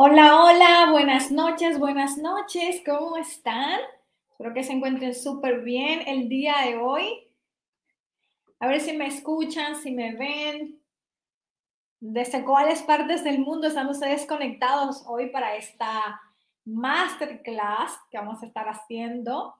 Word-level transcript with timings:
Hola, 0.00 0.44
hola, 0.44 0.92
buenas 0.92 1.32
noches, 1.32 1.76
buenas 1.76 2.18
noches, 2.18 2.82
¿cómo 2.86 3.16
están? 3.16 3.80
Espero 4.30 4.54
que 4.54 4.62
se 4.62 4.72
encuentren 4.72 5.12
súper 5.12 5.62
bien 5.62 6.06
el 6.06 6.28
día 6.28 6.54
de 6.64 6.76
hoy. 6.76 7.28
A 8.60 8.68
ver 8.68 8.80
si 8.80 8.92
me 8.92 9.08
escuchan, 9.08 9.74
si 9.74 9.90
me 9.90 10.14
ven. 10.14 10.80
¿Desde 11.98 12.44
cuáles 12.44 12.80
partes 12.82 13.24
del 13.24 13.40
mundo 13.40 13.66
están 13.66 13.88
ustedes 13.88 14.24
conectados 14.24 15.02
hoy 15.04 15.30
para 15.30 15.56
esta 15.56 16.20
masterclass 16.64 17.98
que 18.08 18.18
vamos 18.18 18.40
a 18.40 18.46
estar 18.46 18.68
haciendo 18.68 19.56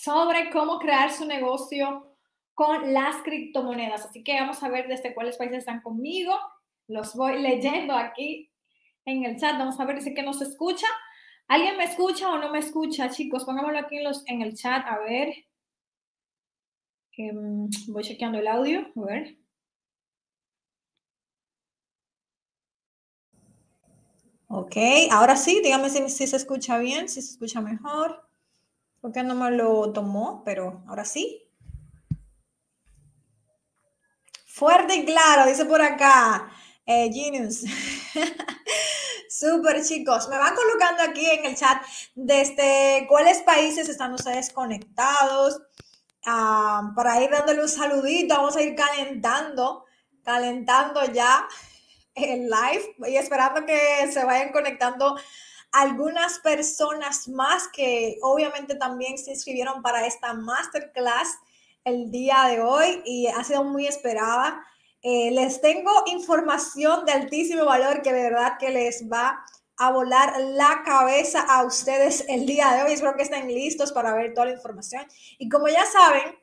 sobre 0.00 0.48
cómo 0.50 0.78
crear 0.78 1.10
su 1.10 1.24
negocio 1.26 2.06
con 2.54 2.94
las 2.94 3.16
criptomonedas? 3.24 4.06
Así 4.06 4.22
que 4.22 4.38
vamos 4.38 4.62
a 4.62 4.68
ver 4.68 4.86
desde 4.86 5.12
cuáles 5.12 5.36
países 5.36 5.58
están 5.58 5.82
conmigo. 5.82 6.38
Los 6.86 7.16
voy 7.16 7.42
leyendo 7.42 7.96
aquí 7.96 8.53
en 9.04 9.24
el 9.24 9.38
chat. 9.38 9.58
Vamos 9.58 9.78
a 9.80 9.84
ver 9.84 10.00
si 10.02 10.14
que 10.14 10.22
nos 10.22 10.40
escucha. 10.42 10.86
¿Alguien 11.48 11.76
me 11.76 11.84
escucha 11.84 12.30
o 12.30 12.38
no 12.38 12.50
me 12.50 12.58
escucha, 12.58 13.10
chicos? 13.10 13.44
Pongámoslo 13.44 13.78
aquí 13.78 13.98
en, 13.98 14.04
los, 14.04 14.22
en 14.26 14.42
el 14.42 14.54
chat, 14.54 14.86
a 14.86 14.98
ver. 14.98 15.28
Em, 17.16 17.68
voy 17.88 18.02
chequeando 18.02 18.38
el 18.38 18.48
audio, 18.48 18.80
a 18.96 19.00
ver. 19.06 19.36
Ok, 24.48 24.76
ahora 25.10 25.36
sí, 25.36 25.60
dígame 25.62 25.90
si, 25.90 26.08
si, 26.08 26.26
se 26.26 26.36
escucha 26.36 26.78
bien, 26.78 27.08
si 27.08 27.20
se 27.22 27.32
escucha 27.32 27.60
mejor. 27.60 28.28
Porque 29.00 29.22
no 29.22 29.34
me 29.34 29.50
lo 29.50 29.92
tomó, 29.92 30.42
pero 30.44 30.82
ahora 30.86 31.04
sí. 31.04 31.42
Fuerte 34.46 34.94
y 34.96 35.04
claro, 35.04 35.46
dice 35.48 35.64
por 35.64 35.82
acá. 35.82 36.50
Eh, 36.86 37.10
Genius. 37.12 37.64
Súper 39.28 39.82
chicos, 39.84 40.28
me 40.28 40.38
van 40.38 40.54
colocando 40.54 41.02
aquí 41.02 41.26
en 41.28 41.44
el 41.46 41.56
chat 41.56 41.82
desde 42.14 43.06
cuáles 43.08 43.42
países 43.42 43.88
están 43.88 44.12
ustedes 44.12 44.50
conectados. 44.50 45.60
Ah, 46.24 46.92
para 46.94 47.22
ir 47.22 47.30
dándole 47.30 47.62
un 47.62 47.68
saludito, 47.68 48.36
vamos 48.36 48.56
a 48.56 48.62
ir 48.62 48.74
calentando, 48.74 49.84
calentando 50.22 51.04
ya 51.12 51.48
el 52.14 52.48
live 52.48 52.94
y 53.08 53.16
esperando 53.16 53.66
que 53.66 54.10
se 54.12 54.24
vayan 54.24 54.52
conectando 54.52 55.18
algunas 55.72 56.38
personas 56.38 57.26
más 57.26 57.66
que 57.68 58.18
obviamente 58.22 58.76
también 58.76 59.18
se 59.18 59.32
inscribieron 59.32 59.82
para 59.82 60.06
esta 60.06 60.32
masterclass 60.32 61.36
el 61.82 62.10
día 62.10 62.44
de 62.44 62.60
hoy 62.60 63.02
y 63.04 63.26
ha 63.26 63.42
sido 63.42 63.64
muy 63.64 63.86
esperada. 63.86 64.64
Eh, 65.06 65.30
les 65.32 65.60
tengo 65.60 65.90
información 66.06 67.04
de 67.04 67.12
altísimo 67.12 67.66
valor 67.66 68.00
que 68.00 68.10
de 68.10 68.22
verdad 68.22 68.56
que 68.58 68.70
les 68.70 69.06
va 69.12 69.44
a 69.76 69.92
volar 69.92 70.40
la 70.40 70.82
cabeza 70.82 71.42
a 71.42 71.62
ustedes 71.62 72.24
el 72.26 72.46
día 72.46 72.72
de 72.72 72.84
hoy. 72.84 72.92
Espero 72.94 73.14
que 73.14 73.24
estén 73.24 73.46
listos 73.48 73.92
para 73.92 74.14
ver 74.14 74.32
toda 74.32 74.46
la 74.46 74.54
información. 74.54 75.02
Y 75.38 75.50
como 75.50 75.68
ya 75.68 75.84
saben, 75.84 76.34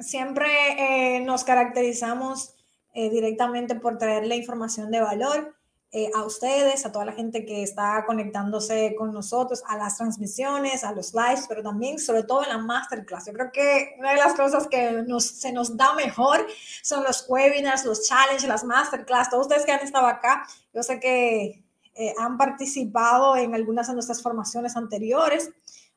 siempre 0.00 0.48
eh, 0.78 1.20
nos 1.20 1.44
caracterizamos 1.44 2.54
eh, 2.94 3.10
directamente 3.10 3.74
por 3.74 3.98
traerle 3.98 4.36
información 4.36 4.90
de 4.90 5.02
valor. 5.02 5.54
Eh, 5.94 6.10
a 6.14 6.24
ustedes, 6.24 6.86
a 6.86 6.90
toda 6.90 7.04
la 7.04 7.12
gente 7.12 7.44
que 7.44 7.62
está 7.62 8.06
conectándose 8.06 8.94
con 8.96 9.12
nosotros, 9.12 9.62
a 9.68 9.76
las 9.76 9.98
transmisiones, 9.98 10.84
a 10.84 10.92
los 10.92 11.12
lives, 11.12 11.44
pero 11.46 11.62
también 11.62 11.98
sobre 11.98 12.22
todo 12.22 12.42
en 12.42 12.48
la 12.48 12.56
masterclass. 12.56 13.26
Yo 13.26 13.34
creo 13.34 13.52
que 13.52 13.96
una 13.98 14.12
de 14.12 14.16
las 14.16 14.32
cosas 14.32 14.68
que 14.68 15.02
nos, 15.06 15.24
se 15.24 15.52
nos 15.52 15.76
da 15.76 15.92
mejor 15.92 16.46
son 16.82 17.04
los 17.04 17.26
webinars, 17.28 17.84
los 17.84 18.08
challenges, 18.08 18.48
las 18.48 18.64
masterclass. 18.64 19.28
Todos 19.28 19.48
ustedes 19.48 19.66
que 19.66 19.72
han 19.72 19.80
estado 19.80 20.06
acá, 20.06 20.46
yo 20.72 20.82
sé 20.82 20.98
que 20.98 21.62
eh, 21.94 22.14
han 22.18 22.38
participado 22.38 23.36
en 23.36 23.54
algunas 23.54 23.86
de 23.86 23.92
nuestras 23.92 24.22
formaciones 24.22 24.76
anteriores. 24.76 25.50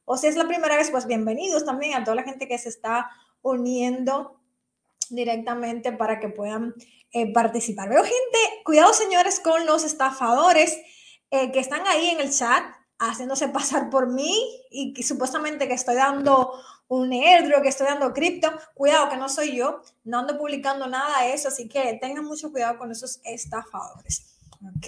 O 0.04 0.18
si 0.18 0.28
es 0.28 0.36
la 0.36 0.46
primera 0.46 0.76
vez, 0.76 0.92
pues 0.92 1.08
bienvenidos 1.08 1.64
también 1.64 1.94
a 1.94 2.04
toda 2.04 2.16
la 2.16 2.24
gente 2.24 2.50
que 2.50 2.58
se 2.58 2.68
está 2.68 3.10
uniendo 3.42 4.42
directamente 5.10 5.92
para 5.92 6.20
que 6.20 6.30
puedan 6.30 6.74
eh, 7.12 7.32
participar. 7.32 7.90
Veo 7.90 8.04
gente, 8.04 8.40
cuidado 8.64 8.94
señores 8.94 9.40
con 9.40 9.66
los 9.66 9.84
estafadores 9.84 10.78
eh, 11.32 11.52
que 11.52 11.60
están 11.60 11.86
ahí 11.88 12.10
en 12.10 12.20
el 12.20 12.32
chat 12.32 12.64
haciéndose 13.00 13.48
pasar 13.50 13.90
por 13.90 14.12
mí 14.12 14.34
y 14.70 14.94
que 14.94 15.04
supuestamente 15.04 15.68
que 15.68 15.74
estoy 15.74 15.96
dando 15.96 16.52
un 16.88 17.12
airdrop, 17.12 17.64
que 17.64 17.70
estoy 17.70 17.88
dando 17.88 18.14
cripto. 18.14 18.52
Cuidado 18.74 19.10
que 19.10 19.18
no 19.18 19.30
soy 19.30 19.56
yo, 19.56 19.82
no 20.04 20.20
ando 20.20 20.38
publicando 20.38 20.88
nada 20.88 21.24
de 21.24 21.34
eso, 21.34 21.48
así 21.48 21.68
que 21.68 21.98
tengan 22.02 22.26
mucho 22.26 22.52
cuidado 22.52 22.78
con 22.78 22.92
esos 22.92 23.20
estafadores. 23.24 24.38
¿Ok? 24.78 24.88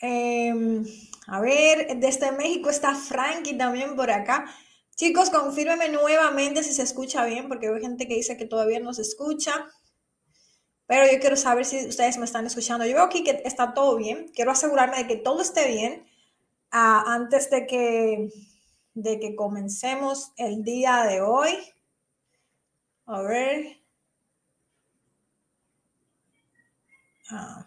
Em, 0.00 0.84
a 1.28 1.40
ver, 1.40 1.96
desde 1.96 2.30
México 2.32 2.68
está 2.68 2.94
Frankie 2.94 3.56
también 3.56 3.96
por 3.96 4.10
acá. 4.10 4.44
Chicos, 4.96 5.30
confírmeme 5.30 5.88
nuevamente 5.88 6.62
si 6.62 6.72
se 6.72 6.82
escucha 6.82 7.24
bien, 7.24 7.48
porque 7.48 7.68
hay 7.68 7.80
gente 7.80 8.06
que 8.06 8.14
dice 8.14 8.36
que 8.36 8.46
todavía 8.46 8.78
no 8.78 8.94
se 8.94 9.02
escucha. 9.02 9.68
Pero 10.86 11.10
yo 11.10 11.18
quiero 11.18 11.36
saber 11.36 11.64
si 11.64 11.86
ustedes 11.86 12.18
me 12.18 12.26
están 12.26 12.46
escuchando. 12.46 12.86
Yo 12.86 12.94
veo 12.94 13.04
aquí 13.04 13.24
que 13.24 13.42
está 13.44 13.74
todo 13.74 13.96
bien. 13.96 14.30
Quiero 14.34 14.52
asegurarme 14.52 14.98
de 14.98 15.06
que 15.08 15.16
todo 15.16 15.40
esté 15.40 15.66
bien 15.68 16.04
uh, 16.72 17.08
antes 17.08 17.50
de 17.50 17.66
que, 17.66 18.28
de 18.94 19.18
que 19.18 19.34
comencemos 19.34 20.32
el 20.36 20.62
día 20.62 21.02
de 21.04 21.22
hoy. 21.22 21.58
A 23.06 23.22
ver. 23.22 23.78
Ah. 27.30 27.66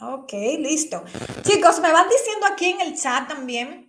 Ok, 0.00 0.32
listo. 0.58 1.02
Chicos, 1.42 1.80
me 1.80 1.90
van 1.90 2.08
diciendo 2.08 2.46
aquí 2.46 2.66
en 2.66 2.80
el 2.82 2.96
chat 2.96 3.26
también 3.26 3.87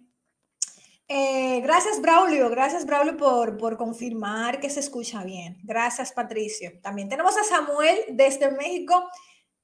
eh, 1.12 1.60
gracias, 1.62 2.00
Braulio. 2.00 2.52
Gracias, 2.52 2.86
Braulio, 2.86 3.18
por, 3.18 3.58
por 3.58 3.78
confirmar 3.78 4.60
que 4.60 4.70
se 4.70 4.80
escucha 4.80 5.24
bien. 5.24 5.58
Gracias, 5.64 6.12
Patricio. 6.12 6.72
También 6.84 7.10
tenemos 7.10 7.36
a 7.36 7.44
Samuel 7.44 7.98
desde 8.10 8.52
México. 8.52 9.10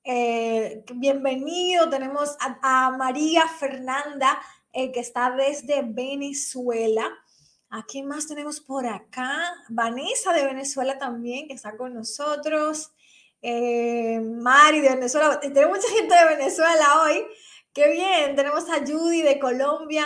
Eh, 0.04 0.84
bienvenido. 0.96 1.88
Tenemos 1.88 2.36
a, 2.40 2.90
María 2.98 3.48
Fernanda, 3.48 4.42
eh, 4.74 4.92
que 4.92 5.00
está 5.00 5.30
desde 5.36 5.84
Venezuela. 5.84 7.08
¿A 7.70 7.84
quién 7.86 8.08
más 8.08 8.28
tenemos 8.28 8.60
por 8.60 8.88
acá? 8.88 9.54
Vanessa 9.70 10.34
de 10.34 10.46
Venezuela 10.46 10.98
también, 10.98 11.48
que 11.48 11.54
está 11.54 11.78
con 11.78 11.94
nosotros. 11.94 12.92
Mari 13.44 14.82
de 14.82 14.90
Venezuela. 14.90 15.40
Tenemos 15.40 15.78
mucha 15.78 15.94
gente 15.94 16.16
de 16.16 16.36
Venezuela 16.38 17.04
hoy. 17.04 17.24
Qué 17.72 17.92
bien. 17.92 18.36
Tenemos 18.36 18.68
a 18.68 18.80
Judy 18.80 19.22
de 19.22 19.38
Colombia. 19.38 20.06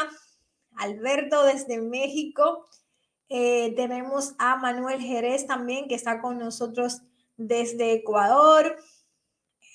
Alberto 0.79 1.43
desde 1.43 1.79
México. 1.79 2.65
Eh, 3.29 3.73
tenemos 3.75 4.33
a 4.39 4.55
Manuel 4.55 4.99
Jerez 5.01 5.45
también, 5.45 5.87
que 5.87 5.95
está 5.95 6.19
con 6.21 6.39
nosotros 6.39 7.01
desde 7.37 7.93
Ecuador. 7.93 8.75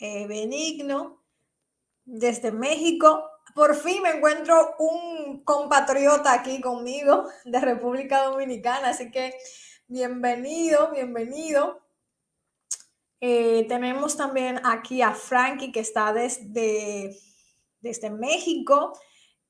Eh, 0.00 0.26
Benigno, 0.26 1.22
desde 2.04 2.50
México. 2.50 3.24
Por 3.54 3.76
fin 3.76 4.02
me 4.02 4.10
encuentro 4.10 4.74
un 4.78 5.44
compatriota 5.44 6.32
aquí 6.32 6.60
conmigo 6.60 7.28
de 7.44 7.60
República 7.60 8.24
Dominicana, 8.24 8.88
así 8.88 9.10
que 9.10 9.34
bienvenido, 9.86 10.90
bienvenido. 10.90 11.80
Eh, 13.20 13.64
tenemos 13.68 14.16
también 14.16 14.60
aquí 14.64 15.00
a 15.00 15.14
Frankie 15.14 15.72
que 15.72 15.80
está 15.80 16.12
desde, 16.12 17.16
desde 17.80 18.10
México. 18.10 18.98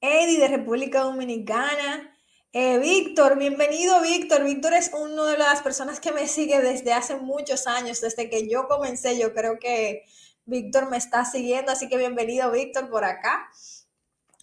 Eddie 0.04 0.38
de 0.38 0.48
República 0.48 1.00
Dominicana. 1.00 2.14
Eh, 2.52 2.78
Víctor, 2.78 3.38
bienvenido 3.38 4.02
Víctor. 4.02 4.44
Víctor 4.44 4.74
es 4.74 4.90
una 4.92 5.24
de 5.24 5.38
las 5.38 5.62
personas 5.62 5.98
que 5.98 6.12
me 6.12 6.28
sigue 6.28 6.60
desde 6.60 6.92
hace 6.92 7.16
muchos 7.16 7.66
años, 7.66 8.02
desde 8.02 8.28
que 8.28 8.46
yo 8.46 8.68
comencé. 8.68 9.18
Yo 9.18 9.32
creo 9.32 9.58
que 9.58 10.04
Víctor 10.44 10.90
me 10.90 10.98
está 10.98 11.24
siguiendo, 11.24 11.72
así 11.72 11.88
que 11.88 11.96
bienvenido 11.96 12.50
Víctor 12.50 12.90
por 12.90 13.02
acá. 13.02 13.48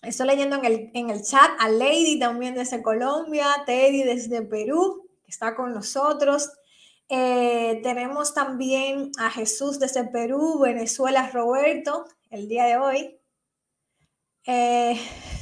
Estoy 0.01 0.25
leyendo 0.25 0.56
en 0.56 0.65
el, 0.65 0.91
en 0.95 1.12
el 1.12 1.21
chat 1.21 1.51
a 1.59 1.69
Lady 1.69 2.18
también 2.18 2.56
desde 2.56 2.81
Colombia, 2.81 3.45
Teddy 3.68 4.01
desde 4.01 4.41
Perú, 4.41 5.12
que 5.24 5.30
está 5.30 5.56
con 5.56 5.75
nosotros. 5.75 6.50
Eh, 7.07 7.81
tenemos 7.83 8.33
también 8.33 9.12
a 9.19 9.30
Jesús 9.30 9.77
desde 9.77 10.06
Perú, 10.06 10.57
Venezuela, 10.57 11.30
Roberto, 11.31 12.06
el 12.31 12.47
día 12.47 12.63
de 12.65 12.77
hoy. 12.77 13.20
Eh, 14.45 14.99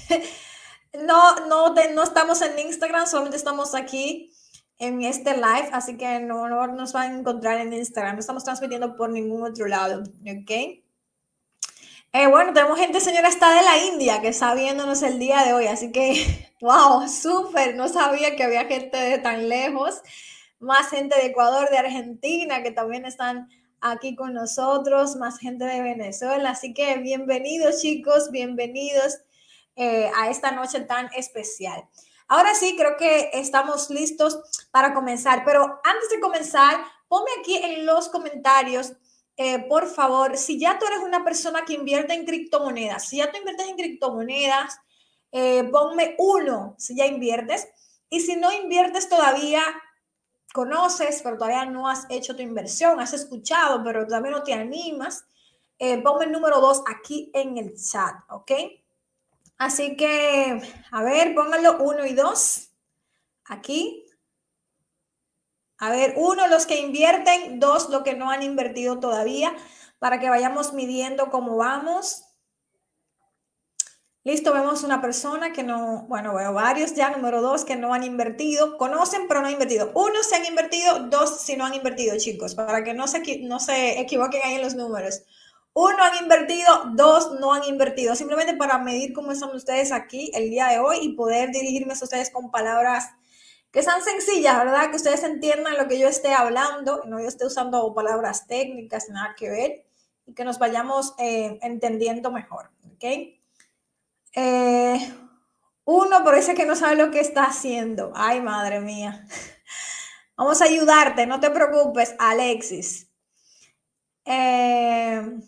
no, 1.05 1.47
no, 1.47 1.73
no 1.73 2.03
estamos 2.03 2.41
en 2.41 2.59
Instagram, 2.59 3.07
solamente 3.07 3.37
estamos 3.37 3.75
aquí 3.75 4.31
en 4.77 5.03
este 5.03 5.35
live, 5.35 5.69
así 5.73 5.97
que 5.97 6.19
no, 6.19 6.47
no 6.47 6.67
nos 6.67 6.93
van 6.93 7.11
a 7.11 7.19
encontrar 7.19 7.59
en 7.59 7.73
Instagram, 7.73 8.15
no 8.15 8.19
estamos 8.21 8.45
transmitiendo 8.45 8.95
por 8.95 9.09
ningún 9.09 9.43
otro 9.43 9.67
lado, 9.67 10.01
¿ok? 10.01 10.51
Eh, 12.11 12.25
bueno, 12.27 12.53
tenemos 12.53 12.79
gente, 12.79 12.99
señora, 13.01 13.27
está 13.27 13.53
de 13.53 13.61
la 13.61 13.77
India 13.85 14.19
que 14.19 14.29
está 14.29 14.55
viéndonos 14.55 15.03
el 15.03 15.19
día 15.19 15.43
de 15.43 15.53
hoy, 15.53 15.67
así 15.67 15.91
que, 15.91 16.49
wow, 16.61 17.07
súper, 17.07 17.75
no 17.75 17.87
sabía 17.87 18.35
que 18.35 18.43
había 18.43 18.65
gente 18.65 18.97
de 18.97 19.19
tan 19.19 19.47
lejos, 19.47 20.01
más 20.59 20.89
gente 20.89 21.15
de 21.15 21.27
Ecuador, 21.27 21.69
de 21.69 21.77
Argentina, 21.77 22.63
que 22.63 22.71
también 22.71 23.05
están 23.05 23.49
aquí 23.81 24.15
con 24.15 24.33
nosotros, 24.33 25.15
más 25.15 25.39
gente 25.39 25.65
de 25.65 25.81
Venezuela. 25.81 26.51
Así 26.51 26.73
que 26.73 26.97
bienvenidos 26.97 27.81
chicos, 27.81 28.31
bienvenidos 28.31 29.19
eh, 29.75 30.11
a 30.15 30.29
esta 30.29 30.51
noche 30.51 30.81
tan 30.81 31.09
especial. 31.15 31.87
Ahora 32.27 32.53
sí, 32.53 32.75
creo 32.77 32.97
que 32.97 33.31
estamos 33.33 33.89
listos 33.89 34.39
para 34.71 34.93
comenzar, 34.93 35.43
pero 35.45 35.79
antes 35.83 36.09
de 36.11 36.19
comenzar, 36.19 36.83
ponme 37.07 37.31
aquí 37.39 37.57
en 37.57 37.85
los 37.85 38.09
comentarios, 38.09 38.93
eh, 39.35 39.59
por 39.67 39.87
favor, 39.87 40.37
si 40.37 40.59
ya 40.59 40.77
tú 40.77 40.85
eres 40.85 40.99
una 40.99 41.23
persona 41.23 41.63
que 41.65 41.73
invierte 41.73 42.13
en 42.13 42.25
criptomonedas, 42.25 43.07
si 43.07 43.17
ya 43.17 43.31
tú 43.31 43.37
inviertes 43.37 43.67
en 43.67 43.77
criptomonedas, 43.77 44.77
eh, 45.31 45.63
ponme 45.71 46.15
uno 46.17 46.75
si 46.77 46.95
ya 46.95 47.05
inviertes. 47.05 47.67
Y 48.09 48.21
si 48.21 48.35
no 48.35 48.51
inviertes 48.51 49.07
todavía, 49.07 49.61
conoces, 50.53 51.21
pero 51.23 51.37
todavía 51.37 51.65
no 51.65 51.87
has 51.87 52.05
hecho 52.09 52.35
tu 52.35 52.41
inversión, 52.41 52.99
has 52.99 53.13
escuchado, 53.13 53.83
pero 53.83 54.05
todavía 54.05 54.31
no 54.31 54.43
te 54.43 54.53
animas, 54.53 55.25
eh, 55.77 56.01
ponme 56.01 56.25
el 56.25 56.31
número 56.31 56.59
dos 56.59 56.83
aquí 56.87 57.31
en 57.33 57.57
el 57.57 57.75
chat, 57.75 58.15
¿ok? 58.29 58.51
Así 59.57 59.95
que, 59.95 60.61
a 60.91 61.03
ver, 61.03 61.35
pónganlo 61.35 61.83
uno 61.83 62.05
y 62.05 62.13
dos 62.13 62.69
aquí. 63.45 64.05
A 65.77 65.91
ver, 65.91 66.15
uno, 66.17 66.47
los 66.47 66.65
que 66.65 66.79
invierten, 66.79 67.59
dos, 67.59 67.89
los 67.89 68.03
que 68.03 68.15
no 68.15 68.29
han 68.29 68.43
invertido 68.43 68.99
todavía, 68.99 69.55
para 69.97 70.19
que 70.19 70.29
vayamos 70.29 70.73
midiendo 70.73 71.29
cómo 71.29 71.57
vamos. 71.57 72.23
Listo, 74.25 74.53
vemos 74.53 74.83
una 74.83 75.01
persona 75.01 75.53
que 75.53 75.63
no, 75.63 76.05
bueno, 76.09 76.35
veo 76.35 76.51
varios 76.53 76.93
ya, 76.93 77.09
número 77.09 77.41
dos, 77.41 77.63
que 77.63 77.77
no 77.77 77.93
han 77.93 78.03
invertido, 78.03 78.77
conocen 78.77 79.27
pero 79.29 79.39
no 79.39 79.47
han 79.47 79.53
invertido. 79.53 79.91
Uno 79.95 80.21
se 80.23 80.35
han 80.35 80.45
invertido, 80.45 81.07
dos 81.07 81.39
si 81.39 81.55
no 81.55 81.65
han 81.65 81.73
invertido, 81.73 82.17
chicos, 82.17 82.53
para 82.53 82.83
que 82.83 82.93
no 82.93 83.07
se, 83.07 83.21
no 83.43 83.59
se 83.61 83.99
equivoquen 83.99 84.41
ahí 84.43 84.55
en 84.55 84.61
los 84.61 84.75
números. 84.75 85.23
Uno 85.73 86.03
han 86.03 86.21
invertido, 86.21 86.91
dos 86.95 87.39
no 87.39 87.53
han 87.53 87.63
invertido, 87.63 88.13
simplemente 88.15 88.55
para 88.57 88.77
medir 88.77 89.13
cómo 89.13 89.31
están 89.31 89.55
ustedes 89.55 89.93
aquí 89.93 90.31
el 90.33 90.49
día 90.49 90.67
de 90.67 90.79
hoy 90.79 90.97
y 91.01 91.13
poder 91.13 91.51
dirigirme 91.51 91.93
a 91.93 92.03
ustedes 92.03 92.29
con 92.29 92.51
palabras 92.51 93.05
que 93.71 93.83
sean 93.83 94.03
sencillas, 94.03 94.57
¿verdad? 94.57 94.89
Que 94.89 94.97
ustedes 94.97 95.23
entiendan 95.23 95.77
lo 95.77 95.87
que 95.87 95.97
yo 95.97 96.09
esté 96.09 96.33
hablando, 96.33 97.03
no 97.05 97.21
yo 97.21 97.27
esté 97.27 97.45
usando 97.45 97.93
palabras 97.93 98.47
técnicas, 98.47 99.07
nada 99.09 99.35
que 99.37 99.49
ver, 99.49 99.85
y 100.25 100.33
que 100.33 100.43
nos 100.43 100.59
vayamos 100.59 101.13
eh, 101.19 101.57
entendiendo 101.61 102.31
mejor, 102.31 102.71
¿ok? 102.95 103.38
Eh, 104.35 105.13
uno 105.85 106.23
parece 106.23 106.53
que 106.53 106.65
no 106.65 106.75
sabe 106.75 106.95
lo 106.95 107.11
que 107.11 107.19
está 107.19 107.45
haciendo. 107.45 108.11
Ay, 108.15 108.41
madre 108.41 108.79
mía. 108.79 109.25
Vamos 110.37 110.61
a 110.61 110.65
ayudarte, 110.65 111.25
no 111.25 111.39
te 111.39 111.49
preocupes, 111.49 112.15
Alexis. 112.19 113.09
Eh, 114.25 115.39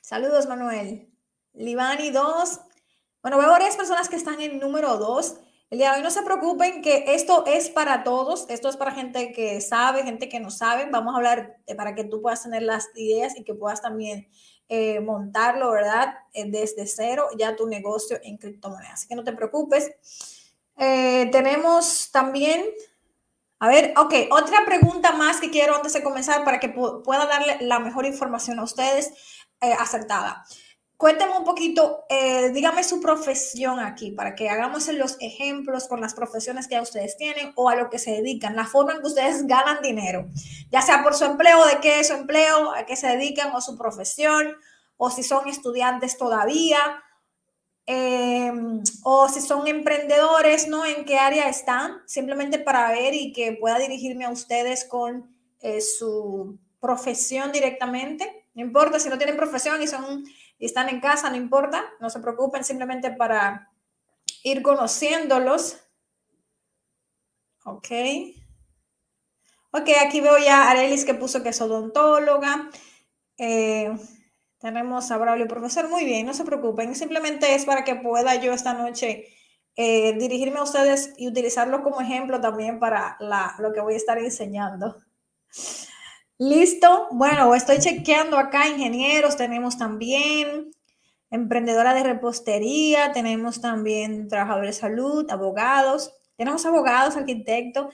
saludos, 0.00 0.46
Manuel. 0.46 1.12
Libani 1.52 2.10
2. 2.10 2.60
Bueno, 3.22 3.38
veo 3.38 3.50
varias 3.50 3.76
personas 3.76 4.08
que 4.08 4.16
están 4.16 4.40
en 4.40 4.60
número 4.60 4.96
2. 4.98 5.40
El 5.68 5.78
día 5.78 5.90
de 5.90 5.96
hoy 5.96 6.02
no 6.04 6.12
se 6.12 6.22
preocupen 6.22 6.80
que 6.80 7.04
esto 7.08 7.44
es 7.44 7.70
para 7.70 8.04
todos, 8.04 8.46
esto 8.48 8.68
es 8.68 8.76
para 8.76 8.92
gente 8.92 9.32
que 9.32 9.60
sabe, 9.60 10.04
gente 10.04 10.28
que 10.28 10.38
no 10.38 10.50
sabe. 10.50 10.88
Vamos 10.88 11.12
a 11.12 11.16
hablar 11.16 11.56
para 11.76 11.96
que 11.96 12.04
tú 12.04 12.22
puedas 12.22 12.44
tener 12.44 12.62
las 12.62 12.88
ideas 12.94 13.36
y 13.36 13.42
que 13.42 13.52
puedas 13.52 13.82
también 13.82 14.28
eh, 14.68 15.00
montarlo, 15.00 15.70
¿verdad? 15.70 16.14
Eh, 16.32 16.50
desde 16.50 16.86
cero 16.86 17.28
ya 17.38 17.54
tu 17.54 17.66
negocio 17.66 18.18
en 18.22 18.36
criptomonedas. 18.36 18.94
Así 18.94 19.08
que 19.08 19.14
no 19.14 19.24
te 19.24 19.32
preocupes. 19.32 19.92
Eh, 20.76 21.28
tenemos 21.30 22.10
también, 22.10 22.66
a 23.60 23.68
ver, 23.68 23.94
ok, 23.96 24.14
otra 24.30 24.64
pregunta 24.66 25.12
más 25.12 25.40
que 25.40 25.50
quiero 25.50 25.76
antes 25.76 25.92
de 25.92 26.02
comenzar 26.02 26.44
para 26.44 26.58
que 26.58 26.68
pueda 26.68 27.26
darle 27.26 27.58
la 27.60 27.78
mejor 27.78 28.06
información 28.06 28.58
a 28.58 28.64
ustedes 28.64 29.12
acertada. 29.60 30.44
Cuénteme 30.96 31.36
un 31.36 31.44
poquito, 31.44 32.06
eh, 32.08 32.50
dígame 32.54 32.82
su 32.82 33.00
profesión 33.00 33.80
aquí 33.80 34.12
para 34.12 34.34
que 34.34 34.48
hagamos 34.48 34.88
los 34.88 35.18
ejemplos 35.20 35.88
con 35.88 36.00
las 36.00 36.14
profesiones 36.14 36.68
que 36.68 36.80
ustedes 36.80 37.18
tienen 37.18 37.52
o 37.54 37.68
a 37.68 37.76
lo 37.76 37.90
que 37.90 37.98
se 37.98 38.12
dedican, 38.12 38.56
la 38.56 38.64
forma 38.64 38.94
en 38.94 39.00
que 39.00 39.08
ustedes 39.08 39.46
ganan 39.46 39.82
dinero, 39.82 40.26
ya 40.70 40.80
sea 40.80 41.02
por 41.02 41.12
su 41.12 41.26
empleo, 41.26 41.66
de 41.66 41.80
qué 41.80 42.00
es 42.00 42.08
su 42.08 42.14
empleo, 42.14 42.72
a 42.72 42.86
qué 42.86 42.96
se 42.96 43.08
dedican 43.08 43.54
o 43.54 43.60
su 43.60 43.76
profesión, 43.76 44.56
o 44.96 45.10
si 45.10 45.22
son 45.22 45.46
estudiantes 45.48 46.16
todavía, 46.16 46.78
em, 47.84 48.82
o 49.02 49.28
si 49.28 49.42
son 49.42 49.66
emprendedores, 49.68 50.66
¿no? 50.66 50.86
¿En 50.86 51.04
qué 51.04 51.18
área 51.18 51.48
están? 51.50 52.00
Simplemente 52.06 52.58
para 52.58 52.90
ver 52.90 53.12
y 53.14 53.34
que 53.34 53.52
pueda 53.52 53.78
dirigirme 53.78 54.24
a 54.24 54.30
ustedes 54.30 54.86
con 54.86 55.30
eh, 55.60 55.82
su 55.82 56.58
profesión 56.80 57.52
directamente. 57.52 58.46
No 58.54 58.62
importa 58.62 58.98
si 58.98 59.10
no 59.10 59.18
tienen 59.18 59.36
profesión 59.36 59.82
y 59.82 59.86
son 59.86 60.24
y 60.58 60.66
están 60.66 60.88
en 60.88 61.00
casa, 61.00 61.30
no 61.30 61.36
importa, 61.36 61.84
no 62.00 62.10
se 62.10 62.20
preocupen, 62.20 62.64
simplemente 62.64 63.10
para 63.10 63.70
ir 64.42 64.62
conociéndolos. 64.62 65.78
Ok. 67.64 67.88
Ok, 69.72 69.88
aquí 70.00 70.20
veo 70.20 70.38
ya 70.38 70.62
a 70.62 70.70
Arelis 70.70 71.04
que 71.04 71.14
puso 71.14 71.42
que 71.42 71.50
es 71.50 71.60
odontóloga. 71.60 72.70
Eh, 73.36 73.94
tenemos 74.58 75.10
a 75.10 75.18
Braulio 75.18 75.48
Profesor. 75.48 75.88
Muy 75.88 76.04
bien, 76.04 76.26
no 76.26 76.32
se 76.32 76.44
preocupen. 76.44 76.94
Simplemente 76.94 77.54
es 77.54 77.64
para 77.64 77.84
que 77.84 77.96
pueda 77.96 78.36
yo 78.36 78.52
esta 78.52 78.72
noche 78.72 79.26
eh, 79.74 80.14
dirigirme 80.14 80.60
a 80.60 80.62
ustedes 80.62 81.12
y 81.18 81.28
utilizarlo 81.28 81.82
como 81.82 82.00
ejemplo 82.00 82.40
también 82.40 82.78
para 82.78 83.18
lo 83.58 83.72
que 83.74 83.80
voy 83.80 83.94
a 83.94 83.98
estar 83.98 84.18
enseñando. 84.18 85.02
Listo. 86.38 87.08
Bueno, 87.12 87.54
estoy 87.54 87.78
chequeando 87.78 88.36
acá 88.36 88.68
ingenieros, 88.68 89.36
tenemos 89.36 89.78
también 89.78 90.70
emprendedora 91.30 91.94
de 91.94 92.02
repostería, 92.02 93.12
tenemos 93.12 93.60
también 93.62 94.28
trabajadores 94.28 94.76
de 94.76 94.80
salud, 94.80 95.30
abogados, 95.30 96.12
tenemos 96.36 96.66
abogados, 96.66 97.16
arquitectos, 97.16 97.86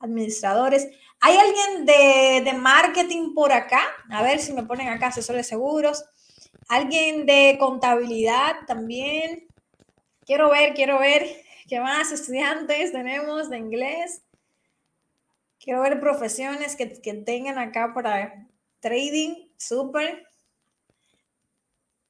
administradores. 0.00 0.88
¿Hay 1.20 1.36
alguien 1.36 1.86
de, 1.86 2.42
de 2.50 2.52
marketing 2.58 3.32
por 3.32 3.52
acá? 3.52 3.80
A 4.10 4.24
ver 4.24 4.40
si 4.40 4.52
me 4.52 4.64
ponen 4.64 4.88
acá 4.88 5.08
asesores 5.08 5.46
de 5.46 5.50
seguros. 5.50 6.04
¿Alguien 6.68 7.26
de 7.26 7.56
contabilidad 7.60 8.56
también? 8.66 9.46
Quiero 10.26 10.50
ver, 10.50 10.74
quiero 10.74 10.98
ver 10.98 11.24
qué 11.68 11.78
más 11.78 12.10
estudiantes 12.10 12.90
tenemos 12.90 13.50
de 13.50 13.58
inglés. 13.58 14.22
Quiero 15.64 15.80
ver 15.80 15.98
profesiones 15.98 16.76
que, 16.76 16.84
tengan 17.24 17.58
acá 17.58 17.92
para 17.94 18.46
trading, 18.80 19.48
súper. 19.56 20.26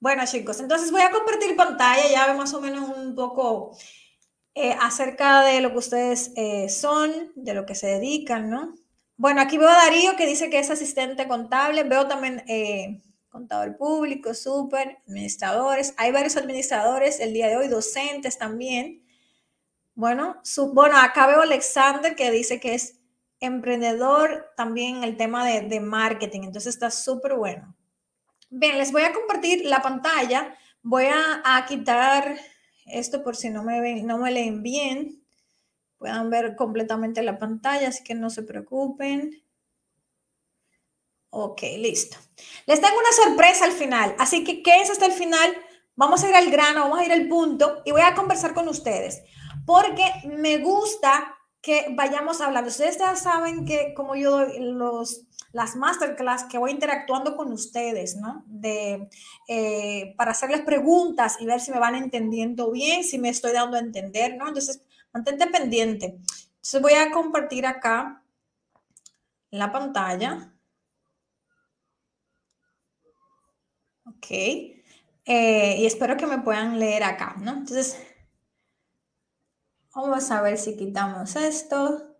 Bueno, 0.00 0.25
chicos, 0.26 0.59
entonces 0.59 0.90
voy 0.90 1.02
a 1.02 1.12
compartir 1.12 1.55
pantalla, 1.55 2.02
ya 2.11 2.35
más 2.35 2.52
o 2.52 2.61
menos 2.61 2.90
un 2.97 3.14
poco 3.14 3.79
eh, 4.57 4.76
acerca 4.81 5.43
de 5.43 5.61
lo 5.61 5.71
que 5.71 5.79
ustedes 5.79 6.33
eh, 6.35 6.69
son, 6.69 7.31
de 7.37 7.55
lo 7.55 7.64
que 7.64 7.76
se 7.76 7.87
dedican, 7.87 8.50
¿no? 8.50 8.75
Bueno, 9.17 9.40
aquí 9.40 9.57
veo 9.57 9.69
a 9.69 9.85
Darío 9.85 10.17
que 10.17 10.26
dice 10.26 10.50
que 10.50 10.59
es 10.59 10.71
asistente 10.71 11.29
contable, 11.29 11.85
veo 11.85 12.09
también 12.09 12.43
eh, 12.49 13.02
contador 13.29 13.76
público, 13.76 14.35
súper, 14.35 14.99
administradores, 15.07 15.95
hay 15.97 16.11
varios 16.11 16.37
administradores 16.37 17.21
el 17.21 17.33
día 17.33 17.47
de 17.47 17.57
hoy, 17.57 17.69
docentes 17.69 18.37
también. 18.37 19.05
Bueno, 19.95 20.43
bueno, 20.73 20.99
acá 20.99 21.29
veo 21.29 21.38
a 21.38 21.45
Alexander 21.45 22.17
que 22.17 22.33
dice 22.33 22.59
que 22.59 22.75
es 22.75 22.99
emprendedor 23.45 24.53
también 24.57 25.05
el 25.05 25.17
tema 25.17 25.47
de, 25.47 25.81
marketing, 25.81 26.43
entonces 26.45 26.75
está 26.75 26.91
súper 26.91 27.35
bueno. 27.35 27.75
Bien, 28.51 28.79
les 28.79 28.93
voy 28.93 29.03
a 29.03 29.13
compartir 29.13 29.65
la 29.65 29.83
pantalla. 29.83 30.57
Voy 30.83 31.07
a, 31.07 31.65
quitar 31.67 32.37
esto 32.87 33.23
por 33.23 33.37
si 33.37 33.51
no 33.51 33.63
me, 33.63 33.81
ven, 33.81 34.07
no 34.07 34.19
me 34.19 34.31
leen 34.31 34.63
bien. 34.63 35.23
Puedan 35.99 36.31
ver 36.31 36.57
completamente 36.57 37.23
la 37.23 37.39
pantalla, 37.39 37.89
así 37.89 38.05
que 38.05 38.15
no 38.15 38.31
se 38.31 38.43
preocupen. 38.43 39.43
Ok, 41.31 41.63
listo. 41.79 42.17
Les 42.67 42.81
tengo 42.81 42.97
una 42.99 43.13
sorpresa 43.25 43.65
al 43.65 43.73
final, 43.73 44.15
así 44.19 44.45
que 44.45 44.63
quédense 44.63 44.93
hasta 44.93 45.07
el 45.07 45.13
final. 45.13 45.57
Vamos 45.97 46.23
a 46.23 46.29
ir 46.29 46.35
al 46.35 46.51
grano, 46.51 46.83
vamos 46.83 46.99
a 46.99 47.05
ir 47.05 47.13
al 47.13 47.29
punto 47.29 47.83
y 47.85 47.93
voy 47.93 48.03
a 48.03 48.15
conversar 48.15 48.55
con 48.55 48.69
ustedes 48.69 49.23
porque 49.65 50.05
me 50.25 50.59
gusta 50.59 51.34
que 51.64 51.87
vayamos 51.97 52.42
hablando. 52.42 52.68
Ustedes 52.68 52.99
ya 52.99 53.16
saben 53.16 53.64
que 53.64 53.94
como 53.94 54.14
yo 54.16 54.33
doy 54.33 54.61
los, 54.61 55.23
las 55.50 55.76
masterclass, 55.76 56.44
que 56.44 56.59
voy 56.59 56.73
interactuando 56.73 57.37
con 57.37 57.50
ustedes, 57.52 58.16
¿no? 58.16 58.44
De, 58.47 59.09
eh, 59.49 60.14
para 60.18 60.33
hacerles 60.33 60.61
preguntas 60.61 61.38
y 61.40 61.47
ver 61.47 61.61
si 61.61 61.73
me 61.73 61.78
van 61.78 61.94
entendiendo 61.94 62.71
bien, 62.71 63.02
si 63.02 63.18
me 63.18 63.30
estoy 63.30 63.52
dando 63.52 63.78
a 63.78 63.80
entender, 63.80 64.37
¿no? 64.37 64.47
Entonces, 64.47 64.83
mantente 65.11 65.47
pendiente. 65.47 66.18
Entonces 66.56 66.83
voy 66.83 66.92
a 66.92 67.11
compartir 67.11 67.64
acá 67.64 68.23
la 69.50 69.73
pantalla. 69.73 70.52
Ok. 74.04 74.26
Eh, 74.30 75.76
y 75.78 75.87
espero 75.87 76.18
que 76.18 76.26
me 76.26 76.40
puedan 76.40 76.78
leer 76.78 77.04
acá, 77.04 77.37
¿no? 77.38 77.52
Entonces, 77.52 77.99
Vamos 79.95 80.31
a 80.31 80.43
ver 80.43 80.59
si 80.59 80.77
quitamos 80.77 81.37
esto. 81.37 82.15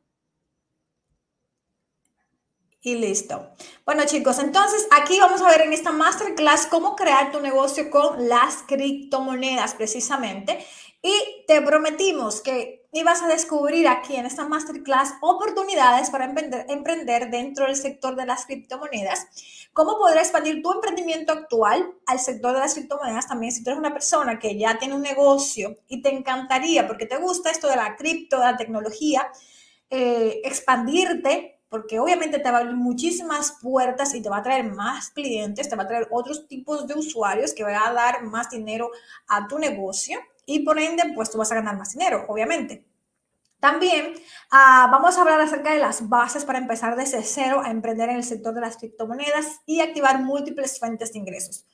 y 2.85 2.97
listo. 2.97 3.51
Bueno 3.87 4.05
chicos, 4.05 4.39
entonces 4.39 4.87
aquí 4.91 5.19
vamos 5.19 5.41
a 5.41 5.49
ver 5.49 5.63
en 5.63 5.73
esta 5.73 5.91
masterclass 5.91 6.67
cómo 6.67 6.95
crear 6.95 7.33
tu 7.33 7.41
negocio 7.41 7.91
con 7.91 8.29
las 8.29 8.57
criptomonedas 8.69 9.75
precisamente. 9.75 10.65
Y 11.07 11.45
te 11.47 11.61
prometimos 11.61 12.41
que 12.41 12.89
ibas 12.91 13.23
a 13.23 13.29
descubrir 13.29 13.87
aquí 13.89 14.17
en 14.17 14.25
esta 14.25 14.49
masterclass 14.49 15.13
oportunidades 15.21 16.09
para 16.09 16.25
emprender, 16.25 17.31
dentro 17.31 17.67
del 17.67 17.77
sector 17.77 18.17
de 18.17 18.25
las 18.25 18.47
criptomonedas. 18.47 19.27
Cómo 19.75 19.99
poder 19.99 20.17
expandir 20.17 20.63
tu 20.63 20.73
emprendimiento 20.73 21.35
actual 21.35 21.93
al 22.07 22.21
sector 22.21 22.55
de 22.55 22.61
las 22.61 22.73
criptomonedas 22.73 23.29
también. 23.29 23.53
Si 23.53 23.63
tú 23.63 23.69
eres 23.69 23.81
una 23.81 23.93
persona 23.93 24.39
que 24.39 24.57
ya 24.57 24.79
tiene 24.79 24.95
un 24.95 25.03
negocio 25.03 25.77
y 25.89 26.01
te 26.01 26.09
encantaría, 26.09 26.87
porque 26.87 27.05
te 27.05 27.19
gusta 27.19 27.51
esto 27.51 27.69
de 27.69 27.77
la 27.77 27.97
cripto, 27.97 28.39
de 28.39 28.47
la 28.47 28.57
tecnología, 28.57 29.29
eh, 29.91 30.41
expandirte 30.43 31.61
porque 31.69 31.99
obviamente 31.99 32.39
te 32.39 32.51
va 32.51 32.59
a 32.59 32.61
abrir 32.61 32.77
muchísimas 32.77 33.59
puertas 33.61 34.15
y 34.15 34.23
te 34.23 34.31
va 34.31 34.39
a 34.39 34.43
traer 34.43 34.65
más 34.73 35.11
clientes, 35.11 35.69
te 35.69 35.77
va 35.77 35.83
a 35.83 35.89
traer 35.89 36.09
otros 36.11 36.49
tipos 36.49 36.87
de 36.87 36.95
usuarios 36.95 37.53
que 37.53 37.63
van 37.63 37.75
a 37.75 37.93
dar 37.93 38.23
más 38.23 38.49
dinero 38.49 38.91
a 39.27 39.47
tu 39.49 39.59
negocio 39.59 40.19
y 40.47 40.61
por 40.61 40.79
ende, 40.79 41.13
pues 41.15 41.31
tú 41.31 41.39
vas 41.39 41.53
a 41.53 41.57
ganar 41.57 41.77
más 41.77 41.93
dinero, 41.93 42.25
obviamente. 42.29 42.87
También 43.61 44.15
ah, 44.51 44.89
vamos 44.93 45.17
a 45.17 45.23
hablar 45.23 45.41
acerca 45.41 45.73
de 45.73 45.79
las 45.79 46.09
bases 46.09 46.45
para 46.45 46.59
empezar 46.59 46.97
desde 46.97 47.23
cero 47.23 47.63
a 47.65 47.71
emprender 47.71 48.11
en 48.11 48.17
el 48.17 48.25
sector 48.25 48.53
de 48.53 48.61
las 48.61 48.77
criptomonedas 48.77 49.61
y 49.65 49.81
activar 49.81 50.23
múltiples 50.23 50.79
fuentes 50.79 51.13
de 51.13 51.21
ingresos. 51.21 51.65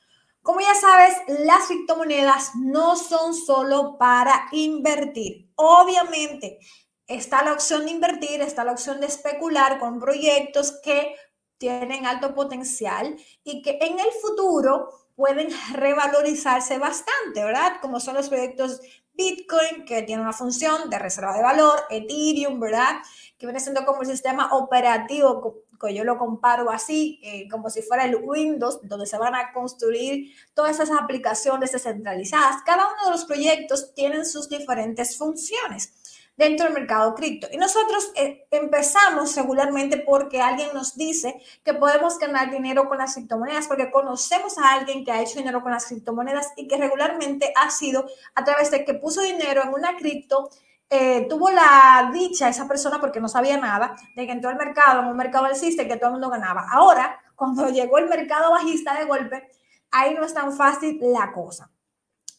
Como 0.42 0.60
ya 0.60 0.74
sabes, 0.74 1.16
las 1.26 1.66
criptomonedas 1.66 2.52
no 2.54 2.94
son 2.96 3.34
solo 3.34 3.98
para 3.98 4.46
invertir. 4.52 5.50
Obviamente, 5.56 6.60
está 7.06 7.42
la 7.44 7.52
opción 7.52 7.84
de 7.84 7.90
invertir, 7.90 8.40
está 8.40 8.62
la 8.62 8.72
opción 8.72 9.00
de 9.00 9.06
especular 9.06 9.80
con 9.80 9.98
proyectos 9.98 10.80
que 10.82 11.16
tienen 11.58 12.06
alto 12.06 12.34
potencial 12.34 13.16
y 13.44 13.62
que 13.62 13.78
en 13.82 13.98
el 13.98 14.12
futuro 14.22 14.88
pueden 15.16 15.48
revalorizarse 15.72 16.78
bastante, 16.78 17.44
¿verdad? 17.44 17.74
Como 17.80 18.00
son 18.00 18.14
los 18.14 18.28
proyectos 18.28 18.80
Bitcoin, 19.14 19.84
que 19.84 20.02
tiene 20.02 20.22
una 20.22 20.32
función 20.32 20.88
de 20.88 20.98
reserva 20.98 21.36
de 21.36 21.42
valor, 21.42 21.78
Ethereum, 21.90 22.58
¿verdad? 22.58 22.96
Que 23.38 23.46
viene 23.46 23.60
siendo 23.60 23.84
como 23.84 24.02
el 24.02 24.08
sistema 24.08 24.54
operativo, 24.54 25.62
que 25.78 25.94
yo 25.94 26.04
lo 26.04 26.18
comparo 26.18 26.70
así, 26.70 27.20
eh, 27.22 27.48
como 27.50 27.68
si 27.68 27.82
fuera 27.82 28.04
el 28.04 28.16
Windows, 28.16 28.80
donde 28.82 29.06
se 29.06 29.18
van 29.18 29.34
a 29.34 29.52
construir 29.52 30.34
todas 30.54 30.78
esas 30.78 30.90
aplicaciones 30.90 31.72
descentralizadas. 31.72 32.62
Cada 32.64 32.86
uno 32.86 33.04
de 33.04 33.10
los 33.10 33.24
proyectos 33.24 33.94
tienen 33.94 34.24
sus 34.24 34.48
diferentes 34.48 35.18
funciones 35.18 35.99
dentro 36.40 36.64
del 36.64 36.74
mercado 36.74 37.14
cripto. 37.14 37.48
Y 37.52 37.58
nosotros 37.58 38.12
eh, 38.16 38.46
empezamos 38.50 39.36
regularmente 39.36 39.98
porque 39.98 40.40
alguien 40.40 40.70
nos 40.72 40.96
dice 40.96 41.38
que 41.62 41.74
podemos 41.74 42.18
ganar 42.18 42.50
dinero 42.50 42.88
con 42.88 42.96
las 42.96 43.14
criptomonedas, 43.14 43.68
porque 43.68 43.90
conocemos 43.90 44.56
a 44.56 44.72
alguien 44.72 45.04
que 45.04 45.12
ha 45.12 45.20
hecho 45.20 45.38
dinero 45.38 45.62
con 45.62 45.70
las 45.70 45.84
criptomonedas 45.84 46.48
y 46.56 46.66
que 46.66 46.78
regularmente 46.78 47.52
ha 47.54 47.70
sido 47.70 48.06
a 48.34 48.42
través 48.42 48.70
de 48.70 48.86
que 48.86 48.94
puso 48.94 49.20
dinero 49.20 49.62
en 49.62 49.68
una 49.68 49.96
cripto. 49.96 50.48
Eh, 50.88 51.26
tuvo 51.28 51.50
la 51.50 52.10
dicha 52.12 52.48
esa 52.48 52.66
persona 52.66 52.98
porque 53.00 53.20
no 53.20 53.28
sabía 53.28 53.58
nada 53.58 53.94
de 54.16 54.26
que 54.26 54.32
entró 54.32 54.48
al 54.48 54.56
mercado, 54.56 55.02
en 55.02 55.08
un 55.08 55.16
mercado 55.18 55.44
alcista 55.44 55.82
y 55.82 55.88
que 55.88 55.96
todo 55.96 56.06
el 56.06 56.12
mundo 56.12 56.30
ganaba. 56.30 56.66
Ahora, 56.72 57.20
cuando 57.36 57.68
llegó 57.68 57.98
el 57.98 58.08
mercado 58.08 58.50
bajista 58.52 58.98
de 58.98 59.04
golpe, 59.04 59.50
ahí 59.90 60.14
no 60.14 60.24
es 60.24 60.32
tan 60.32 60.52
fácil 60.52 60.98
la 61.02 61.32
cosa 61.32 61.70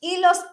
y 0.01 0.17
los, 0.17 0.43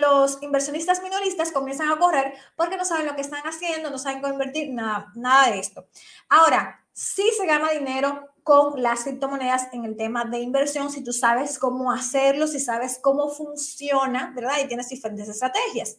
los 0.00 0.42
inversionistas 0.42 1.02
minoristas 1.02 1.52
comienzan 1.52 1.90
a 1.90 1.98
correr 1.98 2.32
porque 2.56 2.78
no 2.78 2.84
saben 2.84 3.06
lo 3.06 3.14
que 3.14 3.20
están 3.20 3.42
haciendo, 3.42 3.90
no 3.90 3.98
saben 3.98 4.22
cómo 4.22 4.32
invertir, 4.32 4.72
nada, 4.72 5.12
nada 5.14 5.50
de 5.50 5.58
esto. 5.58 5.86
Ahora, 6.30 6.82
sí 6.92 7.30
se 7.36 7.46
gana 7.46 7.70
dinero 7.70 8.30
con 8.42 8.82
las 8.82 9.04
criptomonedas 9.04 9.68
en 9.74 9.84
el 9.84 9.96
tema 9.96 10.24
de 10.24 10.38
inversión 10.38 10.90
si 10.90 11.04
tú 11.04 11.12
sabes 11.12 11.58
cómo 11.58 11.92
hacerlo, 11.92 12.46
si 12.46 12.58
sabes 12.58 12.98
cómo 13.02 13.28
funciona, 13.28 14.32
¿verdad? 14.34 14.54
Y 14.64 14.68
tienes 14.68 14.88
diferentes 14.88 15.28
estrategias. 15.28 15.98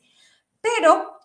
Pero 0.59 1.19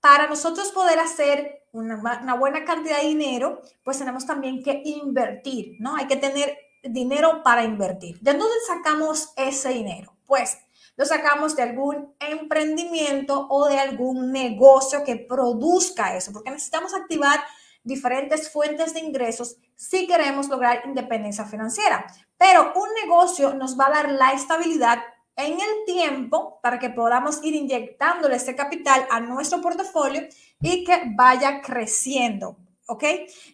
para 0.00 0.28
nosotros 0.28 0.70
poder 0.70 0.98
hacer 0.98 1.66
una, 1.72 1.96
una 2.22 2.34
buena 2.34 2.64
cantidad 2.64 3.02
de 3.02 3.08
dinero, 3.08 3.60
pues 3.84 3.98
tenemos 3.98 4.24
también 4.24 4.62
que 4.62 4.80
invertir, 4.82 5.76
¿no? 5.78 5.94
Hay 5.96 6.06
que 6.06 6.16
tener 6.16 6.56
dinero 6.82 7.42
para 7.42 7.64
invertir. 7.64 8.18
¿De 8.20 8.32
dónde 8.32 8.46
sacamos 8.66 9.34
ese 9.36 9.70
dinero? 9.70 10.16
Pues 10.26 10.58
lo 10.98 11.06
sacamos 11.06 11.54
de 11.54 11.62
algún 11.62 12.12
emprendimiento 12.18 13.46
o 13.48 13.68
de 13.68 13.78
algún 13.78 14.32
negocio 14.32 15.04
que 15.04 15.14
produzca 15.14 16.16
eso, 16.16 16.32
porque 16.32 16.50
necesitamos 16.50 16.92
activar 16.92 17.38
diferentes 17.84 18.50
fuentes 18.50 18.92
de 18.92 19.00
ingresos 19.00 19.56
si 19.76 20.08
queremos 20.08 20.48
lograr 20.48 20.82
independencia 20.84 21.44
financiera. 21.44 22.04
Pero 22.36 22.72
un 22.74 22.88
negocio 23.00 23.54
nos 23.54 23.78
va 23.78 23.86
a 23.86 23.90
dar 23.90 24.10
la 24.10 24.32
estabilidad 24.32 24.98
en 25.36 25.52
el 25.52 25.84
tiempo 25.86 26.58
para 26.62 26.80
que 26.80 26.90
podamos 26.90 27.38
ir 27.44 27.54
inyectándole 27.54 28.34
ese 28.34 28.56
capital 28.56 29.06
a 29.08 29.20
nuestro 29.20 29.60
portafolio 29.60 30.26
y 30.60 30.82
que 30.82 31.00
vaya 31.14 31.60
creciendo. 31.62 32.56
¿Ok? 32.86 33.04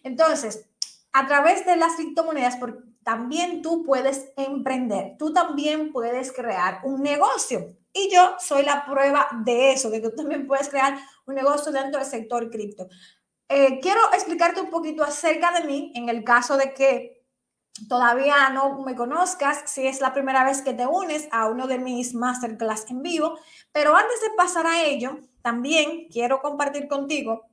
Entonces, 0.03 0.65
a 1.13 1.27
través 1.27 1.63
de 1.63 1.75
las 1.75 1.95
criptomonedas, 1.95 2.55
por, 2.55 2.83
también 3.05 3.61
tú 3.61 3.83
puedes 3.83 4.31
emprender, 4.35 5.15
tú 5.19 5.31
también 5.31 5.91
puedes 5.91 6.31
crear 6.31 6.79
un 6.83 7.03
negocio. 7.03 7.77
Y 7.93 8.09
yo 8.11 8.35
soy 8.39 8.63
la 8.63 8.83
prueba 8.83 9.27
de 9.45 9.73
eso, 9.73 9.91
de 9.91 10.01
que 10.01 10.09
tú 10.09 10.15
también 10.15 10.47
puedes 10.47 10.69
crear 10.69 10.97
un 11.27 11.35
negocio 11.35 11.71
dentro 11.71 11.99
del 11.99 12.09
sector 12.09 12.49
cripto. 12.49 12.87
Eh, 13.47 13.79
quiero 13.79 14.01
explicarte 14.11 14.59
un 14.59 14.71
poquito 14.71 15.03
acerca 15.03 15.51
de 15.51 15.67
mí 15.67 15.93
en 15.93 16.09
el 16.09 16.23
caso 16.23 16.57
de 16.57 16.73
que 16.73 17.23
todavía 17.87 18.49
no 18.49 18.81
me 18.81 18.95
conozcas, 18.95 19.61
si 19.67 19.85
es 19.85 20.01
la 20.01 20.11
primera 20.11 20.43
vez 20.43 20.63
que 20.63 20.73
te 20.73 20.87
unes 20.87 21.27
a 21.31 21.47
uno 21.47 21.67
de 21.67 21.77
mis 21.77 22.15
masterclass 22.15 22.89
en 22.89 23.03
vivo. 23.03 23.37
Pero 23.71 23.95
antes 23.95 24.19
de 24.21 24.31
pasar 24.35 24.65
a 24.65 24.81
ello, 24.81 25.19
también 25.43 26.07
quiero 26.09 26.41
compartir 26.41 26.87
contigo 26.87 27.45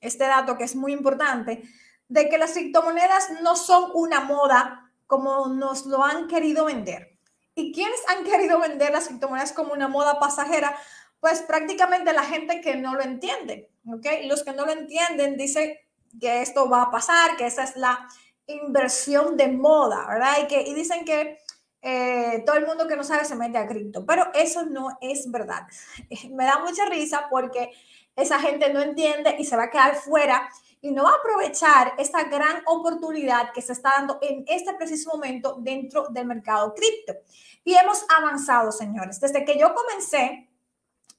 este 0.00 0.24
dato 0.24 0.58
que 0.58 0.64
es 0.64 0.74
muy 0.74 0.92
importante, 0.92 1.62
de 2.08 2.28
que 2.28 2.38
las 2.38 2.54
criptomonedas 2.54 3.40
no 3.40 3.54
son 3.54 3.92
una 3.94 4.18
moda 4.20 4.82
como 5.06 5.46
nos 5.48 5.86
lo 5.86 6.04
han 6.04 6.28
querido 6.28 6.66
vender. 6.66 7.18
¿Y 7.54 7.72
quiénes 7.72 8.00
han 8.08 8.24
querido 8.24 8.60
vender 8.60 8.92
las 8.92 9.08
criptomonedas 9.08 9.52
como 9.52 9.72
una 9.72 9.88
moda 9.88 10.18
pasajera? 10.18 10.76
Pues 11.20 11.42
prácticamente 11.42 12.12
la 12.12 12.24
gente 12.24 12.60
que 12.60 12.76
no 12.76 12.94
lo 12.94 13.02
entiende, 13.02 13.70
¿ok? 13.86 14.06
Los 14.24 14.44
que 14.44 14.52
no 14.52 14.66
lo 14.66 14.72
entienden 14.72 15.36
dicen 15.36 15.74
que 16.20 16.42
esto 16.42 16.68
va 16.68 16.82
a 16.82 16.90
pasar, 16.90 17.36
que 17.36 17.46
esa 17.46 17.64
es 17.64 17.76
la 17.76 18.06
inversión 18.46 19.36
de 19.36 19.48
moda, 19.48 20.06
¿verdad? 20.08 20.34
Y, 20.48 20.74
dicen 20.74 21.04
que 21.04 21.38
eh, 21.82 22.42
todo 22.44 22.56
el 22.56 22.66
mundo 22.66 22.86
que 22.86 22.96
no 22.96 23.04
sabe 23.04 23.24
se 23.24 23.36
mete 23.36 23.58
a 23.58 23.66
cripto, 23.66 24.04
pero 24.04 24.30
eso 24.34 24.64
no 24.64 24.98
es 25.00 25.30
verdad. 25.30 25.66
Me 26.30 26.44
da 26.44 26.58
mucha 26.58 26.84
risa 26.86 27.26
porque 27.30 27.70
esa 28.14 28.38
gente 28.38 28.72
no 28.72 28.80
entiende 28.80 29.36
y 29.38 29.44
se 29.44 29.56
va 29.56 29.64
a 29.64 29.70
quedar 29.70 29.96
fuera 29.96 30.48
y 30.86 30.92
no 30.92 31.02
va 31.02 31.10
a 31.10 31.16
aprovechar 31.16 31.94
esta 31.98 32.24
gran 32.24 32.62
oportunidad 32.66 33.52
que 33.52 33.60
se 33.60 33.72
está 33.72 33.90
dando 33.98 34.18
en 34.22 34.44
este 34.46 34.72
preciso 34.74 35.10
momento 35.10 35.56
dentro 35.58 36.06
del 36.10 36.26
mercado 36.26 36.72
cripto. 36.74 37.14
Y 37.64 37.74
hemos 37.74 38.04
avanzado, 38.16 38.70
señores. 38.70 39.20
Desde 39.20 39.44
que 39.44 39.58
yo 39.58 39.74
comencé 39.74 40.48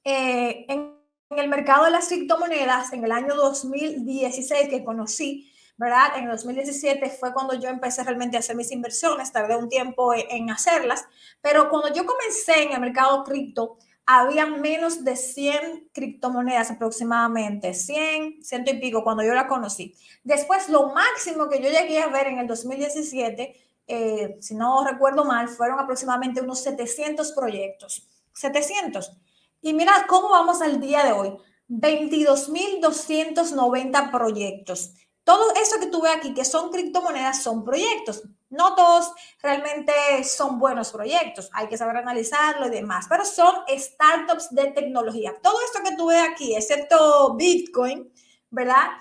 eh, 0.06 0.66
en, 0.70 0.96
el 1.32 1.50
mercado 1.50 1.84
de 1.84 1.92
las 1.92 2.08
criptomonedas 2.08 2.94
en 2.94 3.04
el 3.04 3.12
año 3.12 3.36
2016 3.36 4.70
que 4.70 4.86
conocí, 4.86 5.52
¿verdad? 5.76 6.18
En 6.18 6.24
el 6.24 6.32
2017 6.32 7.10
fue 7.10 7.34
cuando 7.34 7.54
yo 7.56 7.68
empecé 7.68 8.02
realmente 8.06 8.38
a 8.38 8.40
hacer 8.40 8.56
mis 8.56 8.72
inversiones, 8.72 9.34
tardé 9.34 9.58
un 9.58 9.68
tiempo 9.68 10.14
en, 10.14 10.24
en 10.30 10.50
hacerlas, 10.50 11.06
pero 11.42 11.70
cuando 11.70 11.94
yo 11.94 12.06
comencé 12.06 12.64
en 12.64 12.72
el 12.72 12.80
mercado 12.80 13.26
cripto, 13.26 13.78
había 14.08 14.46
menos 14.46 15.04
de 15.04 15.18
100 15.18 15.90
criptomonedas 15.94 16.72
aproximadamente, 16.72 17.74
100, 17.74 18.42
ciento 18.42 18.72
y 18.72 18.80
pico 18.80 19.04
cuando 19.04 19.22
yo 19.22 19.34
la 19.34 19.50
conocí. 19.50 19.94
Después, 20.24 20.70
lo 20.70 20.94
máximo 20.94 21.50
que 21.50 21.62
yo 21.62 21.70
llegué 21.70 22.00
a 22.00 22.08
ver 22.08 22.28
en 22.28 22.40
el 22.40 22.48
2017, 22.48 23.54
eh, 23.88 24.38
si 24.40 24.56
no 24.56 24.86
recuerdo 24.86 25.26
mal, 25.26 25.50
fueron 25.50 25.78
aproximadamente 25.80 26.40
unos 26.40 26.64
700 26.64 27.34
proyectos. 27.34 28.08
700. 28.34 29.12
Y 29.62 29.74
mira 29.74 30.06
cómo 30.08 30.30
vamos 30.30 30.62
al 30.62 30.80
día 30.80 31.04
de 31.04 31.12
hoy. 31.12 31.34
22.290 31.68 34.10
proyectos. 34.10 34.94
Todo 35.28 35.54
eso 35.62 35.78
que 35.78 35.88
tú 35.88 36.02
ves 36.02 36.16
aquí, 36.16 36.34
que 36.34 36.46
son 36.46 36.72
criptomonedas, 36.72 37.44
son 37.44 37.66
proyectos. 37.66 38.24
No 38.50 38.76
todos 38.76 39.12
realmente 39.42 39.92
son 40.24 40.58
buenos 40.58 40.94
proyectos, 40.94 41.50
hay 41.52 41.68
que 41.68 41.78
saber 41.78 41.98
analizarlo 41.98 42.68
y 42.68 42.70
demás, 42.70 43.08
pero 43.10 43.26
son 43.26 43.54
startups 43.68 44.56
de 44.56 44.72
tecnología. 44.72 45.36
Todo 45.44 45.58
esto 45.66 45.80
que 45.84 45.98
tú 45.98 46.08
ves 46.08 46.26
aquí, 46.32 46.56
excepto 46.56 47.36
Bitcoin, 47.36 48.10
¿verdad? 48.52 48.92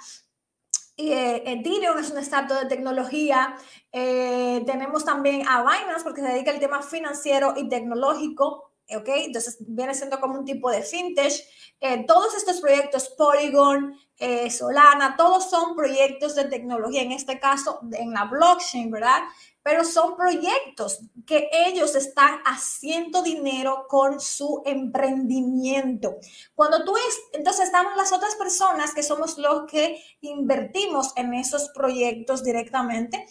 Y, 0.96 1.12
eh, 1.12 1.44
Ethereum 1.46 1.96
es 1.98 2.10
un 2.10 2.18
startup 2.18 2.58
de 2.58 2.66
tecnología. 2.66 3.54
Eh, 3.92 4.64
tenemos 4.66 5.04
también 5.04 5.46
a 5.46 5.62
Binance 5.62 6.02
porque 6.02 6.22
se 6.22 6.32
dedica 6.32 6.50
al 6.50 6.58
tema 6.58 6.82
financiero 6.82 7.54
y 7.56 7.68
tecnológico. 7.68 8.72
¿ok? 8.94 9.08
Entonces 9.08 9.56
viene 9.60 9.94
siendo 9.94 10.20
como 10.20 10.38
un 10.38 10.44
tipo 10.44 10.70
de 10.70 10.82
fintech. 10.82 11.32
Eh, 11.80 12.04
todos 12.06 12.34
estos 12.34 12.60
proyectos, 12.60 13.10
Polygon, 13.10 13.96
eh, 14.18 14.50
Solana, 14.50 15.16
todos 15.16 15.50
son 15.50 15.76
proyectos 15.76 16.34
de 16.34 16.44
tecnología, 16.44 17.02
en 17.02 17.12
este 17.12 17.38
caso 17.38 17.80
en 17.92 18.12
la 18.12 18.24
blockchain, 18.24 18.90
¿verdad? 18.90 19.22
Pero 19.62 19.84
son 19.84 20.16
proyectos 20.16 21.00
que 21.26 21.50
ellos 21.52 21.94
están 21.96 22.40
haciendo 22.44 23.22
dinero 23.22 23.86
con 23.88 24.20
su 24.20 24.62
emprendimiento. 24.64 26.16
Cuando 26.54 26.84
tú 26.84 26.96
es, 26.96 27.18
entonces 27.32 27.66
estamos 27.66 27.96
las 27.96 28.12
otras 28.12 28.36
personas 28.36 28.94
que 28.94 29.02
somos 29.02 29.38
los 29.38 29.66
que 29.66 30.02
invertimos 30.20 31.12
en 31.16 31.34
esos 31.34 31.70
proyectos 31.70 32.42
directamente, 32.42 33.26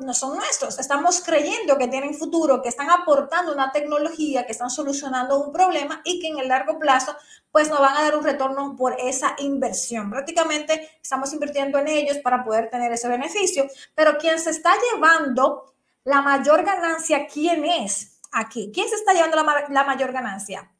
no 0.00 0.12
son 0.12 0.36
nuestros. 0.36 0.78
Estamos 0.78 1.22
creyendo 1.22 1.78
que 1.78 1.88
tienen 1.88 2.14
futuro, 2.14 2.60
que 2.60 2.68
están 2.68 2.90
aportando 2.90 3.52
una 3.52 3.72
tecnología, 3.72 4.44
que 4.44 4.52
están 4.52 4.70
solucionando 4.70 5.38
un 5.40 5.52
problema 5.52 6.02
y 6.04 6.20
que 6.20 6.28
en 6.28 6.38
el 6.38 6.48
largo 6.48 6.78
plazo 6.78 7.16
pues 7.50 7.68
nos 7.70 7.80
van 7.80 7.96
a 7.96 8.02
dar 8.02 8.16
un 8.16 8.24
retorno 8.24 8.76
por 8.76 8.98
esa 9.00 9.34
inversión. 9.38 10.10
Prácticamente 10.10 10.90
estamos 11.02 11.32
invirtiendo 11.32 11.78
en 11.78 11.88
ellos 11.88 12.18
para 12.18 12.44
poder 12.44 12.68
tener 12.70 12.92
ese 12.92 13.08
beneficio, 13.08 13.66
pero 13.94 14.18
quien 14.18 14.38
se 14.38 14.50
está 14.50 14.72
llevando 14.92 15.74
la 16.04 16.20
mayor 16.20 16.64
ganancia, 16.64 17.26
¿quién 17.26 17.64
es 17.64 18.20
aquí? 18.32 18.70
¿Quién 18.74 18.88
se 18.88 18.96
está 18.96 19.14
llevando 19.14 19.36
la, 19.68 19.84
mayor 19.84 20.12
ganancia? 20.12 20.70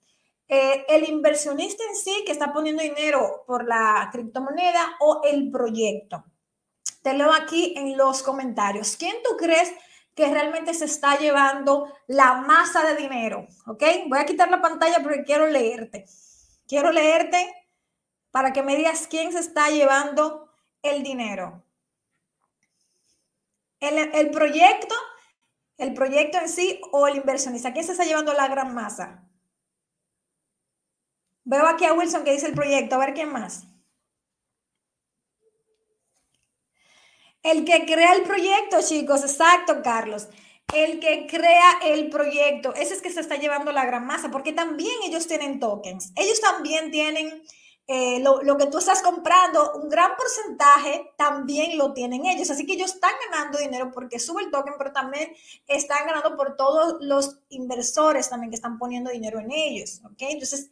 Eh, 0.49 0.85
el 0.89 1.09
inversionista 1.09 1.83
en 1.89 1.97
sí 1.97 2.25
que 2.27 2.33
está 2.33 2.53
poniendo 2.53 2.83
dinero 2.83 3.45
por 3.47 3.67
la 3.67 4.09
criptomoneda 4.13 4.97
o 5.01 5.23
el 5.25 5.51
proyecto. 5.51 6.25
Te 7.03 7.15
leo 7.15 7.33
aquí 7.33 7.75
en 7.77 7.97
los 7.97 8.23
comentarios. 8.23 8.97
¿Quién 8.97 9.17
tú 9.25 9.37
crees 9.37 9.73
que 10.15 10.31
realmente 10.31 10.75
se 10.75 10.85
está 10.85 11.19
llevando 11.19 11.93
la 12.07 12.35
masa 12.35 12.85
de 12.85 12.97
dinero? 12.97 13.47
¿Ok? 13.67 13.83
Voy 14.09 14.19
a 14.19 14.27
quitar 14.27 14.51
la 14.51 14.61
pantalla 14.61 15.03
porque 15.03 15.25
quiero 15.25 15.47
leerte. 15.47 16.07
Quiero 16.67 16.93
leerte 16.93 17.53
para 18.31 18.53
que 18.53 18.63
me 18.63 18.77
digas 18.77 19.07
quién 19.09 19.33
se 19.33 19.41
está 19.41 19.69
llevando 19.69 20.49
el 20.83 21.03
dinero. 21.03 21.65
El, 23.81 23.99
el 23.99 24.31
proyecto, 24.31 24.95
el 25.77 25.93
proyecto 25.93 26.39
en 26.39 26.49
sí 26.49 26.81
o 26.93 27.09
el 27.09 27.17
inversionista. 27.17 27.73
¿Quién 27.73 27.85
se 27.85 27.93
está 27.93 28.05
llevando 28.05 28.33
la 28.33 28.47
gran 28.47 28.75
masa? 28.75 29.29
Veo 31.45 31.67
aquí 31.67 31.85
a 31.85 31.93
Wilson 31.93 32.23
que 32.23 32.33
dice 32.33 32.47
el 32.47 32.55
proyecto. 32.55 32.95
A 32.95 32.99
ver 32.99 33.15
quién 33.15 33.33
más. 33.33 33.67
El 37.43 37.65
que 37.65 37.85
crea 37.87 38.13
el 38.13 38.23
proyecto, 38.23 38.79
chicos, 38.83 39.23
exacto, 39.23 39.83
Carlos. 39.83 40.29
El 40.73 41.01
que 41.01 41.27
crea 41.27 41.81
el 41.85 42.09
proyecto, 42.09 42.73
ese 42.75 42.95
es 42.95 43.03
que 43.03 43.11
se 43.11 43.21
está 43.21 43.37
llevando 43.37 43.73
la 43.73 43.85
gran 43.85 44.07
masa, 44.07 44.31
porque 44.31 44.53
también 44.53 44.95
ellos 45.05 45.27
tienen 45.27 45.61
tokens. 45.61 46.13
Ellos 46.17 46.41
también 46.41 46.91
tienen 46.91 47.43
eh, 47.89 48.21
lo, 48.21 48.43
lo, 48.43 48.57
que 48.57 48.67
tú 48.67 48.79
estás 48.79 49.03
comprando, 49.03 49.73
un 49.75 49.89
gran 49.89 50.13
porcentaje 50.17 51.13
también 51.19 51.77
lo 51.77 51.93
tienen 51.93 52.25
ellos. 52.27 52.49
Así 52.51 52.65
que 52.65 52.75
ellos 52.75 52.95
están 52.95 53.13
ganando 53.29 53.59
dinero 53.59 53.91
porque 53.93 54.21
sube 54.21 54.43
el 54.45 54.51
token, 54.51 54.75
pero 54.79 54.93
también 54.93 55.35
están 55.67 56.07
ganando 56.07 56.37
por 56.37 56.57
todos 56.57 56.97
los 57.01 57.41
inversores 57.49 58.31
también 58.31 58.51
que 58.51 58.57
están 58.57 58.79
poniendo 58.79 59.11
dinero 59.11 59.41
en 59.41 59.51
ellos. 59.51 60.01
¿Ok? 60.05 60.21
Entonces, 60.21 60.71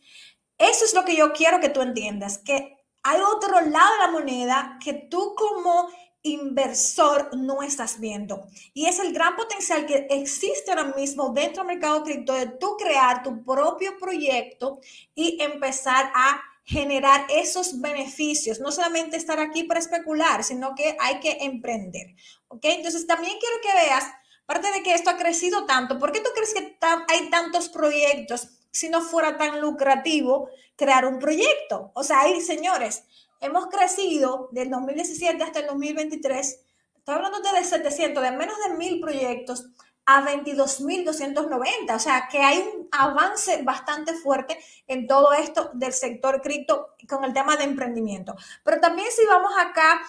eso 0.57 0.85
es 0.85 0.95
lo 0.95 1.05
que 1.05 1.17
yo 1.17 1.33
quiero 1.33 1.61
que 1.61 1.69
tú 1.69 1.83
entiendas, 1.83 2.39
que 2.39 2.77
hay 3.03 3.21
otro 3.21 3.61
lado 3.63 3.93
de 3.93 3.99
la 3.99 4.11
moneda 4.13 4.79
que 4.83 4.93
tú 4.93 5.35
como 5.35 5.89
inversor 6.23 7.31
no 7.37 7.63
estás 7.63 7.99
viendo. 7.99 8.47
Y 8.75 8.87
es 8.87 8.99
el 8.99 9.13
gran 9.13 9.37
potencial 9.37 9.87
que 9.87 10.07
existe 10.11 10.71
ahora 10.71 10.95
mismo 10.97 11.31
dentro 11.31 11.63
del 11.63 11.75
mercado 11.75 12.03
cripto 12.03 12.35
de 12.35 12.47
tú 12.47 12.77
crear 12.77 13.23
tu 13.23 13.43
propio 13.45 13.99
proyecto 13.99 14.81
y 15.15 15.41
empezar 15.43 16.13
a 16.15 16.43
generar 16.65 17.27
esos 17.31 17.81
beneficios. 17.81 18.61
No 18.61 18.71
solamente 18.71 19.17
estar 19.17 19.41
aquí 19.41 19.65
para 19.65 19.81
especular, 19.81 20.45
sino 20.45 20.75
que 20.75 20.97
hay 21.01 21.21
que 21.21 21.39
emprender. 21.41 22.15
¿Ok? 22.49 22.65
Entonces 22.65 23.07
también 23.07 23.39
quiero 23.41 23.57
que 23.63 23.87
veas, 23.87 24.05
aparte 24.45 24.71
de 24.73 24.83
que 24.83 24.95
esto 24.95 25.11
ha 25.11 25.17
crecido 25.17 25.67
tanto, 25.67 25.99
¿por 25.99 26.13
qué 26.13 26.21
tú 26.21 26.31
crees 26.35 26.55
que 26.55 26.77
hay 27.09 27.31
tantos 27.31 27.69
proyectos 27.69 28.49
si 28.71 28.89
no 28.89 29.01
fuera 29.01 29.37
tan 29.37 29.61
lucrativo 29.61 30.49
crear 30.77 31.07
un 31.07 31.19
proyecto? 31.19 31.91
O 31.95 32.05
sea, 32.05 32.21
hay 32.21 32.41
señores 32.41 33.05
hemos 33.41 33.67
crecido 33.67 34.49
del 34.53 34.71
2017 34.71 35.43
hasta 35.43 35.61
el 35.61 35.67
2023, 35.67 36.61
estoy 36.97 37.15
hablando 37.15 37.41
de 37.41 37.65
700, 37.65 38.23
de 38.23 38.31
menos 38.33 38.57
de 38.69 38.75
mil 38.77 39.01
proyectos 39.01 39.67
a 40.07 40.23
22.290. 40.25 41.95
O 41.95 41.99
sea, 41.99 42.29
que 42.31 42.39
hay 42.39 42.59
un 42.59 42.89
avance 42.93 43.63
bastante 43.63 44.15
fuerte 44.15 44.59
en 44.87 45.07
todo 45.07 45.33
esto 45.33 45.71
del 45.75 45.93
sector 45.93 46.41
cripto 46.41 46.95
con 47.09 47.25
el 47.25 47.33
tema 47.33 47.57
de 47.57 47.65
emprendimiento. 47.65 48.35
Pero 48.65 48.81
también 48.81 49.09
si 49.11 49.25
vamos 49.27 49.53
acá 49.59 50.01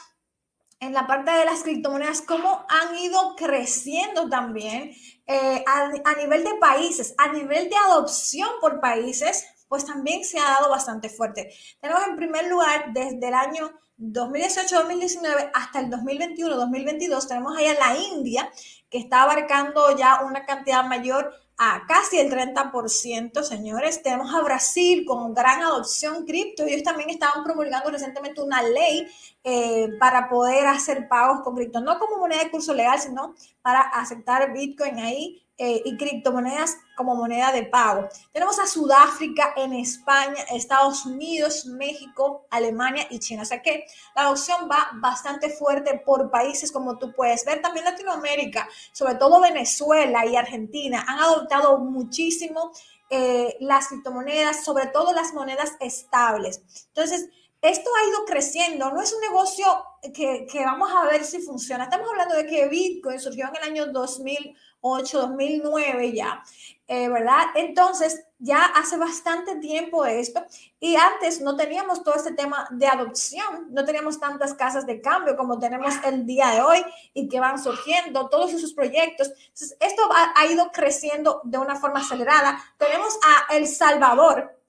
en 0.79 0.93
la 0.93 1.05
parte 1.05 1.31
de 1.31 1.45
las 1.45 1.61
criptomonedas, 1.61 2.23
cómo 2.23 2.65
han 2.67 2.97
ido 2.97 3.35
creciendo 3.35 4.27
también 4.29 4.91
eh, 5.27 5.63
a, 5.67 5.91
a 6.03 6.15
nivel 6.15 6.43
de 6.43 6.55
países, 6.55 7.13
a 7.17 7.31
nivel 7.31 7.69
de 7.69 7.75
adopción 7.75 8.49
por 8.59 8.79
países 8.79 9.45
pues 9.71 9.85
también 9.85 10.25
se 10.25 10.37
ha 10.37 10.43
dado 10.43 10.69
bastante 10.69 11.07
fuerte. 11.07 11.49
Tenemos 11.79 12.03
en 12.05 12.17
primer 12.17 12.45
lugar 12.49 12.91
desde 12.91 13.25
el 13.25 13.33
año 13.33 13.71
2018-2019 13.99 15.49
hasta 15.53 15.79
el 15.79 15.89
2021-2022, 15.89 17.25
tenemos 17.25 17.57
ahí 17.57 17.67
a 17.67 17.75
la 17.75 17.95
India, 17.95 18.51
que 18.89 18.97
está 18.97 19.23
abarcando 19.23 19.95
ya 19.95 20.23
una 20.25 20.45
cantidad 20.45 20.83
mayor 20.83 21.33
a 21.57 21.85
casi 21.87 22.19
el 22.19 22.29
30%, 22.29 23.43
señores. 23.43 24.03
Tenemos 24.03 24.33
a 24.33 24.41
Brasil 24.41 25.05
con 25.05 25.33
gran 25.33 25.61
adopción 25.61 26.25
cripto. 26.25 26.63
Ellos 26.63 26.83
también 26.83 27.09
estaban 27.09 27.45
promulgando 27.45 27.91
recientemente 27.91 28.41
una 28.41 28.61
ley 28.63 29.07
eh, 29.45 29.87
para 30.01 30.27
poder 30.27 30.67
hacer 30.67 31.07
pagos 31.07 31.43
con 31.45 31.55
cripto, 31.55 31.79
no 31.79 31.97
como 31.97 32.17
moneda 32.17 32.43
de 32.43 32.51
curso 32.51 32.73
legal, 32.73 32.99
sino 32.99 33.35
para 33.61 33.79
aceptar 33.79 34.51
Bitcoin 34.51 34.99
ahí 34.99 35.41
eh, 35.63 35.79
y 35.85 35.95
criptomonedas 35.95 36.75
como 36.95 37.13
moneda 37.15 37.51
de 37.51 37.61
pago. 37.61 38.09
Tenemos 38.31 38.57
a 38.57 38.65
Sudáfrica, 38.65 39.53
en 39.55 39.73
España, 39.73 40.43
Estados 40.49 41.05
Unidos, 41.05 41.67
México, 41.67 42.47
Alemania 42.49 43.05
y 43.11 43.19
China. 43.19 43.43
O 43.43 43.45
sea 43.45 43.61
que 43.61 43.85
la 44.15 44.23
adopción 44.23 44.67
va 44.67 44.89
bastante 44.95 45.51
fuerte 45.51 46.01
por 46.03 46.31
países 46.31 46.71
como 46.71 46.97
tú 46.97 47.13
puedes 47.13 47.45
ver. 47.45 47.61
También 47.61 47.85
Latinoamérica, 47.85 48.67
sobre 48.91 49.13
todo 49.13 49.39
Venezuela 49.39 50.25
y 50.25 50.35
Argentina, 50.35 51.05
han 51.07 51.19
adoptado 51.19 51.77
muchísimo 51.77 52.71
eh, 53.11 53.55
las 53.59 53.89
criptomonedas, 53.89 54.63
sobre 54.63 54.87
todo 54.87 55.13
las 55.13 55.31
monedas 55.31 55.73
estables. 55.79 56.63
Entonces, 56.87 57.29
esto 57.61 57.89
ha 57.95 58.09
ido 58.09 58.25
creciendo, 58.25 58.91
no 58.91 59.01
es 59.01 59.13
un 59.13 59.21
negocio 59.21 59.65
que, 60.13 60.47
vamos 60.65 60.91
a 60.91 61.05
ver 61.05 61.23
si 61.23 61.39
funciona. 61.39 61.83
Estamos 61.83 62.09
hablando 62.09 62.35
de 62.35 62.47
que 62.47 62.67
Bitcoin 62.67 63.19
surgió 63.19 63.47
en 63.47 63.55
el 63.55 63.63
año 63.63 63.85
2000 63.87 64.55
2008, 64.81 65.21
2009 65.21 66.13
ya, 66.13 66.43
eh, 66.87 67.07
¿verdad? 67.07 67.45
Entonces, 67.55 68.25
ya 68.39 68.65
hace 68.65 68.97
bastante 68.97 69.55
tiempo 69.57 70.05
esto 70.05 70.43
y 70.79 70.95
antes 70.95 71.41
no 71.41 71.55
teníamos 71.55 72.03
todo 72.03 72.15
este 72.15 72.33
tema 72.33 72.67
de 72.71 72.87
adopción, 72.87 73.67
no 73.69 73.85
teníamos 73.85 74.19
tantas 74.19 74.55
casas 74.55 74.85
de 74.87 74.99
cambio 74.99 75.37
como 75.37 75.59
tenemos 75.59 75.93
el 76.05 76.25
día 76.25 76.49
de 76.49 76.61
hoy 76.61 76.83
y 77.13 77.29
que 77.29 77.39
van 77.39 77.61
surgiendo 77.61 78.27
todos 78.29 78.51
esos 78.53 78.73
proyectos. 78.73 79.31
Esto 79.79 80.09
ha 80.35 80.45
ido 80.47 80.71
creciendo 80.71 81.41
de 81.43 81.59
una 81.59 81.75
forma 81.75 81.99
acelerada. 81.99 82.59
Tenemos 82.77 83.17
a 83.23 83.55
El 83.55 83.67
Salvador, 83.67 84.60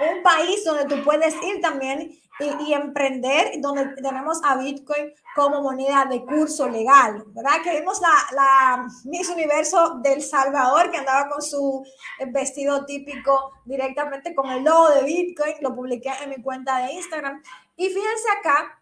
un 0.00 0.22
país 0.22 0.64
donde 0.64 0.84
tú 0.86 1.02
puedes 1.04 1.34
ir 1.42 1.60
también 1.60 2.10
y, 2.40 2.72
emprender, 2.72 3.60
donde 3.60 3.86
tenemos 3.96 4.40
a 4.44 4.56
Bitcoin 4.56 5.12
como 5.34 5.60
moneda 5.60 6.06
de 6.06 6.24
curso 6.24 6.68
legal, 6.68 7.22
¿verdad? 7.28 7.62
Que 7.62 7.78
vimos 7.78 8.00
la, 8.00 8.14
la 8.34 8.86
Miss 9.04 9.28
Universo 9.28 10.00
del 10.02 10.22
Salvador 10.22 10.90
que 10.90 10.96
andaba 10.96 11.28
con 11.28 11.42
su 11.42 11.84
vestido 12.28 12.86
típico 12.86 13.52
directamente 13.66 14.34
con 14.34 14.50
el 14.50 14.64
logo 14.64 14.88
de 14.88 15.02
Bitcoin, 15.02 15.54
lo 15.60 15.74
publiqué 15.74 16.10
en 16.22 16.30
mi 16.30 16.42
cuenta 16.42 16.78
de 16.78 16.92
Instagram. 16.94 17.42
Y 17.76 17.88
fíjense 17.88 18.30
acá 18.38 18.79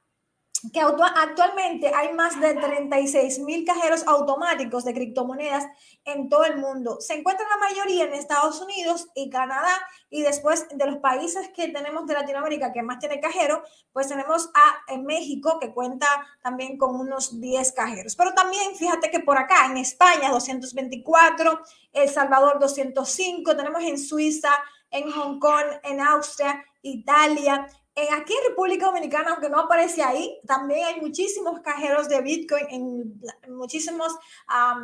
que 0.73 0.81
actualmente 0.81 1.93
hay 1.95 2.13
más 2.15 2.41
de 2.41 2.55
36 2.55 3.39
mil 3.41 3.65
cajeros 3.65 4.05
automáticos 4.07 4.85
de 4.85 4.93
criptomonedas 4.93 5.65
en 6.05 6.29
todo 6.29 6.45
el 6.45 6.59
mundo. 6.59 7.01
Se 7.01 7.15
encuentran 7.15 7.49
la 7.49 7.69
mayoría 7.69 8.05
en 8.05 8.15
Estados 8.15 8.61
Unidos 8.61 9.09
y 9.15 9.31
Canadá 9.31 9.71
y 10.11 10.23
después 10.23 10.67
de 10.69 10.87
los 10.87 10.97
países 10.97 11.49
que 11.55 11.69
tenemos 11.69 12.07
de 12.07 12.15
Latinoamérica 12.15 12.73
que 12.73 12.83
más 12.83 12.99
tiene 12.99 13.21
cajero, 13.21 13.63
pues 13.93 14.09
tenemos 14.09 14.51
a 14.55 14.97
México 14.97 15.59
que 15.61 15.73
cuenta 15.73 16.07
también 16.43 16.77
con 16.77 16.97
unos 16.97 17.41
10 17.41 17.73
cajeros. 17.73 18.17
Pero 18.17 18.35
también 18.35 18.75
fíjate 18.75 19.11
que 19.11 19.21
por 19.21 19.39
acá 19.39 19.67
en 19.67 19.77
España 19.77 20.31
224, 20.31 21.61
El 21.93 22.09
Salvador 22.09 22.59
205, 22.59 23.57
tenemos 23.57 23.83
en 23.83 23.99
Suiza, 23.99 24.51
en 24.91 25.11
Hong 25.11 25.39
Kong, 25.39 25.67
en 25.85 26.01
Austria, 26.01 26.65
Italia, 26.83 27.67
aquí 28.13 28.33
en 28.33 28.51
República 28.51 28.87
Dominicana, 28.87 29.31
aunque 29.31 29.51
no 29.51 29.61
aparece 29.61 30.03
ahí, 30.03 30.39
también 30.47 30.87
hay 30.87 31.01
muchísimos 31.01 31.61
cajeros 31.61 32.09
de 32.09 32.21
Bitcoin 32.21 32.67
en, 32.71 33.57
muchísimos 33.57 34.17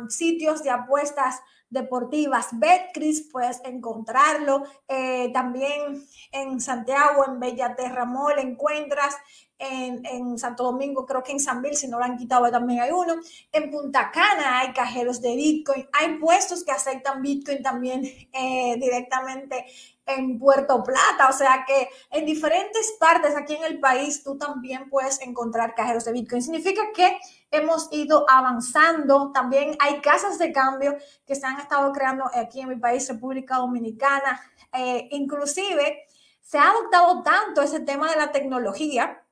sitios 0.09 0.63
de 0.63 0.71
apuestas 0.71 1.41
deportivas. 1.69 2.47
Betcris, 2.53 3.29
puedes 3.31 3.61
encontrarlo. 3.63 4.63
Eh, 4.87 5.31
también 5.33 6.05
en 6.31 6.59
Santiago, 6.59 7.25
en 7.27 7.39
Bellaterra 7.39 8.05
Mall, 8.05 8.39
encuentras 8.39 9.15
en, 9.57 10.37
Santo 10.37 10.63
Domingo, 10.63 11.05
creo 11.05 11.23
que 11.23 11.31
en 11.31 11.39
San 11.39 11.61
Bill, 11.61 11.75
si 11.75 11.87
no 11.87 11.97
lo 11.97 12.03
han 12.03 12.17
quitado, 12.17 12.49
también 12.51 12.81
hay 12.81 12.91
uno. 12.91 13.15
En 13.51 13.71
Punta 13.71 14.11
Cana 14.11 14.59
hay 14.59 14.73
cajeros 14.73 15.21
de 15.21 15.35
Bitcoin, 15.35 15.87
hay 15.93 16.17
puestos 16.17 16.63
que 16.63 16.71
aceptan 16.71 17.21
Bitcoin 17.21 17.63
también 17.63 18.03
eh, 18.03 18.75
directamente 18.79 19.65
en 20.05 20.37
Puerto 20.37 20.83
Plata, 20.83 21.29
o 21.29 21.33
sea 21.33 21.65
que 21.65 21.89
en 22.11 22.25
diferentes 22.25 22.95
partes 22.99 23.35
aquí 23.35 23.55
en 23.55 23.63
el 23.63 23.79
país 23.79 24.23
tú 24.23 24.37
también 24.37 24.89
puedes 24.89 25.19
encontrar 25.21 25.73
cajeros 25.73 26.05
de 26.05 26.11
Bitcoin. 26.11 26.41
Significa 26.41 26.81
que 26.93 27.17
hemos 27.51 27.87
ido 27.91 28.25
avanzando, 28.29 29.31
también 29.31 29.75
hay 29.79 30.01
casas 30.01 30.37
de 30.37 30.51
cambio 30.51 30.95
que 31.25 31.35
se 31.35 31.45
han 31.45 31.59
estado 31.59 31.91
creando 31.91 32.25
aquí 32.33 32.61
en 32.61 32.69
mi 32.69 32.75
país, 32.75 33.07
República 33.07 33.57
Dominicana, 33.57 34.39
eh, 34.73 35.07
inclusive 35.11 36.05
se 36.41 36.59
ha 36.59 36.69
adoptado 36.69 37.23
tanto 37.23 37.61
ese 37.61 37.79
tema 37.79 38.09
de 38.11 38.17
la 38.17 38.31
tecnología 38.31 39.23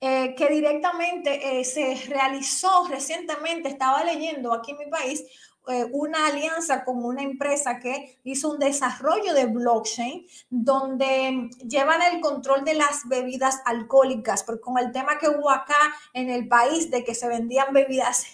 eh, 0.00 0.34
que 0.34 0.48
directamente 0.48 1.60
eh, 1.60 1.64
se 1.64 1.94
realizó 2.08 2.86
recientemente, 2.88 3.68
estaba 3.68 4.04
leyendo 4.04 4.52
aquí 4.52 4.72
en 4.72 4.78
mi 4.78 4.86
país, 4.86 5.24
eh, 5.68 5.88
una 5.92 6.26
alianza 6.26 6.84
con 6.84 7.04
una 7.04 7.22
empresa 7.22 7.78
que 7.78 8.18
hizo 8.24 8.50
un 8.50 8.58
desarrollo 8.58 9.34
de 9.34 9.46
blockchain 9.46 10.26
donde 10.50 11.50
llevan 11.66 12.02
el 12.02 12.20
control 12.20 12.64
de 12.64 12.74
las 12.74 13.08
bebidas 13.08 13.60
alcohólicas, 13.64 14.42
porque 14.42 14.60
con 14.60 14.78
el 14.78 14.92
tema 14.92 15.18
que 15.18 15.28
hubo 15.28 15.50
acá 15.50 15.78
en 16.12 16.30
el 16.30 16.48
país 16.48 16.90
de 16.90 17.04
que 17.04 17.14
se 17.14 17.28
vendían 17.28 17.72
bebidas 17.72 18.26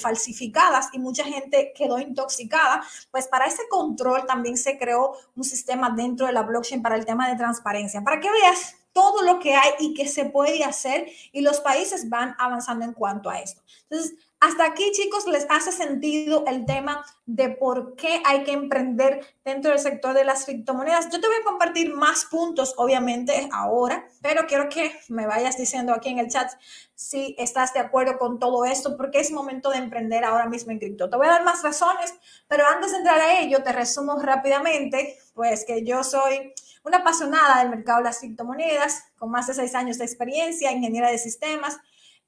falsificadas 0.00 0.88
y 0.92 0.98
mucha 0.98 1.24
gente 1.24 1.72
quedó 1.76 1.98
intoxicada, 1.98 2.82
pues 3.10 3.26
para 3.26 3.46
ese 3.46 3.62
control 3.68 4.26
también 4.26 4.56
se 4.56 4.78
creó 4.78 5.12
un 5.36 5.44
sistema 5.44 5.90
dentro 5.90 6.26
de 6.26 6.32
la 6.32 6.42
blockchain 6.42 6.82
para 6.82 6.96
el 6.96 7.04
tema 7.04 7.28
de 7.28 7.36
transparencia. 7.36 8.02
Para 8.02 8.20
que 8.20 8.30
veas 8.30 8.76
todo 8.92 9.22
lo 9.22 9.38
que 9.38 9.54
hay 9.54 9.70
y 9.78 9.94
que 9.94 10.08
se 10.08 10.24
puede 10.24 10.64
hacer 10.64 11.08
y 11.32 11.42
los 11.42 11.60
países 11.60 12.08
van 12.08 12.34
avanzando 12.38 12.84
en 12.84 12.92
cuanto 12.92 13.30
a 13.30 13.38
esto. 13.38 13.62
Entonces, 13.82 14.16
hasta 14.40 14.66
aquí, 14.66 14.92
chicos, 14.92 15.26
les 15.26 15.46
hace 15.50 15.72
sentido 15.72 16.44
el 16.46 16.64
tema 16.64 17.04
de 17.26 17.48
por 17.48 17.96
qué 17.96 18.22
hay 18.24 18.44
que 18.44 18.52
emprender 18.52 19.26
dentro 19.44 19.72
del 19.72 19.80
sector 19.80 20.14
de 20.14 20.24
las 20.24 20.44
criptomonedas. 20.44 21.10
Yo 21.10 21.20
te 21.20 21.26
voy 21.26 21.36
a 21.40 21.44
compartir 21.44 21.92
más 21.92 22.24
puntos, 22.26 22.74
obviamente, 22.76 23.48
ahora, 23.52 24.08
pero 24.22 24.46
quiero 24.46 24.68
que 24.68 24.92
me 25.08 25.26
vayas 25.26 25.56
diciendo 25.56 25.92
aquí 25.92 26.10
en 26.10 26.20
el 26.20 26.28
chat 26.28 26.52
si 26.94 27.34
estás 27.36 27.74
de 27.74 27.80
acuerdo 27.80 28.16
con 28.18 28.38
todo 28.38 28.64
esto, 28.64 28.96
porque 28.96 29.18
es 29.18 29.32
momento 29.32 29.70
de 29.70 29.78
emprender 29.78 30.24
ahora 30.24 30.46
mismo 30.46 30.70
en 30.70 30.78
cripto. 30.78 31.10
Te 31.10 31.16
voy 31.16 31.26
a 31.26 31.30
dar 31.30 31.44
más 31.44 31.62
razones, 31.64 32.14
pero 32.46 32.64
antes 32.66 32.92
de 32.92 32.98
entrar 32.98 33.18
a 33.20 33.40
ello, 33.40 33.62
te 33.64 33.72
resumo 33.72 34.20
rápidamente, 34.20 35.18
pues 35.34 35.64
que 35.64 35.84
yo 35.84 36.04
soy 36.04 36.54
una 36.84 36.98
apasionada 36.98 37.58
del 37.58 37.70
mercado 37.70 37.98
de 37.98 38.04
las 38.04 38.20
criptomonedas, 38.20 39.02
con 39.18 39.30
más 39.30 39.48
de 39.48 39.54
seis 39.54 39.74
años 39.74 39.98
de 39.98 40.04
experiencia, 40.04 40.70
ingeniera 40.70 41.10
de 41.10 41.18
sistemas. 41.18 41.78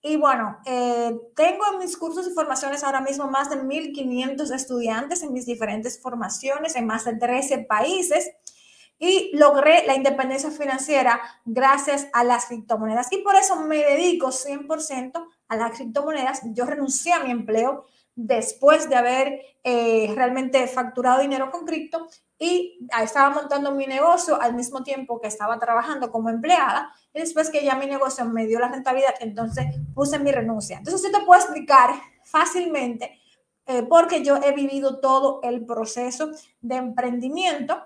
Y 0.03 0.17
bueno, 0.17 0.59
eh, 0.65 1.15
tengo 1.37 1.65
en 1.73 1.79
mis 1.79 1.97
cursos 1.97 2.27
y 2.27 2.33
formaciones 2.33 2.83
ahora 2.83 3.03
mismo 3.03 3.29
más 3.29 3.51
de 3.51 3.57
1.500 3.57 4.55
estudiantes 4.55 5.23
en 5.23 5.33
mis 5.33 5.45
diferentes 5.45 6.01
formaciones 6.01 6.75
en 6.77 6.87
más 6.87 7.05
de 7.05 7.17
13 7.17 7.59
países 7.65 8.31
y 8.99 9.31
logré 9.35 9.85
la 9.87 9.95
independencia 9.95 10.51
financiera 10.51 11.21
gracias 11.45 12.09
a 12.13 12.25
las 12.25 12.47
criptomonedas. 12.47 13.13
Y 13.13 13.19
por 13.19 13.35
eso 13.35 13.57
me 13.57 13.79
dedico 13.79 14.29
100% 14.29 15.27
a 15.49 15.57
las 15.57 15.73
criptomonedas. 15.73 16.41
Yo 16.53 16.65
renuncié 16.65 17.13
a 17.13 17.25
mi 17.25 17.31
empleo 17.31 17.87
después 18.15 18.89
de 18.89 18.97
haber 18.97 19.41
eh, 19.65 20.13
realmente 20.15 20.67
facturado 20.67 21.21
dinero 21.21 21.51
con 21.51 21.65
cripto 21.65 22.09
y 22.43 22.89
estaba 23.03 23.29
montando 23.29 23.71
mi 23.73 23.87
negocio 23.87 24.41
al 24.41 24.55
mismo 24.55 24.83
tiempo 24.83 25.21
que 25.21 25.29
estaba 25.29 25.59
trabajando 25.59 26.11
como 26.11 26.31
empleada 26.31 26.91
y 27.13 27.21
después 27.21 27.51
que 27.51 27.63
ya 27.63 27.77
mi 27.77 27.85
negocio 27.85 28.25
me 28.25 28.47
dio 28.47 28.59
la 28.59 28.69
rentabilidad, 28.69 29.15
entonces 29.21 29.67
puse 29.95 30.19
mi 30.19 30.33
renuncia. 30.33 30.79
Entonces, 30.79 31.03
sí 31.03 31.13
te 31.13 31.23
puedo 31.27 31.39
explicar 31.39 31.91
fácilmente 32.25 33.21
eh, 33.67 33.83
porque 33.83 34.25
yo 34.25 34.37
he 34.37 34.53
vivido 34.53 35.01
todo 35.01 35.41
el 35.43 35.67
proceso 35.67 36.31
de 36.63 36.77
emprendimiento 36.77 37.85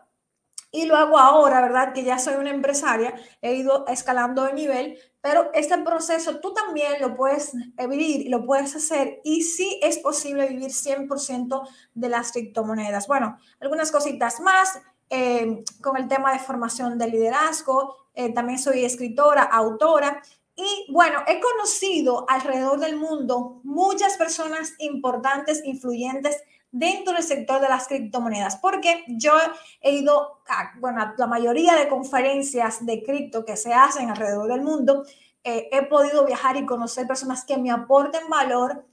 y 0.70 0.86
lo 0.86 0.96
hago 0.96 1.18
ahora, 1.18 1.60
¿verdad? 1.60 1.92
Que 1.92 2.04
ya 2.04 2.20
soy 2.20 2.34
una 2.34 2.50
empresaria, 2.50 3.12
he 3.42 3.54
ido 3.54 3.84
escalando 3.88 4.44
de 4.44 4.52
nivel, 4.52 4.98
pero 5.24 5.48
este 5.54 5.78
proceso 5.78 6.38
tú 6.38 6.52
también 6.52 7.00
lo 7.00 7.16
puedes 7.16 7.52
vivir 7.88 8.26
y 8.26 8.28
lo 8.28 8.44
puedes 8.44 8.76
hacer 8.76 9.22
y 9.24 9.40
sí 9.40 9.80
es 9.82 9.96
posible 9.96 10.46
vivir 10.46 10.68
100% 10.68 11.66
de 11.94 12.08
las 12.10 12.30
criptomonedas. 12.30 13.06
Bueno, 13.06 13.38
algunas 13.58 13.90
cositas 13.90 14.38
más 14.40 14.78
eh, 15.08 15.64
con 15.80 15.96
el 15.96 16.08
tema 16.08 16.30
de 16.34 16.40
formación 16.40 16.98
de 16.98 17.08
liderazgo, 17.08 17.96
eh, 18.12 18.34
también 18.34 18.58
soy 18.58 18.84
escritora, 18.84 19.44
autora. 19.44 20.22
Y 20.54 20.92
bueno, 20.92 21.20
he 21.26 21.40
conocido 21.40 22.26
alrededor 22.28 22.78
del 22.78 22.96
mundo 22.96 23.62
muchas 23.64 24.18
personas 24.18 24.74
importantes, 24.78 25.64
influyentes 25.64 26.36
dentro 26.74 27.12
del 27.12 27.22
sector 27.22 27.60
de 27.60 27.68
las 27.68 27.86
criptomonedas, 27.86 28.56
porque 28.56 29.04
yo 29.06 29.32
he 29.80 29.92
ido 29.92 30.40
a, 30.48 30.72
bueno, 30.80 31.14
la 31.16 31.26
mayoría 31.28 31.76
de 31.76 31.88
conferencias 31.88 32.84
de 32.84 33.00
cripto 33.04 33.44
que 33.44 33.56
se 33.56 33.72
hacen 33.72 34.10
alrededor 34.10 34.48
del 34.48 34.62
mundo, 34.62 35.04
eh, 35.44 35.68
he 35.70 35.82
podido 35.86 36.26
viajar 36.26 36.56
y 36.56 36.66
conocer 36.66 37.06
personas 37.06 37.44
que 37.44 37.58
me 37.58 37.70
aporten 37.70 38.28
valor. 38.28 38.84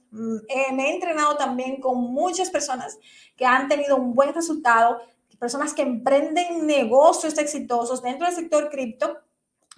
Eh, 0.48 0.72
me 0.72 0.90
he 0.90 0.94
entrenado 0.94 1.36
también 1.36 1.80
con 1.80 1.98
muchas 1.98 2.50
personas 2.50 2.98
que 3.36 3.46
han 3.46 3.66
tenido 3.66 3.96
un 3.96 4.14
buen 4.14 4.32
resultado, 4.32 5.00
personas 5.40 5.74
que 5.74 5.82
emprenden 5.82 6.64
negocios 6.64 7.36
exitosos 7.36 8.00
dentro 8.00 8.26
del 8.26 8.36
sector 8.36 8.70
cripto, 8.70 9.18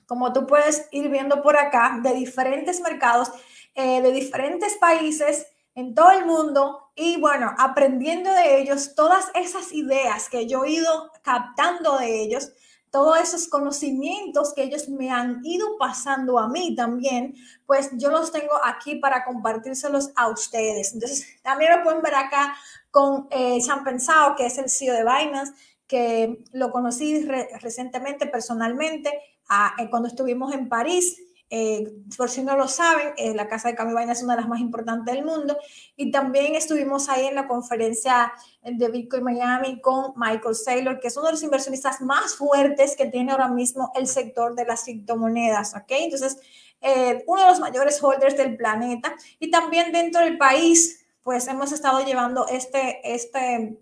como 0.07 0.31
tú 0.35 0.47
puedes 0.47 0.89
ir 0.93 1.09
viendo 1.09 1.43
por 1.43 1.57
acá, 1.57 2.01
de 2.03 2.13
diferentes 2.13 2.83
mercados, 2.83 3.33
eh, 3.75 4.03
de 4.03 4.13
diferentes 4.13 4.77
países 4.77 5.47
en 5.75 5.95
todo 5.95 6.11
el 6.11 6.27
mundo 6.27 6.84
y 6.97 7.21
bueno, 7.21 7.53
aprendiendo 7.59 8.33
de 8.33 8.61
ellos 8.61 8.95
todas 8.95 9.27
esas 9.35 9.73
ideas 9.73 10.29
que 10.29 10.47
yo 10.47 10.65
he 10.65 10.73
ido 10.73 11.11
captando 11.23 11.99
de 11.99 12.23
ellos, 12.23 12.53
todos 12.91 13.19
esos 13.19 13.49
conocimientos 13.49 14.55
que 14.55 14.63
ellos 14.63 14.89
me 14.89 15.11
han 15.11 15.41
ido 15.45 15.77
pasando 15.79 16.39
a 16.39 16.49
mí 16.49 16.77
también, 16.77 17.35
pues 17.67 17.91
yo 17.95 18.11
los 18.11 18.31
tengo 18.31 18.53
aquí 18.63 18.95
para 18.95 19.25
compartírselos 19.25 20.13
a 20.15 20.29
ustedes. 20.29 20.95
Entonces, 20.95 21.27
también 21.43 21.77
lo 21.77 21.83
pueden 21.83 22.03
ver 22.03 22.15
acá 22.15 22.57
con 22.93 23.27
eh, 23.33 23.61
Sean 23.61 23.83
Pensado, 23.83 24.37
que 24.37 24.47
es 24.47 24.57
el 24.59 24.71
CEO 24.71 24.95
de 24.95 25.03
Binance, 25.03 25.53
que 25.89 26.45
lo 26.53 26.71
conocí 26.71 27.27
recientemente 27.61 28.27
personalmente 28.27 29.13
ah, 29.49 29.75
eh, 29.79 29.91
cuando 29.91 30.09
estuvimos 30.09 30.55
en 30.55 30.69
París 30.69 31.21
eh, 31.57 31.95
por 32.17 32.29
si 32.31 32.43
no 32.43 32.57
lo 32.57 32.67
saben, 32.67 33.13
eh, 33.17 33.33
la 33.33 33.47
Casa 33.47 33.69
de 33.69 33.77
Cambio 33.77 33.95
Vaina 33.95 34.11
es 34.11 34.25
una 34.25 34.35
de 34.35 34.41
las 34.41 34.51
más 34.51 34.59
importantes 34.59 35.15
del 35.15 35.25
mundo. 35.25 35.57
Y 35.95 36.11
también 36.11 36.57
estuvimos 36.57 37.09
ahí 37.09 37.27
en 37.27 37.37
la 37.37 37.47
conferencia 37.47 38.33
de 38.61 38.89
Bitcoin 38.89 39.23
Miami 39.23 39.81
con 39.81 40.15
Michael 40.17 40.57
Saylor, 40.57 40.99
que 40.99 41.07
es 41.07 41.17
uno 41.17 41.27
de 41.27 41.35
los 41.35 41.43
inversionistas 41.45 42.01
más 42.01 42.35
fuertes 42.35 42.97
que 42.97 43.07
tiene 43.07 43.31
ahora 43.31 43.47
mismo 43.47 43.93
el 43.95 44.09
sector 44.09 44.57
de 44.57 44.65
las 44.65 44.83
criptomonedas. 44.83 45.77
¿ok? 45.77 45.91
Entonces, 45.91 46.39
eh, 46.81 47.23
uno 47.29 47.43
de 47.43 47.49
los 47.51 47.61
mayores 47.61 48.03
holders 48.03 48.37
del 48.37 48.57
planeta. 48.57 49.15
Y 49.39 49.53
también 49.53 49.93
dentro 49.93 50.23
del 50.23 50.37
país, 50.37 51.07
pues 51.23 51.47
hemos 51.47 51.71
estado 51.71 52.05
llevando 52.05 52.49
este, 52.49 53.15
este, 53.15 53.79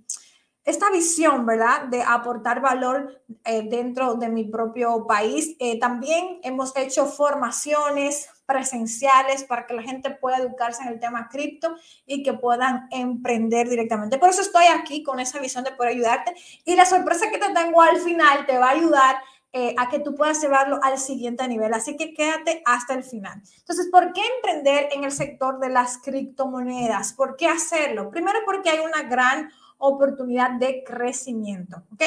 esta 0.64 0.90
visión, 0.90 1.44
¿verdad? 1.44 1.85
De 1.85 2.03
aportar 2.03 2.61
valor 2.61 3.22
eh, 3.44 3.62
dentro 3.68 4.14
de 4.14 4.29
mi 4.29 4.44
propio 4.44 5.07
país. 5.07 5.57
Eh, 5.59 5.79
también 5.81 6.38
hemos 6.42 6.77
hecho 6.77 7.07
formaciones 7.07 8.29
presenciales 8.46 9.44
para 9.44 9.66
que 9.66 9.75
la 9.75 9.83
gente 9.83 10.11
pueda 10.11 10.38
educarse 10.38 10.83
en 10.83 10.88
el 10.90 11.01
tema 11.01 11.29
cripto 11.29 11.75
y 12.07 12.22
que 12.22 12.33
puedan 12.33 12.87
emprender 12.90 13.68
directamente. 13.68 14.18
Por 14.18 14.31
eso 14.31 14.42
estoy 14.42 14.66
aquí 14.66 15.03
con 15.03 15.18
esa 15.18 15.40
visión 15.40 15.64
de 15.64 15.72
poder 15.72 15.92
ayudarte. 15.92 16.35
Y 16.64 16.77
la 16.77 16.87
sorpresa 16.87 17.31
que 17.31 17.38
te 17.38 17.53
tengo 17.53 17.83
al 17.83 17.98
final 17.98 18.46
te 18.46 18.59
va 18.59 18.68
a 18.68 18.72
ayudar 18.72 19.16
eh, 19.55 19.75
a 19.77 19.90
que 19.90 19.98
tú 19.98 20.14
puedas 20.14 20.40
llevarlo 20.40 20.81
al 20.83 20.98
siguiente 20.98 21.46
nivel. 21.46 21.75
Así 21.75 21.96
que 21.96 22.14
quédate 22.14 22.62
hasta 22.64 22.94
el 22.94 23.05
final. 23.05 23.42
Entonces, 23.59 23.88
¿por 23.90 24.12
qué 24.12 24.22
emprender 24.37 24.88
en 24.92 25.05
el 25.05 25.12
sector 25.12 25.59
de 25.59 25.68
las 25.68 25.98
criptomonedas? 25.98 27.12
¿Por 27.12 27.37
qué 27.37 27.48
hacerlo? 27.48 28.11
Primero 28.11 28.38
porque 28.46 28.70
hay 28.70 28.79
una 28.79 29.03
gran 29.03 29.51
oportunidad 29.83 30.53
de 30.53 30.85
crecimiento, 30.85 31.83
¿ok? 31.92 32.03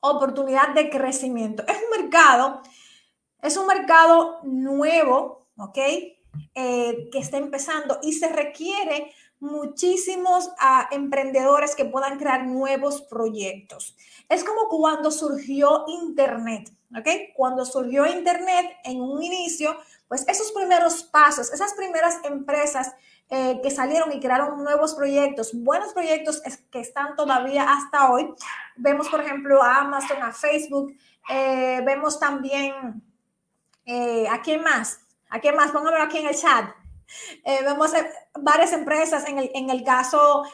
Oportunidad 0.00 0.74
de 0.74 0.88
crecimiento. 0.88 1.62
Es 1.68 1.76
un 1.76 2.02
mercado, 2.02 2.62
es 3.42 3.56
un 3.58 3.66
mercado 3.66 4.40
nuevo, 4.44 5.46
¿ok? 5.58 5.78
Eh, 6.54 7.08
que 7.12 7.18
está 7.18 7.36
empezando 7.36 7.98
y 8.02 8.14
se 8.14 8.28
requiere 8.28 9.12
muchísimos 9.40 10.50
ah, 10.58 10.88
emprendedores 10.90 11.74
que 11.74 11.84
puedan 11.84 12.18
crear 12.18 12.46
nuevos 12.46 13.02
proyectos. 13.02 13.96
Es 14.28 14.42
como 14.42 14.68
cuando 14.68 15.10
surgió 15.10 15.84
Internet, 15.86 16.72
¿ok? 16.96 17.34
Cuando 17.36 17.66
surgió 17.66 18.06
Internet 18.06 18.70
en 18.84 19.02
un 19.02 19.22
inicio, 19.22 19.76
pues 20.08 20.26
esos 20.28 20.50
primeros 20.52 21.02
pasos, 21.02 21.52
esas 21.52 21.74
primeras 21.74 22.24
empresas 22.24 22.94
eh, 23.30 23.60
que 23.62 23.70
salieron 23.70 24.12
y 24.12 24.20
crearon 24.20 24.62
nuevos 24.62 24.94
proyectos, 24.94 25.52
buenos 25.54 25.92
proyectos 25.92 26.42
que 26.70 26.80
están 26.80 27.16
todavía 27.16 27.72
hasta 27.72 28.10
hoy. 28.10 28.34
Vemos, 28.76 29.08
por 29.08 29.20
ejemplo, 29.20 29.62
a 29.62 29.76
Amazon, 29.78 30.22
a 30.22 30.32
Facebook, 30.32 30.92
eh, 31.28 31.80
vemos 31.84 32.18
también 32.18 33.02
Eh, 33.86 34.26
¿A 34.28 34.40
quién 34.40 34.62
más? 34.62 35.00
¿A 35.30 35.40
quién 35.40 35.56
más? 35.56 35.72
Póngamelo 35.72 36.04
aquí 36.04 36.18
en 36.18 36.28
el 36.28 36.36
chat. 36.36 36.70
Eh, 37.44 37.60
vemos 37.64 37.90
varias 38.38 38.72
empresas 38.72 39.26
en 39.26 39.38
el, 39.38 39.50
en 39.52 39.70
el 39.70 39.82
caso 39.82 40.44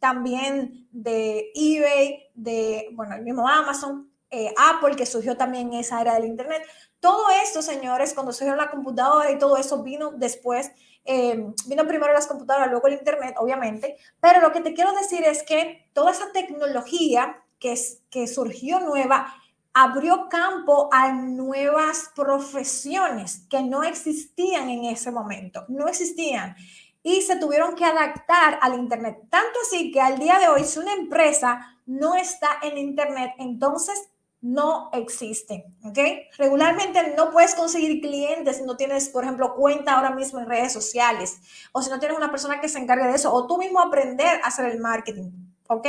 también 0.00 0.88
de 0.90 1.52
eBay, 1.54 2.28
de, 2.34 2.88
bueno, 2.92 3.14
el 3.14 3.22
mismo 3.22 3.46
Amazon, 3.46 4.10
Apple, 4.56 4.96
que 4.96 5.06
surgió 5.06 5.36
también 5.36 5.72
en 5.72 5.80
esa 5.80 6.00
era 6.00 6.14
del 6.14 6.24
Internet. 6.24 6.62
Todo 6.98 7.30
esto, 7.44 7.62
señores, 7.62 8.14
cuando 8.14 8.32
surgió 8.32 8.56
la 8.56 8.70
computadora 8.70 9.30
y 9.30 9.38
todo 9.38 9.56
eso 9.56 9.82
vino 9.82 10.10
después 10.10 10.72
Em, 11.06 11.54
vino 11.66 11.86
primero 11.86 12.12
las 12.12 12.26
computadoras, 12.26 12.70
luego 12.70 12.88
el 12.88 12.94
Internet, 12.94 13.36
obviamente, 13.38 13.96
pero 14.20 14.40
lo 14.40 14.52
que 14.52 14.60
te 14.60 14.74
quiero 14.74 14.92
decir 14.92 15.22
es 15.22 15.42
que 15.44 15.88
toda 15.92 16.10
esa 16.10 16.32
tecnología 16.32 17.42
que, 17.60 17.72
es, 17.72 18.02
que 18.10 18.26
surgió 18.26 18.80
nueva 18.80 19.32
abrió 19.72 20.28
campo 20.28 20.88
a 20.90 21.12
nuevas 21.12 22.10
profesiones 22.16 23.46
que 23.48 23.62
no 23.62 23.82
existían 23.82 24.70
en 24.70 24.84
ese 24.84 25.10
momento, 25.12 25.64
no 25.68 25.86
existían 25.86 26.56
y 27.02 27.22
se 27.22 27.36
tuvieron 27.36 27.76
que 27.76 27.84
adaptar 27.84 28.58
al 28.62 28.74
Internet. 28.74 29.18
Tanto 29.30 29.60
así 29.64 29.92
que 29.92 30.00
al 30.00 30.18
día 30.18 30.38
de 30.40 30.48
hoy, 30.48 30.64
si 30.64 30.80
una 30.80 30.92
empresa 30.92 31.78
no 31.84 32.16
está 32.16 32.58
en 32.62 32.78
Internet, 32.78 33.32
entonces 33.38 34.10
no 34.40 34.90
existen, 34.92 35.64
¿ok? 35.84 35.98
Regularmente 36.38 37.14
no 37.16 37.30
puedes 37.30 37.54
conseguir 37.54 38.00
clientes 38.00 38.58
si 38.58 38.62
no 38.62 38.76
tienes, 38.76 39.08
por 39.08 39.24
ejemplo, 39.24 39.54
cuenta 39.54 39.94
ahora 39.94 40.10
mismo 40.10 40.38
en 40.38 40.46
redes 40.46 40.72
sociales 40.72 41.38
o 41.72 41.82
si 41.82 41.90
no 41.90 41.98
tienes 41.98 42.16
una 42.16 42.30
persona 42.30 42.60
que 42.60 42.68
se 42.68 42.78
encargue 42.78 43.06
de 43.06 43.14
eso 43.14 43.32
o 43.32 43.46
tú 43.46 43.58
mismo 43.58 43.80
aprender 43.80 44.40
a 44.42 44.48
hacer 44.48 44.66
el 44.66 44.78
marketing, 44.78 45.32
¿ok? 45.68 45.86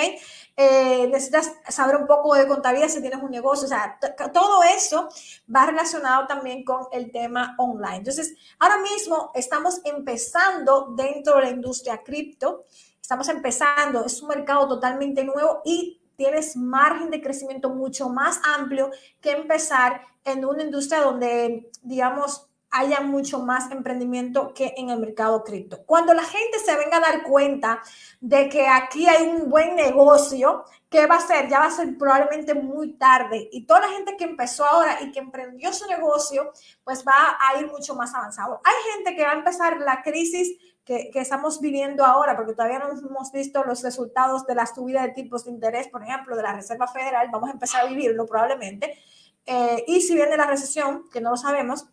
Eh, 0.56 1.08
necesitas 1.12 1.52
saber 1.68 1.98
un 1.98 2.08
poco 2.08 2.34
de 2.36 2.48
contabilidad 2.48 2.90
si 2.90 3.02
tienes 3.02 3.22
un 3.22 3.32
negocio, 3.32 3.66
o 3.66 3.70
sea, 3.70 4.00
todo 4.34 4.64
eso 4.64 5.10
va 5.54 5.66
relacionado 5.66 6.26
también 6.26 6.64
con 6.64 6.88
el 6.92 7.12
tema 7.12 7.56
online. 7.58 7.98
Entonces, 7.98 8.34
ahora 8.60 8.78
mismo 8.78 9.32
estamos 9.36 9.82
empezando 9.84 10.94
dentro 10.96 11.36
de 11.36 11.42
la 11.44 11.50
industria 11.50 12.02
cripto, 12.02 12.66
estamos 13.02 13.28
empezando, 13.30 14.06
es 14.06 14.22
un 14.22 14.30
mercado 14.30 14.68
totalmente 14.68 15.24
nuevo 15.24 15.62
y 15.64 16.02
tienes 16.18 16.58
margen 16.58 17.12
de 17.12 17.22
crecimiento 17.22 17.70
mucho 17.70 18.10
más 18.10 18.42
amplio 18.58 18.92
que 19.22 19.32
empezar 19.32 20.02
en 20.26 20.44
una 20.44 20.64
industria 20.64 21.02
donde, 21.02 21.70
digamos, 21.84 22.50
haya 22.70 23.00
mucho 23.00 23.40
más 23.40 23.72
emprendimiento 23.72 24.54
que 24.54 24.74
en 24.76 24.90
el 24.90 25.00
mercado 25.00 25.44
cripto. 25.44 25.86
Cuando 25.86 26.14
la 26.14 26.24
gente 26.24 26.60
se 26.60 26.76
venga 26.76 26.98
a 26.98 27.02
dar 27.02 27.24
cuenta 27.24 27.82
de 28.20 28.50
que 28.50 28.68
aquí 28.68 29.08
hay 29.08 29.28
un 29.28 29.50
buen 29.50 29.76
negocio, 29.76 30.66
¿qué 30.90 31.06
va 31.06 31.16
a 31.16 31.22
ser? 31.22 31.48
Ya 31.48 31.60
va 31.60 31.68
a 31.68 31.72
ser 31.72 31.98
probablemente 31.98 32.54
muy 32.56 32.94
tarde. 32.94 33.48
Y 33.54 33.66
toda 33.66 33.82
la 33.82 33.90
gente 33.90 34.18
que 34.18 34.26
empezó 34.26 34.66
ahora 34.66 35.02
y 35.02 35.12
que 35.12 35.20
emprendió 35.20 35.72
su 35.72 35.88
negocio, 35.88 36.52
pues 36.84 37.06
va 37.08 37.38
a 37.40 37.60
ir 37.60 37.68
mucho 37.68 37.96
más 37.96 38.14
avanzado. 38.14 38.60
Hay 38.64 38.92
gente 38.94 39.16
que 39.16 39.24
va 39.24 39.32
a 39.32 39.38
empezar 39.38 39.80
la 39.80 40.02
crisis 40.02 40.58
que, 40.88 41.12
estamos 41.16 41.60
viviendo 41.60 42.06
ahora, 42.06 42.38
porque 42.38 42.54
todavía 42.54 42.80
no 42.80 42.90
hemos 42.90 43.32
visto 43.34 43.62
los 43.66 43.84
resultados 43.84 44.48
de 44.48 44.56
la 44.56 44.66
subida 44.66 45.02
de 45.02 45.10
tipos 45.10 45.44
de 45.44 45.52
interés, 45.52 45.90
por 45.90 46.02
ejemplo, 46.02 46.38
de 46.38 46.44
la 46.44 46.54
Reserva 46.54 46.88
Federal, 46.88 47.28
vamos 47.30 47.50
a 47.50 47.54
empezar 47.54 47.86
a 47.86 47.90
vivirlo 47.90 48.26
probablemente. 48.26 48.98
Eh, 49.46 49.84
y 49.86 50.00
si 50.00 50.16
viene 50.16 50.38
la 50.38 50.48
recesión, 50.48 51.04
que 51.12 51.20
no 51.20 51.32
lo 51.32 51.38
sabemos, 51.38 51.88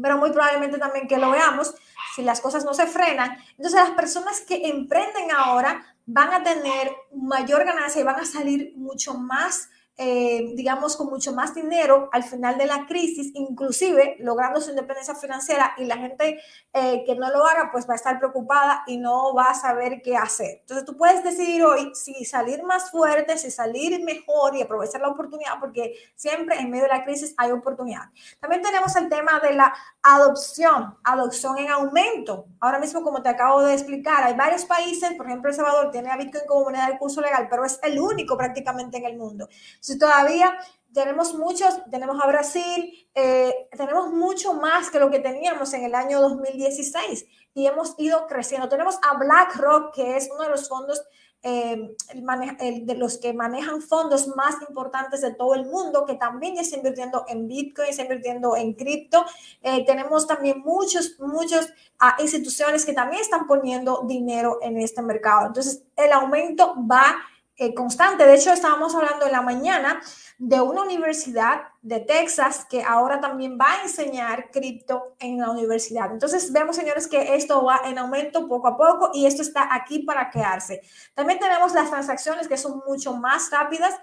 pero 0.00 0.16
muy 0.16 0.32
probablemente 0.32 0.78
también 0.78 1.06
que 1.06 1.18
lo 1.18 1.30
veamos, 1.30 1.74
si 2.16 2.22
las 2.22 2.40
cosas 2.40 2.64
no 2.64 2.72
se 2.72 2.86
frenan. 2.86 3.36
Entonces 3.50 3.74
las 3.74 3.90
personas 3.90 4.40
que 4.40 4.66
emprenden 4.66 5.30
ahora 5.30 5.84
van 6.06 6.32
a 6.32 6.42
tener 6.42 6.90
mayor 7.14 7.66
ganancia 7.66 8.00
y 8.00 8.04
van 8.04 8.20
a 8.20 8.24
salir 8.24 8.72
mucho 8.76 9.12
más 9.12 9.68
eh, 10.04 10.52
digamos, 10.56 10.96
con 10.96 11.06
mucho 11.06 11.32
más 11.32 11.54
dinero 11.54 12.08
al 12.10 12.24
final 12.24 12.58
de 12.58 12.66
la 12.66 12.86
crisis, 12.86 13.30
inclusive 13.34 14.16
logrando 14.18 14.60
su 14.60 14.70
independencia 14.70 15.14
financiera 15.14 15.74
y 15.78 15.84
la 15.84 15.96
gente 15.96 16.40
eh, 16.72 17.04
que 17.06 17.14
no 17.14 17.30
lo 17.30 17.46
haga, 17.46 17.68
pues 17.70 17.88
va 17.88 17.92
a 17.92 17.96
estar 17.96 18.18
preocupada 18.18 18.82
y 18.88 18.96
no 18.96 19.32
va 19.32 19.50
a 19.50 19.54
saber 19.54 20.02
qué 20.02 20.16
hacer. 20.16 20.58
Entonces 20.62 20.84
tú 20.84 20.96
puedes 20.96 21.22
decidir 21.22 21.62
hoy 21.62 21.92
si 21.94 22.24
salir 22.24 22.64
más 22.64 22.90
fuerte, 22.90 23.38
si 23.38 23.52
salir 23.52 24.02
mejor 24.02 24.56
y 24.56 24.62
aprovechar 24.62 25.00
la 25.00 25.08
oportunidad, 25.08 25.60
porque 25.60 25.94
siempre 26.16 26.58
en 26.58 26.68
medio 26.68 26.84
de 26.84 26.90
la 26.90 27.04
crisis 27.04 27.32
hay 27.36 27.52
oportunidad. 27.52 28.10
También 28.40 28.60
tenemos 28.60 28.96
el 28.96 29.08
tema 29.08 29.38
de 29.38 29.54
la 29.54 29.72
adopción, 30.02 30.98
adopción 31.04 31.58
en 31.58 31.70
aumento. 31.70 32.46
Ahora 32.58 32.80
mismo, 32.80 33.04
como 33.04 33.22
te 33.22 33.28
acabo 33.28 33.62
de 33.62 33.74
explicar, 33.74 34.24
hay 34.24 34.34
varios 34.34 34.64
países, 34.64 35.12
por 35.14 35.26
ejemplo, 35.26 35.48
El 35.48 35.54
Salvador 35.54 35.92
tiene 35.92 36.10
a 36.10 36.16
Bitcoin 36.16 36.42
como 36.48 36.64
moneda 36.64 36.88
de 36.88 36.98
curso 36.98 37.20
legal, 37.20 37.46
pero 37.48 37.64
es 37.64 37.78
el 37.84 38.00
único 38.00 38.36
prácticamente 38.36 38.96
en 38.96 39.04
el 39.04 39.16
mundo. 39.16 39.48
Si 39.92 39.98
todavía 39.98 40.56
tenemos 40.94 41.34
muchos, 41.34 41.82
tenemos 41.90 42.18
a 42.22 42.26
Brasil, 42.26 43.06
eh, 43.14 43.68
tenemos 43.76 44.10
mucho 44.10 44.54
más 44.54 44.88
que 44.88 44.98
lo 44.98 45.10
que 45.10 45.18
teníamos 45.18 45.74
en 45.74 45.84
el 45.84 45.94
año 45.94 46.18
2016 46.22 47.26
y 47.52 47.66
hemos 47.66 47.94
ido 47.98 48.26
creciendo. 48.26 48.70
Tenemos 48.70 48.98
a 49.02 49.18
BlackRock, 49.18 49.94
que 49.94 50.16
es 50.16 50.30
uno 50.32 50.44
de 50.44 50.48
los 50.48 50.66
fondos 50.66 51.02
eh, 51.42 51.94
de 52.14 52.94
los 52.94 53.18
que 53.18 53.34
manejan 53.34 53.82
fondos 53.82 54.28
más 54.28 54.54
importantes 54.66 55.20
de 55.20 55.34
todo 55.34 55.54
el 55.56 55.66
mundo, 55.66 56.06
que 56.06 56.14
también 56.14 56.56
está 56.56 56.76
invirtiendo 56.76 57.26
en 57.28 57.48
Bitcoin, 57.48 57.90
está 57.90 58.04
invirtiendo 58.04 58.56
en 58.56 58.72
cripto. 58.72 59.26
Eh, 59.60 59.84
tenemos 59.84 60.26
también 60.26 60.60
muchos, 60.60 61.20
muchas 61.20 61.70
ah, 61.98 62.16
instituciones 62.18 62.86
que 62.86 62.94
también 62.94 63.20
están 63.20 63.46
poniendo 63.46 64.04
dinero 64.06 64.58
en 64.62 64.78
este 64.78 65.02
mercado. 65.02 65.48
Entonces, 65.48 65.82
el 65.96 66.12
aumento 66.12 66.76
va 66.90 67.16
eh, 67.62 67.74
constante. 67.74 68.26
De 68.26 68.34
hecho, 68.34 68.52
estábamos 68.52 68.92
hablando 68.94 69.24
en 69.24 69.30
la 69.30 69.40
mañana 69.40 70.00
de 70.36 70.60
una 70.60 70.82
universidad 70.82 71.62
de 71.80 72.00
Texas 72.00 72.66
que 72.68 72.82
ahora 72.82 73.20
también 73.20 73.56
va 73.56 73.72
a 73.72 73.82
enseñar 73.82 74.50
cripto 74.50 75.14
en 75.20 75.38
la 75.38 75.48
universidad. 75.48 76.10
Entonces, 76.10 76.52
vemos, 76.52 76.74
señores, 76.74 77.06
que 77.06 77.36
esto 77.36 77.64
va 77.64 77.82
en 77.84 77.98
aumento 77.98 78.48
poco 78.48 78.66
a 78.66 78.76
poco 78.76 79.10
y 79.14 79.26
esto 79.26 79.42
está 79.42 79.72
aquí 79.72 80.00
para 80.00 80.28
quedarse. 80.28 80.82
También 81.14 81.38
tenemos 81.38 81.72
las 81.72 81.88
transacciones 81.88 82.48
que 82.48 82.56
son 82.56 82.82
mucho 82.84 83.14
más 83.14 83.48
rápidas 83.52 83.94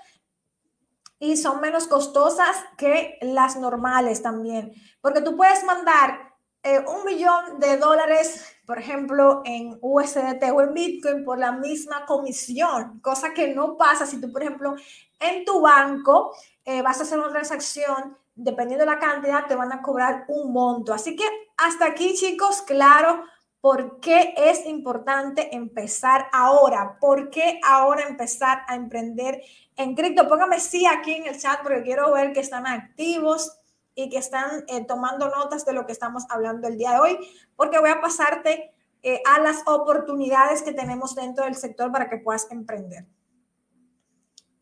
y 1.19 1.36
son 1.36 1.60
menos 1.60 1.86
costosas 1.88 2.56
que 2.78 3.17
las 3.22 3.58
normales 3.58 4.22
también, 4.22 4.74
porque 5.02 5.19
tú 5.19 5.36
puedes 5.36 5.65
mandar 5.65 6.34
eh, 6.63 6.80
un 6.88 7.04
millón 7.04 7.60
de 7.60 7.76
dólares, 7.76 8.45
por 8.69 8.77
ejemplo, 8.77 9.41
en 9.45 9.79
USDT 9.82 10.43
o 10.53 10.62
en 10.62 10.75
Bitcoin 10.75 11.25
por 11.25 11.39
la 11.39 11.53
misma 11.53 12.05
comisión, 12.05 12.99
cosa 12.99 13.34
que 13.34 13.55
no 13.55 13.77
pasa 13.77 14.05
si 14.05 14.21
tú, 14.21 14.32
por 14.32 14.43
ejemplo, 14.43 14.75
en 15.19 15.43
tu 15.43 15.60
banco 15.60 16.36
eh, 16.63 16.84
vas 16.84 16.99
a 16.99 17.01
hacer 17.01 17.17
una 17.17 17.32
transacción, 17.32 18.15
dependiendo 18.36 18.86
de 18.86 18.91
la 18.91 18.99
cantidad, 18.99 19.47
te 19.47 19.55
van 19.55 19.73
a 19.73 19.82
cobrar 19.82 20.25
un 20.27 20.53
monto. 20.53 20.93
Así 20.93 21.15
que 21.15 21.23
hasta 21.58 21.88
aquí, 21.88 22.13
chicos, 22.13 22.62
claro. 22.62 23.23
¿Por 23.60 23.99
qué 24.01 24.36
es 24.38 24.63
importante 24.67 25.55
empezar 25.55 26.27
ahora? 26.32 26.99
¿Por 27.01 27.32
qué 27.32 27.60
ahora 27.63 28.03
empezar 28.03 28.62
a 28.67 28.75
emprender 28.75 29.41
en 29.77 29.95
cripto? 29.95 30.27
Póngame 30.27 30.60
sí 30.60 30.86
aquí 30.86 31.15
en 31.15 31.25
el 31.25 31.39
chat 31.39 31.63
porque 31.63 31.82
quiero 31.82 32.13
ver 32.13 32.34
que 32.34 32.41
están 32.41 32.67
activos 32.67 33.59
y 34.04 34.10
que 34.10 34.18
están 34.18 34.64
eh, 34.68 34.86
tomando 34.86 35.30
notas 35.30 35.66
de 35.66 35.74
lo 35.74 35.86
que 35.86 35.92
estamos 35.92 36.24
hablando 36.30 36.68
el 36.68 36.78
día 36.78 36.94
de 36.94 37.00
hoy, 37.00 37.20
porque 37.56 37.80
voy 37.80 37.90
a 37.90 38.02
pasarte 38.02 38.72
eh, 39.04 39.22
a 39.26 39.40
las 39.40 39.64
oportunidades 39.68 40.62
que 40.62 40.74
tenemos 40.74 41.16
dentro 41.16 41.46
del 41.46 41.56
sector 41.56 41.92
para 41.92 42.10
que 42.10 42.18
puedas 42.18 42.50
emprender. 42.52 43.06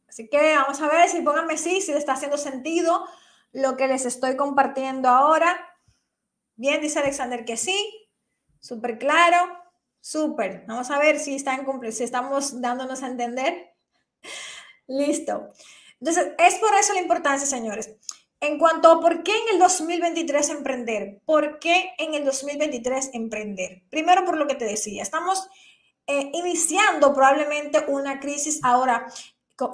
Así 0.08 0.28
que 0.30 0.56
vamos 0.56 0.82
a 0.82 0.88
ver 0.88 1.10
si 1.10 1.22
pónganme 1.22 1.58
sí, 1.58 1.82
si 1.82 1.92
les 1.92 2.00
está 2.00 2.14
haciendo 2.14 2.38
sentido 2.38 3.06
lo 3.52 3.78
que 3.78 3.88
les 3.88 4.06
estoy 4.06 4.36
compartiendo 4.36 5.10
ahora. 5.10 5.56
Bien, 6.56 6.82
dice 6.82 7.00
Alexander 7.00 7.46
que 7.46 7.58
sí, 7.58 8.10
súper 8.60 8.98
claro, 8.98 9.38
súper. 10.02 10.66
Vamos 10.68 10.90
a 10.90 10.98
ver 10.98 11.20
si, 11.20 11.36
están, 11.36 11.66
si 11.92 12.04
estamos 12.04 12.60
dándonos 12.62 13.04
a 13.04 13.08
entender. 13.08 13.76
Listo. 14.88 15.52
Entonces, 16.00 16.34
es 16.38 16.56
por 16.56 16.74
eso 16.76 16.94
la 16.94 17.02
importancia, 17.02 17.48
señores. 17.48 17.96
En 18.40 18.60
cuanto 18.60 18.92
a 18.92 19.00
por 19.00 19.24
qué 19.24 19.32
en 19.32 19.56
el 19.56 19.60
2023 19.60 20.50
emprender, 20.50 21.22
¿por 21.26 21.58
qué 21.58 21.94
en 21.98 22.14
el 22.14 22.24
2023 22.24 23.12
emprender? 23.14 23.82
Primero 23.90 24.26
por 24.26 24.38
lo 24.38 24.46
que 24.46 24.54
te 24.54 24.66
decía, 24.66 25.02
estamos 25.02 25.50
eh, 26.06 26.30
iniciando 26.34 27.14
probablemente 27.14 27.84
una 27.88 28.20
crisis 28.20 28.60
ahora, 28.64 29.08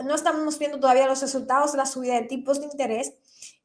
no 0.06 0.15
estamos 0.15 0.58
viendo 0.60 0.80
todavía 0.80 1.08
los 1.08 1.21
resultados 1.21 1.73
de 1.73 1.78
la 1.78 1.86
subida 1.86 2.13
de 2.13 2.28
tipos 2.28 2.62
de 2.62 2.67
interés, 2.67 3.13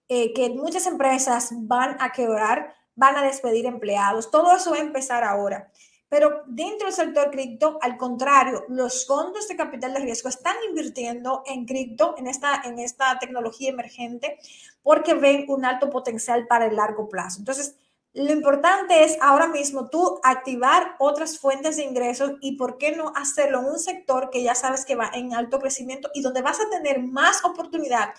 eh, 0.09 0.33
que 0.35 0.51
muchas 0.51 0.87
empresas 0.87 1.51
van 1.53 1.97
a 2.01 2.11
quebrar, 2.11 2.75
van 2.97 3.17
a 3.17 3.23
despedir 3.23 3.67
empleados, 3.67 4.33
todo 4.33 4.57
eso 4.57 4.73
va 4.73 4.79
a 4.79 4.81
empezar 4.81 5.23
ahora. 5.23 5.71
Pero 6.09 6.43
dentro 6.47 6.87
del 6.87 6.95
sector 6.95 7.31
cripto, 7.31 7.79
al 7.83 7.97
contrario, 7.99 8.65
los 8.69 9.07
fondos 9.07 9.47
de 9.47 9.57
capital 9.57 9.95
de 9.95 10.01
riesgo 10.01 10.29
están 10.29 10.57
invirtiendo 10.69 11.43
en 11.47 11.67
cripto, 11.67 12.15
en 12.17 12.29
esta, 12.29 12.63
en 12.65 12.79
esta 12.79 13.19
tecnología 13.19 13.71
emergente, 13.71 14.39
porque 14.83 15.15
ven 15.15 15.45
un 15.49 15.65
alto 15.65 15.91
potencial 15.91 16.47
para 16.47 16.67
el 16.67 16.77
largo 16.77 17.09
plazo. 17.09 17.41
Entonces, 17.41 17.77
lo 18.15 18.33
importante 18.33 19.05
es 19.05 19.19
ahora 19.21 19.49
mismo 19.49 19.91
tú 19.91 20.19
activar 20.23 20.97
otras 20.99 21.39
fuentes 21.39 21.77
de 21.77 21.85
ingresos 21.85 22.33
y 22.41 22.57
por 22.57 22.79
qué 22.79 22.97
no 22.97 23.13
hacerlo 23.15 23.61
en 23.61 23.67
un 23.67 23.79
sector 23.79 24.31
que 24.31 24.43
ya 24.43 24.55
sabes 24.55 24.87
que 24.87 24.97
va 24.97 25.11
en 25.13 25.35
alto 25.35 25.61
crecimiento 25.61 26.11
y 26.15 26.23
donde 26.23 26.43
vas 26.43 26.59
a 26.59 26.71
tener 26.71 27.01
más 27.01 27.45
oportunidad 27.45 28.15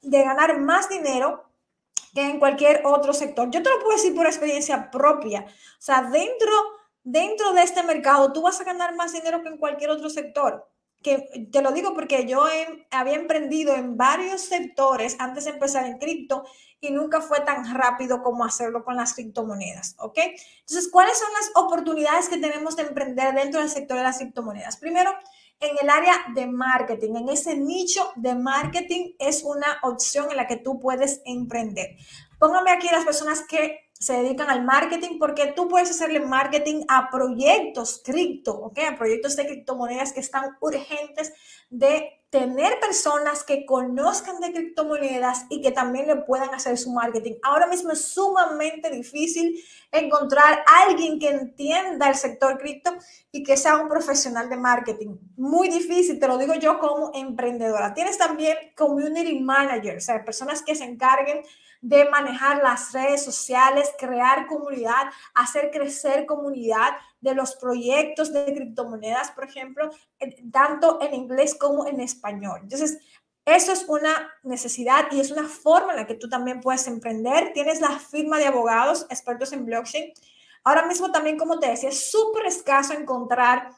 de 0.00 0.22
ganar 0.22 0.58
más 0.58 0.88
dinero 0.88 1.44
que 2.14 2.22
en 2.22 2.38
cualquier 2.38 2.80
otro 2.84 3.12
sector. 3.12 3.50
Yo 3.50 3.62
te 3.62 3.68
lo 3.68 3.78
puedo 3.80 3.96
decir 3.96 4.14
por 4.14 4.26
experiencia 4.26 4.90
propia. 4.90 5.44
O 5.46 5.82
sea, 5.82 6.02
dentro, 6.02 6.50
dentro 7.06 7.52
de 7.52 7.62
este 7.62 7.84
mercado, 7.84 8.32
tú 8.32 8.42
vas 8.42 8.60
a 8.60 8.64
ganar 8.64 8.96
más 8.96 9.12
dinero 9.12 9.40
que 9.42 9.48
en 9.48 9.58
cualquier 9.58 9.90
otro 9.90 10.10
sector. 10.10 10.68
Que 11.02 11.48
te 11.52 11.62
lo 11.62 11.70
digo 11.70 11.94
porque 11.94 12.26
yo 12.26 12.44
había 12.90 13.14
emprendido 13.14 13.76
en 13.76 13.96
varios 13.96 14.40
sectores 14.40 15.14
antes 15.20 15.44
de 15.44 15.52
empezar 15.52 15.86
en 15.86 15.98
cripto 15.98 16.44
y 16.80 16.90
nunca 16.90 17.20
fue 17.20 17.40
tan 17.42 17.72
rápido 17.76 18.22
como 18.24 18.44
hacerlo 18.44 18.84
con 18.84 18.96
las 18.96 19.14
criptomonedas, 19.14 19.94
¿ok? 19.98 20.18
Entonces, 20.60 20.90
¿cuáles 20.90 21.16
son 21.16 21.28
las 21.32 21.64
oportunidades 21.64 22.28
que 22.28 22.38
tenemos 22.38 22.74
de 22.74 22.82
emprender 22.82 23.34
dentro 23.34 23.60
del 23.60 23.70
sector 23.70 23.96
de 23.96 24.02
las 24.02 24.18
criptomonedas? 24.18 24.78
Primero, 24.78 25.12
en 25.60 25.76
el 25.80 25.88
área 25.88 26.26
de 26.34 26.46
marketing, 26.46 27.14
en 27.14 27.28
ese 27.28 27.56
nicho 27.56 28.10
de 28.16 28.34
marketing 28.34 29.12
es 29.20 29.44
una 29.44 29.78
opción 29.84 30.30
en 30.30 30.38
la 30.38 30.48
que 30.48 30.56
tú 30.56 30.80
puedes 30.80 31.22
emprender. 31.24 31.96
Póngame 32.40 32.72
aquí 32.72 32.88
las 32.90 33.04
personas 33.04 33.42
que 33.48 33.85
se 33.98 34.12
dedican 34.12 34.50
al 34.50 34.64
marketing 34.64 35.18
porque 35.18 35.52
tú 35.56 35.68
puedes 35.68 35.90
hacerle 35.90 36.20
marketing 36.20 36.84
a 36.88 37.08
proyectos 37.10 38.02
cripto, 38.04 38.54
¿ok? 38.54 38.78
A 38.90 38.96
proyectos 38.96 39.36
de 39.36 39.46
criptomonedas 39.46 40.12
que 40.12 40.20
están 40.20 40.56
urgentes 40.60 41.32
de 41.70 42.20
tener 42.28 42.78
personas 42.78 43.44
que 43.44 43.64
conozcan 43.64 44.40
de 44.40 44.52
criptomonedas 44.52 45.46
y 45.48 45.62
que 45.62 45.70
también 45.70 46.06
le 46.06 46.16
puedan 46.16 46.54
hacer 46.54 46.76
su 46.76 46.92
marketing. 46.92 47.34
Ahora 47.42 47.66
mismo 47.66 47.92
es 47.92 48.04
sumamente 48.04 48.90
difícil 48.90 49.58
encontrar 49.90 50.62
a 50.66 50.82
alguien 50.82 51.18
que 51.18 51.30
entienda 51.30 52.08
el 52.08 52.16
sector 52.16 52.58
cripto 52.58 52.94
y 53.32 53.42
que 53.42 53.56
sea 53.56 53.78
un 53.78 53.88
profesional 53.88 54.50
de 54.50 54.56
marketing. 54.56 55.16
Muy 55.36 55.68
difícil, 55.68 56.18
te 56.18 56.28
lo 56.28 56.36
digo 56.36 56.54
yo 56.54 56.78
como 56.78 57.12
emprendedora. 57.14 57.94
Tienes 57.94 58.18
también 58.18 58.56
community 58.76 59.40
managers, 59.40 60.04
o 60.04 60.06
sea, 60.06 60.24
personas 60.24 60.62
que 60.62 60.74
se 60.74 60.84
encarguen 60.84 61.42
de 61.80 62.08
manejar 62.08 62.62
las 62.62 62.92
redes 62.92 63.24
sociales, 63.24 63.92
crear 63.98 64.46
comunidad, 64.46 65.10
hacer 65.34 65.70
crecer 65.70 66.26
comunidad 66.26 66.96
de 67.20 67.34
los 67.34 67.56
proyectos 67.56 68.32
de 68.32 68.52
criptomonedas, 68.54 69.30
por 69.30 69.44
ejemplo, 69.44 69.90
tanto 70.52 71.00
en 71.00 71.14
inglés 71.14 71.54
como 71.54 71.86
en 71.86 72.00
español. 72.00 72.60
Entonces, 72.62 72.98
eso 73.44 73.72
es 73.72 73.84
una 73.88 74.28
necesidad 74.42 75.06
y 75.12 75.20
es 75.20 75.30
una 75.30 75.46
forma 75.48 75.92
en 75.92 75.98
la 75.98 76.06
que 76.06 76.14
tú 76.14 76.28
también 76.28 76.60
puedes 76.60 76.86
emprender. 76.88 77.52
Tienes 77.52 77.80
la 77.80 77.98
firma 77.98 78.38
de 78.38 78.46
abogados 78.46 79.06
expertos 79.08 79.52
en 79.52 79.64
blockchain. 79.64 80.12
Ahora 80.64 80.84
mismo 80.84 81.12
también, 81.12 81.38
como 81.38 81.60
te 81.60 81.68
decía, 81.68 81.90
es 81.90 82.10
súper 82.10 82.46
escaso 82.46 82.92
encontrar 82.92 83.70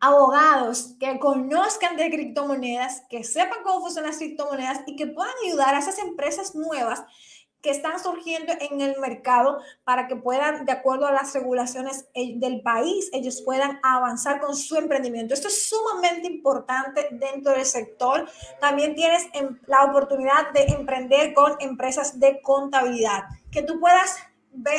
abogados 0.00 0.94
que 1.00 1.18
conozcan 1.18 1.96
de 1.96 2.10
criptomonedas, 2.10 3.02
que 3.08 3.24
sepan 3.24 3.58
cómo 3.64 3.80
funcionan 3.80 4.10
las 4.10 4.18
criptomonedas 4.18 4.80
y 4.86 4.96
que 4.96 5.06
puedan 5.06 5.34
ayudar 5.44 5.74
a 5.74 5.78
esas 5.78 5.98
empresas 5.98 6.54
nuevas 6.54 7.02
que 7.60 7.70
están 7.70 7.98
surgiendo 7.98 8.52
en 8.60 8.80
el 8.80 8.98
mercado 9.00 9.58
para 9.82 10.06
que 10.06 10.14
puedan, 10.14 10.64
de 10.64 10.72
acuerdo 10.72 11.06
a 11.06 11.12
las 11.12 11.34
regulaciones 11.34 12.06
eh, 12.14 12.34
del 12.36 12.62
país, 12.62 13.10
ellos 13.12 13.42
puedan 13.44 13.80
avanzar 13.82 14.40
con 14.40 14.54
su 14.54 14.76
emprendimiento. 14.76 15.34
Esto 15.34 15.48
es 15.48 15.68
sumamente 15.68 16.28
importante 16.28 17.08
dentro 17.10 17.52
del 17.52 17.64
sector. 17.64 18.28
También 18.60 18.94
tienes 18.94 19.26
em, 19.32 19.58
la 19.66 19.84
oportunidad 19.84 20.52
de 20.52 20.64
emprender 20.66 21.34
con 21.34 21.56
empresas 21.58 22.20
de 22.20 22.40
contabilidad, 22.42 23.24
que 23.50 23.62
tú 23.62 23.80
puedas 23.80 24.16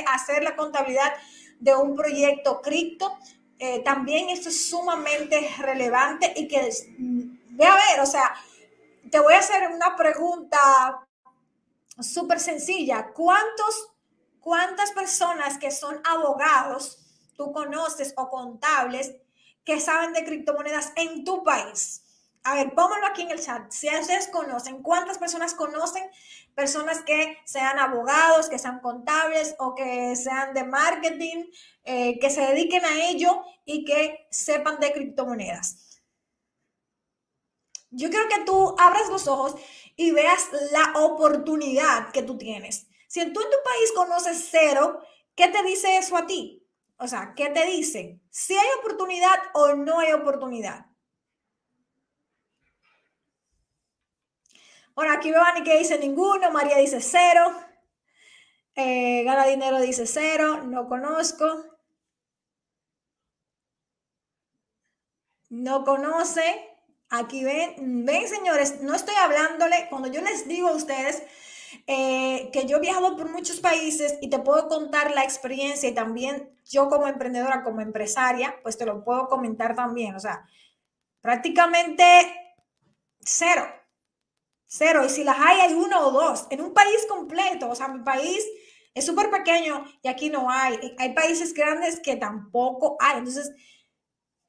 hacer 0.07 0.43
la 0.43 0.55
contabilidad 0.55 1.13
de 1.59 1.75
un 1.75 1.95
proyecto 1.95 2.61
cripto 2.61 3.11
eh, 3.59 3.81
también 3.83 4.29
esto 4.29 4.47
es 4.47 4.69
sumamente 4.69 5.53
relevante 5.59 6.33
y 6.35 6.47
que 6.47 6.69
ve 6.97 7.65
a 7.65 7.75
ver, 7.75 7.99
o 8.01 8.05
sea, 8.05 8.33
te 9.11 9.19
voy 9.19 9.33
a 9.33 9.39
hacer 9.39 9.69
una 9.69 9.97
pregunta 9.97 11.05
súper 11.99 12.39
sencilla. 12.39 13.11
¿Cuántos, 13.13 13.91
¿Cuántas 14.39 14.91
personas 14.91 15.57
que 15.57 15.71
son 15.71 16.01
abogados 16.05 16.99
tú 17.35 17.51
conoces 17.51 18.13
o 18.15 18.29
contables 18.29 19.15
que 19.65 19.81
saben 19.81 20.13
de 20.13 20.23
criptomonedas 20.23 20.93
en 20.95 21.25
tu 21.25 21.43
país? 21.43 22.03
A 22.43 22.55
ver, 22.55 22.73
pónganlo 22.73 23.07
aquí 23.07 23.23
en 23.23 23.31
el 23.31 23.43
chat. 23.43 23.69
Si 23.69 23.89
ustedes 23.89 24.29
conocen, 24.29 24.81
¿cuántas 24.81 25.17
personas 25.17 25.53
conocen 25.53 26.09
personas 26.59 27.01
que 27.03 27.37
sean 27.45 27.79
abogados, 27.79 28.49
que 28.49 28.59
sean 28.59 28.81
contables 28.81 29.55
o 29.59 29.75
que 29.75 30.13
sean 30.17 30.53
de 30.53 30.65
marketing, 30.65 31.45
eh, 31.85 32.19
que 32.19 32.29
se 32.29 32.41
dediquen 32.41 32.83
a 32.83 33.05
ello 33.09 33.41
y 33.63 33.85
que 33.85 34.27
sepan 34.29 34.77
de 34.81 34.91
criptomonedas. 34.91 36.01
Yo 37.91 38.09
quiero 38.09 38.27
que 38.27 38.41
tú 38.41 38.75
abras 38.77 39.07
los 39.07 39.29
ojos 39.29 39.55
y 39.95 40.11
veas 40.11 40.49
la 40.73 40.99
oportunidad 40.99 42.11
que 42.11 42.23
tú 42.23 42.37
tienes. 42.37 42.87
Si 43.07 43.21
tú 43.31 43.39
en 43.41 43.49
tu 43.49 43.57
país 43.63 43.91
conoces 43.95 44.49
cero, 44.51 45.01
¿qué 45.35 45.47
te 45.47 45.63
dice 45.63 45.97
eso 45.97 46.17
a 46.17 46.27
ti? 46.27 46.67
O 46.97 47.07
sea, 47.07 47.33
¿qué 47.37 47.47
te 47.51 47.65
dice? 47.67 48.19
Si 48.29 48.53
hay 48.53 48.67
oportunidad 48.79 49.39
o 49.53 49.75
no 49.75 49.99
hay 49.99 50.11
oportunidad. 50.11 50.88
Bueno, 54.99 55.13
aquí 55.13 55.31
a 55.33 55.63
que 55.63 55.77
dice 55.77 55.97
ninguno, 55.97 56.51
María 56.51 56.75
dice 56.75 56.99
cero, 56.99 57.55
eh, 58.75 59.23
Gana 59.23 59.45
Dinero 59.45 59.79
dice 59.79 60.05
cero, 60.05 60.61
no 60.65 60.89
conozco. 60.89 61.45
No 65.49 65.85
conoce. 65.85 66.43
Aquí 67.09 67.45
ven, 67.45 68.05
ven 68.05 68.27
señores, 68.27 68.81
no 68.81 68.93
estoy 68.93 69.15
hablándole, 69.15 69.87
cuando 69.89 70.09
yo 70.09 70.21
les 70.21 70.49
digo 70.49 70.67
a 70.67 70.75
ustedes 70.75 71.23
eh, 71.87 72.49
que 72.51 72.65
yo 72.65 72.75
he 72.75 72.81
viajado 72.81 73.15
por 73.15 73.31
muchos 73.31 73.61
países 73.61 74.17
y 74.19 74.29
te 74.29 74.39
puedo 74.39 74.67
contar 74.67 75.11
la 75.11 75.23
experiencia 75.23 75.87
y 75.87 75.93
también 75.93 76.59
yo 76.69 76.89
como 76.89 77.07
emprendedora, 77.07 77.63
como 77.63 77.79
empresaria, 77.79 78.59
pues 78.63 78.77
te 78.77 78.85
lo 78.85 79.05
puedo 79.05 79.29
comentar 79.29 79.75
también. 79.77 80.15
O 80.15 80.19
sea, 80.19 80.45
prácticamente 81.21 82.03
cero. 83.21 83.78
Cero. 84.69 85.03
Y 85.03 85.09
si 85.09 85.23
las 85.23 85.37
hay, 85.39 85.59
hay 85.61 85.73
uno 85.73 86.07
o 86.07 86.11
dos. 86.11 86.45
En 86.51 86.61
un 86.61 86.73
país 86.73 87.05
completo. 87.09 87.69
O 87.69 87.75
sea, 87.75 87.87
mi 87.87 88.03
país 88.03 88.45
es 88.93 89.05
súper 89.05 89.29
pequeño 89.31 89.83
y 90.03 90.07
aquí 90.07 90.29
no 90.29 90.49
hay. 90.49 90.95
Hay 90.99 91.13
países 91.13 91.53
grandes 91.53 91.99
que 91.99 92.15
tampoco 92.15 92.95
hay. 92.99 93.17
Entonces, 93.17 93.51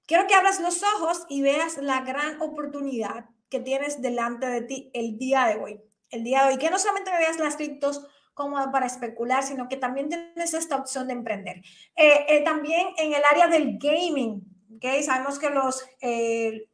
quiero 0.06 0.26
que 0.26 0.34
abras 0.34 0.60
los 0.60 0.82
ojos 0.82 1.24
y 1.28 1.40
veas 1.40 1.78
la 1.78 2.02
gran 2.02 2.40
oportunidad 2.42 3.30
que 3.48 3.60
tienes 3.60 4.02
delante 4.02 4.46
de 4.46 4.60
ti 4.60 4.90
el 4.92 5.16
día 5.18 5.46
de 5.46 5.56
hoy. 5.56 5.80
El 6.10 6.22
día 6.22 6.44
de 6.44 6.52
hoy. 6.52 6.58
Que 6.58 6.70
no 6.70 6.78
solamente 6.78 7.10
me 7.10 7.18
veas 7.18 7.38
las 7.38 7.56
criptos 7.56 8.06
como 8.34 8.70
para 8.70 8.86
especular, 8.86 9.42
sino 9.42 9.68
que 9.68 9.76
también 9.76 10.08
tienes 10.08 10.54
esta 10.54 10.76
opción 10.76 11.06
de 11.06 11.14
emprender. 11.14 11.62
Eh, 11.96 12.26
eh, 12.28 12.44
también 12.44 12.88
en 12.98 13.14
el 13.14 13.22
área 13.30 13.48
del 13.48 13.78
gaming, 13.78 14.42
¿ok? 14.76 15.02
Sabemos 15.02 15.38
que 15.38 15.50
los, 15.50 15.84
eh, 16.00 16.68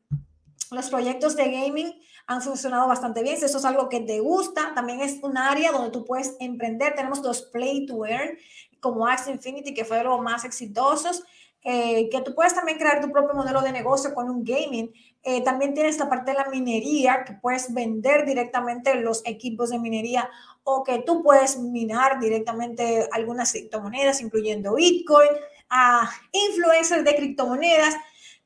los 0.71 0.91
proyectos 0.91 1.37
de 1.37 1.51
gaming 1.51 1.93
han 2.27 2.43
funcionado 2.43 2.89
bastante 2.89 3.23
bien. 3.23 3.37
Si 3.37 3.45
eso 3.45 3.59
es 3.59 3.65
algo 3.65 3.89
que 3.89 4.01
te 4.01 4.21
gusta, 4.21 4.73
también 4.75 5.01
es 5.01 5.19
un 5.23 5.39
área 5.39 5.73
donde 5.73 5.91
tú 5.91 6.05
puedes 6.05 6.37
emprender. 6.41 6.95
Tenemos 6.95 7.21
los 7.21 7.43
Play 7.43 7.87
to 7.87 8.05
Earn, 8.05 8.37
como 8.81 9.07
Axie 9.07 9.33
Infinity, 9.33 9.75
que 9.75 9.85
fue 9.85 9.99
de 9.99 10.05
los 10.05 10.21
más 10.21 10.45
exitosos. 10.45 11.25
Eh, 11.69 12.09
que 12.11 12.21
tú 12.21 12.33
puedes 12.33 12.55
también 12.55 12.79
crear 12.79 13.01
tu 13.01 13.11
propio 13.11 13.35
modelo 13.35 13.61
de 13.61 13.73
negocio 13.73 14.15
con 14.15 14.31
un 14.31 14.45
gaming. 14.45 14.93
Eh, 15.25 15.43
también 15.43 15.75
tienes 15.75 15.99
la 15.99 16.09
parte 16.09 16.31
de 16.31 16.37
la 16.37 16.49
minería, 16.49 17.25
que 17.25 17.33
puedes 17.33 17.75
vender 17.75 18.25
directamente 18.25 18.95
los 18.95 19.23
equipos 19.27 19.71
de 19.71 19.81
minería 19.81 20.31
o 20.63 20.85
que 20.85 21.01
tú 21.01 21.25
puedes 21.25 21.59
minar 21.59 22.21
directamente 22.21 23.09
algunas 23.11 23.51
criptomonedas, 23.51 24.21
incluyendo 24.21 24.75
Bitcoin, 24.75 25.31
a 25.69 26.09
influencers 26.31 27.05
de 27.05 27.17
criptomonedas 27.17 27.97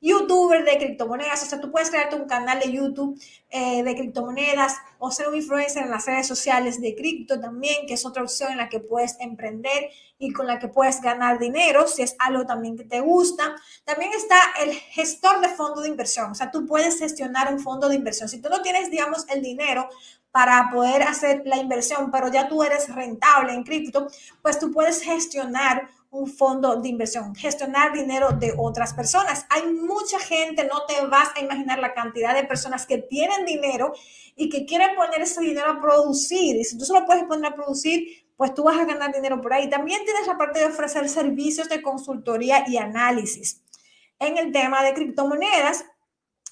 youtuber 0.01 0.65
de 0.65 0.79
criptomonedas, 0.79 1.43
o 1.43 1.47
sea, 1.47 1.61
tú 1.61 1.71
puedes 1.71 1.91
crearte 1.91 2.17
un 2.17 2.27
canal 2.27 2.59
de 2.59 2.73
YouTube 2.73 3.21
eh, 3.51 3.83
de 3.83 3.95
criptomonedas 3.95 4.77
o 4.99 5.11
ser 5.11 5.29
un 5.29 5.37
influencer 5.37 5.83
en 5.83 5.91
las 5.91 6.07
redes 6.07 6.27
sociales 6.27 6.81
de 6.81 6.95
cripto 6.95 7.39
también, 7.39 7.87
que 7.87 7.95
es 7.95 8.07
otra 8.07 8.23
opción 8.23 8.53
en 8.53 8.59
la 8.59 8.69
que 8.69 8.81
puedes 8.81 9.17
emprender 9.21 9.91
y 10.18 10.33
con 10.33 10.47
la 10.47 10.59
que 10.59 10.68
puedes 10.68 11.01
ganar 11.01 11.39
dinero, 11.39 11.87
si 11.87 12.03
es 12.03 12.16
algo 12.18 12.47
también 12.47 12.77
que 12.77 12.85
te 12.85 13.01
gusta. 13.01 13.57
También 13.85 14.12
está 14.12 14.39
el 14.62 14.72
gestor 14.72 15.41
de 15.41 15.49
fondo 15.49 15.81
de 15.83 15.89
inversión, 15.89 16.31
o 16.31 16.35
sea, 16.35 16.51
tú 16.51 16.66
puedes 16.66 16.99
gestionar 16.99 17.53
un 17.53 17.61
fondo 17.61 17.89
de 17.89 17.97
inversión. 17.97 18.29
Si 18.29 18.41
tú 18.41 18.49
no 18.49 18.62
tienes, 18.62 18.91
digamos, 18.91 19.27
el 19.29 19.43
dinero 19.43 19.89
para 20.33 20.70
poder 20.70 21.03
hacer 21.03 21.43
la 21.45 21.57
inversión, 21.57 22.11
pero 22.11 22.29
ya 22.29 22.49
tú 22.49 22.62
eres 22.62 22.95
rentable 22.95 23.53
en 23.53 23.64
cripto, 23.64 24.07
pues 24.43 24.59
tú 24.59 24.70
puedes 24.70 25.03
gestionar 25.03 25.89
un 26.11 26.27
fondo 26.27 26.77
de 26.77 26.89
inversión, 26.89 27.35
gestionar 27.35 27.93
dinero 27.93 28.31
de 28.33 28.53
otras 28.59 28.95
personas. 28.95 29.47
Hay 29.49 29.73
mucha 29.73 30.19
gente, 30.19 30.65
no 30.65 30.85
te 30.87 31.07
vas 31.07 31.29
a 31.37 31.41
imaginar 31.41 31.79
la 31.79 31.95
cantidad 31.95 32.35
de 32.35 32.45
personas 32.45 32.85
que 32.85 32.99
tienen 32.99 33.47
dinero 33.47 33.93
y 34.35 34.49
que 34.49 34.67
quieren 34.67 34.97
poner 34.97 35.23
ese 35.23 35.41
dinero 35.41 35.71
a 35.71 35.81
producir. 35.81 36.57
Y 36.57 36.65
si 36.65 36.77
tú 36.77 36.85
solo 36.85 37.07
puedes 37.07 37.25
poner 37.25 37.53
a 37.53 37.55
producir, 37.55 38.27
pues 38.37 38.55
tú 38.55 38.65
vas 38.65 38.79
a 38.79 38.85
ganar 38.85 39.13
dinero 39.13 39.41
por 39.41 39.53
ahí. 39.53 39.71
También 39.71 40.05
tienes 40.05 40.27
la 40.27 40.37
parte 40.37 40.59
de 40.59 40.67
ofrecer 40.67 41.09
servicios 41.09 41.69
de 41.69 41.81
consultoría 41.81 42.65
y 42.67 42.77
análisis. 42.77 43.63
En 44.19 44.37
el 44.37 44.53
tema 44.53 44.83
de 44.83 44.95
criptomonedas, 44.95 45.85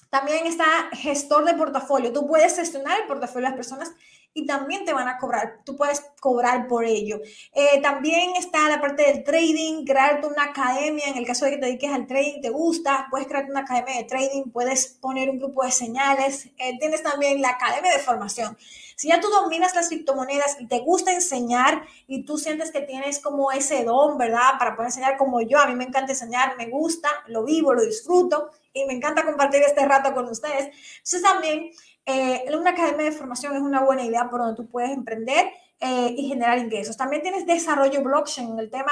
También 0.09 0.47
está 0.47 0.65
gestor 0.93 1.45
de 1.45 1.53
portafolio. 1.53 2.11
Tú 2.11 2.25
puedes 2.25 2.55
gestionar 2.55 2.99
el 2.99 3.07
portafolio 3.07 3.47
de 3.47 3.51
las 3.51 3.57
personas 3.57 3.91
y 4.33 4.45
también 4.45 4.85
te 4.85 4.93
van 4.93 5.07
a 5.07 5.17
cobrar. 5.17 5.61
Tú 5.65 5.75
puedes 5.75 6.01
cobrar 6.19 6.67
por 6.67 6.85
ello. 6.85 7.19
Eh, 7.53 7.81
también 7.81 8.35
está 8.37 8.69
la 8.69 8.79
parte 8.79 9.03
del 9.03 9.23
trading, 9.23 9.85
crearte 9.85 10.27
una 10.27 10.45
academia. 10.45 11.07
En 11.07 11.17
el 11.17 11.25
caso 11.25 11.45
de 11.45 11.51
que 11.51 11.57
te 11.57 11.65
dediques 11.65 11.91
al 11.91 12.07
trading, 12.07 12.41
te 12.41 12.49
gusta, 12.49 13.07
puedes 13.09 13.27
crearte 13.27 13.51
una 13.51 13.61
academia 13.61 13.95
de 13.97 14.03
trading, 14.03 14.51
puedes 14.51 14.87
poner 14.87 15.29
un 15.29 15.39
grupo 15.39 15.63
de 15.63 15.71
señales. 15.71 16.47
Eh, 16.57 16.77
tienes 16.79 17.03
también 17.03 17.41
la 17.41 17.49
academia 17.49 17.91
de 17.91 17.99
formación. 17.99 18.57
Si 18.95 19.07
ya 19.07 19.21
tú 19.21 19.29
dominas 19.29 19.73
las 19.75 19.87
criptomonedas 19.87 20.57
y 20.59 20.67
te 20.67 20.79
gusta 20.79 21.13
enseñar 21.13 21.83
y 22.05 22.25
tú 22.25 22.37
sientes 22.37 22.69
que 22.69 22.81
tienes 22.81 23.19
como 23.19 23.49
ese 23.51 23.85
don, 23.85 24.17
¿verdad? 24.17 24.59
Para 24.59 24.75
poder 24.75 24.89
enseñar 24.89 25.17
como 25.17 25.41
yo, 25.41 25.57
a 25.57 25.67
mí 25.67 25.75
me 25.75 25.85
encanta 25.85 26.11
enseñar, 26.11 26.57
me 26.57 26.67
gusta, 26.67 27.07
lo 27.27 27.45
vivo, 27.45 27.73
lo 27.73 27.81
disfruto 27.81 28.51
y 28.73 28.85
me 28.85 28.93
encanta 28.93 29.25
compartir 29.25 29.61
este 29.63 29.85
rato 29.85 30.13
con 30.13 30.25
ustedes. 30.27 30.65
Entonces 30.97 31.21
también 31.21 31.71
eh, 32.09 32.45
una 32.57 32.71
academia 32.71 33.05
de 33.05 33.11
formación 33.11 33.55
es 33.55 33.61
una 33.61 33.81
buena 33.81 34.03
idea 34.03 34.27
por 34.31 34.39
donde 34.39 34.55
tú 34.55 34.67
puedes 34.67 34.89
emprender 34.89 35.51
eh, 35.79 36.15
y 36.17 36.27
generar 36.27 36.57
ingresos. 36.57 36.97
También 36.97 37.21
tienes 37.21 37.45
desarrollo 37.45 38.01
blockchain, 38.01 38.57
el 38.57 38.71
tema 38.71 38.91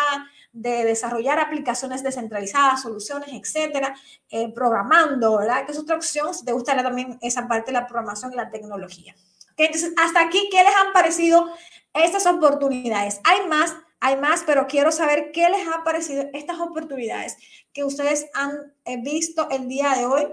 de 0.54 0.86
desarrollar 0.86 1.40
aplicaciones 1.40 2.04
descentralizadas, 2.04 2.84
soluciones, 2.84 3.30
etcétera, 3.30 3.96
eh, 4.30 4.54
programando, 4.54 5.40
¿verdad? 5.40 5.66
Que 5.66 5.72
es 5.72 5.80
otra 5.80 5.96
opción 5.96 6.32
si 6.36 6.46
te 6.46 6.52
gustaría 6.52 6.84
también 6.84 7.18
esa 7.24 7.48
parte 7.48 7.72
de 7.72 7.80
la 7.80 7.88
programación 7.88 8.34
y 8.34 8.36
la 8.36 8.52
tecnología. 8.52 9.16
Entonces, 9.58 9.94
hasta 9.98 10.22
aquí, 10.22 10.48
¿qué 10.52 10.62
les 10.62 10.76
han 10.76 10.94
parecido 10.94 11.50
estas 11.96 12.28
oportunidades? 12.28 13.20
Hay 13.24 13.48
más, 13.48 13.76
hay 14.00 14.18
más, 14.18 14.44
pero 14.46 14.68
quiero 14.68 14.92
saber 14.92 15.32
qué 15.32 15.50
les 15.50 15.68
han 15.68 15.84
parecido 15.84 16.26
estas 16.34 16.60
oportunidades 16.60 17.36
que 17.74 17.84
ustedes 17.84 18.28
han 18.36 18.74
visto 19.02 19.50
el 19.50 19.68
día 19.68 19.96
de 19.96 20.06
hoy 20.06 20.28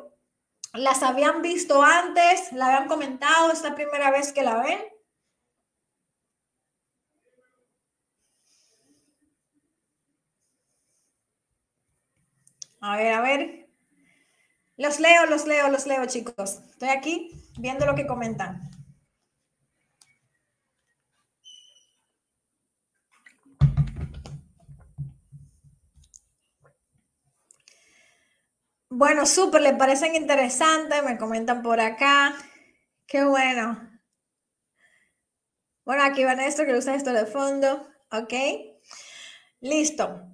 ¿Las 0.74 1.04
habían 1.04 1.40
visto 1.40 1.82
antes? 1.82 2.52
¿La 2.52 2.66
habían 2.66 2.88
comentado? 2.88 3.52
¿Es 3.52 3.62
la 3.62 3.74
primera 3.74 4.10
vez 4.10 4.32
que 4.32 4.42
la 4.42 4.60
ven? 4.60 4.78
A 12.80 12.96
ver, 12.96 13.12
a 13.12 13.20
ver. 13.20 13.68
Los 14.76 15.00
leo, 15.00 15.26
los 15.26 15.46
leo, 15.46 15.68
los 15.68 15.86
leo, 15.86 16.04
chicos. 16.06 16.60
Estoy 16.70 16.90
aquí 16.90 17.30
viendo 17.58 17.86
lo 17.86 17.94
que 17.94 18.06
comentan. 18.06 18.70
Bueno, 28.96 29.26
súper, 29.26 29.60
les 29.60 29.72
parecen 29.72 30.14
interesantes, 30.14 31.02
me 31.02 31.18
comentan 31.18 31.64
por 31.64 31.80
acá. 31.80 32.32
Qué 33.08 33.24
bueno. 33.24 33.90
Bueno, 35.84 36.04
aquí 36.04 36.22
van 36.22 36.38
esto, 36.38 36.64
que 36.64 36.74
usa 36.74 36.94
esto 36.94 37.12
de 37.12 37.26
fondo. 37.26 37.88
Ok. 38.12 38.32
Listo. 39.60 40.28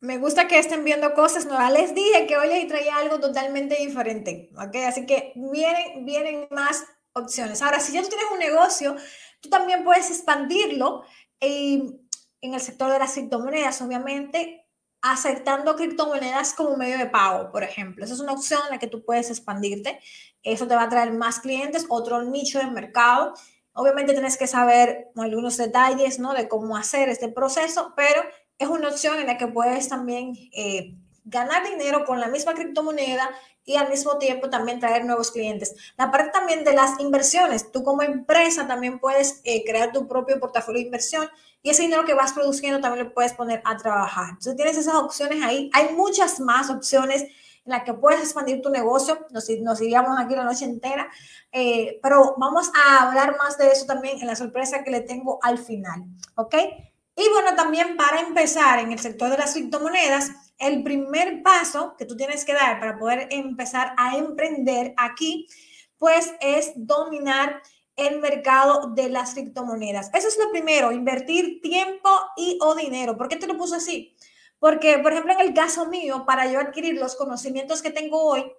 Me 0.00 0.18
gusta 0.18 0.48
que 0.48 0.58
estén 0.58 0.84
viendo 0.84 1.14
cosas 1.14 1.46
nuevas. 1.46 1.72
Les 1.72 1.94
dije 1.94 2.26
que 2.26 2.36
hoy 2.36 2.48
les 2.48 2.66
traía 2.66 2.96
algo 2.96 3.20
totalmente 3.20 3.76
diferente. 3.76 4.50
Ok. 4.56 4.74
Así 4.88 5.06
que 5.06 5.32
vienen, 5.36 6.04
vienen 6.04 6.48
más 6.50 6.84
opciones. 7.12 7.62
Ahora, 7.62 7.78
si 7.78 7.92
ya 7.92 8.02
tú 8.02 8.08
tienes 8.08 8.26
un 8.32 8.40
negocio, 8.40 8.96
tú 9.40 9.48
también 9.48 9.84
puedes 9.84 10.10
expandirlo 10.10 11.04
en 11.38 12.00
el 12.40 12.60
sector 12.60 12.90
de 12.90 12.98
las 12.98 13.12
criptomonedas, 13.12 13.80
obviamente, 13.80 14.59
aceptando 15.02 15.76
criptomonedas 15.76 16.52
como 16.52 16.76
medio 16.76 16.98
de 16.98 17.06
pago, 17.06 17.50
por 17.50 17.62
ejemplo. 17.62 18.04
Esa 18.04 18.14
es 18.14 18.20
una 18.20 18.32
opción 18.32 18.60
en 18.64 18.70
la 18.70 18.78
que 18.78 18.86
tú 18.86 19.04
puedes 19.04 19.30
expandirte. 19.30 20.00
Eso 20.42 20.66
te 20.66 20.74
va 20.74 20.84
a 20.84 20.88
traer 20.88 21.12
más 21.12 21.40
clientes, 21.40 21.86
otro 21.88 22.22
nicho 22.22 22.58
de 22.58 22.66
mercado. 22.66 23.34
Obviamente 23.72 24.12
tienes 24.12 24.36
que 24.36 24.46
saber 24.46 25.08
algunos 25.16 25.56
detalles 25.56 26.18
¿no? 26.18 26.34
de 26.34 26.48
cómo 26.48 26.76
hacer 26.76 27.08
este 27.08 27.28
proceso, 27.28 27.94
pero 27.96 28.22
es 28.58 28.68
una 28.68 28.88
opción 28.88 29.18
en 29.18 29.26
la 29.26 29.38
que 29.38 29.46
puedes 29.46 29.88
también 29.88 30.34
eh, 30.52 30.94
ganar 31.24 31.64
dinero 31.64 32.04
con 32.04 32.20
la 32.20 32.28
misma 32.28 32.54
criptomoneda 32.54 33.30
y 33.64 33.76
al 33.76 33.88
mismo 33.88 34.18
tiempo 34.18 34.50
también 34.50 34.80
traer 34.80 35.04
nuevos 35.04 35.30
clientes. 35.30 35.74
La 35.96 36.10
parte 36.10 36.30
también 36.32 36.64
de 36.64 36.74
las 36.74 36.98
inversiones, 36.98 37.70
tú 37.70 37.84
como 37.84 38.02
empresa 38.02 38.66
también 38.66 38.98
puedes 38.98 39.40
eh, 39.44 39.62
crear 39.64 39.92
tu 39.92 40.08
propio 40.08 40.40
portafolio 40.40 40.80
de 40.80 40.86
inversión 40.86 41.28
y 41.62 41.70
ese 41.70 41.82
dinero 41.82 42.04
que 42.04 42.14
vas 42.14 42.32
produciendo 42.32 42.80
también 42.80 43.06
lo 43.06 43.14
puedes 43.14 43.34
poner 43.34 43.62
a 43.64 43.76
trabajar. 43.76 44.30
Entonces 44.30 44.56
tienes 44.56 44.76
esas 44.76 44.94
opciones 44.94 45.42
ahí. 45.42 45.70
Hay 45.74 45.94
muchas 45.94 46.40
más 46.40 46.70
opciones 46.70 47.22
en 47.22 47.72
las 47.72 47.84
que 47.84 47.94
puedes 47.94 48.20
expandir 48.20 48.62
tu 48.62 48.70
negocio. 48.70 49.26
Nos, 49.30 49.48
nos 49.60 49.80
iríamos 49.80 50.18
aquí 50.18 50.34
la 50.34 50.44
noche 50.44 50.64
entera, 50.64 51.10
eh, 51.52 51.98
pero 52.02 52.34
vamos 52.38 52.70
a 52.74 53.08
hablar 53.08 53.36
más 53.38 53.58
de 53.58 53.68
eso 53.68 53.84
también 53.84 54.18
en 54.20 54.26
la 54.26 54.36
sorpresa 54.36 54.82
que 54.82 54.90
le 54.90 55.00
tengo 55.00 55.38
al 55.42 55.58
final. 55.58 56.04
¿Ok? 56.36 56.54
Y 57.16 57.28
bueno, 57.28 57.54
también 57.54 57.96
para 57.96 58.20
empezar 58.20 58.78
en 58.78 58.92
el 58.92 58.98
sector 58.98 59.30
de 59.30 59.36
las 59.36 59.52
criptomonedas, 59.52 60.30
el 60.58 60.82
primer 60.82 61.42
paso 61.42 61.94
que 61.98 62.06
tú 62.06 62.16
tienes 62.16 62.46
que 62.46 62.54
dar 62.54 62.80
para 62.80 62.98
poder 62.98 63.28
empezar 63.30 63.92
a 63.98 64.16
emprender 64.16 64.94
aquí, 64.96 65.46
pues 65.98 66.32
es 66.40 66.72
dominar 66.76 67.60
el 68.00 68.20
mercado 68.20 68.88
de 68.94 69.08
las 69.08 69.34
criptomonedas. 69.34 70.10
Eso 70.14 70.28
es 70.28 70.38
lo 70.38 70.50
primero, 70.50 70.92
invertir 70.92 71.60
tiempo 71.60 72.08
y 72.36 72.58
o 72.62 72.74
dinero. 72.74 73.16
¿Por 73.16 73.28
qué 73.28 73.36
te 73.36 73.46
lo 73.46 73.56
puse 73.56 73.76
así? 73.76 74.16
Porque, 74.58 74.98
por 74.98 75.12
ejemplo, 75.12 75.32
en 75.32 75.40
el 75.40 75.54
caso 75.54 75.86
mío, 75.86 76.24
para 76.26 76.50
yo 76.50 76.60
adquirir 76.60 76.94
los 76.94 77.16
conocimientos 77.16 77.82
que 77.82 77.90
tengo 77.90 78.22
hoy, 78.22 78.52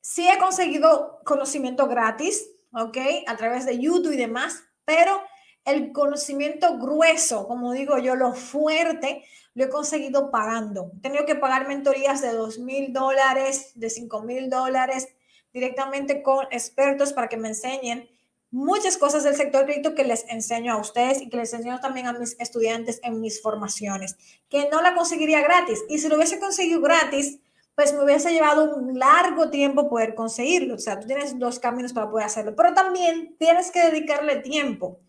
sí 0.00 0.28
he 0.28 0.38
conseguido 0.38 1.20
conocimiento 1.24 1.88
gratis, 1.88 2.48
¿ok? 2.72 2.98
A 3.26 3.36
través 3.36 3.66
de 3.66 3.78
YouTube 3.78 4.12
y 4.12 4.16
demás, 4.16 4.62
pero 4.84 5.20
el 5.64 5.92
conocimiento 5.92 6.78
grueso, 6.78 7.48
como 7.48 7.72
digo 7.72 7.98
yo, 7.98 8.14
lo 8.14 8.32
fuerte, 8.32 9.24
lo 9.54 9.64
he 9.64 9.68
conseguido 9.68 10.30
pagando. 10.30 10.92
He 10.98 11.00
tenido 11.00 11.26
que 11.26 11.34
pagar 11.34 11.66
mentorías 11.66 12.22
de 12.22 12.32
dos 12.32 12.58
mil 12.58 12.92
dólares, 12.92 13.72
de 13.74 13.90
cinco 13.90 14.22
mil 14.22 14.48
dólares, 14.48 15.08
directamente 15.52 16.22
con 16.22 16.46
expertos 16.50 17.12
para 17.12 17.28
que 17.28 17.36
me 17.36 17.48
enseñen 17.48 18.08
muchas 18.56 18.96
cosas 18.96 19.22
del 19.22 19.36
sector 19.36 19.66
cripto 19.66 19.94
que 19.94 20.02
les 20.02 20.24
enseño 20.30 20.72
a 20.72 20.78
ustedes 20.78 21.20
y 21.20 21.28
que 21.28 21.36
les 21.36 21.52
enseño 21.52 21.78
también 21.78 22.06
a 22.06 22.14
mis 22.14 22.40
estudiantes 22.40 23.00
en 23.02 23.20
mis 23.20 23.42
formaciones, 23.42 24.16
que 24.48 24.70
no 24.70 24.80
la 24.80 24.94
conseguiría 24.94 25.42
gratis. 25.42 25.84
Y 25.90 25.98
si 25.98 26.08
lo 26.08 26.16
hubiese 26.16 26.40
conseguido 26.40 26.80
gratis, 26.80 27.38
pues 27.74 27.92
me 27.92 28.02
hubiese 28.02 28.32
llevado 28.32 28.74
un 28.74 28.98
largo 28.98 29.50
tiempo 29.50 29.90
poder 29.90 30.14
conseguirlo. 30.14 30.76
O 30.76 30.78
sea, 30.78 30.98
tú 30.98 31.06
tienes 31.06 31.38
dos 31.38 31.58
caminos 31.58 31.92
para 31.92 32.10
poder 32.10 32.24
hacerlo, 32.24 32.56
pero 32.56 32.72
también 32.72 33.36
tienes 33.38 33.70
que 33.70 33.80
dedicarle 33.80 34.36
tiempo. 34.36 35.00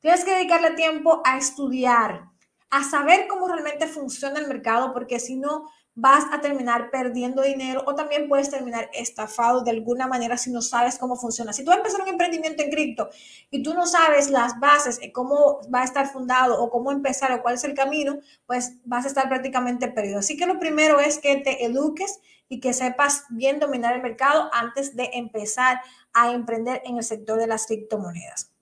Tienes 0.00 0.24
que 0.24 0.30
dedicarle 0.30 0.70
tiempo 0.70 1.20
a 1.26 1.36
estudiar, 1.36 2.30
a 2.70 2.82
saber 2.82 3.26
cómo 3.28 3.46
realmente 3.46 3.86
funciona 3.86 4.38
el 4.38 4.48
mercado, 4.48 4.94
porque 4.94 5.20
si 5.20 5.36
no, 5.36 5.68
vas 5.98 6.24
a 6.30 6.42
terminar 6.42 6.90
perdiendo 6.90 7.40
dinero 7.40 7.82
o 7.86 7.94
también 7.94 8.28
puedes 8.28 8.50
terminar 8.50 8.90
estafado 8.92 9.62
de 9.62 9.70
alguna 9.70 10.06
manera 10.06 10.36
si 10.36 10.50
no 10.50 10.60
sabes 10.60 10.98
cómo 10.98 11.16
funciona. 11.16 11.54
Si 11.54 11.64
tú 11.64 11.70
vas 11.70 11.76
a 11.76 11.80
empezar 11.80 12.02
un 12.02 12.08
emprendimiento 12.08 12.62
en 12.62 12.70
cripto 12.70 13.08
y 13.50 13.62
tú 13.62 13.72
no 13.72 13.86
sabes 13.86 14.28
las 14.28 14.60
bases, 14.60 15.00
cómo 15.14 15.62
va 15.74 15.80
a 15.80 15.84
estar 15.84 16.06
fundado 16.12 16.62
o 16.62 16.68
cómo 16.68 16.92
empezar 16.92 17.32
o 17.32 17.40
cuál 17.40 17.54
es 17.54 17.64
el 17.64 17.72
camino, 17.72 18.20
pues 18.46 18.74
vas 18.84 19.06
a 19.06 19.08
estar 19.08 19.26
prácticamente 19.28 19.88
perdido. 19.88 20.18
Así 20.18 20.36
que 20.36 20.44
lo 20.44 20.58
primero 20.58 21.00
es 21.00 21.18
que 21.18 21.38
te 21.38 21.64
eduques 21.64 22.20
y 22.50 22.60
que 22.60 22.74
sepas 22.74 23.24
bien 23.30 23.58
dominar 23.58 23.94
el 23.94 24.02
mercado 24.02 24.50
antes 24.52 24.96
de 24.96 25.08
empezar 25.14 25.80
a 26.12 26.30
emprender 26.32 26.82
en 26.84 26.98
el 26.98 27.04
sector 27.04 27.38
de 27.38 27.46
las 27.46 27.66
criptomonedas. 27.66 28.52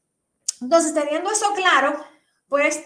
Entonces, 0.60 0.94
teniendo 0.94 1.32
eso 1.32 1.52
claro, 1.56 1.96
pues 2.48 2.80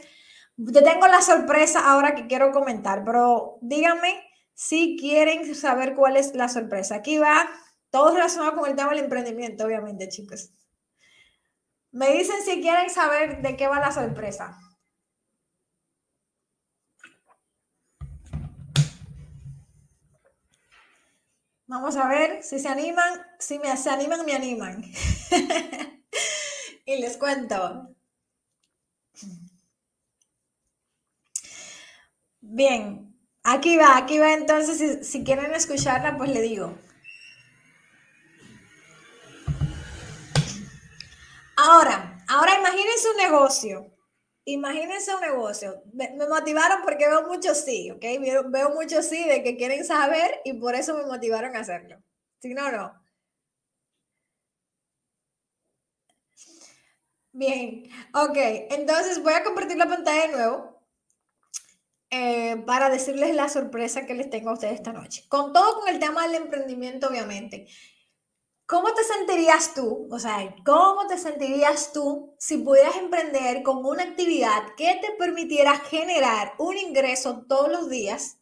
te 0.57 0.83
tengo 0.83 1.07
la 1.07 1.21
sorpresa 1.21 1.81
ahora 1.93 2.15
que 2.15 2.27
quiero 2.27 2.51
comentar, 2.51 3.05
pero 3.05 3.59
díganme 3.61 4.28
si 4.59 4.97
quieren 4.99 5.55
saber 5.55 5.95
cuál 5.95 6.17
es 6.17 6.35
la 6.35 6.49
sorpresa. 6.49 6.97
Aquí 6.97 7.17
va 7.17 7.49
todo 7.91 8.13
relacionado 8.13 8.57
con 8.57 8.69
el 8.69 8.75
tema 8.75 8.91
del 8.91 9.05
emprendimiento, 9.05 9.65
obviamente, 9.65 10.09
chicos. 10.09 10.51
Me 11.93 12.11
dicen 12.11 12.43
si 12.45 12.61
quieren 12.61 12.91
saber 12.91 13.41
de 13.41 13.57
qué 13.57 13.69
va 13.69 13.79
la 13.79 13.93
sorpresa. 13.93 14.59
Vamos 21.69 21.97
a 21.97 22.09
ver 22.09 22.43
si 22.43 22.59
se 22.59 22.69
animan. 22.69 23.15
Si 23.39 23.61
me, 23.61 23.77
se 23.77 23.91
animan, 23.91 24.27
me 24.27 24.35
animan. 24.35 24.83
y 26.85 27.01
les 27.01 27.17
cuento. 27.17 27.95
Bien, 32.41 33.08
Aquí 33.45 33.77
va, 33.77 33.97
aquí 33.97 34.19
va 34.19 34.35
entonces, 34.35 35.07
si, 35.09 35.25
quieren 35.25 35.55
escucharla, 35.55 36.17
pues 36.17 36.31
le 36.31 36.41
digo. 36.43 36.75
Ahora, 41.57 42.25
ahora 42.29 42.59
imagínense 42.59 43.11
un 43.11 43.17
negocio 43.17 43.99
imagínense 44.53 45.15
un 45.15 45.21
negocio. 45.21 45.83
Me, 45.93 46.11
motivaron 46.29 46.83
porque 46.83 47.07
veo 47.09 47.27
muchos 47.27 47.59
sí, 47.65 47.91
¿ok? 47.91 48.05
Veo, 48.51 48.71
muchos 48.71 49.07
sí 49.07 49.25
de 49.29 49.43
que 49.43 49.57
quieren 49.57 49.85
saber 49.85 50.41
y 50.45 50.55
por 50.55 50.75
eso 50.75 50.95
me 50.97 51.05
motivaron 51.07 51.57
a 51.57 51.61
hacerlo. 51.61 52.03
Si 52.41 52.55
no, 52.55 52.71
no. 52.73 52.93
Bien, 57.33 57.85
ok. 58.15 58.37
Entonces 58.71 59.23
voy 59.23 59.33
a 59.35 59.45
compartir 59.45 59.77
la 59.77 59.87
pantalla 59.87 60.27
de 60.27 60.33
nuevo 60.33 60.68
eh, 62.11 62.57
para 62.67 62.89
decirles 62.89 63.35
la 63.35 63.49
sorpresa 63.49 64.07
que 64.07 64.15
les 64.15 64.31
tengo 64.31 64.51
a 64.51 64.55
ustedes 64.55 64.75
esta 64.75 64.93
noche. 64.93 65.25
Con 65.29 65.53
todo 65.53 65.81
con 65.81 65.89
el 65.89 65.99
tema 65.99 66.27
del 66.27 66.37
emprendimiento, 66.37 67.09
obviamente. 67.09 67.69
¿Cómo 68.69 68.93
te 68.93 69.03
sentirías 69.03 69.73
tú? 69.73 70.09
O 70.11 70.19
sea, 70.19 70.55
¿cómo 70.65 71.07
te 71.07 71.17
sentirías 71.17 71.93
tú 71.93 72.35
si 72.39 72.59
pudieras 72.59 72.97
emprender 72.97 73.63
con 73.63 73.85
una 73.85 74.03
actividad 74.03 74.75
que 74.77 74.99
te 75.01 75.13
permitiera 75.19 75.75
generar 75.79 76.53
un 76.59 76.77
ingreso 76.77 77.47
todos 77.49 77.71
los 77.71 77.89
días, 77.89 78.39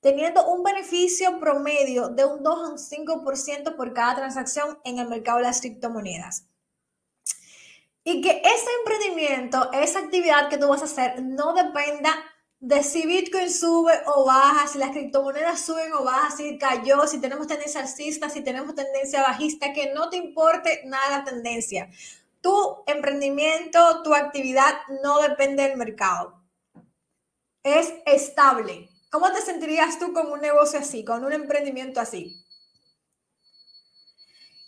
teniendo 0.00 0.46
un 0.46 0.62
beneficio 0.62 1.40
promedio 1.40 2.08
de 2.08 2.26
un 2.26 2.42
2 2.42 2.54
a 2.54 2.68
un 2.68 2.78
5% 2.78 3.76
por 3.76 3.94
cada 3.94 4.16
transacción 4.16 4.78
en 4.84 4.98
el 4.98 5.08
mercado 5.08 5.38
de 5.38 5.44
las 5.44 5.62
criptomonedas? 5.62 6.48
Y 8.04 8.20
que 8.20 8.42
ese 8.44 8.68
emprendimiento, 8.80 9.70
esa 9.72 10.00
actividad 10.00 10.50
que 10.50 10.58
tú 10.58 10.68
vas 10.68 10.82
a 10.82 10.84
hacer, 10.84 11.22
no 11.22 11.54
dependa 11.54 12.12
de 12.62 12.84
si 12.84 13.04
Bitcoin 13.08 13.50
sube 13.52 13.92
o 14.06 14.24
baja, 14.24 14.68
si 14.68 14.78
las 14.78 14.92
criptomonedas 14.92 15.66
suben 15.66 15.92
o 15.94 16.04
bajan, 16.04 16.36
si 16.36 16.58
cayó, 16.58 17.08
si 17.08 17.20
tenemos 17.20 17.48
tendencia 17.48 17.80
alcista, 17.80 18.30
si 18.30 18.40
tenemos 18.40 18.76
tendencia 18.76 19.20
bajista, 19.20 19.72
que 19.72 19.92
no 19.92 20.08
te 20.10 20.16
importe 20.16 20.82
nada 20.84 21.18
la 21.18 21.24
tendencia. 21.24 21.90
Tu 22.40 22.84
emprendimiento, 22.86 24.04
tu 24.04 24.14
actividad 24.14 24.74
no 25.02 25.20
depende 25.20 25.64
del 25.64 25.76
mercado. 25.76 26.40
Es 27.64 27.94
estable. 28.06 28.88
¿Cómo 29.10 29.32
te 29.32 29.40
sentirías 29.40 29.98
tú 29.98 30.12
con 30.12 30.30
un 30.30 30.40
negocio 30.40 30.78
así, 30.78 31.04
con 31.04 31.24
un 31.24 31.32
emprendimiento 31.32 32.00
así? 32.00 32.44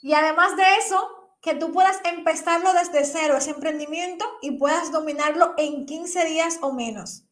Y 0.03 0.15
además 0.15 0.57
de 0.57 0.65
eso, 0.85 1.31
que 1.41 1.55
tú 1.55 1.71
puedas 1.71 2.01
empezarlo 2.05 2.73
desde 2.73 3.05
cero, 3.05 3.37
ese 3.37 3.51
emprendimiento, 3.51 4.25
y 4.43 4.59
puedas 4.59 4.91
dominarlo 4.91 5.55
en 5.57 5.87
15 5.87 6.25
días 6.25 6.59
o 6.61 6.73
menos. 6.73 7.25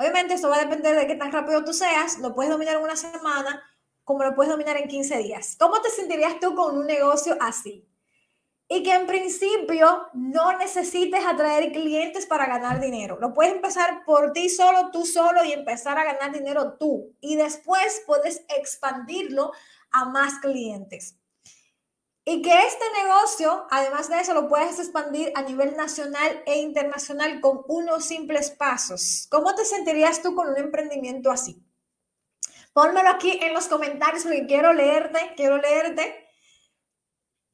Obviamente 0.00 0.32
esto 0.32 0.48
va 0.48 0.56
a 0.56 0.64
depender 0.64 0.96
de 0.96 1.06
qué 1.06 1.14
tan 1.14 1.30
rápido 1.30 1.62
tú 1.62 1.74
seas, 1.74 2.18
lo 2.20 2.34
puedes 2.34 2.50
dominar 2.50 2.76
en 2.76 2.82
una 2.82 2.96
semana, 2.96 3.62
como 4.02 4.24
lo 4.24 4.34
puedes 4.34 4.50
dominar 4.50 4.78
en 4.78 4.88
15 4.88 5.18
días. 5.18 5.56
¿Cómo 5.60 5.82
te 5.82 5.90
sentirías 5.90 6.40
tú 6.40 6.54
con 6.54 6.78
un 6.78 6.86
negocio 6.86 7.36
así? 7.38 7.86
Y 8.66 8.82
que 8.82 8.94
en 8.94 9.06
principio 9.06 10.06
no 10.14 10.56
necesites 10.56 11.22
atraer 11.26 11.70
clientes 11.72 12.24
para 12.24 12.46
ganar 12.46 12.80
dinero. 12.80 13.18
Lo 13.20 13.34
puedes 13.34 13.52
empezar 13.52 14.02
por 14.06 14.32
ti 14.32 14.48
solo, 14.48 14.90
tú 14.90 15.04
solo 15.04 15.44
y 15.44 15.52
empezar 15.52 15.98
a 15.98 16.04
ganar 16.04 16.32
dinero 16.32 16.78
tú. 16.78 17.14
Y 17.20 17.36
después 17.36 18.02
puedes 18.06 18.42
expandirlo 18.48 19.52
a 19.90 20.06
más 20.06 20.38
clientes. 20.38 21.19
Y 22.24 22.42
que 22.42 22.52
este 22.66 22.84
negocio, 23.02 23.66
además 23.70 24.08
de 24.10 24.20
eso, 24.20 24.34
lo 24.34 24.48
puedes 24.48 24.78
expandir 24.78 25.32
a 25.34 25.42
nivel 25.42 25.76
nacional 25.76 26.42
e 26.46 26.58
internacional 26.58 27.40
con 27.40 27.62
unos 27.66 28.04
simples 28.04 28.50
pasos. 28.50 29.26
¿Cómo 29.30 29.54
te 29.54 29.64
sentirías 29.64 30.20
tú 30.22 30.34
con 30.34 30.48
un 30.48 30.58
emprendimiento 30.58 31.30
así? 31.30 31.64
Pónmelo 32.72 33.08
aquí 33.08 33.38
en 33.42 33.54
los 33.54 33.68
comentarios 33.68 34.22
porque 34.22 34.46
quiero 34.46 34.72
leerte, 34.72 35.32
quiero 35.34 35.56
leerte. 35.56 36.28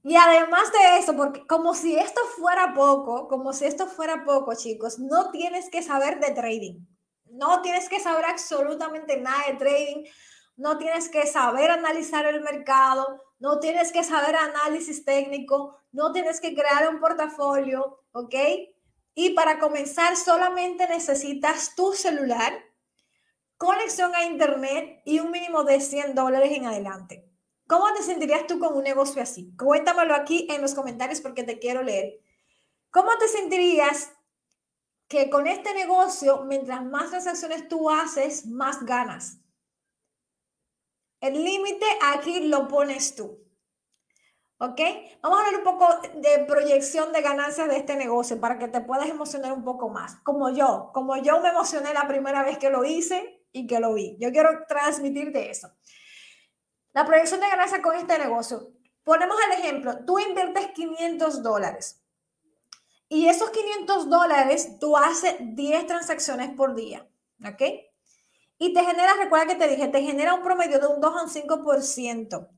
Y 0.03 0.17
además 0.17 0.71
de 0.73 0.99
eso, 0.99 1.17
porque 1.17 1.47
como 1.47 1.75
si 1.75 1.97
esto 1.97 2.21
fuera 2.37 2.75
poco, 2.75 3.29
como 3.29 3.53
si 3.53 3.65
esto 3.65 3.87
fuera 3.87 4.25
poco, 4.25 4.55
chicos, 4.55 4.99
no 4.99 5.31
tienes 5.31 5.71
que 5.71 5.83
saber 5.83 6.21
de 6.21 6.33
trading. 6.33 6.87
No 7.31 7.63
tienes 7.63 7.89
que 7.89 7.99
saber 7.99 8.25
absolutamente 8.25 9.17
nada 9.17 9.45
de 9.49 9.55
trading. 9.55 10.05
No 10.57 10.79
tienes 10.79 11.09
que 11.09 11.27
saber 11.27 11.71
analizar 11.71 12.25
el 12.27 12.41
mercado 12.41 13.26
no 13.39 13.61
tienes 13.61 13.93
que 13.93 14.05
saber 14.05 14.37
análisis 14.37 15.05
técnico, 15.05 15.79
no 15.93 16.13
tienes 16.13 16.41
que 16.41 16.55
crear 16.55 16.89
un 16.89 17.01
portafolio, 17.01 18.05
¿ok? 18.13 18.35
Y 19.15 19.31
para 19.31 19.59
comenzar 19.59 20.17
solamente 20.17 20.89
necesitas 20.89 21.75
tu 21.75 21.93
celular, 21.93 22.53
conexión 23.57 24.15
a 24.15 24.25
internet 24.25 25.01
y 25.05 25.21
un 25.21 25.31
mínimo 25.31 25.65
de 25.65 25.81
100 25.81 26.15
dólares 26.15 26.53
en 26.53 26.67
adelante. 26.67 27.31
¿Cómo 27.67 27.93
te 27.95 28.03
sentirías 28.03 28.47
tú 28.47 28.59
con 28.59 28.77
un 28.77 28.85
negocio 28.85 29.21
así? 29.21 29.53
Cuéntamelo 29.57 30.15
aquí 30.15 30.47
en 30.51 30.63
los 30.63 30.75
comentarios 30.75 31.21
porque 31.21 31.43
te 31.43 31.59
quiero 31.59 31.83
leer. 31.83 32.21
¿Cómo 32.91 33.11
te 33.19 33.27
sentirías 33.29 34.13
que 35.09 35.31
con 35.31 35.47
este 35.47 35.75
negocio, 35.75 36.45
mientras 36.45 36.85
más 36.85 37.11
transacciones 37.11 37.69
tú 37.69 37.91
haces, 37.91 38.47
más 38.47 38.85
ganas? 38.85 39.39
El 41.21 41.45
límite 41.45 41.87
aquí 42.03 42.41
lo 42.41 42.69
pones 42.69 43.15
tú. 43.15 43.39
¿Ok? 44.59 44.81
Vamos 45.23 45.39
a 45.39 45.45
hablar 45.45 45.59
un 45.59 45.65
poco 45.65 45.89
de 46.15 46.45
proyección 46.47 47.13
de 47.13 47.21
ganancias 47.21 47.69
de 47.69 47.77
este 47.77 47.95
negocio 47.97 48.41
para 48.41 48.59
que 48.59 48.69
te 48.69 48.81
puedas 48.81 49.09
emocionar 49.09 49.53
un 49.53 49.65
poco 49.65 49.91
más. 49.91 50.17
Como 50.23 50.51
yo, 50.51 50.91
como 50.95 51.17
yo 51.19 51.41
me 51.41 51.51
emocioné 51.51 51.93
la 51.93 52.09
primera 52.09 52.43
vez 52.43 52.57
que 52.57 52.71
lo 52.71 52.85
hice 52.85 53.45
y 53.53 53.67
que 53.67 53.81
lo 53.81 53.93
vi. 53.93 54.17
Yo 54.19 54.31
quiero 54.33 54.65
transmitirte 54.67 55.51
eso. 55.51 55.73
La 56.93 57.05
proyección 57.05 57.41
de 57.41 57.49
ganancias 57.49 57.81
con 57.81 57.97
este 57.97 58.19
negocio. 58.19 58.73
Ponemos 59.05 59.37
el 59.47 59.61
ejemplo, 59.61 60.05
tú 60.07 60.19
inviertes 60.19 60.69
500 60.69 61.43
dólares 61.43 62.03
y 63.09 63.29
esos 63.29 63.51
500 63.51 64.09
dólares 64.09 64.79
tú 64.81 64.97
haces 64.97 65.37
10 65.39 65.87
transacciones 65.87 66.51
por 66.57 66.75
día. 66.75 67.07
¿Ok? 67.47 67.63
Y 68.59 68.73
te 68.73 68.85
genera, 68.85 69.15
recuerda 69.23 69.47
que 69.47 69.55
te 69.57 69.69
dije, 69.69 69.89
te 69.89 70.03
genera 70.03 70.35
un 70.35 70.43
promedio 70.43 70.79
de 70.79 70.87
un 70.87 71.01
2 71.01 71.17
a 71.17 71.23
un 71.23 71.29
5% 71.29 72.49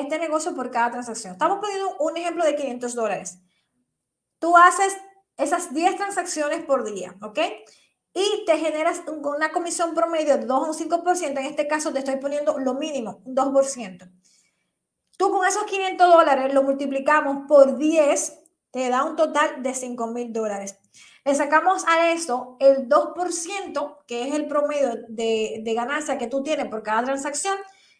este 0.00 0.18
negocio 0.18 0.54
por 0.54 0.70
cada 0.70 0.90
transacción. 0.90 1.34
Estamos 1.34 1.58
poniendo 1.60 1.96
un 1.98 2.16
ejemplo 2.16 2.44
de 2.44 2.56
500 2.56 2.94
dólares. 2.94 3.38
Tú 4.38 4.56
haces 4.56 4.96
esas 5.36 5.72
10 5.72 5.96
transacciones 5.96 6.64
por 6.64 6.84
día, 6.84 7.16
¿ok? 7.22 7.38
Y 8.12 8.44
te 8.44 8.58
generas 8.58 9.02
una 9.06 9.52
comisión 9.52 9.94
promedio 9.94 10.36
de 10.36 10.46
2 10.46 10.64
a 10.64 10.70
un 10.70 10.74
5%. 10.74 11.38
En 11.38 11.38
este 11.38 11.66
caso 11.66 11.92
te 11.92 12.00
estoy 12.00 12.16
poniendo 12.16 12.58
lo 12.58 12.74
mínimo, 12.74 13.22
un 13.24 13.34
2%. 13.34 14.10
Tú 15.16 15.30
con 15.30 15.46
esos 15.46 15.64
500 15.64 16.08
dólares 16.12 16.52
lo 16.52 16.62
multiplicamos 16.64 17.46
por 17.46 17.78
10, 17.78 18.43
te 18.74 18.88
da 18.88 19.04
un 19.04 19.14
total 19.14 19.62
de 19.62 19.72
5 19.72 20.08
mil 20.08 20.32
dólares. 20.32 20.80
Le 21.24 21.32
sacamos 21.36 21.84
a 21.86 22.10
eso 22.10 22.56
el 22.58 22.88
2%, 22.88 23.98
que 24.04 24.26
es 24.26 24.34
el 24.34 24.48
promedio 24.48 24.96
de, 25.08 25.62
ganancia 25.76 26.18
que 26.18 26.26
tú 26.26 26.42
tienes 26.42 26.66
por 26.66 26.82
cada 26.82 27.04
transacción, 27.04 27.56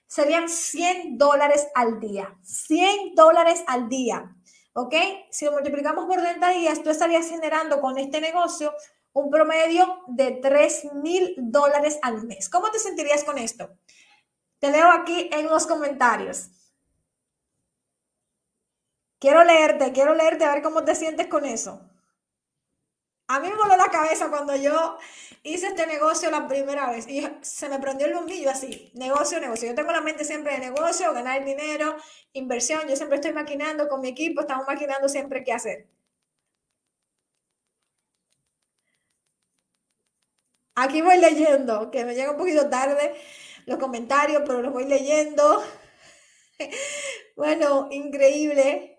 serían 0.08 0.48
100 0.48 1.16
dólares 1.16 1.68
al 1.76 2.00
día. 2.00 2.36
100 2.42 3.14
dólares 3.14 3.62
al 3.68 3.88
día. 3.88 4.34
¿Ok? 4.72 4.94
Si 5.30 5.44
lo 5.44 5.52
multiplicamos 5.52 6.06
por 6.06 6.20
30 6.20 6.50
días, 6.50 6.82
tú 6.82 6.90
estarías 6.90 7.28
generando 7.28 7.80
con 7.80 7.96
este 7.96 8.20
negocio 8.20 8.74
un 9.12 9.30
promedio 9.30 10.00
de 10.08 10.40
3 10.42 10.94
mil 10.94 11.36
dólares 11.38 12.00
al 12.02 12.24
mes. 12.24 12.48
¿Cómo 12.48 12.72
te 12.72 12.80
sentirías 12.80 13.22
con 13.22 13.38
esto? 13.38 13.70
Te 14.58 14.72
leo 14.72 14.90
aquí 14.90 15.30
en 15.32 15.46
los 15.46 15.68
comentarios. 15.68 16.50
Quiero 19.24 19.42
leerte, 19.42 19.90
quiero 19.92 20.14
leerte 20.14 20.44
a 20.44 20.52
ver 20.52 20.62
cómo 20.62 20.84
te 20.84 20.94
sientes 20.94 21.28
con 21.28 21.46
eso. 21.46 21.80
A 23.28 23.40
mí 23.40 23.48
me 23.48 23.56
voló 23.56 23.74
la 23.76 23.88
cabeza 23.90 24.28
cuando 24.28 24.54
yo 24.54 24.98
hice 25.42 25.68
este 25.68 25.86
negocio 25.86 26.30
la 26.30 26.46
primera 26.46 26.90
vez 26.90 27.08
y 27.08 27.26
se 27.40 27.70
me 27.70 27.78
prendió 27.78 28.06
el 28.06 28.12
bombillo 28.12 28.50
así, 28.50 28.90
negocio, 28.94 29.40
negocio. 29.40 29.68
Yo 29.68 29.74
tengo 29.74 29.92
la 29.92 30.02
mente 30.02 30.24
siempre 30.26 30.52
de 30.52 30.58
negocio, 30.70 31.10
ganar 31.14 31.42
dinero, 31.42 31.96
inversión. 32.34 32.82
Yo 32.86 32.96
siempre 32.96 33.16
estoy 33.16 33.32
maquinando 33.32 33.88
con 33.88 34.02
mi 34.02 34.08
equipo, 34.08 34.42
estamos 34.42 34.66
maquinando 34.66 35.08
siempre 35.08 35.42
qué 35.42 35.52
hacer. 35.54 35.88
Aquí 40.76 41.02
voy 41.02 41.18
leyendo, 41.18 41.90
que 41.90 42.04
me 42.04 42.14
llega 42.14 42.32
un 42.32 42.36
poquito 42.36 42.68
tarde 42.68 43.14
los 43.66 43.78
comentarios, 43.78 44.42
pero 44.46 44.60
los 44.62 44.72
voy 44.72 44.84
leyendo. 44.86 45.62
Bueno, 47.36 47.88
increíble. 47.90 48.93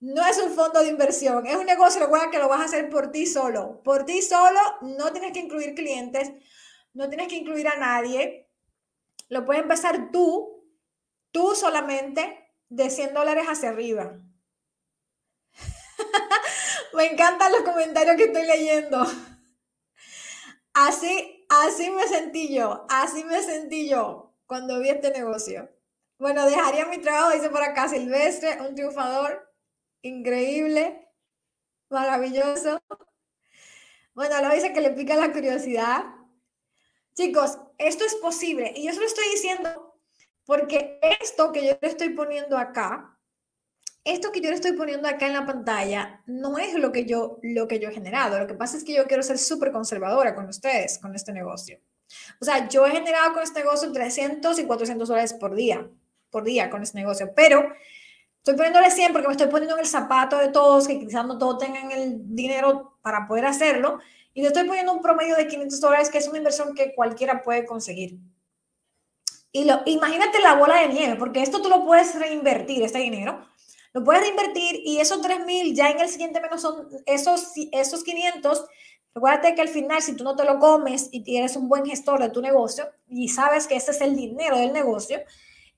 No 0.00 0.24
es 0.24 0.38
un 0.38 0.52
fondo 0.54 0.80
de 0.80 0.88
inversión, 0.88 1.46
es 1.46 1.56
un 1.56 1.66
negocio 1.66 2.08
que 2.30 2.38
lo 2.38 2.48
vas 2.48 2.60
a 2.60 2.64
hacer 2.64 2.88
por 2.88 3.10
ti 3.10 3.26
solo. 3.26 3.82
Por 3.82 4.04
ti 4.04 4.22
solo, 4.22 4.60
no 4.82 5.12
tienes 5.12 5.32
que 5.32 5.40
incluir 5.40 5.74
clientes, 5.74 6.30
no 6.94 7.08
tienes 7.08 7.26
que 7.26 7.36
incluir 7.36 7.66
a 7.66 7.76
nadie. 7.76 8.48
Lo 9.28 9.44
puedes 9.44 9.62
empezar 9.62 10.10
tú, 10.12 10.64
tú 11.32 11.54
solamente, 11.56 12.54
de 12.68 12.90
100 12.90 13.12
dólares 13.12 13.46
hacia 13.48 13.70
arriba. 13.70 14.16
me 16.94 17.06
encantan 17.06 17.50
los 17.50 17.62
comentarios 17.62 18.16
que 18.16 18.24
estoy 18.24 18.46
leyendo. 18.46 19.04
Así, 20.74 21.44
así 21.48 21.90
me 21.90 22.06
sentí 22.06 22.54
yo, 22.54 22.86
así 22.88 23.24
me 23.24 23.42
sentí 23.42 23.88
yo 23.88 24.32
cuando 24.46 24.78
vi 24.78 24.90
este 24.90 25.10
negocio. 25.10 25.68
Bueno, 26.18 26.46
dejaría 26.46 26.86
mi 26.86 26.98
trabajo, 26.98 27.32
dice 27.32 27.50
por 27.50 27.62
acá 27.62 27.88
Silvestre, 27.88 28.60
un 28.62 28.76
triunfador 28.76 29.47
increíble, 30.02 31.08
maravilloso. 31.90 32.80
Bueno, 34.14 34.40
lo 34.42 34.54
dice 34.54 34.72
que 34.72 34.80
le 34.80 34.90
pica 34.90 35.16
la 35.16 35.32
curiosidad. 35.32 36.04
Chicos, 37.14 37.58
esto 37.78 38.04
es 38.04 38.14
posible. 38.16 38.72
Y 38.76 38.86
yo 38.86 38.92
se 38.92 39.00
lo 39.00 39.06
estoy 39.06 39.28
diciendo 39.30 40.00
porque 40.44 40.98
esto 41.20 41.52
que 41.52 41.66
yo 41.66 41.78
le 41.80 41.88
estoy 41.88 42.10
poniendo 42.10 42.56
acá, 42.56 43.18
esto 44.04 44.32
que 44.32 44.40
yo 44.40 44.48
le 44.48 44.56
estoy 44.56 44.72
poniendo 44.72 45.06
acá 45.06 45.26
en 45.26 45.34
la 45.34 45.44
pantalla, 45.44 46.22
no 46.26 46.58
es 46.58 46.74
lo 46.74 46.90
que 46.90 47.04
yo, 47.04 47.38
lo 47.42 47.68
que 47.68 47.78
yo 47.78 47.90
he 47.90 47.92
generado. 47.92 48.38
Lo 48.38 48.46
que 48.46 48.54
pasa 48.54 48.76
es 48.76 48.84
que 48.84 48.94
yo 48.94 49.06
quiero 49.06 49.22
ser 49.22 49.38
súper 49.38 49.72
conservadora 49.72 50.34
con 50.34 50.48
ustedes, 50.48 50.98
con 50.98 51.14
este 51.14 51.32
negocio. 51.32 51.78
O 52.40 52.44
sea, 52.44 52.68
yo 52.68 52.86
he 52.86 52.90
generado 52.90 53.34
con 53.34 53.42
este 53.42 53.60
negocio 53.60 53.92
300 53.92 54.58
y 54.58 54.64
400 54.64 55.08
dólares 55.08 55.34
por 55.34 55.54
día, 55.54 55.88
por 56.30 56.44
día 56.44 56.70
con 56.70 56.82
este 56.82 56.98
negocio, 56.98 57.32
pero 57.34 57.70
estoy 58.50 58.56
poniéndole 58.56 58.90
100 58.90 59.12
porque 59.12 59.28
me 59.28 59.32
estoy 59.32 59.48
poniendo 59.48 59.74
en 59.74 59.80
el 59.80 59.86
zapato 59.86 60.38
de 60.38 60.48
todos, 60.48 60.88
que 60.88 60.98
quizás 60.98 61.26
no 61.26 61.36
todos 61.36 61.58
tengan 61.58 61.90
el 61.92 62.34
dinero 62.34 62.98
para 63.02 63.28
poder 63.28 63.44
hacerlo, 63.44 63.98
y 64.32 64.40
le 64.40 64.48
estoy 64.48 64.64
poniendo 64.64 64.92
un 64.92 65.02
promedio 65.02 65.36
de 65.36 65.46
500 65.46 65.80
dólares, 65.80 66.08
que 66.08 66.18
es 66.18 66.28
una 66.28 66.38
inversión 66.38 66.74
que 66.74 66.94
cualquiera 66.94 67.42
puede 67.42 67.66
conseguir. 67.66 68.18
Y 69.52 69.64
lo, 69.64 69.82
imagínate 69.84 70.40
la 70.40 70.54
bola 70.54 70.80
de 70.80 70.88
nieve, 70.88 71.16
porque 71.16 71.42
esto 71.42 71.60
tú 71.60 71.68
lo 71.68 71.84
puedes 71.84 72.14
reinvertir, 72.18 72.82
este 72.82 72.98
dinero, 72.98 73.46
lo 73.92 74.02
puedes 74.02 74.22
reinvertir 74.22 74.80
y 74.84 74.98
esos 74.98 75.20
3.000 75.20 75.74
ya 75.74 75.90
en 75.90 76.00
el 76.00 76.08
siguiente 76.08 76.40
menos 76.40 76.62
son 76.62 76.88
esos, 77.06 77.52
esos 77.72 78.02
500 78.04 78.64
Recuérdate 79.14 79.56
que 79.56 79.62
al 79.62 79.68
final, 79.68 80.00
si 80.00 80.14
tú 80.14 80.22
no 80.22 80.36
te 80.36 80.44
lo 80.44 80.60
comes 80.60 81.08
y 81.10 81.24
tienes 81.24 81.56
un 81.56 81.68
buen 81.68 81.84
gestor 81.84 82.20
de 82.20 82.30
tu 82.30 82.40
negocio 82.40 82.84
y 83.08 83.28
sabes 83.28 83.66
que 83.66 83.74
ese 83.74 83.90
es 83.90 84.00
el 84.00 84.14
dinero 84.14 84.56
del 84.56 84.72
negocio, 84.72 85.18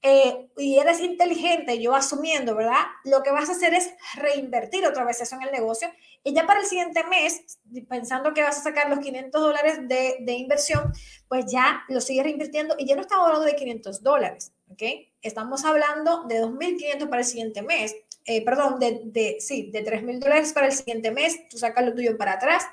eh, 0.03 0.48
y 0.57 0.78
eres 0.78 1.01
inteligente, 1.01 1.78
yo 1.80 1.94
asumiendo, 1.94 2.55
¿verdad? 2.55 2.86
Lo 3.05 3.22
que 3.22 3.30
vas 3.30 3.51
a 3.51 3.53
hacer 3.53 3.74
es 3.74 3.90
reinvertir 4.14 4.86
otra 4.86 5.05
vez 5.05 5.20
eso 5.20 5.36
en 5.36 5.42
el 5.42 5.53
negocio 5.53 5.90
y 6.24 6.32
ya 6.32 6.46
para 6.46 6.61
el 6.61 6.66
siguiente 6.66 7.05
mes, 7.05 7.59
pensando 7.88 8.32
que 8.32 8.42
vas 8.42 8.59
a 8.59 8.62
sacar 8.62 8.88
los 8.88 9.01
500 9.01 9.40
dólares 9.40 9.78
de, 9.88 10.16
de 10.20 10.32
inversión, 10.32 10.92
pues 11.28 11.46
ya 11.53 11.82
lo 11.88 12.01
sigues 12.01 12.24
reinvirtiendo 12.24 12.76
y 12.78 12.86
ya 12.86 12.96
no 12.96 13.03
estamos 13.03 13.26
hablando 13.26 13.46
de 13.46 13.57
500 13.57 14.03
dólares, 14.03 14.53
¿ok? 14.70 14.82
Estamos 15.20 15.66
hablando 15.66 16.24
de 16.24 16.42
2.500 16.42 17.09
para 17.09 17.20
el 17.20 17.26
siguiente 17.26 17.61
mes, 17.61 17.94
eh, 18.24 18.42
perdón, 18.42 18.78
de, 18.78 19.03
de, 19.05 19.36
sí, 19.40 19.70
de 19.70 19.84
3.000 19.84 20.18
dólares 20.18 20.53
para 20.55 20.66
el 20.66 20.72
siguiente 20.72 21.11
mes, 21.11 21.46
tú 21.48 21.59
sacas 21.59 21.84
lo 21.84 21.94
tuyo 21.94 22.16
para 22.16 22.32
atrás 22.32 22.64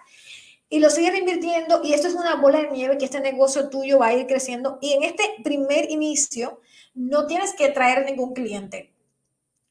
y 0.69 0.80
lo 0.80 0.89
sigues 0.89 1.11
reinvirtiendo 1.11 1.82
y 1.84 1.93
esto 1.93 2.07
es 2.07 2.13
una 2.13 2.36
bola 2.36 2.61
de 2.61 2.71
nieve 2.71 2.97
que 2.97 3.05
este 3.05 3.21
negocio 3.21 3.69
tuyo 3.69 3.99
va 3.99 4.07
a 4.07 4.13
ir 4.13 4.28
creciendo 4.28 4.78
y 4.82 4.93
en 4.93 5.03
este 5.03 5.23
primer 5.43 5.89
inicio 5.89 6.59
no 6.98 7.28
tienes 7.28 7.54
que 7.54 7.70
traer 7.70 8.06
ningún 8.06 8.34
cliente. 8.34 8.93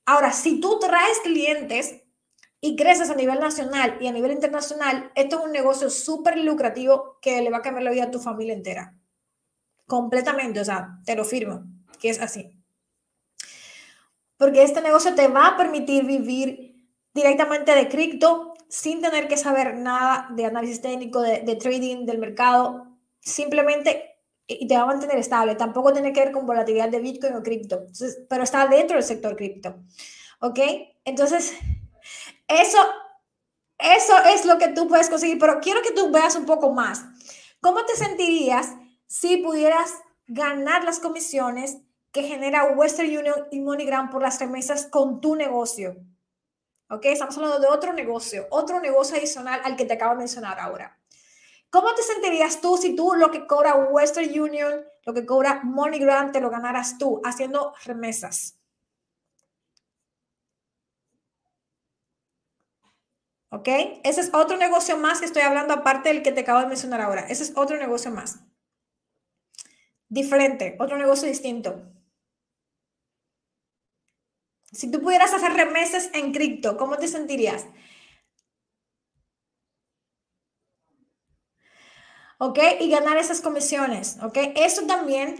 Ahora, 0.04 0.32
si 0.32 0.60
tú 0.60 0.78
traes 0.78 1.18
clientes 1.24 2.02
y 2.60 2.76
creces 2.76 3.10
a 3.10 3.14
nivel 3.14 3.40
nacional 3.40 3.98
y 4.00 4.06
a 4.06 4.12
nivel 4.12 4.32
internacional, 4.32 5.10
esto 5.14 5.40
es 5.40 5.44
un 5.44 5.52
negocio 5.52 5.90
súper 5.90 6.38
lucrativo 6.38 7.18
que 7.20 7.42
le 7.42 7.50
va 7.50 7.58
a 7.58 7.62
cambiar 7.62 7.82
la 7.82 7.90
vida 7.90 8.04
a 8.04 8.10
tu 8.10 8.20
familia 8.20 8.54
entera. 8.54 8.94
Completamente, 9.86 10.60
o 10.60 10.64
sea, 10.64 10.98
te 11.04 11.16
lo 11.16 11.24
firmo, 11.24 11.64
que 12.00 12.10
es 12.10 12.20
así. 12.20 12.52
Porque 14.36 14.62
este 14.62 14.80
negocio 14.80 15.14
te 15.14 15.28
va 15.28 15.48
a 15.48 15.56
permitir 15.56 16.04
vivir 16.04 16.86
directamente 17.12 17.74
de 17.74 17.88
cripto 17.88 18.54
sin 18.68 19.00
tener 19.00 19.26
que 19.28 19.36
saber 19.36 19.76
nada 19.76 20.28
de 20.30 20.44
análisis 20.44 20.80
técnico, 20.80 21.20
de, 21.20 21.56
trading, 21.56 22.04
del 22.04 22.18
mercado, 22.18 22.86
simplemente 23.20 24.15
y 24.46 24.66
te 24.66 24.76
va 24.76 24.82
a 24.82 24.86
mantener 24.86 25.18
estable. 25.18 25.54
Tampoco 25.56 25.92
tiene 25.92 26.12
que 26.12 26.20
ver 26.20 26.32
con 26.32 26.46
volatilidad 26.46 26.88
de 26.88 27.00
Bitcoin 27.00 27.34
o 27.34 27.42
cripto, 27.42 27.86
pero 28.28 28.44
está 28.44 28.66
dentro 28.66 28.96
del 28.96 29.04
sector 29.04 29.36
cripto. 29.36 29.76
¿Ok? 30.40 30.58
Entonces, 31.04 31.54
eso, 32.48 32.78
eso 33.78 34.14
es 34.32 34.44
lo 34.44 34.58
que 34.58 34.68
tú 34.68 34.86
puedes 34.88 35.08
conseguir, 35.08 35.38
pero 35.38 35.60
quiero 35.60 35.82
que 35.82 35.92
tú 35.92 36.10
veas 36.10 36.36
un 36.36 36.46
poco 36.46 36.72
más. 36.72 37.04
¿Cómo 37.60 37.84
te 37.84 37.96
sentirías 37.96 38.74
si 39.06 39.38
pudieras 39.38 39.92
ganar 40.26 40.84
las 40.84 41.00
comisiones 41.00 41.78
que 42.12 42.22
genera 42.22 42.72
Western 42.72 43.08
Union 43.08 43.46
y 43.50 43.60
MoneyGram 43.60 44.10
por 44.10 44.22
las 44.22 44.38
remesas 44.38 44.86
con 44.86 45.20
tu 45.20 45.34
negocio? 45.34 45.96
¿Ok? 46.88 47.06
Estamos 47.06 47.36
hablando 47.36 47.58
de 47.58 47.66
otro 47.66 47.92
negocio, 47.92 48.46
otro 48.50 48.80
negocio 48.80 49.16
adicional 49.16 49.60
al 49.64 49.74
que 49.74 49.84
te 49.84 49.94
acabo 49.94 50.12
de 50.12 50.18
mencionar 50.18 50.60
ahora. 50.60 50.96
¿Cómo 51.70 51.94
te 51.94 52.02
sentirías 52.02 52.60
tú 52.60 52.76
si 52.76 52.96
tú 52.96 53.14
lo 53.14 53.30
que 53.30 53.46
cobra 53.46 53.74
Western 53.76 54.28
Union, 54.40 54.84
lo 55.04 55.14
que 55.14 55.24
cobra 55.26 55.60
MoneyGram, 55.62 56.32
te 56.32 56.40
lo 56.40 56.50
ganaras 56.50 56.98
tú 56.98 57.20
haciendo 57.24 57.72
remesas? 57.84 58.58
¿Ok? 63.50 63.68
Ese 64.04 64.20
es 64.20 64.30
otro 64.32 64.56
negocio 64.56 64.96
más 64.96 65.18
que 65.18 65.26
estoy 65.26 65.42
hablando 65.42 65.74
aparte 65.74 66.10
del 66.10 66.22
que 66.22 66.30
te 66.30 66.42
acabo 66.42 66.60
de 66.60 66.66
mencionar 66.68 67.00
ahora. 67.00 67.22
Ese 67.22 67.42
es 67.42 67.52
otro 67.56 67.76
negocio 67.76 68.10
más. 68.12 68.38
Diferente, 70.08 70.74
otro 70.80 70.96
negocio 70.98 71.28
distinto. 71.28 71.80
Si 74.72 74.90
tú 74.90 75.00
pudieras 75.00 75.32
hacer 75.34 75.52
remesas 75.54 76.10
en 76.12 76.32
cripto, 76.32 76.76
¿cómo 76.76 76.98
te 76.98 77.08
sentirías? 77.08 77.66
¿Ok? 82.38 82.58
Y 82.80 82.90
ganar 82.90 83.16
esas 83.16 83.40
comisiones, 83.40 84.18
¿ok? 84.22 84.36
Eso 84.56 84.86
también, 84.86 85.38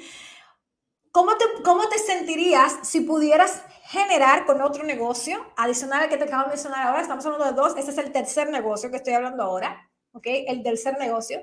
¿cómo 1.11 1.36
te, 1.36 1.44
cómo 1.62 1.88
te 1.88 1.99
sentirías 1.99 2.78
si 2.82 3.01
pudieras 3.01 3.62
generar 3.84 4.47
con 4.47 4.62
otro 4.62 4.82
negocio 4.82 5.44
adicional 5.57 6.03
al 6.03 6.09
que 6.09 6.16
te 6.16 6.24
acabo 6.24 6.44
de 6.44 6.51
mencionar 6.51 6.86
ahora? 6.86 7.03
Estamos 7.03 7.26
hablando 7.26 7.47
de 7.47 7.53
dos, 7.53 7.76
este 7.76 7.90
es 7.90 7.99
el 7.99 8.12
tercer 8.12 8.51
negocio 8.51 8.90
que 8.90 8.97
estoy 8.97 9.12
hablando 9.12 9.42
ahora, 9.42 9.90
¿ok? 10.12 10.26
El 10.26 10.62
tercer 10.62 10.99
negocio. 10.99 11.42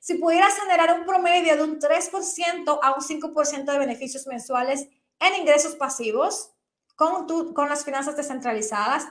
Si 0.00 0.14
pudieras 0.14 0.54
generar 0.58 0.98
un 0.98 1.06
promedio 1.06 1.56
de 1.56 1.62
un 1.62 1.78
3% 1.78 2.78
a 2.82 2.94
un 2.94 3.00
5% 3.00 3.64
de 3.72 3.78
beneficios 3.78 4.26
mensuales 4.26 4.88
en 5.20 5.34
ingresos 5.40 5.76
pasivos, 5.76 6.52
con, 6.98 7.28
tu, 7.28 7.54
con 7.54 7.68
las 7.68 7.84
finanzas 7.84 8.16
descentralizadas, 8.16 9.04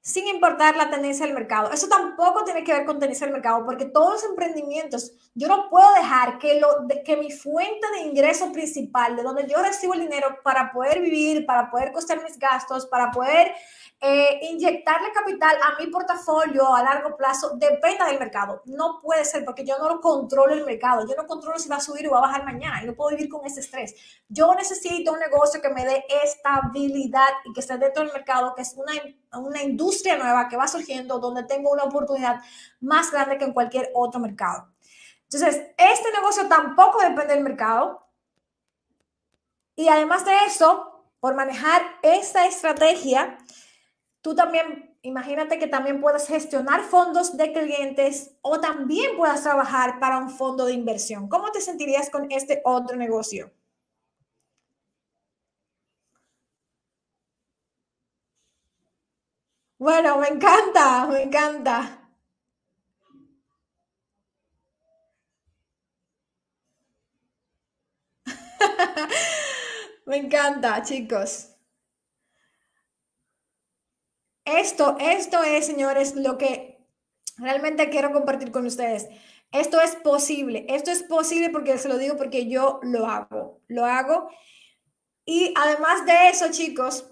sin 0.00 0.26
importar 0.28 0.76
la 0.76 0.90
tendencia 0.90 1.26
del 1.26 1.34
mercado. 1.34 1.70
Eso 1.70 1.88
tampoco 1.88 2.44
tiene 2.44 2.64
que 2.64 2.72
ver 2.72 2.84
con 2.86 2.98
tendencia 2.98 3.26
del 3.26 3.34
mercado, 3.34 3.64
porque 3.64 3.84
todos 3.84 4.12
los 4.12 4.24
emprendimientos, 4.24 5.12
yo 5.34 5.48
no 5.48 5.68
puedo 5.68 5.92
dejar 5.94 6.38
que, 6.38 6.60
lo, 6.60 6.68
que 7.04 7.16
mi 7.16 7.30
fuente 7.30 7.86
de 7.94 8.02
ingreso 8.02 8.52
principal, 8.52 9.16
de 9.16 9.22
donde 9.22 9.46
yo 9.46 9.62
recibo 9.62 9.94
el 9.94 10.00
dinero 10.00 10.38
para 10.42 10.72
poder 10.72 11.00
vivir, 11.00 11.44
para 11.44 11.70
poder 11.70 11.92
costar 11.92 12.22
mis 12.22 12.38
gastos, 12.38 12.86
para 12.86 13.10
poder 13.10 13.52
eh, 14.00 14.38
inyectarle 14.42 15.10
capital 15.12 15.56
a 15.60 15.76
mi 15.76 15.88
portafolio 15.88 16.72
a 16.72 16.84
largo 16.84 17.16
plazo 17.16 17.56
dependa 17.56 18.06
del 18.06 18.18
mercado. 18.18 18.62
No 18.66 19.00
puede 19.02 19.24
ser 19.24 19.44
porque 19.44 19.64
yo 19.64 19.76
no 19.78 19.88
lo 19.88 20.00
controlo 20.00 20.54
el 20.54 20.64
mercado. 20.64 21.04
Yo 21.04 21.16
no 21.16 21.26
controlo 21.26 21.58
si 21.58 21.68
va 21.68 21.76
a 21.76 21.80
subir 21.80 22.06
o 22.06 22.12
va 22.12 22.18
a 22.18 22.22
bajar 22.22 22.44
mañana. 22.44 22.80
Y 22.82 22.86
no 22.86 22.94
puedo 22.94 23.10
vivir 23.10 23.28
con 23.28 23.44
ese 23.44 23.58
estrés. 23.58 23.96
Yo 24.28 24.54
necesito 24.54 25.12
un 25.12 25.18
negocio 25.18 25.60
que 25.60 25.70
me 25.70 25.84
dé 25.84 26.04
estabilidad 26.22 27.28
y 27.44 27.52
que 27.52 27.58
esté 27.58 27.76
dentro 27.76 28.04
del 28.04 28.12
mercado, 28.12 28.54
que 28.54 28.62
es 28.62 28.74
una, 28.76 28.92
una 29.32 29.62
industria 29.62 30.16
nueva 30.16 30.48
que 30.48 30.56
va 30.56 30.68
surgiendo, 30.68 31.18
donde 31.18 31.42
tengo 31.42 31.72
una 31.72 31.82
oportunidad 31.82 32.40
más 32.80 33.10
grande 33.10 33.36
que 33.36 33.46
en 33.46 33.52
cualquier 33.52 33.90
otro 33.94 34.20
mercado. 34.20 34.68
Entonces, 35.24 35.72
este 35.76 36.12
negocio 36.12 36.46
tampoco 36.48 37.00
depende 37.00 37.34
del 37.34 37.42
mercado. 37.42 38.06
Y 39.74 39.88
además 39.88 40.24
de 40.24 40.36
eso, 40.46 41.04
por 41.18 41.34
manejar 41.34 41.82
esta 42.02 42.46
estrategia, 42.46 43.38
Tú 44.28 44.34
también, 44.34 44.94
imagínate 45.00 45.58
que 45.58 45.68
también 45.68 46.02
puedas 46.02 46.28
gestionar 46.28 46.82
fondos 46.82 47.38
de 47.38 47.50
clientes 47.50 48.36
o 48.42 48.60
también 48.60 49.16
puedas 49.16 49.42
trabajar 49.42 49.98
para 50.00 50.18
un 50.18 50.28
fondo 50.28 50.66
de 50.66 50.74
inversión. 50.74 51.30
¿Cómo 51.30 51.50
te 51.50 51.62
sentirías 51.62 52.10
con 52.10 52.30
este 52.30 52.60
otro 52.66 52.94
negocio? 52.98 53.50
Bueno, 59.76 60.18
me 60.20 60.28
encanta, 60.28 61.06
me 61.08 61.22
encanta. 61.24 62.10
me 70.06 70.16
encanta, 70.18 70.82
chicos. 70.82 71.57
Esto, 74.56 74.96
esto 74.98 75.42
es, 75.42 75.66
señores, 75.66 76.16
lo 76.16 76.38
que 76.38 76.78
realmente 77.36 77.90
quiero 77.90 78.12
compartir 78.12 78.50
con 78.50 78.64
ustedes. 78.64 79.06
Esto 79.52 79.80
es 79.80 79.94
posible, 79.96 80.64
esto 80.68 80.90
es 80.90 81.02
posible 81.02 81.50
porque 81.50 81.76
se 81.76 81.88
lo 81.88 81.98
digo 81.98 82.16
porque 82.16 82.48
yo 82.48 82.80
lo 82.82 83.06
hago, 83.06 83.60
lo 83.68 83.84
hago. 83.84 84.30
Y 85.26 85.52
además 85.54 86.06
de 86.06 86.30
eso, 86.30 86.50
chicos, 86.50 87.10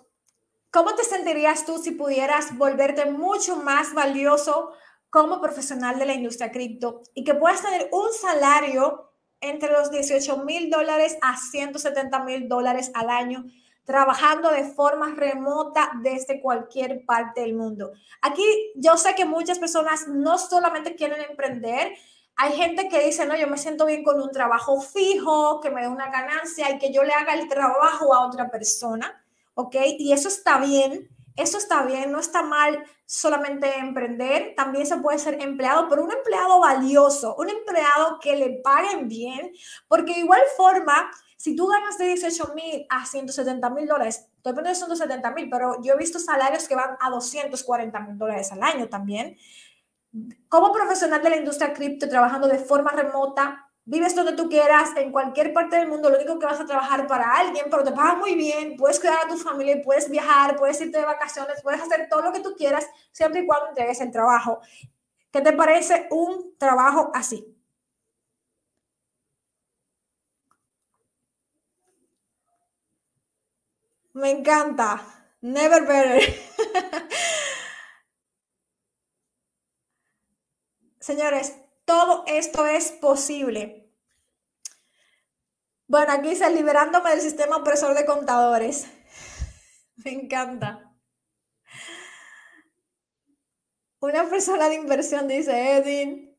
¿cómo 0.71 0.95
te 0.95 1.05
sentirías 1.05 1.67
tú 1.67 1.79
si 1.79 1.91
pudieras 1.91 2.57
volverte 2.57 3.05
mucho 3.05 3.57
más 3.57 3.93
valioso 3.93 4.73
como 5.11 5.41
profesional 5.41 5.99
de 5.99 6.07
la 6.07 6.15
industria 6.15 6.51
cripto 6.51 7.03
y 7.15 7.23
que 7.25 7.35
puedas 7.35 7.63
tener 7.63 7.89
un 7.93 8.13
salario 8.13 9.13
entre 9.41 9.71
los 9.71 9.91
18 9.91 10.45
mil 10.45 10.71
dólares 10.71 11.19
a 11.21 11.37
170 11.37 12.25
mil 12.25 12.49
dólares 12.49 12.91
al 12.95 13.11
año 13.11 13.45
trabajando 13.87 14.51
de 14.51 14.65
forma 14.65 15.15
remota 15.15 15.93
desde 16.03 16.43
cualquier 16.43 17.07
parte 17.07 17.41
del 17.41 17.55
mundo. 17.55 17.93
Aquí 18.21 18.43
yo 18.75 18.99
sé 18.99 19.15
que 19.15 19.25
muchas 19.25 19.59
personas 19.59 20.09
no 20.09 20.37
solamente 20.37 20.97
quieren 20.97 21.23
emprender, 21.23 21.93
hay 22.39 22.53
gente 22.53 22.89
que 22.89 23.03
dice, 23.03 23.25
no, 23.25 23.35
yo 23.35 23.47
me 23.47 23.57
siento 23.57 23.87
bien 23.87 24.05
con 24.05 24.21
un 24.21 24.31
trabajo 24.31 24.79
fijo, 24.83 25.61
que 25.61 25.71
me 25.71 25.81
dé 25.81 25.89
una 25.89 26.11
ganancia 26.11 26.71
y 26.71 26.79
que 26.79 26.93
yo 26.93 27.03
le 27.03 27.15
haga 27.15 27.33
el 27.33 27.49
trabajo 27.49 28.13
a 28.13 28.27
otra 28.27 28.51
persona, 28.51 29.25
¿ok? 29.55 29.77
Y 29.99 30.13
eso 30.13 30.29
está 30.29 30.59
bien, 30.59 31.09
eso 31.37 31.57
está 31.57 31.85
bien, 31.85 32.13
no 32.13 32.21
está 32.21 32.43
mal 32.43 32.85
solamente 33.07 33.79
emprender, 33.79 34.55
también 34.55 34.85
se 34.85 34.99
puede 34.99 35.19
ser 35.19 35.41
empleado, 35.41 35.89
pero 35.89 36.05
un 36.05 36.13
empleado 36.13 36.61
valioso, 36.61 37.37
un 37.39 37.49
empleado 37.49 38.19
que 38.21 38.37
le 38.37 38.61
paguen 38.63 39.09
bien, 39.09 39.53
porque 39.89 40.13
de 40.13 40.21
igual 40.21 40.43
forma, 40.57 41.11
si 41.37 41.55
tú 41.55 41.67
ganas 41.67 41.99
de 41.99 42.07
18 42.07 42.55
mil 42.55 42.87
a 42.89 43.05
170 43.05 43.71
mil 43.71 43.87
dólares, 43.87 44.29
estoy 44.37 44.55
poniendo 44.55 44.75
170 44.75 45.31
mil, 45.33 45.51
pero 45.51 45.81
yo 45.83 45.95
he 45.95 45.97
visto 45.97 46.19
salarios 46.19 46.67
que 46.67 46.75
van 46.75 46.97
a 46.99 47.11
240 47.11 48.01
mil 48.01 48.19
dólares 48.19 48.51
al 48.53 48.63
año 48.63 48.89
también. 48.89 49.37
Como 50.49 50.73
profesional 50.73 51.23
de 51.23 51.31
la 51.31 51.37
industria 51.37 51.75
cripto, 51.75 52.09
trabajando 52.09 52.49
de 52.49 52.59
forma 52.59 52.91
remota, 52.91 53.71
vives 53.85 54.15
donde 54.15 54.33
tú 54.33 54.49
quieras, 54.49 54.91
en 54.97 55.13
cualquier 55.13 55.53
parte 55.53 55.77
del 55.77 55.89
mundo, 55.89 56.09
lo 56.09 56.17
único 56.17 56.39
que 56.39 56.47
vas 56.47 56.61
a 56.61 56.67
trabajar 56.67 57.07
para 57.07 57.33
alguien, 57.33 57.67
pero 57.71 57.85
te 57.85 57.93
pagan 57.93 58.19
muy 58.19 58.35
bien, 58.35 58.77
puedes 58.77 58.99
cuidar 58.99 59.19
a 59.25 59.29
tu 59.29 59.37
familia, 59.37 59.81
puedes 59.85 60.11
viajar, 60.11 60.57
puedes 60.57 60.81
irte 60.81 60.99
de 60.99 61.05
vacaciones, 61.05 61.63
puedes 61.63 61.83
hacer 61.83 62.09
todo 62.09 62.23
lo 62.23 62.33
que 62.33 62.41
tú 62.41 62.55
quieras, 62.57 62.87
siempre 63.13 63.43
y 63.43 63.47
cuando 63.47 63.69
entregues 63.69 64.01
el 64.01 64.11
trabajo. 64.11 64.61
¿Qué 65.31 65.43
te 65.43 65.53
parece 65.53 66.09
un 66.11 66.57
trabajo 66.59 67.11
así? 67.15 67.56
Me 74.17 74.31
encanta. 74.31 75.03
Never 75.43 75.87
better. 75.87 76.23
Señores, 81.01 81.55
todo 81.85 82.25
esto 82.27 82.67
es 82.67 82.93
posible. 82.93 83.93
Bueno, 85.87 86.15
aquí 86.15 86.31
dice 86.31 86.49
liberándome 86.51 87.11
del 87.11 87.21
sistema 87.21 87.59
opresor 87.59 87.95
de 87.95 88.07
contadores. 88.07 88.87
Me 90.05 90.13
encanta. 90.13 90.95
Una 94.01 94.31
persona 94.31 94.71
de 94.71 94.77
inversión, 94.77 95.29
dice 95.29 95.77
Edwin. 95.77 96.35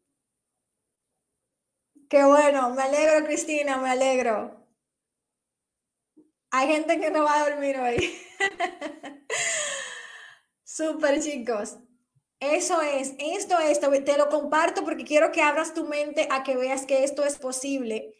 Qué 2.10 2.24
bueno, 2.24 2.72
me 2.72 2.82
alegro, 2.82 3.26
Cristina, 3.26 3.78
me 3.78 3.90
alegro. 3.92 4.57
Hay 6.58 6.70
gente 6.70 7.00
que 7.00 7.12
no 7.12 7.24
va 7.24 7.36
a 7.36 7.50
dormir 7.52 7.78
hoy. 7.78 8.18
Súper, 10.64 11.22
chicos. 11.22 11.78
Eso 12.40 12.82
es, 12.82 13.14
esto 13.20 13.60
es, 13.60 13.80
te 13.80 14.18
lo 14.18 14.28
comparto 14.30 14.84
porque 14.84 15.04
quiero 15.04 15.32
que 15.32 15.44
abras 15.44 15.76
tu 15.76 15.86
mente 15.86 16.28
a 16.32 16.42
que 16.42 16.58
veas 16.58 16.88
que 16.88 17.04
esto 17.04 17.24
es 17.24 17.38
posible 17.38 18.16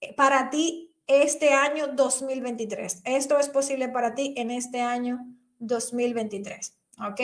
eh, 0.00 0.14
para 0.14 0.48
ti 0.48 0.96
este 1.06 1.52
año 1.52 1.88
2023. 1.88 3.02
Esto 3.04 3.38
es 3.38 3.50
posible 3.50 3.90
para 3.90 4.14
ti 4.14 4.32
en 4.38 4.50
este 4.50 4.80
año 4.80 5.26
2023, 5.58 6.74
¿ok? 6.98 7.20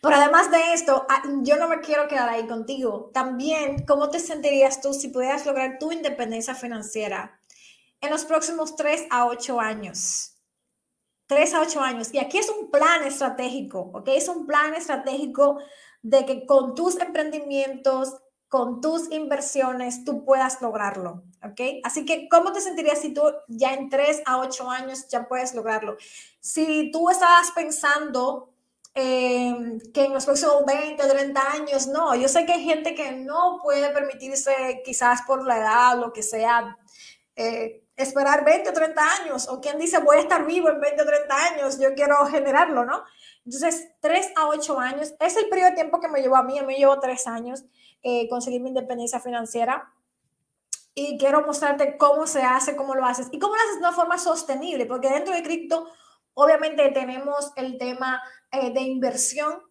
Pero 0.00 0.16
además 0.16 0.50
de 0.50 0.72
esto, 0.72 1.04
ah, 1.10 1.22
yo 1.42 1.58
no 1.58 1.68
me 1.68 1.80
quiero 1.80 2.08
quedar 2.08 2.30
ahí 2.30 2.46
contigo. 2.46 3.10
También, 3.12 3.84
¿cómo 3.84 4.08
te 4.08 4.18
sentirías 4.18 4.80
tú 4.80 4.94
si 4.94 5.08
pudieras 5.08 5.44
lograr 5.44 5.78
tu 5.78 5.92
independencia 5.92 6.54
financiera? 6.54 7.39
En 8.00 8.10
los 8.10 8.24
próximos 8.24 8.76
3 8.76 9.06
a 9.10 9.26
8 9.26 9.60
años. 9.60 10.36
3 11.26 11.54
a 11.54 11.60
8 11.60 11.80
años. 11.80 12.08
Y 12.12 12.18
aquí 12.18 12.38
es 12.38 12.48
un 12.48 12.70
plan 12.70 13.04
estratégico, 13.04 13.90
¿ok? 13.94 14.08
Es 14.08 14.28
un 14.28 14.46
plan 14.46 14.74
estratégico 14.74 15.58
de 16.02 16.24
que 16.26 16.46
con 16.46 16.74
tus 16.74 16.98
emprendimientos, 16.98 18.16
con 18.48 18.80
tus 18.80 19.12
inversiones, 19.12 20.04
tú 20.04 20.24
puedas 20.24 20.60
lograrlo, 20.60 21.22
¿ok? 21.44 21.60
Así 21.84 22.04
que, 22.04 22.28
¿cómo 22.28 22.52
te 22.52 22.60
sentirías 22.60 23.00
si 23.00 23.14
tú 23.14 23.22
ya 23.46 23.74
en 23.74 23.88
3 23.88 24.22
a 24.26 24.38
8 24.38 24.70
años 24.70 25.06
ya 25.08 25.28
puedes 25.28 25.54
lograrlo? 25.54 25.96
Si 26.40 26.90
tú 26.90 27.10
estabas 27.10 27.52
pensando 27.52 28.52
eh, 28.94 29.78
que 29.94 30.06
en 30.06 30.12
los 30.12 30.24
próximos 30.24 30.64
20 30.66 31.00
o 31.00 31.08
30 31.08 31.52
años, 31.52 31.86
no, 31.86 32.16
yo 32.16 32.26
sé 32.26 32.44
que 32.44 32.54
hay 32.54 32.64
gente 32.64 32.96
que 32.96 33.12
no 33.12 33.60
puede 33.62 33.90
permitirse 33.90 34.82
quizás 34.84 35.22
por 35.28 35.46
la 35.46 35.58
edad, 35.58 35.98
lo 35.98 36.12
que 36.12 36.24
sea, 36.24 36.76
eh, 37.36 37.84
esperar 38.02 38.44
20 38.44 38.70
o 38.70 38.72
30 38.72 39.02
años, 39.22 39.48
o 39.48 39.60
quien 39.60 39.78
dice 39.78 39.98
voy 39.98 40.18
a 40.18 40.20
estar 40.20 40.46
vivo 40.46 40.68
en 40.68 40.80
20 40.80 41.02
o 41.02 41.06
30 41.06 41.36
años, 41.36 41.78
yo 41.78 41.94
quiero 41.94 42.24
generarlo, 42.26 42.84
¿no? 42.84 43.02
Entonces, 43.44 43.88
3 44.00 44.32
a 44.36 44.48
8 44.48 44.78
años 44.78 45.14
es 45.18 45.36
el 45.36 45.48
periodo 45.48 45.70
de 45.70 45.76
tiempo 45.76 46.00
que 46.00 46.08
me 46.08 46.20
llevó 46.20 46.36
a 46.36 46.42
mí, 46.42 46.58
a 46.58 46.62
mí 46.62 46.76
llevo 46.76 46.98
3 47.00 47.26
años 47.26 47.64
eh, 48.02 48.28
conseguir 48.28 48.60
mi 48.60 48.68
independencia 48.68 49.20
financiera 49.20 49.92
y 50.94 51.18
quiero 51.18 51.46
mostrarte 51.46 51.96
cómo 51.96 52.26
se 52.26 52.42
hace, 52.42 52.76
cómo 52.76 52.94
lo 52.94 53.04
haces 53.04 53.28
y 53.30 53.38
cómo 53.38 53.54
lo 53.54 53.60
haces 53.62 53.74
de 53.74 53.80
una 53.80 53.92
forma 53.92 54.18
sostenible, 54.18 54.86
porque 54.86 55.08
dentro 55.08 55.34
de 55.34 55.42
cripto 55.42 55.88
obviamente 56.34 56.88
tenemos 56.90 57.52
el 57.56 57.78
tema 57.78 58.22
eh, 58.50 58.72
de 58.72 58.80
inversión, 58.80 59.62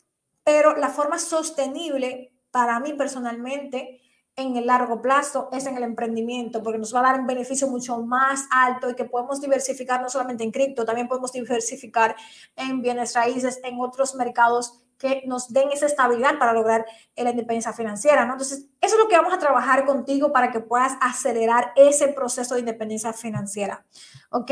pero 0.44 0.76
la 0.76 0.90
forma 0.90 1.20
sostenible 1.20 2.34
para 2.52 2.80
mí 2.80 2.94
personalmente 2.94 4.02
en 4.36 4.56
el 4.56 4.68
largo 4.68 5.02
plazo 5.02 5.50
es 5.52 5.66
en 5.66 5.76
el 5.76 5.84
emprendimiento, 5.84 6.64
porque 6.64 6.80
nos 6.80 6.94
va 6.96 7.00
a 7.00 7.04
dar 7.04 7.20
un 7.20 7.28
beneficio 7.28 7.68
mucho 7.68 7.98
más 8.02 8.46
alto 8.52 8.90
y 8.90 8.96
que 8.96 9.06
podemos 9.06 9.42
diversificar 9.42 10.02
no 10.02 10.10
solamente 10.10 10.44
en 10.44 10.52
cripto, 10.52 10.86
también 10.86 11.08
podemos 11.08 11.32
diversificar 11.32 12.16
en 12.56 12.82
bienes 12.82 13.14
raíces, 13.16 13.60
en 13.64 13.80
otros 13.80 14.16
mercados 14.16 14.82
que 14.98 15.24
nos 15.26 15.52
den 15.52 15.70
esa 15.72 15.86
estabilidad 15.86 16.38
para 16.38 16.54
lograr 16.54 16.86
la 17.16 17.30
independencia 17.30 17.72
financiera, 17.74 18.26
¿no? 18.26 18.34
Entonces, 18.34 18.68
eso 18.82 18.96
es 18.96 19.02
lo 19.02 19.08
que 19.08 19.16
vamos 19.16 19.34
a 19.34 19.40
trabajar 19.40 19.86
contigo 19.86 20.32
para 20.32 20.52
que 20.52 20.60
puedas 20.60 20.94
acelerar 21.02 21.72
ese 21.76 22.10
proceso 22.10 22.54
de 22.54 22.62
independencia 22.62 23.14
financiera, 23.14 23.86
¿ok? 24.30 24.52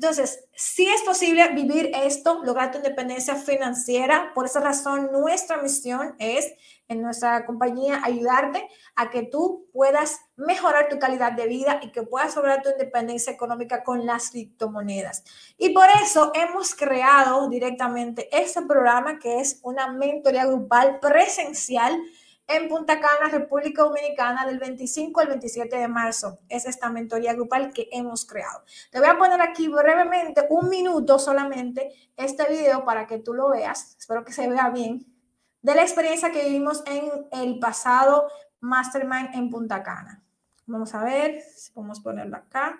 Entonces, 0.00 0.44
si 0.54 0.86
es 0.86 1.02
posible 1.02 1.48
vivir 1.48 1.90
esto, 1.92 2.40
lograr 2.44 2.70
tu 2.70 2.78
independencia 2.78 3.34
financiera. 3.34 4.30
Por 4.32 4.46
esa 4.46 4.60
razón, 4.60 5.10
nuestra 5.10 5.60
misión 5.60 6.14
es 6.20 6.54
en 6.88 7.02
nuestra 7.02 7.44
compañía 7.46 8.00
ayudarte 8.02 8.68
a 8.96 9.10
que 9.10 9.22
tú 9.22 9.68
puedas 9.72 10.20
mejorar 10.36 10.88
tu 10.88 10.98
calidad 10.98 11.32
de 11.32 11.46
vida 11.46 11.80
y 11.82 11.92
que 11.92 12.02
puedas 12.02 12.34
lograr 12.34 12.62
tu 12.62 12.70
independencia 12.70 13.32
económica 13.32 13.84
con 13.84 14.06
las 14.06 14.30
criptomonedas. 14.30 15.24
Y 15.56 15.70
por 15.70 15.86
eso 16.02 16.32
hemos 16.34 16.74
creado 16.74 17.48
directamente 17.48 18.28
este 18.36 18.62
programa 18.62 19.18
que 19.18 19.40
es 19.40 19.60
una 19.62 19.92
mentoría 19.92 20.46
grupal 20.46 20.98
presencial 21.00 22.00
en 22.48 22.66
Punta 22.66 22.98
Cana, 22.98 23.30
República 23.30 23.82
Dominicana, 23.82 24.46
del 24.46 24.58
25 24.58 25.20
al 25.20 25.28
27 25.28 25.76
de 25.76 25.86
marzo. 25.86 26.38
Es 26.48 26.64
esta 26.64 26.88
mentoría 26.88 27.34
grupal 27.34 27.72
que 27.74 27.88
hemos 27.92 28.24
creado. 28.24 28.62
Te 28.90 28.98
voy 28.98 29.08
a 29.08 29.18
poner 29.18 29.40
aquí 29.42 29.68
brevemente, 29.68 30.46
un 30.48 30.70
minuto 30.70 31.18
solamente, 31.18 31.92
este 32.16 32.50
video 32.50 32.86
para 32.86 33.06
que 33.06 33.18
tú 33.18 33.34
lo 33.34 33.50
veas. 33.50 33.96
Espero 33.98 34.24
que 34.24 34.32
se 34.32 34.48
vea 34.48 34.70
bien. 34.70 35.17
De 35.60 35.74
la 35.74 35.82
experiencia 35.82 36.30
que 36.30 36.44
vivimos 36.44 36.82
en 36.86 37.26
el 37.32 37.58
pasado 37.58 38.28
Mastermind 38.60 39.34
en 39.34 39.50
Punta 39.50 39.82
Cana. 39.82 40.22
Vamos 40.66 40.94
a 40.94 41.02
ver 41.02 41.40
si 41.40 41.72
podemos 41.72 42.00
ponerlo 42.00 42.36
acá. 42.36 42.78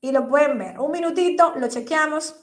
Y 0.00 0.12
lo 0.12 0.28
pueden 0.28 0.58
ver. 0.58 0.78
Un 0.78 0.90
minutito, 0.90 1.54
lo 1.56 1.68
chequeamos. 1.68 2.40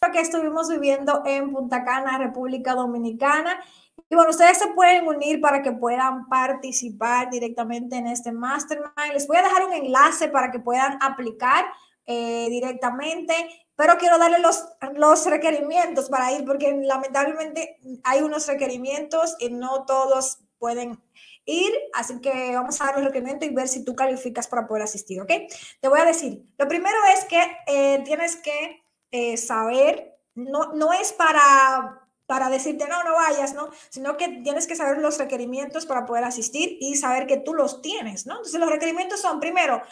Lo 0.00 0.12
que 0.12 0.20
estuvimos 0.20 0.70
viviendo 0.70 1.22
en 1.26 1.52
Punta 1.52 1.84
Cana, 1.84 2.16
República 2.16 2.74
Dominicana. 2.74 3.60
Y 4.08 4.14
bueno, 4.14 4.30
ustedes 4.30 4.58
se 4.58 4.68
pueden 4.68 5.06
unir 5.06 5.40
para 5.40 5.62
que 5.62 5.72
puedan 5.72 6.26
participar 6.28 7.30
directamente 7.30 7.96
en 7.96 8.06
este 8.06 8.32
mastermind. 8.32 9.12
Les 9.12 9.26
voy 9.26 9.36
a 9.36 9.42
dejar 9.42 9.66
un 9.66 9.74
enlace 9.74 10.28
para 10.28 10.50
que 10.50 10.58
puedan 10.58 10.98
aplicar 11.02 11.66
eh, 12.06 12.48
directamente, 12.48 13.34
pero 13.80 13.96
quiero 13.96 14.18
darle 14.18 14.40
los, 14.40 14.66
los 14.96 15.24
requerimientos 15.24 16.10
para 16.10 16.30
ir, 16.32 16.44
porque 16.44 16.70
lamentablemente 16.82 17.78
hay 18.04 18.20
unos 18.20 18.46
requerimientos 18.46 19.36
y 19.38 19.48
no 19.48 19.86
todos 19.86 20.40
pueden 20.58 21.02
ir, 21.46 21.72
así 21.94 22.20
que 22.20 22.54
vamos 22.54 22.78
a 22.78 22.84
dar 22.84 22.96
los 22.96 23.06
requerimientos 23.06 23.48
y 23.48 23.54
ver 23.54 23.68
si 23.68 23.82
tú 23.82 23.96
calificas 23.96 24.48
para 24.48 24.66
poder 24.66 24.82
asistir, 24.82 25.22
¿ok? 25.22 25.32
Te 25.80 25.88
voy 25.88 25.98
a 25.98 26.04
decir, 26.04 26.42
lo 26.58 26.68
primero 26.68 26.98
es 27.16 27.24
que 27.24 27.40
eh, 27.68 28.02
tienes 28.04 28.36
que 28.36 28.82
eh, 29.12 29.38
saber, 29.38 30.14
no, 30.34 30.74
no 30.74 30.92
es 30.92 31.14
para 31.14 31.96
para 32.26 32.48
decirte, 32.48 32.86
no, 32.86 33.02
no 33.02 33.14
vayas, 33.14 33.54
¿no? 33.54 33.70
Sino 33.88 34.16
que 34.16 34.28
tienes 34.44 34.68
que 34.68 34.76
saber 34.76 34.98
los 34.98 35.18
requerimientos 35.18 35.84
para 35.84 36.06
poder 36.06 36.22
asistir 36.22 36.76
y 36.80 36.94
saber 36.94 37.26
que 37.26 37.38
tú 37.38 37.54
los 37.54 37.82
tienes, 37.82 38.24
¿no? 38.24 38.34
Entonces 38.36 38.60
los 38.60 38.70
requerimientos 38.70 39.20
son, 39.20 39.40
primero, 39.40 39.82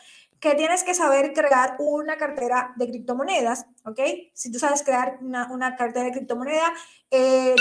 que 0.40 0.54
tienes 0.54 0.84
que 0.84 0.94
saber 0.94 1.32
crear 1.32 1.76
una 1.78 2.16
cartera 2.16 2.72
de 2.76 2.88
criptomonedas. 2.88 3.66
¿Ok? 3.84 4.00
Si 4.32 4.50
tú 4.50 4.58
sabes 4.58 4.82
crear 4.82 5.18
una, 5.20 5.50
una 5.52 5.76
cartera 5.76 6.06
de 6.06 6.12
criptomoneda, 6.12 6.72
eh, 7.10 7.54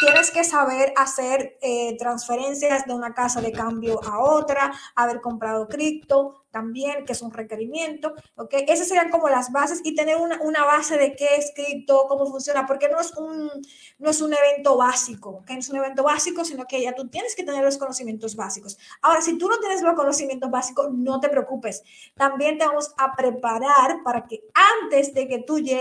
tienes, 0.00 0.30
que 0.30 0.44
saber 0.44 0.94
hacer 0.96 1.58
eh, 1.60 1.94
transferencias 1.98 2.86
de 2.86 2.94
una 2.94 3.12
casa 3.12 3.42
de 3.42 3.52
cambio 3.52 4.00
a 4.02 4.18
otra, 4.18 4.72
haber 4.94 5.20
comprado 5.20 5.68
cripto 5.68 6.44
también, 6.50 7.04
que 7.04 7.12
es 7.12 7.20
un 7.20 7.32
requerimiento, 7.32 8.14
¿ok? 8.36 8.54
Esas 8.68 8.88
serían 8.88 9.10
como 9.10 9.28
las 9.28 9.50
bases 9.52 9.80
y 9.84 9.94
tener 9.94 10.16
una, 10.16 10.40
una, 10.40 10.64
base 10.64 10.96
de 10.96 11.16
qué 11.16 11.26
es 11.36 11.52
cripto, 11.54 12.06
cómo 12.08 12.26
funciona, 12.26 12.64
porque 12.64 12.88
no 12.88 13.00
es 13.00 13.12
un, 13.16 13.50
no 13.98 14.10
es 14.10 14.22
un 14.22 14.32
evento 14.32 14.76
básico, 14.76 15.30
¿ok? 15.30 15.50
No 15.50 15.58
es 15.58 15.68
un 15.68 15.76
evento 15.76 16.04
básico, 16.04 16.44
sino 16.44 16.64
que 16.64 16.80
ya 16.80 16.94
tú 16.94 17.08
tienes 17.08 17.34
que 17.34 17.42
tener 17.42 17.62
los 17.64 17.76
conocimientos 17.76 18.36
básicos. 18.36 18.78
Ahora, 19.02 19.20
si 19.20 19.36
tú 19.36 19.48
no 19.48 19.58
tienes 19.58 19.82
los 19.82 19.94
conocimientos 19.94 20.50
básicos, 20.50 20.92
no 20.92 21.18
te 21.20 21.28
preocupes. 21.28 21.82
También 22.14 22.56
te 22.56 22.66
vamos 22.66 22.94
a 22.98 23.14
preparar 23.16 24.02
para 24.04 24.26
que 24.26 24.44
antes 24.82 25.12
de 25.12 25.26
que 25.26 25.40
tú 25.40 25.58
llegues 25.58 25.73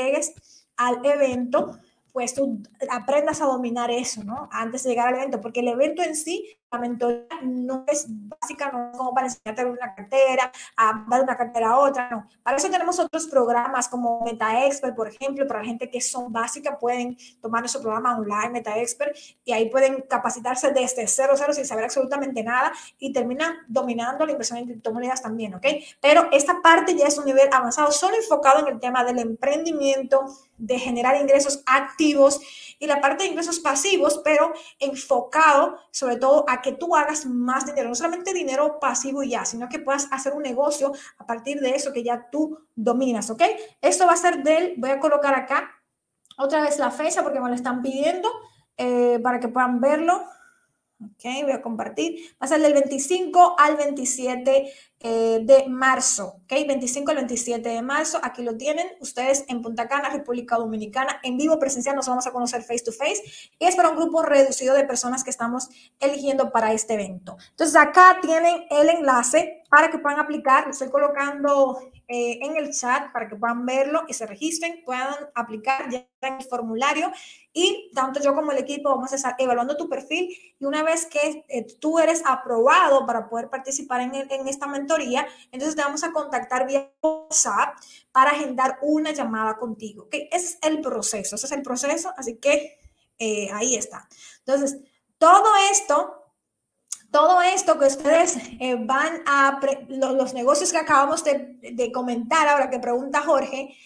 al 0.77 1.05
evento, 1.05 1.77
pues 2.11 2.33
tú 2.33 2.61
aprendas 2.89 3.41
a 3.41 3.45
dominar 3.45 3.91
eso, 3.91 4.23
¿no? 4.23 4.49
Antes 4.51 4.83
de 4.83 4.91
llegar 4.91 5.07
al 5.09 5.15
evento, 5.15 5.41
porque 5.41 5.61
el 5.61 5.67
evento 5.67 6.03
en 6.03 6.15
sí 6.15 6.47
la 6.79 7.37
no 7.43 7.83
es 7.87 8.05
básica, 8.07 8.71
no 8.71 8.91
es 8.91 8.97
como 8.97 9.13
para 9.13 9.27
enseñarte 9.27 9.65
una 9.65 9.93
cartera, 9.93 10.51
a 10.77 11.05
dar 11.07 11.21
una 11.21 11.37
cartera 11.37 11.69
a 11.71 11.77
otra, 11.79 12.09
no. 12.09 12.27
Para 12.41 12.57
eso 12.57 12.69
tenemos 12.69 12.99
otros 12.99 13.27
programas 13.27 13.87
como 13.87 14.21
Meta 14.21 14.65
Expert, 14.65 14.95
por 14.95 15.07
ejemplo, 15.07 15.47
para 15.47 15.59
la 15.61 15.65
gente 15.65 15.89
que 15.89 16.01
son 16.01 16.31
básicas, 16.31 16.77
pueden 16.79 17.17
tomar 17.41 17.61
nuestro 17.61 17.81
programa 17.81 18.17
online, 18.17 18.49
Meta 18.49 18.77
Expert, 18.77 19.15
y 19.45 19.53
ahí 19.53 19.69
pueden 19.69 20.01
capacitarse 20.09 20.71
desde 20.71 21.07
cero, 21.07 21.33
cero, 21.35 21.53
sin 21.53 21.65
saber 21.65 21.85
absolutamente 21.85 22.43
nada, 22.43 22.71
y 22.99 23.13
terminan 23.13 23.57
dominando 23.67 24.25
la 24.25 24.31
inversión 24.31 24.59
en 24.59 24.65
criptomonedas 24.65 25.21
también, 25.21 25.53
¿ok? 25.55 25.65
Pero 26.01 26.27
esta 26.31 26.61
parte 26.61 26.95
ya 26.95 27.07
es 27.07 27.17
un 27.17 27.25
nivel 27.25 27.49
avanzado, 27.51 27.91
solo 27.91 28.15
enfocado 28.15 28.59
en 28.59 28.73
el 28.73 28.79
tema 28.79 29.03
del 29.03 29.19
emprendimiento, 29.19 30.25
de 30.57 30.79
generar 30.79 31.19
ingresos 31.19 31.61
activos 31.65 32.39
y 32.79 32.87
la 32.87 33.01
parte 33.01 33.23
de 33.23 33.29
ingresos 33.29 33.59
pasivos, 33.59 34.21
pero 34.23 34.53
enfocado 34.79 35.77
sobre 35.91 36.17
todo 36.17 36.45
a 36.47 36.61
que 36.63 36.71
tú 36.71 36.95
hagas 36.95 37.27
más 37.27 37.67
dinero, 37.67 37.89
no 37.89 37.95
solamente 37.95 38.33
dinero 38.33 38.79
pasivo 38.79 39.21
y 39.21 39.29
ya, 39.29 39.45
sino 39.45 39.69
que 39.69 39.77
puedas 39.77 40.07
hacer 40.11 40.33
un 40.33 40.41
negocio 40.41 40.91
a 41.19 41.27
partir 41.27 41.59
de 41.59 41.75
eso 41.75 41.93
que 41.93 42.03
ya 42.03 42.29
tú 42.31 42.57
dominas, 42.75 43.29
¿ok? 43.29 43.43
Esto 43.81 44.07
va 44.07 44.13
a 44.13 44.17
ser 44.17 44.41
del, 44.41 44.73
voy 44.77 44.89
a 44.89 44.99
colocar 44.99 45.35
acá 45.35 45.69
otra 46.37 46.61
vez 46.61 46.79
la 46.79 46.89
fecha 46.89 47.21
porque 47.21 47.39
me 47.39 47.49
lo 47.49 47.53
están 47.53 47.83
pidiendo 47.83 48.27
eh, 48.77 49.19
para 49.21 49.39
que 49.39 49.47
puedan 49.47 49.79
verlo. 49.79 50.23
Ok, 50.99 51.23
voy 51.43 51.51
a 51.51 51.61
compartir. 51.61 52.31
Va 52.41 52.45
a 52.45 52.47
ser 52.47 52.61
del 52.61 52.73
25 52.73 53.55
al 53.59 53.75
27 53.75 54.71
eh, 55.05 55.41
de 55.43 55.67
marzo. 55.67 56.37
Ok, 56.43 56.65
25 56.65 57.11
al 57.11 57.17
27 57.17 57.67
de 57.67 57.81
marzo. 57.81 58.19
Aquí 58.23 58.41
lo 58.41 58.55
tienen. 58.55 58.87
Ustedes 59.01 59.43
en 59.49 59.61
Punta 59.61 59.89
Cana, 59.89 60.09
República 60.09 60.55
Dominicana, 60.55 61.19
en 61.23 61.37
vivo 61.37 61.59
presencial. 61.59 61.95
Nos 61.95 62.07
vamos 62.07 62.25
a 62.25 62.31
conocer 62.31 62.63
face 62.63 62.85
to 62.85 62.93
face. 62.93 63.21
Es 63.59 63.75
para 63.75 63.89
un 63.89 63.97
grupo 63.97 64.23
reducido 64.23 64.73
de 64.73 64.85
personas 64.85 65.25
que 65.25 65.29
estamos 65.29 65.69
eligiendo 65.99 66.51
para 66.53 66.71
este 66.71 66.93
evento. 66.93 67.35
Entonces, 67.49 67.75
acá 67.75 68.19
tienen 68.21 68.65
el 68.69 68.89
enlace 68.89 69.63
para 69.69 69.91
que 69.91 69.99
puedan 69.99 70.21
aplicar. 70.21 70.69
Estoy 70.69 70.89
colocando 70.89 71.91
eh, 72.07 72.39
en 72.41 72.57
el 72.57 72.73
chat 72.73 73.11
para 73.13 73.29
que 73.29 73.35
puedan 73.35 73.65
verlo 73.65 74.03
y 74.07 74.13
se 74.13 74.25
registren, 74.25 74.83
puedan 74.83 75.13
aplicar 75.35 75.89
ya 75.89 76.05
en 76.21 76.33
el 76.35 76.43
formulario 76.43 77.11
y 77.53 77.91
tanto 77.93 78.21
yo 78.21 78.35
como 78.35 78.51
el 78.51 78.57
equipo 78.57 78.89
vamos 78.89 79.13
a 79.13 79.15
estar 79.15 79.35
evaluando 79.37 79.77
tu 79.77 79.87
perfil 79.87 80.35
y 80.59 80.65
una 80.65 80.83
vez 80.83 81.05
que 81.05 81.45
eh, 81.47 81.65
tú 81.79 81.99
eres 81.99 82.21
aprobado 82.25 83.05
para 83.05 83.29
poder 83.29 83.49
participar 83.49 84.01
en, 84.01 84.15
en, 84.15 84.47
esta 84.47 84.67
mentoría, 84.67 85.25
entonces 85.51 85.75
te 85.75 85.81
vamos 85.81 86.03
a 86.03 86.11
contactar 86.11 86.67
vía 86.67 86.91
WhatsApp 87.01 87.77
para 88.11 88.31
agendar 88.31 88.79
una 88.81 89.11
llamada 89.11 89.57
contigo. 89.57 90.03
¿okay? 90.03 90.27
Es 90.31 90.57
el 90.61 90.81
proceso, 90.81 91.35
ese 91.35 91.45
es 91.45 91.51
el 91.51 91.61
proceso, 91.61 92.13
así 92.17 92.37
que 92.37 92.79
eh, 93.17 93.49
ahí 93.53 93.75
está. 93.75 94.07
Entonces, 94.39 94.77
todo 95.17 95.49
esto 95.71 96.22
todo 97.13 97.43
esto 97.43 97.77
que 97.77 97.85
ustedes 97.85 98.37
eh, 98.59 98.75
van 98.75 99.21
a, 99.27 99.61
los, 99.87 100.33
negocios 100.33 100.71
que 100.71 100.79
acabamos 100.79 101.23
de, 101.23 101.91
comentar 101.93 102.47
ahora 102.47 102.71
que 102.71 102.79
pregunta 102.79 103.21
Jorge, 103.21 103.77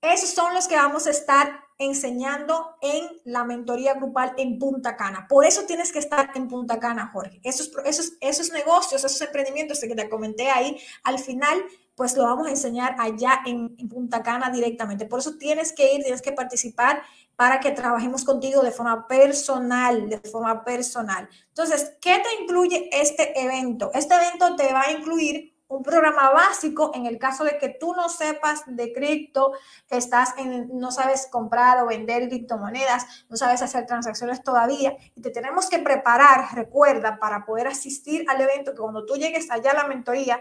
esos 0.00 0.30
son 0.30 0.54
los 0.54 0.66
que 0.66 0.74
vamos 0.74 1.06
a 1.06 1.10
estar 1.10 1.60
enseñando 1.78 2.76
en 2.80 3.04
la 3.24 3.44
mentoría 3.44 3.92
grupal 3.92 4.32
en 4.38 4.58
Punta 4.58 4.96
Cana. 4.96 5.26
Por 5.28 5.44
eso 5.44 5.64
tienes 5.66 5.92
que 5.92 5.98
estar 5.98 6.30
en 6.34 6.48
Punta 6.48 6.80
Cana, 6.80 7.10
Jorge. 7.12 7.40
Esos, 7.44 7.70
esos, 7.84 8.12
esos 8.22 8.50
negocios, 8.50 9.04
esos 9.04 9.20
emprendimientos 9.20 9.78
que 9.80 9.94
te 9.94 10.08
comenté 10.08 10.50
ahí, 10.50 10.78
al 11.04 11.18
final, 11.18 11.62
pues 11.94 12.16
lo 12.16 12.22
vamos 12.22 12.46
a 12.46 12.50
enseñar 12.50 12.96
allá 12.98 13.42
en, 13.44 13.76
en 13.78 13.88
Punta 13.90 14.22
Cana 14.22 14.48
directamente. 14.48 15.04
Por 15.04 15.20
eso 15.20 15.36
tienes 15.36 15.74
que 15.74 15.92
ir, 15.92 16.02
tienes 16.02 16.22
que 16.22 16.32
participar 16.32 17.02
para 17.36 17.60
que 17.60 17.70
trabajemos 17.70 18.24
contigo 18.24 18.62
de 18.62 18.72
forma 18.72 19.06
personal, 19.06 20.08
de 20.08 20.18
forma 20.18 20.64
personal. 20.64 21.28
Entonces, 21.48 21.96
¿qué 22.00 22.18
te 22.18 22.42
incluye 22.42 22.88
este 22.92 23.38
evento? 23.38 23.90
Este 23.94 24.14
evento 24.14 24.56
te 24.56 24.72
va 24.72 24.82
a 24.82 24.90
incluir 24.90 25.56
un 25.68 25.82
programa 25.82 26.30
básico 26.30 26.92
en 26.94 27.06
el 27.06 27.18
caso 27.18 27.44
de 27.44 27.58
que 27.58 27.68
tú 27.68 27.92
no 27.94 28.08
sepas 28.08 28.62
de 28.66 28.92
cripto, 28.92 29.52
estás 29.90 30.34
en, 30.38 30.68
no 30.78 30.92
sabes 30.92 31.26
comprar 31.30 31.82
o 31.82 31.86
vender 31.86 32.28
criptomonedas, 32.28 33.26
no 33.28 33.36
sabes 33.36 33.62
hacer 33.62 33.84
transacciones 33.84 34.42
todavía 34.42 34.96
y 35.14 35.22
te 35.22 35.30
tenemos 35.30 35.68
que 35.68 35.80
preparar, 35.80 36.54
recuerda, 36.54 37.18
para 37.18 37.44
poder 37.44 37.66
asistir 37.66 38.24
al 38.28 38.40
evento, 38.40 38.72
que 38.72 38.80
cuando 38.80 39.04
tú 39.04 39.16
llegues 39.16 39.50
allá 39.50 39.72
a 39.72 39.82
la 39.82 39.88
mentoría, 39.88 40.40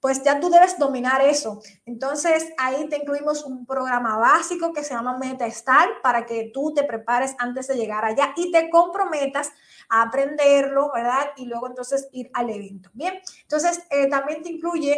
pues 0.00 0.22
ya 0.22 0.38
tú 0.40 0.48
debes 0.50 0.78
dominar 0.78 1.20
eso. 1.22 1.60
Entonces, 1.84 2.52
ahí 2.56 2.88
te 2.88 2.98
incluimos 2.98 3.44
un 3.44 3.66
programa 3.66 4.16
básico 4.16 4.72
que 4.72 4.84
se 4.84 4.94
llama 4.94 5.18
MetaStar 5.18 5.88
para 6.02 6.26
que 6.26 6.50
tú 6.52 6.72
te 6.74 6.84
prepares 6.84 7.34
antes 7.38 7.66
de 7.66 7.76
llegar 7.76 8.04
allá 8.04 8.32
y 8.36 8.52
te 8.52 8.70
comprometas 8.70 9.50
a 9.88 10.02
aprenderlo, 10.02 10.90
¿verdad? 10.94 11.30
Y 11.36 11.46
luego 11.46 11.66
entonces 11.66 12.08
ir 12.12 12.30
al 12.34 12.50
evento. 12.50 12.90
Bien, 12.92 13.20
entonces 13.42 13.82
eh, 13.90 14.08
también 14.08 14.42
te 14.42 14.50
incluye 14.50 14.96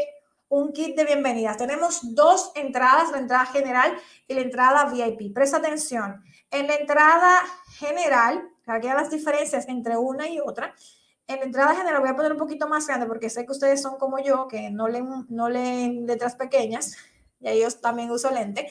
un 0.51 0.73
kit 0.73 0.97
de 0.97 1.05
bienvenida. 1.05 1.57
Tenemos 1.57 2.15
dos 2.15 2.51
entradas, 2.57 3.11
la 3.13 3.19
entrada 3.19 3.47
general 3.47 3.97
y 4.27 4.35
la 4.35 4.41
entrada 4.41 4.85
VIP. 4.87 5.33
Presta 5.33 5.59
atención. 5.59 6.23
En 6.51 6.67
la 6.67 6.75
entrada 6.75 7.41
general, 7.79 8.51
aquí 8.67 8.89
hay 8.89 8.95
las 8.95 9.11
diferencias 9.11 9.69
entre 9.69 9.97
una 9.97 10.29
y 10.29 10.41
otra, 10.41 10.75
en 11.31 11.39
la 11.39 11.45
entrada 11.45 11.77
general 11.77 12.01
voy 12.01 12.11
a 12.11 12.17
poner 12.17 12.33
un 12.33 12.39
poquito 12.39 12.67
más 12.67 12.87
grande 12.87 13.07
porque 13.07 13.31
sé 13.31 13.47
que 13.47 13.53
ustedes 13.53 13.81
son 13.81 13.99
como 13.99 14.19
yo, 14.19 14.49
que 14.49 14.71
no 14.71 14.89
leen, 14.89 15.27
no 15.29 15.49
leen 15.49 16.07
letras 16.07 16.35
pequeñas, 16.35 16.97
y 17.39 17.49
ellos 17.49 17.81
también 17.81 18.11
uso 18.11 18.31
lente. 18.31 18.69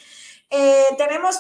Eh, 0.50 0.84
tenemos 0.98 1.40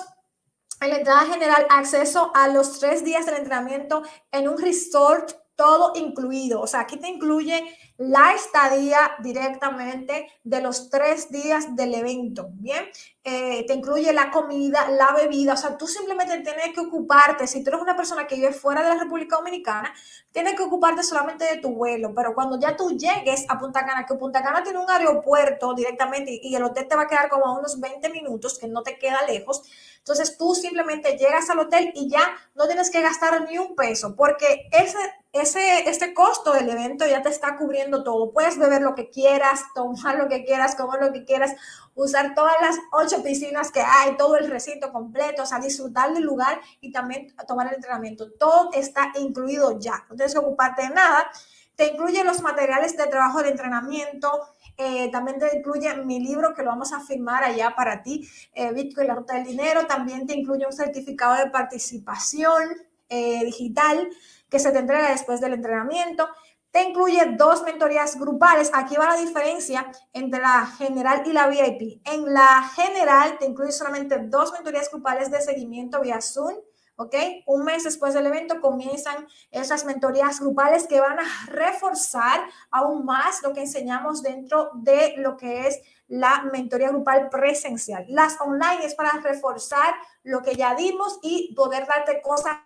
en 0.79 0.89
la 0.91 0.97
entrada 0.97 1.25
general 1.25 1.67
acceso 1.69 2.31
a 2.33 2.47
los 2.47 2.79
tres 2.79 3.03
días 3.03 3.25
del 3.25 3.35
entrenamiento 3.35 4.01
en 4.31 4.47
un 4.47 4.57
resort 4.57 5.31
todo 5.55 5.91
incluido. 5.95 6.61
O 6.61 6.67
sea, 6.67 6.79
aquí 6.81 6.95
te 6.95 7.09
incluye 7.09 7.61
la 7.97 8.33
estadía 8.33 9.11
directamente 9.21 10.31
de 10.45 10.61
los 10.61 10.89
tres 10.89 11.29
días 11.31 11.75
del 11.75 11.95
evento, 11.95 12.47
¿bien? 12.53 12.85
Eh, 13.31 13.63
te 13.67 13.75
incluye 13.75 14.11
la 14.11 14.31
comida, 14.31 14.89
la 14.89 15.13
bebida, 15.13 15.53
o 15.53 15.57
sea, 15.57 15.77
tú 15.77 15.85
simplemente 15.85 16.39
tienes 16.39 16.73
que 16.73 16.79
ocuparte, 16.79 17.45
si 17.45 17.63
tú 17.63 17.69
eres 17.69 17.79
una 17.79 17.95
persona 17.95 18.25
que 18.25 18.33
vive 18.33 18.51
fuera 18.51 18.81
de 18.81 18.89
la 18.89 19.03
República 19.03 19.35
Dominicana, 19.35 19.93
tienes 20.31 20.55
que 20.55 20.63
ocuparte 20.63 21.03
solamente 21.03 21.45
de 21.45 21.57
tu 21.57 21.69
vuelo, 21.75 22.11
pero 22.15 22.33
cuando 22.33 22.59
ya 22.59 22.75
tú 22.75 22.89
llegues 22.97 23.45
a 23.47 23.59
Punta 23.59 23.85
Cana, 23.85 24.07
que 24.07 24.15
Punta 24.15 24.41
Cana 24.41 24.63
tiene 24.63 24.79
un 24.79 24.89
aeropuerto 24.89 25.75
directamente 25.75 26.39
y 26.41 26.55
el 26.55 26.63
hotel 26.63 26.87
te 26.87 26.95
va 26.95 27.03
a 27.03 27.07
quedar 27.07 27.29
como 27.29 27.45
a 27.45 27.59
unos 27.59 27.79
20 27.79 28.09
minutos, 28.09 28.57
que 28.57 28.67
no 28.67 28.81
te 28.81 28.97
queda 28.97 29.21
lejos, 29.27 29.61
entonces 30.09 30.39
tú 30.39 30.55
simplemente 30.55 31.17
llegas 31.17 31.51
al 31.51 31.59
hotel 31.59 31.91
y 31.93 32.09
ya 32.09 32.35
no 32.55 32.65
tienes 32.65 32.89
que 32.89 32.99
gastar 32.99 33.47
ni 33.47 33.59
un 33.59 33.75
peso, 33.75 34.15
porque 34.15 34.67
ese, 34.71 34.97
ese, 35.33 35.87
este 35.87 36.15
costo 36.15 36.51
del 36.51 36.67
evento 36.67 37.05
ya 37.05 37.21
te 37.21 37.29
está 37.29 37.57
cubriendo 37.57 38.03
todo. 38.03 38.31
Puedes 38.33 38.57
beber 38.57 38.81
lo 38.81 38.95
que 38.95 39.11
quieras, 39.11 39.61
tomar 39.75 40.15
lo 40.15 40.27
que 40.27 40.43
quieras, 40.45 40.75
comer 40.75 40.99
lo 40.99 41.13
que 41.13 41.25
quieras, 41.25 41.51
usar 41.93 42.33
todas 42.33 42.55
las 42.59 42.75
ocho 42.91 43.21
piscinas 43.21 43.71
que 43.71 43.81
hay, 43.81 44.17
todo 44.17 44.35
el 44.37 44.49
recinto 44.49 44.91
completo, 44.91 45.43
o 45.43 45.45
sea, 45.45 45.59
disfrutar 45.59 46.11
del 46.11 46.23
lugar 46.23 46.59
y 46.81 46.91
también 46.91 47.35
tomar 47.47 47.67
el 47.67 47.75
entrenamiento. 47.75 48.31
Todo 48.31 48.71
está 48.73 49.11
incluido 49.19 49.77
ya. 49.77 50.07
No 50.09 50.15
tienes 50.15 50.33
que 50.33 50.39
ocuparte 50.39 50.81
de 50.81 50.89
nada. 50.89 51.29
Te 51.75 51.85
incluye 51.85 52.23
los 52.23 52.41
materiales 52.41 52.97
de 52.97 53.05
trabajo 53.05 53.43
de 53.43 53.49
entrenamiento, 53.49 54.41
eh, 54.81 55.11
también 55.11 55.37
te 55.37 55.57
incluye 55.57 55.93
mi 56.05 56.21
libro 56.21 56.53
que 56.53 56.63
lo 56.63 56.69
vamos 56.69 56.93
a 56.93 57.01
firmar 57.01 57.43
allá 57.43 57.75
para 57.75 58.01
ti, 58.01 58.25
eh, 58.53 58.71
Bitcoin, 58.71 59.07
la 59.07 59.15
ruta 59.15 59.33
del 59.33 59.43
dinero. 59.43 59.85
También 59.85 60.25
te 60.25 60.33
incluye 60.33 60.65
un 60.65 60.71
certificado 60.71 61.35
de 61.35 61.51
participación 61.51 62.63
eh, 63.09 63.43
digital 63.43 64.09
que 64.49 64.57
se 64.57 64.71
te 64.71 64.79
entrega 64.79 65.11
después 65.11 65.41
del 65.41 65.51
entrenamiento. 65.51 66.29
Te 66.71 66.83
incluye 66.83 67.35
dos 67.37 67.63
mentorías 67.63 68.17
grupales. 68.17 68.71
Aquí 68.73 68.95
va 68.95 69.09
la 69.09 69.17
diferencia 69.17 69.91
entre 70.13 70.39
la 70.39 70.65
general 70.65 71.23
y 71.25 71.33
la 71.33 71.47
VIP. 71.47 72.01
En 72.05 72.33
la 72.33 72.63
general 72.73 73.37
te 73.37 73.47
incluye 73.47 73.73
solamente 73.73 74.17
dos 74.27 74.53
mentorías 74.53 74.89
grupales 74.89 75.29
de 75.29 75.41
seguimiento 75.41 75.99
vía 75.99 76.21
Zoom. 76.21 76.53
¿Ok? 77.01 77.15
Un 77.45 77.63
mes 77.63 77.85
después 77.85 78.13
del 78.13 78.27
evento 78.27 78.59
comienzan 78.59 79.25
esas 79.51 79.85
mentorías 79.85 80.41
grupales 80.41 80.85
que 80.85 80.99
van 80.99 81.17
a 81.17 81.45
reforzar 81.47 82.41
aún 82.71 83.05
más 83.05 83.41
lo 83.41 83.53
que 83.53 83.61
enseñamos 83.61 84.21
dentro 84.21 84.71
de 84.73 85.13
lo 85.15 85.37
que 85.37 85.65
es 85.67 85.79
la 86.09 86.43
mentoría 86.51 86.89
grupal 86.89 87.29
presencial. 87.29 88.03
Las 88.09 88.41
online 88.41 88.83
es 88.83 88.95
para 88.95 89.11
reforzar 89.11 89.93
lo 90.23 90.41
que 90.41 90.55
ya 90.55 90.75
dimos 90.75 91.19
y 91.21 91.53
poder 91.55 91.87
darte 91.87 92.21
cosas 92.21 92.57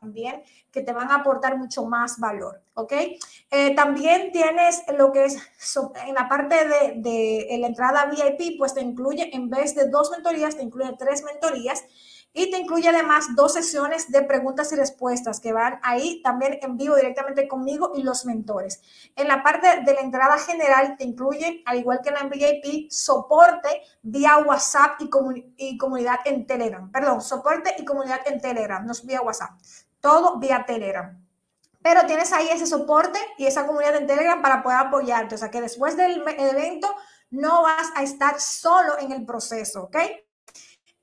también 0.00 0.42
que 0.72 0.80
te 0.80 0.92
van 0.92 1.08
a 1.12 1.16
aportar 1.16 1.56
mucho 1.56 1.84
más 1.84 2.18
valor, 2.18 2.60
¿ok? 2.74 2.92
Eh, 3.52 3.74
también 3.76 4.32
tienes 4.32 4.82
lo 4.98 5.12
que 5.12 5.26
es 5.26 5.36
en 6.06 6.14
la 6.14 6.28
parte 6.28 6.56
de, 6.66 6.94
de 6.96 7.58
la 7.60 7.68
entrada 7.68 8.06
VIP, 8.06 8.58
pues 8.58 8.74
te 8.74 8.80
incluye, 8.80 9.32
en 9.32 9.48
vez 9.48 9.76
de 9.76 9.88
dos 9.88 10.10
mentorías, 10.10 10.56
te 10.56 10.62
incluye 10.64 10.96
tres 10.98 11.22
mentorías 11.22 11.84
y 12.32 12.50
te 12.50 12.58
incluye 12.58 12.88
además 12.88 13.34
dos 13.34 13.54
sesiones 13.54 14.10
de 14.10 14.22
preguntas 14.22 14.72
y 14.72 14.76
respuestas 14.76 15.40
que 15.40 15.52
van 15.52 15.80
ahí 15.82 16.22
también 16.22 16.58
en 16.62 16.76
vivo 16.76 16.94
directamente 16.94 17.48
conmigo 17.48 17.92
y 17.94 18.02
los 18.02 18.24
mentores. 18.24 18.80
En 19.16 19.26
la 19.26 19.42
parte 19.42 19.82
de 19.84 19.94
la 19.94 20.00
entrada 20.00 20.38
general 20.38 20.96
te 20.96 21.04
incluye, 21.04 21.62
al 21.66 21.78
igual 21.78 22.00
que 22.02 22.10
en 22.10 22.14
la 22.14 22.24
VIP, 22.24 22.90
soporte 22.90 23.82
vía 24.02 24.38
WhatsApp 24.38 25.00
y, 25.00 25.10
y 25.56 25.76
comunidad 25.76 26.20
en 26.24 26.46
Telegram. 26.46 26.90
Perdón, 26.90 27.20
soporte 27.20 27.74
y 27.78 27.84
comunidad 27.84 28.20
en 28.26 28.40
Telegram, 28.40 28.84
no 28.84 28.92
es 28.92 29.04
vía 29.04 29.22
WhatsApp. 29.22 29.50
Todo 30.00 30.38
vía 30.38 30.64
Telegram. 30.66 31.20
Pero 31.82 32.06
tienes 32.06 32.32
ahí 32.32 32.48
ese 32.48 32.66
soporte 32.66 33.18
y 33.38 33.46
esa 33.46 33.66
comunidad 33.66 33.96
en 33.96 34.06
Telegram 34.06 34.40
para 34.42 34.62
poder 34.62 34.78
apoyarte. 34.78 35.34
O 35.34 35.38
sea 35.38 35.50
que 35.50 35.60
después 35.60 35.96
del 35.96 36.22
evento 36.26 36.94
no 37.30 37.62
vas 37.62 37.90
a 37.94 38.02
estar 38.02 38.38
solo 38.38 38.98
en 38.98 39.12
el 39.12 39.24
proceso, 39.24 39.84
¿ok? 39.84 39.96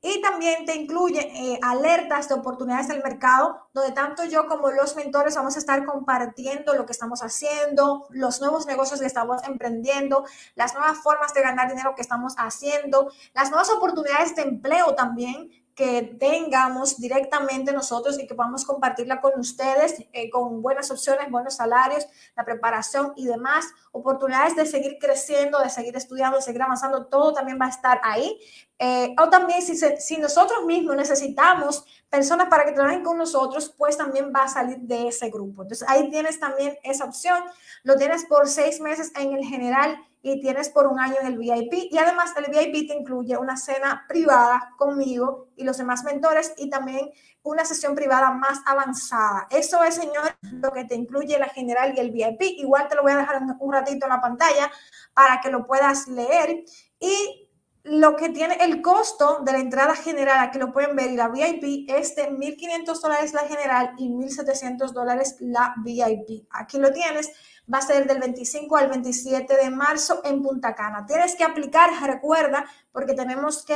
Y 0.01 0.21
también 0.21 0.65
te 0.65 0.75
incluye 0.75 1.19
eh, 1.19 1.59
alertas 1.63 2.29
de 2.29 2.35
oportunidades 2.35 2.87
del 2.87 3.01
mercado, 3.01 3.67
donde 3.73 3.93
tanto 3.93 4.25
yo 4.25 4.47
como 4.47 4.69
los 4.69 4.95
mentores 4.95 5.35
vamos 5.35 5.55
a 5.55 5.59
estar 5.59 5.85
compartiendo 5.85 6.75
lo 6.75 6.85
que 6.85 6.91
estamos 6.91 7.23
haciendo, 7.23 8.05
los 8.11 8.39
nuevos 8.39 8.67
negocios 8.67 8.99
que 8.99 9.07
estamos 9.07 9.41
emprendiendo, 9.43 10.23
las 10.55 10.75
nuevas 10.75 10.99
formas 10.99 11.33
de 11.33 11.41
ganar 11.41 11.69
dinero 11.69 11.95
que 11.95 12.03
estamos 12.03 12.35
haciendo, 12.37 13.11
las 13.33 13.49
nuevas 13.49 13.71
oportunidades 13.71 14.35
de 14.35 14.43
empleo 14.43 14.93
también 14.93 15.51
que 15.78 16.01
tengamos 16.19 16.97
directamente 16.97 17.71
nosotros 17.71 18.17
y 18.17 18.25
que 18.25 18.34
podamos 18.34 18.65
compartirla 18.65 19.21
con 19.21 19.39
ustedes 19.39 20.03
eh, 20.11 20.28
con 20.32 20.63
buenas 20.63 20.89
opciones, 20.89 21.30
buenos 21.30 21.57
salarios, 21.57 22.07
la 22.36 22.43
preparación 22.43 23.13
y 23.15 23.28
demás, 23.28 23.67
oportunidades 23.91 24.55
de 24.55 24.65
seguir 24.65 24.97
creciendo, 24.99 25.59
de 25.59 25.69
seguir 25.69 25.95
estudiando, 25.95 26.38
de 26.38 26.41
seguir 26.41 26.63
avanzando, 26.63 27.05
todo 27.05 27.32
también 27.32 27.59
va 27.61 27.67
a 27.67 27.69
estar 27.69 28.01
ahí. 28.03 28.39
Eh, 28.80 29.15
o 29.21 29.30
también 29.30 29.61
si, 29.61 29.78
si 29.78 30.17
nosotros 30.17 30.65
mismos 30.65 30.95
necesitamos 30.95 31.86
personas 32.09 32.47
para 32.49 32.65
que 32.65 32.71
trabajen 32.71 33.03
con 33.03 33.19
nosotros, 33.19 33.71
pues 33.78 33.97
también 33.97 34.34
va 34.36 34.45
a 34.45 34.47
salir 34.47 34.80
de 34.80 35.09
ese 35.09 35.30
grupo. 35.30 35.61
Entonces 35.61 35.88
ahí 35.88 36.09
tienes 36.09 36.39
también 36.39 36.75
esa 36.82 37.05
opción, 37.05 37.43
lo 37.84 37.97
tienes 37.97 38.25
por 38.25 38.47
seis 38.47 38.82
meses 38.82 39.11
en 39.15 39.34
el 39.34 39.45
general 39.45 39.95
y 40.34 40.41
tienes 40.41 40.69
por 40.69 40.88
un 40.88 40.99
año 40.99 41.15
en 41.21 41.28
el 41.28 41.38
VIP. 41.38 41.91
Y 41.91 41.97
además 41.97 42.34
el 42.38 42.45
VIP 42.51 42.88
te 42.88 42.95
incluye 42.95 43.38
una 43.38 43.57
cena 43.57 44.05
privada 44.07 44.73
conmigo 44.78 45.49
y 45.55 45.63
los 45.63 45.78
demás 45.78 46.03
mentores 46.03 46.53
y 46.57 46.69
también 46.69 47.11
una 47.43 47.65
sesión 47.65 47.95
privada 47.95 48.32
más 48.32 48.59
avanzada. 48.65 49.47
Eso 49.49 49.84
es, 49.84 49.95
señor, 49.95 50.36
lo 50.51 50.71
que 50.71 50.86
te 50.86 50.95
incluye 50.95 51.39
la 51.39 51.49
general 51.49 51.93
y 51.95 51.99
el 51.99 52.11
VIP. 52.11 52.41
Igual 52.41 52.88
te 52.88 52.95
lo 52.95 53.03
voy 53.03 53.13
a 53.13 53.17
dejar 53.17 53.41
un 53.59 53.73
ratito 53.73 54.05
en 54.05 54.11
la 54.11 54.21
pantalla 54.21 54.71
para 55.13 55.39
que 55.41 55.49
lo 55.49 55.65
puedas 55.65 56.07
leer. 56.07 56.63
Y 56.99 57.47
lo 57.89 58.17
que 58.17 58.30
tiene 58.30 58.57
el 58.59 58.82
costo 58.82 59.39
de 59.45 59.53
la 59.53 59.59
entrada 59.59 59.95
general, 59.95 60.39
aquí 60.39 60.59
lo 60.59 60.73
pueden 60.73 60.95
ver, 60.95 61.11
y 61.11 61.15
la 61.15 61.30
VIP 61.30 61.89
es 61.89 62.15
de 62.15 62.30
1.500 62.30 62.99
dólares 62.99 63.34
la 63.34 63.47
general 63.47 63.93
y 63.97 64.09
1.700 64.09 64.91
dólares 64.91 65.38
la 65.39 65.73
VIP. 65.84 66.47
Aquí 66.49 66.80
lo 66.80 66.91
tienes 66.91 67.32
va 67.72 67.80
a 67.80 67.82
ser 67.82 68.07
del 68.07 68.20
25 68.20 68.78
al 68.78 68.89
27 68.89 69.55
de 69.55 69.70
marzo 69.70 70.22
en 70.24 70.41
Punta 70.41 70.74
Cana. 70.74 71.05
Tienes 71.05 71.36
que 71.36 71.43
aplicar, 71.43 71.89
recuerda, 72.05 72.65
porque 72.91 73.13
tenemos 73.13 73.65
que 73.65 73.76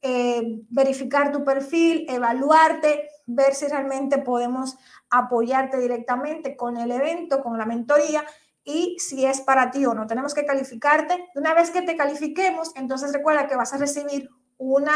eh, 0.00 0.62
verificar 0.68 1.30
tu 1.32 1.44
perfil, 1.44 2.06
evaluarte, 2.08 3.08
ver 3.26 3.54
si 3.54 3.66
realmente 3.66 4.18
podemos 4.18 4.76
apoyarte 5.10 5.78
directamente 5.78 6.56
con 6.56 6.76
el 6.76 6.90
evento, 6.90 7.42
con 7.42 7.58
la 7.58 7.66
mentoría 7.66 8.24
y 8.64 8.96
si 8.98 9.24
es 9.24 9.40
para 9.40 9.70
ti 9.70 9.84
o 9.86 9.94
no. 9.94 10.06
Tenemos 10.06 10.34
que 10.34 10.44
calificarte. 10.44 11.30
Una 11.34 11.54
vez 11.54 11.70
que 11.70 11.82
te 11.82 11.96
califiquemos, 11.96 12.72
entonces 12.76 13.12
recuerda 13.12 13.46
que 13.46 13.56
vas 13.56 13.72
a 13.72 13.78
recibir 13.78 14.30
una, 14.58 14.92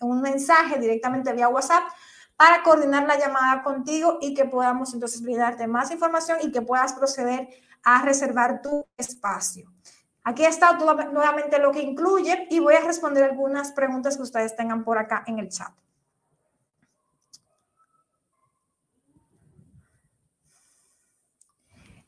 un 0.00 0.20
mensaje 0.20 0.78
directamente 0.78 1.32
vía 1.32 1.48
WhatsApp 1.48 1.82
para 2.36 2.62
coordinar 2.62 3.06
la 3.06 3.18
llamada 3.18 3.62
contigo 3.62 4.18
y 4.20 4.34
que 4.34 4.46
podamos 4.46 4.94
entonces 4.94 5.20
brindarte 5.22 5.66
más 5.66 5.90
información 5.90 6.38
y 6.40 6.50
que 6.50 6.62
puedas 6.62 6.94
proceder 6.94 7.48
a 7.82 8.02
reservar 8.02 8.62
tu 8.62 8.86
espacio. 8.96 9.72
Aquí 10.22 10.44
está 10.44 10.72
nuevamente 10.74 11.58
lo 11.58 11.72
que 11.72 11.80
incluye 11.80 12.46
y 12.50 12.58
voy 12.58 12.74
a 12.74 12.80
responder 12.80 13.24
algunas 13.24 13.72
preguntas 13.72 14.16
que 14.16 14.22
ustedes 14.22 14.54
tengan 14.54 14.84
por 14.84 14.98
acá 14.98 15.24
en 15.26 15.38
el 15.38 15.48
chat. 15.48 15.72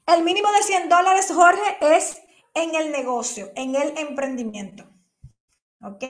El 0.06 0.24
mínimo 0.24 0.50
de 0.52 0.62
100 0.62 0.88
dólares, 0.88 1.32
Jorge, 1.34 1.78
es 1.80 2.20
en 2.54 2.74
el 2.74 2.92
negocio, 2.92 3.50
en 3.54 3.74
el 3.76 3.96
emprendimiento. 3.96 4.84
¿Ok? 5.80 6.04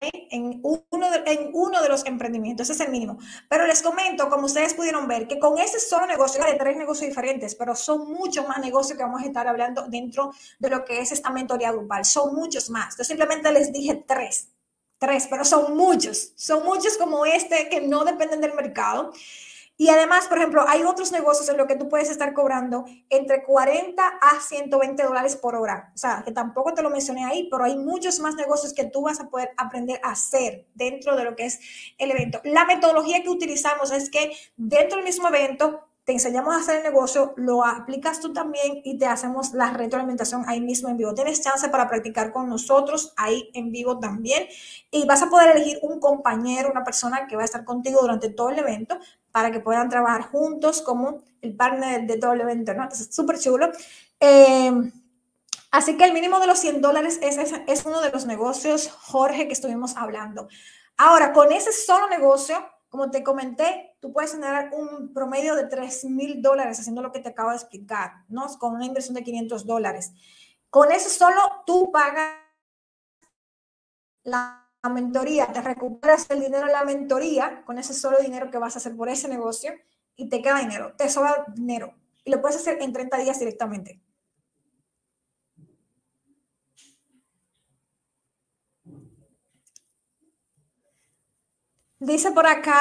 En 0.00 0.60
uno, 0.62 1.10
de, 1.10 1.22
en 1.26 1.50
uno 1.52 1.82
de 1.82 1.88
los 1.88 2.06
emprendimientos, 2.06 2.70
ese 2.70 2.82
es 2.82 2.86
el 2.88 2.92
mínimo. 2.92 3.18
Pero 3.48 3.66
les 3.66 3.82
comento, 3.82 4.28
como 4.28 4.46
ustedes 4.46 4.74
pudieron 4.74 5.06
ver, 5.06 5.28
que 5.28 5.38
con 5.38 5.58
ese 5.58 5.78
solo 5.78 6.06
negocio, 6.06 6.42
de 6.44 6.54
tres 6.54 6.76
negocios 6.76 7.08
diferentes, 7.08 7.54
pero 7.54 7.74
son 7.76 8.10
muchos 8.12 8.46
más 8.48 8.58
negocios 8.58 8.96
que 8.96 9.04
vamos 9.04 9.22
a 9.22 9.26
estar 9.26 9.46
hablando 9.46 9.86
dentro 9.88 10.32
de 10.58 10.70
lo 10.70 10.84
que 10.84 11.00
es 11.00 11.12
esta 11.12 11.30
mentoría 11.30 11.72
grupal. 11.72 12.04
Son 12.04 12.34
muchos 12.34 12.70
más. 12.70 12.96
Yo 12.96 13.04
simplemente 13.04 13.52
les 13.52 13.72
dije 13.72 14.02
tres, 14.06 14.48
tres, 14.98 15.26
pero 15.28 15.44
son 15.44 15.76
muchos. 15.76 16.32
Son 16.36 16.64
muchos 16.64 16.96
como 16.96 17.26
este 17.26 17.68
que 17.68 17.82
no 17.82 18.04
dependen 18.04 18.40
del 18.40 18.54
mercado 18.54 19.12
y 19.80 19.88
además, 19.88 20.28
por 20.28 20.36
ejemplo, 20.36 20.62
hay 20.68 20.82
otros 20.82 21.10
negocios 21.10 21.48
en 21.48 21.56
los 21.56 21.66
que 21.66 21.74
tú 21.74 21.88
puedes 21.88 22.10
estar 22.10 22.34
cobrando 22.34 22.84
entre 23.08 23.42
40 23.42 24.06
a 24.06 24.38
120 24.38 25.02
dólares 25.02 25.36
por 25.36 25.56
hora. 25.56 25.90
O 25.94 25.96
sea, 25.96 26.22
que 26.22 26.32
tampoco 26.32 26.74
te 26.74 26.82
lo 26.82 26.90
mencioné 26.90 27.24
ahí, 27.24 27.48
pero 27.50 27.64
hay 27.64 27.78
muchos 27.78 28.20
más 28.20 28.34
negocios 28.34 28.74
que 28.74 28.84
tú 28.84 29.00
vas 29.00 29.20
a 29.20 29.30
poder 29.30 29.52
aprender 29.56 29.98
a 30.04 30.10
hacer 30.10 30.66
dentro 30.74 31.16
de 31.16 31.24
lo 31.24 31.34
que 31.34 31.46
es 31.46 31.60
el 31.96 32.10
evento. 32.10 32.42
La 32.44 32.66
metodología 32.66 33.22
que 33.22 33.30
utilizamos 33.30 33.90
es 33.90 34.10
que 34.10 34.30
dentro 34.58 34.96
del 34.96 35.06
mismo 35.06 35.28
evento 35.28 35.88
te 36.04 36.12
enseñamos 36.12 36.54
a 36.54 36.58
hacer 36.58 36.78
el 36.78 36.82
negocio, 36.82 37.34
lo 37.36 37.64
aplicas 37.64 38.20
tú 38.20 38.32
también 38.32 38.80
y 38.84 38.98
te 38.98 39.06
hacemos 39.06 39.52
la 39.52 39.70
retroalimentación 39.70 40.44
ahí 40.46 40.60
mismo 40.60 40.88
en 40.88 40.96
vivo. 40.96 41.14
Tienes 41.14 41.40
chance 41.40 41.68
para 41.68 41.88
practicar 41.88 42.32
con 42.32 42.48
nosotros 42.48 43.12
ahí 43.16 43.50
en 43.54 43.70
vivo 43.70 43.98
también 43.98 44.46
y 44.90 45.06
vas 45.06 45.22
a 45.22 45.30
poder 45.30 45.56
elegir 45.56 45.78
un 45.82 46.00
compañero, 46.00 46.70
una 46.70 46.84
persona 46.84 47.26
que 47.26 47.36
va 47.36 47.42
a 47.42 47.44
estar 47.44 47.64
contigo 47.64 48.00
durante 48.00 48.28
todo 48.28 48.50
el 48.50 48.58
evento 48.58 48.98
para 49.32 49.50
que 49.50 49.60
puedan 49.60 49.88
trabajar 49.88 50.22
juntos 50.22 50.82
como 50.82 51.22
el 51.40 51.54
partner 51.54 52.06
de 52.06 52.18
todo 52.18 52.32
el 52.32 52.40
evento, 52.40 52.74
¿no? 52.74 52.82
Entonces, 52.82 53.14
súper 53.14 53.38
chulo. 53.38 53.70
Em, 54.18 54.92
así 55.70 55.96
que 55.96 56.04
el 56.04 56.12
mínimo 56.12 56.40
de 56.40 56.46
los 56.46 56.58
100 56.58 56.80
dólares 56.80 57.18
es, 57.22 57.38
es, 57.38 57.52
es 57.66 57.84
uno 57.84 58.00
de 58.00 58.10
los 58.10 58.26
negocios, 58.26 58.90
Jorge, 58.90 59.46
que 59.46 59.52
estuvimos 59.52 59.96
hablando. 59.96 60.48
Ahora, 60.96 61.32
con 61.32 61.52
ese 61.52 61.72
solo 61.72 62.08
negocio, 62.08 62.56
como 62.90 63.10
te 63.10 63.22
comenté, 63.22 63.96
tú 64.00 64.12
puedes 64.12 64.32
generar 64.32 64.70
un 64.72 65.14
promedio 65.14 65.54
de 65.54 65.64
3 65.64 66.04
mil 66.06 66.42
dólares 66.42 66.80
haciendo 66.80 67.02
lo 67.02 67.12
que 67.12 67.20
te 67.20 67.30
acabo 67.30 67.50
de 67.50 67.56
explicar, 67.56 68.24
¿no? 68.28 68.46
Con 68.58 68.74
una 68.74 68.84
inversión 68.84 69.14
de 69.14 69.22
500 69.22 69.64
dólares. 69.64 70.12
Con 70.68 70.90
eso 70.90 71.08
solo 71.08 71.40
tú 71.66 71.90
pagas 71.92 72.34
la 74.24 74.69
mentoría, 74.88 75.52
te 75.52 75.60
recuperas 75.60 76.30
el 76.30 76.40
dinero 76.40 76.66
de 76.66 76.72
la 76.72 76.84
mentoría 76.84 77.62
con 77.64 77.78
ese 77.78 77.94
solo 77.94 78.18
dinero 78.18 78.50
que 78.50 78.58
vas 78.58 78.74
a 78.76 78.78
hacer 78.78 78.96
por 78.96 79.08
ese 79.08 79.28
negocio 79.28 79.72
y 80.16 80.28
te 80.28 80.40
queda 80.42 80.58
dinero, 80.58 80.94
te 80.96 81.08
sobra 81.08 81.44
dinero 81.54 81.94
y 82.24 82.30
lo 82.30 82.40
puedes 82.40 82.56
hacer 82.56 82.78
en 82.80 82.92
30 82.92 83.18
días 83.18 83.38
directamente. 83.38 84.00
Dice 91.98 92.32
por 92.32 92.46
acá, 92.46 92.80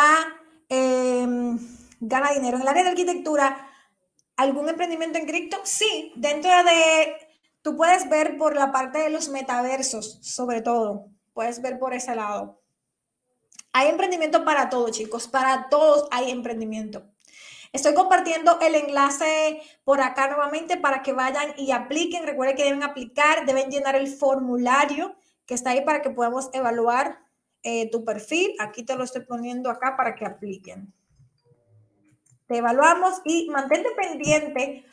em, 0.69 1.59
gana 1.99 2.31
dinero. 2.31 2.55
En 2.55 2.61
el 2.61 2.67
área 2.69 2.83
de 2.83 2.89
arquitectura, 2.89 3.67
¿algún 4.37 4.69
emprendimiento 4.69 5.17
en 5.19 5.25
cripto? 5.25 5.57
Sí, 5.63 6.13
dentro 6.15 6.51
de, 6.63 7.15
tú 7.61 7.75
puedes 7.75 8.09
ver 8.09 8.37
por 8.37 8.55
la 8.55 8.71
parte 8.71 8.99
de 8.99 9.09
los 9.09 9.29
metaversos, 9.29 10.19
sobre 10.21 10.61
todo, 10.61 11.07
puedes 11.39 11.61
ver 11.61 11.79
por 11.79 11.93
ese 11.93 12.13
lado. 12.17 12.59
Hay 13.71 13.87
emprendimiento 13.87 14.43
para 14.43 14.69
todos, 14.69 14.91
chicos, 14.91 15.25
para 15.29 15.69
todos 15.69 16.05
hay 16.11 16.31
emprendimiento. 16.31 17.05
Estoy 17.71 17.93
compartiendo 17.93 18.59
el 18.59 18.75
enlace 18.75 19.61
por 19.85 20.01
acá 20.01 20.27
nuevamente 20.27 20.75
para 20.75 21.01
que 21.01 21.13
vayan 21.13 21.53
y 21.55 21.71
apliquen. 21.71 22.25
Recuerden 22.25 22.57
que 22.57 22.65
deben 22.65 22.83
aplicar, 22.83 23.45
deben 23.45 23.71
llenar 23.71 23.95
el 23.95 24.09
formulario 24.09 25.15
que 25.45 25.53
está 25.53 25.69
ahí 25.69 25.79
para 25.85 26.01
que 26.01 26.09
podamos 26.09 26.49
evaluar 26.51 27.21
eh, 27.63 27.89
tu 27.89 28.03
perfil. 28.03 28.53
Aquí 28.59 28.83
te 28.83 28.97
lo 28.97 29.05
estoy 29.05 29.21
poniendo 29.21 29.69
acá 29.69 29.95
para 29.95 30.15
que 30.15 30.25
apliquen. 30.25 30.93
Te 32.47 32.57
evaluamos 32.57 33.21
y 33.23 33.49
mantente 33.49 33.91
pendiente. 33.91 34.83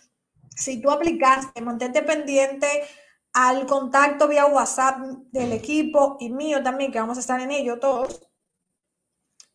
Si 0.55 0.81
tú 0.81 0.93
aplicaste, 0.93 1.61
mantente 1.61 2.03
pendiente 2.03 2.69
al 3.37 3.67
contacto 3.67 4.29
vía 4.29 4.47
WhatsApp 4.47 4.97
del 5.31 5.53
equipo 5.53 6.17
y 6.19 6.31
mío 6.31 6.63
también, 6.63 6.91
que 6.91 6.99
vamos 6.99 7.19
a 7.19 7.21
estar 7.21 7.39
en 7.39 7.51
ello 7.51 7.79
todos, 7.79 8.27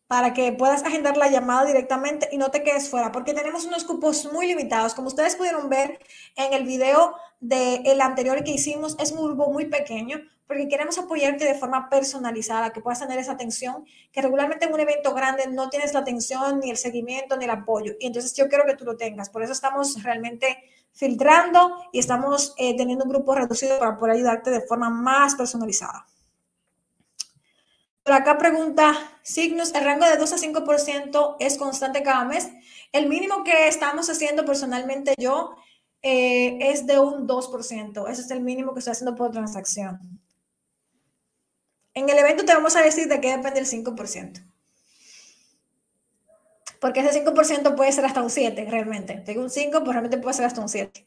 para 0.06 0.32
que 0.32 0.52
puedas 0.52 0.84
agendar 0.84 1.16
la 1.16 1.28
llamada 1.28 1.64
directamente 1.64 2.28
y 2.30 2.38
no 2.38 2.52
te 2.52 2.62
quedes 2.62 2.88
fuera, 2.88 3.10
porque 3.10 3.34
tenemos 3.34 3.64
unos 3.64 3.82
cupos 3.82 4.32
muy 4.32 4.46
limitados. 4.46 4.94
Como 4.94 5.08
ustedes 5.08 5.34
pudieron 5.34 5.68
ver 5.68 5.98
en 6.36 6.52
el 6.52 6.64
video 6.64 7.16
del 7.40 8.00
anterior 8.00 8.44
que 8.44 8.52
hicimos, 8.52 8.94
es 9.00 9.10
un 9.10 9.24
grupo 9.24 9.50
muy 9.50 9.66
pequeño, 9.66 10.20
porque 10.52 10.68
queremos 10.68 10.98
apoyarte 10.98 11.46
de 11.46 11.54
forma 11.54 11.88
personalizada, 11.88 12.74
que 12.74 12.82
puedas 12.82 13.00
tener 13.00 13.18
esa 13.18 13.32
atención, 13.32 13.86
que 14.12 14.20
regularmente 14.20 14.66
en 14.66 14.74
un 14.74 14.80
evento 14.80 15.14
grande 15.14 15.46
no 15.46 15.70
tienes 15.70 15.94
la 15.94 16.00
atención, 16.00 16.60
ni 16.60 16.70
el 16.70 16.76
seguimiento, 16.76 17.38
ni 17.38 17.44
el 17.44 17.50
apoyo. 17.50 17.94
Y 17.98 18.08
entonces 18.08 18.34
yo 18.34 18.48
quiero 18.50 18.66
que 18.66 18.76
tú 18.76 18.84
lo 18.84 18.98
tengas. 18.98 19.30
Por 19.30 19.42
eso 19.42 19.52
estamos 19.52 20.02
realmente 20.02 20.58
filtrando 20.92 21.74
y 21.90 22.00
estamos 22.00 22.54
eh, 22.58 22.76
teniendo 22.76 23.04
un 23.04 23.10
grupo 23.10 23.34
reducido 23.34 23.78
para 23.78 23.96
poder 23.96 24.16
ayudarte 24.16 24.50
de 24.50 24.60
forma 24.60 24.90
más 24.90 25.36
personalizada. 25.36 26.06
Por 28.02 28.12
acá 28.12 28.36
pregunta, 28.36 28.92
signos, 29.22 29.72
el 29.74 29.84
rango 29.84 30.04
de 30.04 30.18
2 30.18 30.32
a 30.34 30.36
5% 30.36 31.36
es 31.40 31.56
constante 31.56 32.02
cada 32.02 32.26
mes. 32.26 32.50
El 32.92 33.08
mínimo 33.08 33.42
que 33.42 33.68
estamos 33.68 34.10
haciendo 34.10 34.44
personalmente 34.44 35.14
yo 35.16 35.56
eh, 36.02 36.58
es 36.60 36.86
de 36.86 36.98
un 36.98 37.26
2%. 37.26 38.10
Ese 38.10 38.20
es 38.20 38.30
el 38.30 38.40
mínimo 38.40 38.74
que 38.74 38.80
estoy 38.80 38.92
haciendo 38.92 39.14
por 39.14 39.30
transacción. 39.30 40.21
En 41.94 42.08
el 42.08 42.18
evento 42.18 42.44
te 42.44 42.54
vamos 42.54 42.76
a 42.76 42.82
decir 42.82 43.08
de 43.08 43.20
qué 43.20 43.36
depende 43.36 43.60
el 43.60 43.66
5%. 43.66 44.42
Porque 46.80 47.00
ese 47.00 47.24
5% 47.24 47.76
puede 47.76 47.92
ser 47.92 48.04
hasta 48.04 48.22
un 48.22 48.30
7 48.30 48.66
realmente. 48.68 49.22
Tengo 49.24 49.42
un 49.42 49.50
5, 49.50 49.78
pues 49.80 49.92
realmente 49.92 50.18
puede 50.18 50.34
ser 50.34 50.46
hasta 50.46 50.60
un 50.60 50.68
7. 50.68 51.06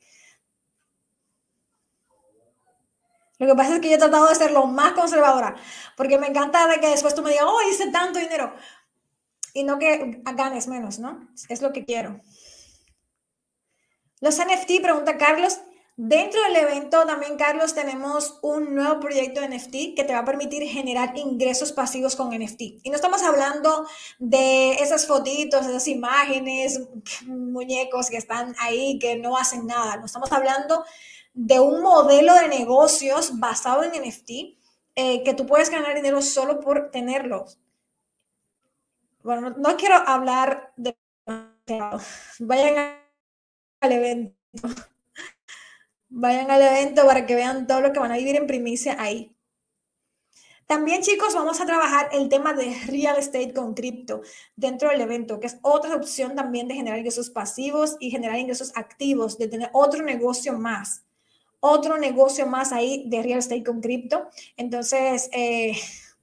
Lo 3.37 3.47
que 3.47 3.55
pasa 3.55 3.75
es 3.75 3.81
que 3.81 3.89
yo 3.89 3.95
he 3.95 3.99
tratado 3.99 4.27
de 4.29 4.35
ser 4.35 4.51
lo 4.51 4.65
más 4.65 4.93
conservadora, 4.93 5.55
porque 5.97 6.17
me 6.17 6.27
encanta 6.27 6.67
de 6.67 6.79
que 6.79 6.87
después 6.87 7.13
tú 7.13 7.21
me 7.21 7.31
digas, 7.31 7.45
oh, 7.45 7.61
hice 7.69 7.91
tanto 7.91 8.17
dinero, 8.19 8.53
y 9.53 9.63
no 9.63 9.77
que 9.77 10.21
ganes 10.35 10.67
menos, 10.67 10.99
¿no? 10.99 11.27
Es 11.49 11.61
lo 11.61 11.73
que 11.73 11.83
quiero. 11.83 12.21
Los 14.21 14.37
NFT, 14.37 14.81
pregunta 14.81 15.17
Carlos. 15.17 15.59
Dentro 15.97 16.41
del 16.43 16.57
evento 16.57 17.05
también, 17.05 17.37
Carlos, 17.37 17.73
tenemos 17.73 18.37
un 18.41 18.75
nuevo 18.75 18.99
proyecto 18.99 19.39
de 19.39 19.47
NFT 19.47 19.95
que 19.95 20.03
te 20.05 20.11
va 20.11 20.19
a 20.19 20.25
permitir 20.25 20.63
generar 20.63 21.17
ingresos 21.17 21.71
pasivos 21.71 22.17
con 22.17 22.37
NFT. 22.37 22.61
Y 22.83 22.89
no 22.89 22.95
estamos 22.95 23.23
hablando 23.23 23.87
de 24.19 24.73
esas 24.73 25.07
fotitos, 25.07 25.65
esas 25.65 25.87
imágenes, 25.87 26.81
muñecos 27.25 28.09
que 28.09 28.17
están 28.17 28.53
ahí, 28.59 28.99
que 28.99 29.15
no 29.15 29.37
hacen 29.37 29.67
nada. 29.67 29.95
No 29.95 30.05
estamos 30.05 30.29
hablando 30.33 30.83
de 31.33 31.61
un 31.61 31.81
modelo 31.81 32.33
de 32.33 32.49
negocios 32.49 33.39
basado 33.39 33.83
en 33.83 33.91
NFT 33.91 34.29
eh, 34.95 35.23
que 35.23 35.33
tú 35.33 35.45
puedes 35.45 35.69
ganar 35.69 35.95
dinero 35.95 36.21
solo 36.21 36.59
por 36.59 36.91
tenerlos. 36.91 37.57
Bueno, 39.23 39.51
no, 39.51 39.77
quiero 39.77 39.95
hablar 39.95 40.73
de... 40.75 40.97
Vayan 42.39 42.99
al 43.79 43.91
evento. 43.93 44.35
Vayan 46.09 46.51
al 46.51 46.61
evento 46.61 47.05
para 47.05 47.25
que 47.25 47.35
vean 47.35 47.67
todo 47.67 47.81
lo 47.81 47.91
que 47.91 47.99
van 47.99 48.11
a 48.11 48.17
vivir 48.17 48.35
en 48.35 48.47
primicia 48.47 48.95
ahí. 49.01 49.35
También, 50.67 51.01
chicos, 51.01 51.35
vamos 51.35 51.61
a 51.61 51.65
trabajar 51.65 52.09
el 52.11 52.27
tema 52.27 52.53
de 52.53 52.75
real 52.87 53.17
estate 53.17 53.53
con 53.53 53.75
cripto 53.75 54.21
dentro 54.55 54.89
del 54.89 55.01
evento, 55.01 55.39
que 55.39 55.47
es 55.47 55.57
otra 55.61 55.95
opción 55.95 56.35
también 56.35 56.67
de 56.67 56.75
generar 56.75 56.97
ingresos 56.97 57.29
pasivos 57.29 57.97
y 57.99 58.09
generar 58.09 58.39
ingresos 58.39 58.71
activos, 58.75 59.37
de 59.37 59.47
tener 59.47 59.69
otro 59.73 60.03
negocio 60.03 60.53
más 60.53 61.05
otro 61.65 61.97
negocio 61.97 62.45
más 62.45 62.71
ahí 62.71 63.05
de 63.07 63.23
real 63.23 63.39
estate 63.39 63.63
con 63.63 63.81
cripto. 63.81 64.29
Entonces, 64.55 65.29
eh, 65.33 65.75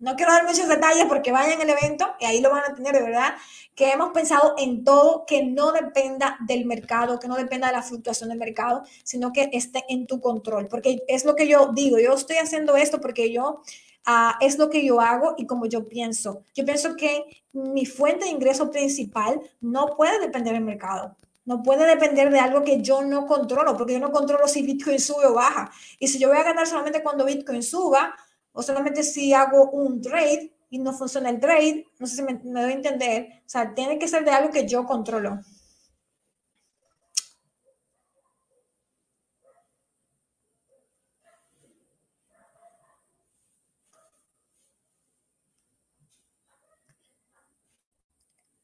no 0.02 0.16
quiero 0.16 0.32
dar 0.32 0.44
muchos 0.44 0.68
detalles 0.68 1.06
porque 1.06 1.30
vayan 1.30 1.60
al 1.60 1.70
evento 1.70 2.14
y 2.18 2.24
ahí 2.24 2.40
lo 2.40 2.50
van 2.50 2.64
a 2.68 2.74
tener 2.74 2.92
de 2.92 3.02
verdad, 3.02 3.34
que 3.76 3.90
hemos 3.92 4.10
pensado 4.10 4.54
en 4.58 4.82
todo 4.82 5.24
que 5.26 5.44
no 5.44 5.70
dependa 5.70 6.36
del 6.46 6.66
mercado, 6.66 7.20
que 7.20 7.28
no 7.28 7.36
dependa 7.36 7.68
de 7.68 7.74
la 7.74 7.82
fluctuación 7.82 8.28
del 8.28 8.38
mercado, 8.38 8.82
sino 9.04 9.32
que 9.32 9.48
esté 9.52 9.84
en 9.88 10.08
tu 10.08 10.20
control. 10.20 10.66
Porque 10.66 11.04
es 11.06 11.24
lo 11.24 11.36
que 11.36 11.46
yo 11.46 11.70
digo, 11.72 12.00
yo 12.00 12.14
estoy 12.14 12.36
haciendo 12.36 12.76
esto 12.76 13.00
porque 13.00 13.32
yo 13.32 13.62
uh, 14.08 14.32
es 14.40 14.58
lo 14.58 14.70
que 14.70 14.84
yo 14.84 15.00
hago 15.00 15.34
y 15.38 15.46
como 15.46 15.66
yo 15.66 15.88
pienso. 15.88 16.42
Yo 16.52 16.64
pienso 16.64 16.96
que 16.96 17.44
mi 17.52 17.86
fuente 17.86 18.24
de 18.24 18.32
ingreso 18.32 18.72
principal 18.72 19.40
no 19.60 19.94
puede 19.96 20.18
depender 20.18 20.54
del 20.54 20.64
mercado. 20.64 21.16
No 21.44 21.62
puede 21.62 21.86
depender 21.86 22.30
de 22.30 22.40
algo 22.40 22.64
que 22.64 22.82
yo 22.82 23.02
no 23.02 23.26
controlo, 23.26 23.76
porque 23.76 23.94
yo 23.94 24.00
no 24.00 24.10
controlo 24.10 24.48
si 24.48 24.62
Bitcoin 24.62 24.98
sube 24.98 25.26
o 25.26 25.34
baja. 25.34 25.70
Y 26.00 26.08
si 26.08 26.18
yo 26.18 26.28
voy 26.28 26.38
a 26.38 26.44
ganar 26.44 26.66
solamente 26.66 27.02
cuando 27.02 27.24
Bitcoin 27.24 27.62
suba, 27.62 28.14
o 28.52 28.62
solamente 28.62 29.02
si 29.02 29.32
hago 29.34 29.70
un 29.70 30.00
trade 30.00 30.52
y 30.70 30.78
no 30.78 30.92
funciona 30.92 31.30
el 31.30 31.40
trade, 31.40 31.86
no 31.98 32.06
sé 32.06 32.16
si 32.16 32.22
me, 32.22 32.34
doy 32.62 32.72
a 32.72 32.74
entender. 32.74 33.42
O 33.46 33.48
sea, 33.48 33.74
tiene 33.74 33.98
que 33.98 34.08
ser 34.08 34.24
de 34.24 34.30
algo 34.32 34.50
que 34.50 34.66
yo 34.66 34.86
controlo. 34.86 35.40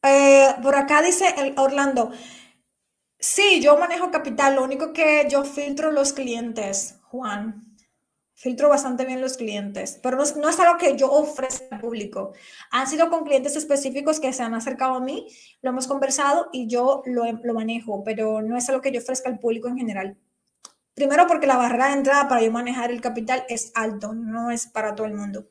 Eh, 0.02 0.48
por 0.62 0.74
acá 0.76 1.02
dice 1.02 1.26
Orlando, 1.56 2.10
Sí, 3.20 3.60
yo 3.62 3.78
manejo 3.78 4.10
capital, 4.10 4.56
lo 4.56 4.64
único 4.64 4.92
que 4.92 5.28
yo 5.30 5.44
filtro 5.44 5.92
los 5.92 6.12
clientes, 6.12 6.98
Juan. 7.02 7.67
Filtro 8.40 8.68
bastante 8.68 9.04
bien 9.04 9.20
los 9.20 9.36
clientes, 9.36 9.98
pero 10.00 10.16
no, 10.16 10.22
es 10.22 10.60
algo 10.60 10.78
que 10.78 10.96
yo 10.96 11.10
ofrezca 11.10 11.74
al 11.74 11.80
público. 11.80 12.34
Han 12.70 12.86
sido 12.86 13.10
con 13.10 13.24
clientes 13.24 13.56
específicos 13.56 14.20
que 14.20 14.32
se 14.32 14.44
han 14.44 14.54
acercado 14.54 14.94
a 14.94 15.00
mí, 15.00 15.26
lo 15.60 15.70
hemos 15.70 15.88
conversado 15.88 16.48
y 16.52 16.68
yo 16.68 17.02
lo, 17.04 17.24
lo 17.32 17.54
manejo, 17.54 18.04
pero 18.04 18.40
no 18.40 18.56
es 18.56 18.68
algo 18.68 18.80
que 18.80 18.92
yo 18.92 19.00
ofrezca 19.00 19.28
al 19.28 19.40
público 19.40 19.66
en 19.66 19.76
general. 19.76 20.16
Primero 20.94 21.26
porque 21.26 21.48
la 21.48 21.56
barrera 21.56 21.88
de 21.88 21.94
entrada 21.94 22.28
para 22.28 22.40
yo 22.42 22.52
manejar 22.52 22.92
el 22.92 23.00
capital 23.00 23.44
es 23.48 23.72
alto, 23.74 24.14
no 24.14 24.52
es 24.52 24.68
para 24.68 24.94
todo 24.94 25.08
el 25.08 25.14
mundo. 25.14 25.48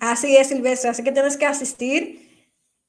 Así 0.00 0.36
es, 0.36 0.48
Silvestre, 0.48 0.90
así 0.90 1.02
que 1.02 1.12
tienes 1.12 1.38
que 1.38 1.46
asistir. 1.46 2.29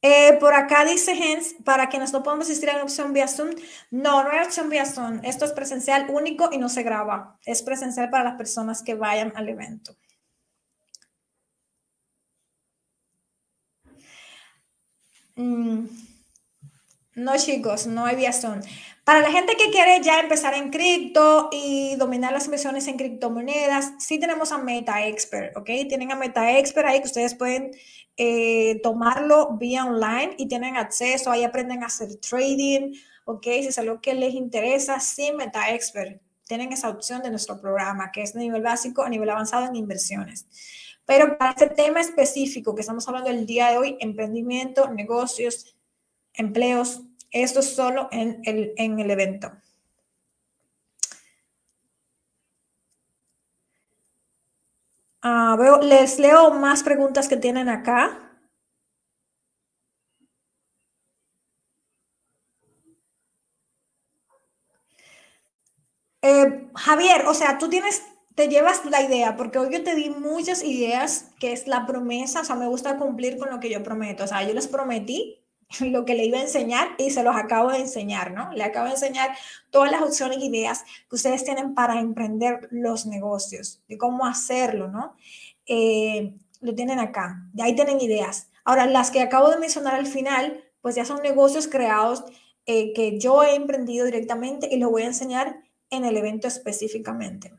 Eh, 0.03 0.37
por 0.39 0.53
acá 0.55 0.83
dice 0.83 1.11
Hens, 1.11 1.55
para 1.63 1.87
quienes 1.89 2.11
no 2.11 2.23
podemos 2.23 2.47
asistir 2.47 2.69
a 2.71 2.73
una 2.73 2.83
opción 2.83 3.13
vía 3.13 3.27
Zoom, 3.27 3.51
no, 3.91 4.23
no 4.23 4.31
hay 4.31 4.43
opción 4.43 4.67
vía 4.69 4.85
Zoom, 4.85 5.19
esto 5.23 5.45
es 5.45 5.51
presencial 5.51 6.07
único 6.09 6.49
y 6.51 6.57
no 6.57 6.69
se 6.69 6.81
graba, 6.81 7.37
es 7.45 7.61
presencial 7.61 8.09
para 8.09 8.23
las 8.23 8.35
personas 8.35 8.81
que 8.81 8.95
vayan 8.95 9.31
al 9.35 9.47
evento. 9.49 9.95
Mm, 15.35 15.87
no, 17.15 17.37
chicos, 17.37 17.87
no 17.87 18.05
hay 18.05 18.15
vía 18.15 18.33
Zoom. 18.33 18.61
Para 19.03 19.21
la 19.21 19.31
gente 19.31 19.55
que 19.57 19.71
quiere 19.71 20.01
ya 20.01 20.19
empezar 20.19 20.53
en 20.53 20.69
cripto 20.69 21.49
y 21.51 21.95
dominar 21.95 22.31
las 22.31 22.45
inversiones 22.45 22.87
en 22.87 22.97
criptomonedas, 22.97 23.93
sí 23.99 24.19
tenemos 24.19 24.51
a 24.51 24.57
Meta 24.59 25.05
Expert, 25.05 25.57
¿ok? 25.57 25.65
Tienen 25.89 26.11
a 26.11 26.15
Meta 26.15 26.57
Expert 26.57 26.87
ahí 26.87 26.99
que 26.99 27.07
ustedes 27.07 27.35
pueden 27.35 27.71
eh, 28.17 28.79
tomarlo 28.81 29.57
vía 29.57 29.85
online 29.85 30.35
y 30.37 30.47
tienen 30.47 30.77
acceso, 30.77 31.31
ahí 31.31 31.43
aprenden 31.43 31.83
a 31.83 31.87
hacer 31.87 32.15
trading, 32.17 32.93
¿ok? 33.25 33.43
Si 33.43 33.67
es 33.67 33.77
algo 33.77 34.01
que 34.01 34.13
les 34.13 34.33
interesa, 34.33 34.99
sí, 34.99 35.31
Meta 35.31 35.73
Expert. 35.73 36.21
Tienen 36.47 36.73
esa 36.73 36.89
opción 36.89 37.21
de 37.21 37.29
nuestro 37.29 37.61
programa, 37.61 38.11
que 38.11 38.21
es 38.21 38.33
de 38.33 38.41
nivel 38.41 38.61
básico 38.61 39.03
a 39.03 39.09
nivel 39.09 39.29
avanzado 39.29 39.67
en 39.67 39.75
inversiones. 39.75 40.47
Pero 41.05 41.37
para 41.37 41.51
este 41.51 41.67
tema 41.67 42.01
específico 42.01 42.75
que 42.75 42.81
estamos 42.81 43.07
hablando 43.07 43.29
el 43.29 43.45
día 43.45 43.71
de 43.71 43.77
hoy, 43.77 43.97
emprendimiento, 43.99 44.89
negocios, 44.89 45.75
empleos, 46.33 47.01
esto 47.31 47.61
solo 47.61 48.09
en 48.11 48.41
el, 48.43 48.73
en 48.77 48.99
el 48.99 49.09
evento. 49.11 49.51
Ah, 55.29 55.55
veo, 55.61 55.79
les 55.91 56.19
leo 56.19 56.43
más 56.65 56.83
preguntas 56.83 57.27
que 57.27 57.37
tienen 57.37 57.69
acá. 57.69 57.99
Eh, 66.21 66.69
Javier, 66.75 67.25
o 67.27 67.33
sea, 67.33 67.57
tú 67.57 67.69
tienes, 67.69 68.03
te 68.35 68.47
llevas 68.47 68.85
la 68.85 69.01
idea, 69.01 69.35
porque 69.37 69.57
hoy 69.59 69.69
yo 69.73 69.83
te 69.83 69.95
di 69.95 70.09
muchas 70.09 70.63
ideas, 70.63 71.31
que 71.39 71.51
es 71.51 71.67
la 71.67 71.85
promesa, 71.85 72.41
o 72.41 72.43
sea, 72.45 72.55
me 72.55 72.67
gusta 72.67 72.97
cumplir 72.97 73.37
con 73.37 73.49
lo 73.49 73.59
que 73.59 73.69
yo 73.71 73.83
prometo, 73.83 74.23
o 74.23 74.27
sea, 74.27 74.43
yo 74.47 74.53
les 74.53 74.67
prometí 74.67 75.40
lo 75.79 76.05
que 76.05 76.15
le 76.15 76.25
iba 76.25 76.37
a 76.37 76.41
enseñar 76.41 76.89
y 76.97 77.11
se 77.11 77.23
los 77.23 77.35
acabo 77.35 77.71
de 77.71 77.79
enseñar, 77.79 78.31
¿no? 78.31 78.51
Le 78.53 78.63
acabo 78.63 78.87
de 78.87 78.93
enseñar 78.93 79.35
todas 79.69 79.91
las 79.91 80.01
opciones 80.01 80.37
y 80.39 80.47
ideas 80.47 80.83
que 81.09 81.15
ustedes 81.15 81.43
tienen 81.43 81.73
para 81.73 81.99
emprender 81.99 82.67
los 82.71 83.05
negocios, 83.05 83.81
de 83.87 83.97
cómo 83.97 84.25
hacerlo, 84.25 84.87
¿no? 84.87 85.15
Eh, 85.65 86.33
lo 86.59 86.75
tienen 86.75 86.99
acá, 86.99 87.47
de 87.53 87.63
ahí 87.63 87.75
tienen 87.75 88.01
ideas. 88.01 88.49
Ahora, 88.63 88.85
las 88.85 89.11
que 89.11 89.21
acabo 89.21 89.49
de 89.49 89.57
mencionar 89.57 89.95
al 89.95 90.07
final, 90.07 90.63
pues 90.81 90.95
ya 90.95 91.05
son 91.05 91.21
negocios 91.21 91.67
creados 91.67 92.23
eh, 92.65 92.93
que 92.93 93.19
yo 93.19 93.43
he 93.43 93.55
emprendido 93.55 94.05
directamente 94.05 94.67
y 94.71 94.77
lo 94.77 94.91
voy 94.91 95.03
a 95.03 95.07
enseñar 95.07 95.61
en 95.89 96.05
el 96.05 96.17
evento 96.17 96.47
específicamente. 96.47 97.53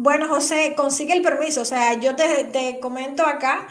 Bueno, 0.00 0.28
José, 0.28 0.74
consigue 0.76 1.12
el 1.12 1.22
permiso. 1.22 1.62
O 1.62 1.64
sea, 1.64 1.94
yo 1.94 2.14
te, 2.16 2.44
te 2.44 2.78
comento 2.80 3.24
acá 3.26 3.66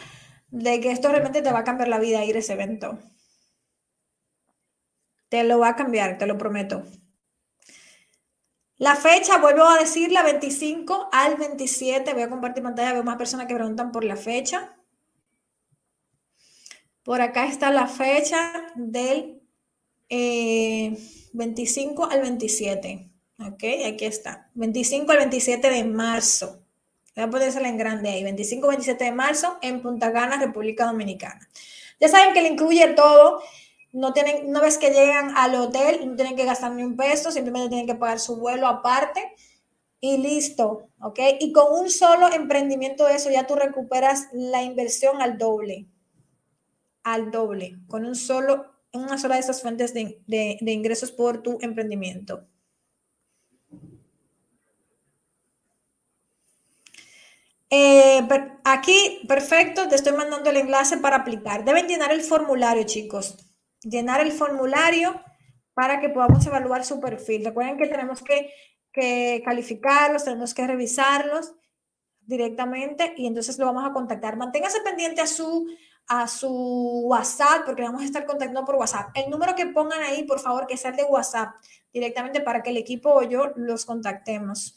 de 0.50 0.80
que 0.82 0.92
esto 0.92 1.10
realmente 1.10 1.42
te 1.42 1.52
va 1.52 1.60
a 1.60 1.64
cambiar 1.64 1.88
la 1.90 2.00
vida 2.00 2.26
ir 2.26 2.36
ese 2.38 2.54
evento. 2.54 3.00
Te 5.30 5.44
lo 5.46 5.60
va 5.60 5.70
a 5.70 5.76
cambiar, 5.78 6.18
te 6.18 6.26
lo 6.26 6.38
prometo. 6.38 6.84
La 8.78 8.96
fecha, 8.96 9.38
vuelvo 9.38 9.64
a 9.64 9.80
decir, 9.80 10.12
la 10.12 10.24
25 10.24 11.10
al 11.12 11.38
27. 11.38 12.14
Voy 12.14 12.24
a 12.24 12.30
compartir 12.30 12.62
pantalla, 12.64 12.94
veo 12.94 13.04
más 13.04 13.18
personas 13.18 13.48
que 13.48 13.56
preguntan 13.56 13.92
por 13.92 14.04
la 14.04 14.18
fecha. 14.18 14.76
Por 17.04 17.22
acá 17.22 17.46
está 17.48 17.72
la 17.72 17.88
fecha 17.88 18.52
del 18.76 19.42
25 20.10 22.04
eh, 22.10 22.14
al 22.14 22.22
27. 22.22 23.07
Ok, 23.40 23.64
aquí 23.86 24.06
está. 24.06 24.50
25 24.56 25.12
al 25.12 25.18
27 25.20 25.70
de 25.70 25.84
marzo. 25.84 26.64
Voy 27.16 27.24
a 27.24 27.30
ponérsela 27.30 27.70
en 27.70 27.78
grande 27.78 28.10
ahí. 28.10 28.24
25 28.24 28.66
al 28.66 28.72
27 28.78 29.04
de 29.04 29.12
marzo 29.12 29.58
en 29.62 29.82
Punta 29.82 30.10
Gana, 30.10 30.40
República 30.40 30.86
Dominicana. 30.86 31.48
Ya 32.00 32.10
saben 32.10 32.34
que 32.34 32.42
le 32.42 32.50
incluye 32.50 32.88
todo 32.94 33.42
no 33.94 34.14
tienen, 34.14 34.48
una 34.48 34.62
vez 34.62 34.78
que 34.78 34.92
llegan 34.92 35.36
al 35.36 35.56
hotel, 35.56 36.08
no 36.08 36.16
tienen 36.16 36.36
que 36.36 36.46
gastar 36.46 36.72
ni 36.72 36.84
un 36.84 36.96
peso, 36.96 37.32
simplemente 37.32 37.70
tienen 37.70 37.88
que 37.88 37.96
pagar 37.96 38.20
su 38.20 38.38
vuelo 38.38 38.68
aparte 38.68 39.34
y 40.00 40.18
listo, 40.18 40.90
¿ok? 41.02 41.20
Y 41.40 41.52
con 41.52 41.74
un 41.74 41.90
solo 41.90 42.32
emprendimiento 42.32 43.06
de 43.06 43.16
eso 43.16 43.32
ya 43.32 43.48
tú 43.48 43.56
recuperas 43.56 44.28
la 44.34 44.62
inversión 44.62 45.22
al 45.22 45.38
doble, 45.38 45.88
al 47.04 47.32
doble, 47.32 47.78
con 47.88 48.06
un 48.06 48.16
solo, 48.16 48.66
una 48.94 49.18
sola 49.18 49.36
de 49.36 49.42
esas 49.42 49.62
fuentes 49.62 49.94
de, 49.94 50.22
de 50.28 50.72
ingresos 50.72 51.12
por 51.12 51.42
tu 51.42 51.58
emprendimiento. 51.62 52.46
Eh, 57.70 58.28
aquí, 58.64 59.22
perfecto, 59.28 59.88
te 59.88 59.96
estoy 59.96 60.14
mandando 60.14 60.50
el 60.50 60.58
enlace 60.58 60.98
para 60.98 61.18
aplicar. 61.18 61.66
Deben 61.66 61.88
llenar 61.88 62.12
el 62.12 62.22
formulario, 62.22 62.84
chicos 62.84 63.38
llenar 63.82 64.22
el 64.22 64.32
formulario 64.32 65.22
para 65.74 66.00
que 66.00 66.10
podamos 66.10 66.46
evaluar 66.46 66.84
su 66.84 67.00
perfil. 67.00 67.46
Recuerden 67.46 67.78
que 67.78 67.88
tenemos 67.88 68.24
que, 68.24 68.52
calificarlos, 69.46 70.24
tenemos 70.24 70.56
que 70.56 70.66
revisarlos 70.66 71.54
directamente 72.22 73.14
y 73.16 73.28
entonces 73.28 73.60
lo 73.60 73.68
vamos 73.68 73.86
a 73.86 73.94
contactar. 73.94 74.38
Manténgase 74.38 74.82
pendiente 74.82 75.22
a 75.22 75.28
su, 75.28 75.68
a 76.08 76.28
su 76.28 77.04
WhatsApp 77.06 77.64
porque 77.64 77.84
vamos 77.84 78.02
a 78.02 78.06
estar 78.06 78.26
contactando 78.26 78.66
por 78.66 78.76
WhatsApp. 78.76 79.12
El 79.14 79.30
número 79.30 79.54
que 79.54 79.68
pongan 79.68 80.02
ahí, 80.02 80.24
por 80.24 80.40
favor, 80.40 80.66
que 80.66 80.78
sea 80.78 80.92
el 80.92 80.98
de 80.98 81.04
WhatsApp 81.04 81.54
directamente 81.94 82.42
para 82.42 82.64
que 82.64 82.72
el 82.72 82.78
equipo 82.78 83.12
o 83.12 83.22
yo 83.22 83.52
los 83.56 83.86
contactemos. 83.86 84.76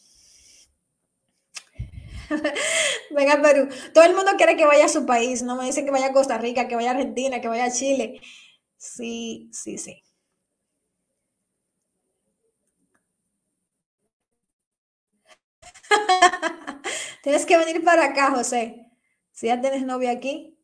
Venga, 3.11 3.41
Perú. 3.43 3.69
Todo 3.95 4.05
el 4.05 4.15
mundo 4.15 4.33
quiere 4.37 4.57
que 4.57 4.67
vaya 4.67 4.87
a 4.87 4.89
su 4.89 5.07
país, 5.07 5.43
no 5.43 5.57
me 5.57 5.65
dicen 5.67 5.85
que 5.85 5.91
vaya 5.91 6.07
a 6.09 6.13
Costa 6.13 6.39
Rica, 6.39 6.69
que 6.69 6.77
vaya 6.77 6.91
a 6.91 6.95
Argentina, 6.95 7.41
que 7.41 7.49
vaya 7.49 7.65
a 7.67 7.71
Chile. 7.73 8.21
Sí, 8.79 9.51
sí, 9.53 9.79
sí. 9.79 10.03
Tienes 17.23 17.47
que 17.47 17.57
venir 17.57 17.85
para 17.85 18.07
acá, 18.07 18.31
José. 18.31 18.87
Si 19.33 19.47
ya 19.47 19.61
tienes 19.61 19.83
novia 19.85 20.11
aquí. 20.13 20.57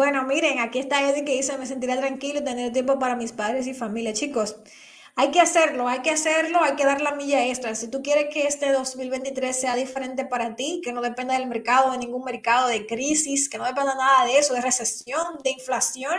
Bueno, 0.00 0.24
miren, 0.24 0.60
aquí 0.60 0.78
está 0.78 1.06
Eddie 1.06 1.26
que 1.26 1.36
dice, 1.36 1.58
me 1.58 1.66
sentiré 1.66 1.94
tranquilo 1.94 2.42
tener 2.42 2.72
tiempo 2.72 2.98
para 2.98 3.16
mis 3.16 3.32
padres 3.32 3.66
y 3.66 3.74
familia. 3.74 4.14
Chicos, 4.14 4.56
hay 5.14 5.30
que 5.30 5.42
hacerlo, 5.42 5.88
hay 5.88 6.00
que 6.00 6.08
hacerlo, 6.08 6.62
hay 6.62 6.74
que 6.74 6.86
dar 6.86 7.02
la 7.02 7.14
milla 7.14 7.46
extra. 7.46 7.74
Si 7.74 7.88
tú 7.88 8.00
quieres 8.02 8.32
que 8.32 8.46
este 8.46 8.72
2023 8.72 9.54
sea 9.54 9.76
diferente 9.76 10.24
para 10.24 10.56
ti, 10.56 10.80
que 10.82 10.94
no 10.94 11.02
dependa 11.02 11.34
del 11.34 11.48
mercado, 11.48 11.92
de 11.92 11.98
ningún 11.98 12.24
mercado, 12.24 12.68
de 12.68 12.86
crisis, 12.86 13.50
que 13.50 13.58
no 13.58 13.66
dependa 13.66 13.94
nada 13.94 14.24
de 14.24 14.38
eso, 14.38 14.54
de 14.54 14.62
recesión, 14.62 15.36
de 15.44 15.50
inflación, 15.50 16.18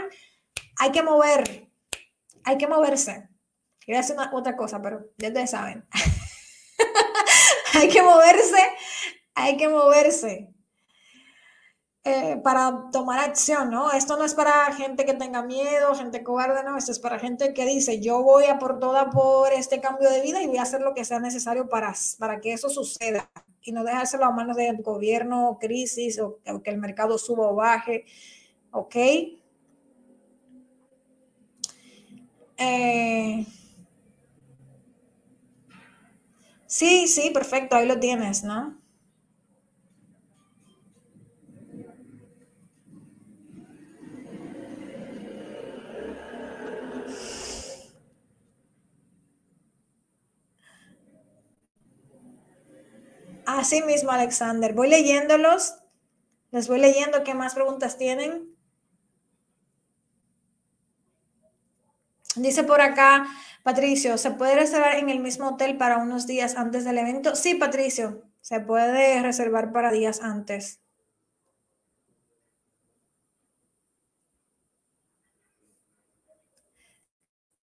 hay 0.78 0.92
que 0.92 1.02
mover, 1.02 1.68
hay 2.44 2.60
que 2.60 2.68
moverse. 2.68 3.30
Quiero 3.80 4.00
hacer 4.00 4.16
otra 4.32 4.56
cosa, 4.56 4.80
pero 4.80 5.10
ya 5.18 5.30
ustedes 5.30 5.50
saben. 5.50 5.88
hay 7.74 7.90
que 7.90 8.04
moverse, 8.04 8.62
hay 9.34 9.58
que 9.58 9.68
moverse. 9.68 10.51
Eh, 12.04 12.42
para 12.44 12.90
tomar 12.92 13.20
acción, 13.20 13.70
¿no? 13.70 13.92
Esto 13.92 14.18
no 14.18 14.26
es 14.26 14.34
para 14.34 14.74
gente 14.74 15.06
que 15.06 15.14
tenga 15.14 15.44
miedo, 15.44 15.94
gente 15.94 16.24
cobarde, 16.24 16.64
no, 16.64 16.76
esto 16.76 16.92
es 16.92 16.98
para 16.98 17.20
gente 17.20 17.54
que 17.54 17.64
dice, 17.64 18.02
yo 18.02 18.24
voy 18.24 18.46
a 18.46 18.58
por 18.58 18.80
toda 18.80 19.12
por 19.12 19.54
este 19.54 19.80
cambio 19.82 20.10
de 20.10 20.22
vida 20.22 20.42
y 20.42 20.48
voy 20.48 20.58
a 20.58 20.64
hacer 20.64 20.82
lo 20.82 20.96
que 20.96 21.06
sea 21.06 21.20
necesario 21.20 21.70
para, 21.70 21.94
para 22.18 22.42
que 22.42 22.54
eso 22.54 22.70
suceda 22.70 23.30
y 23.62 23.72
no 23.72 23.84
dejárselo 23.84 24.26
a 24.26 24.32
manos 24.32 24.58
del 24.58 24.82
gobierno, 24.82 25.60
crisis 25.62 26.20
o, 26.20 26.40
que 26.64 26.72
el 26.72 26.80
mercado 26.80 27.20
suba 27.20 27.48
o 27.50 27.56
baje, 27.56 28.06
¿ok? 28.72 28.96
Eh, 32.58 33.46
sí, 36.66 37.08
sí, 37.08 37.30
perfecto, 37.30 37.76
ahí 37.76 37.88
lo 37.88 38.00
tienes, 38.00 38.44
¿no? 38.44 38.81
Así 53.60 53.82
mismo, 53.82 54.12
Alexander. 54.12 54.74
Voy 54.74 54.88
leyéndolos. 54.90 55.76
Les 56.52 56.68
voy 56.68 56.80
leyendo 56.80 57.24
qué 57.24 57.34
más 57.34 57.54
preguntas 57.54 57.98
tienen. 57.98 58.56
Dice 62.36 62.64
por 62.64 62.80
acá, 62.80 63.28
Patricio, 63.64 64.18
¿se 64.18 64.32
puede 64.32 64.56
reservar 64.56 64.96
en 64.96 65.10
el 65.10 65.20
mismo 65.20 65.50
hotel 65.50 65.78
para 65.78 65.98
unos 65.98 66.28
días 66.28 66.56
antes 66.56 66.86
del 66.86 66.98
evento? 66.98 67.36
Sí, 67.36 67.56
Patricio, 67.56 68.24
se 68.40 68.62
puede 68.62 69.22
reservar 69.22 69.74
para 69.74 69.92
días 69.92 70.22
antes. 70.22 70.80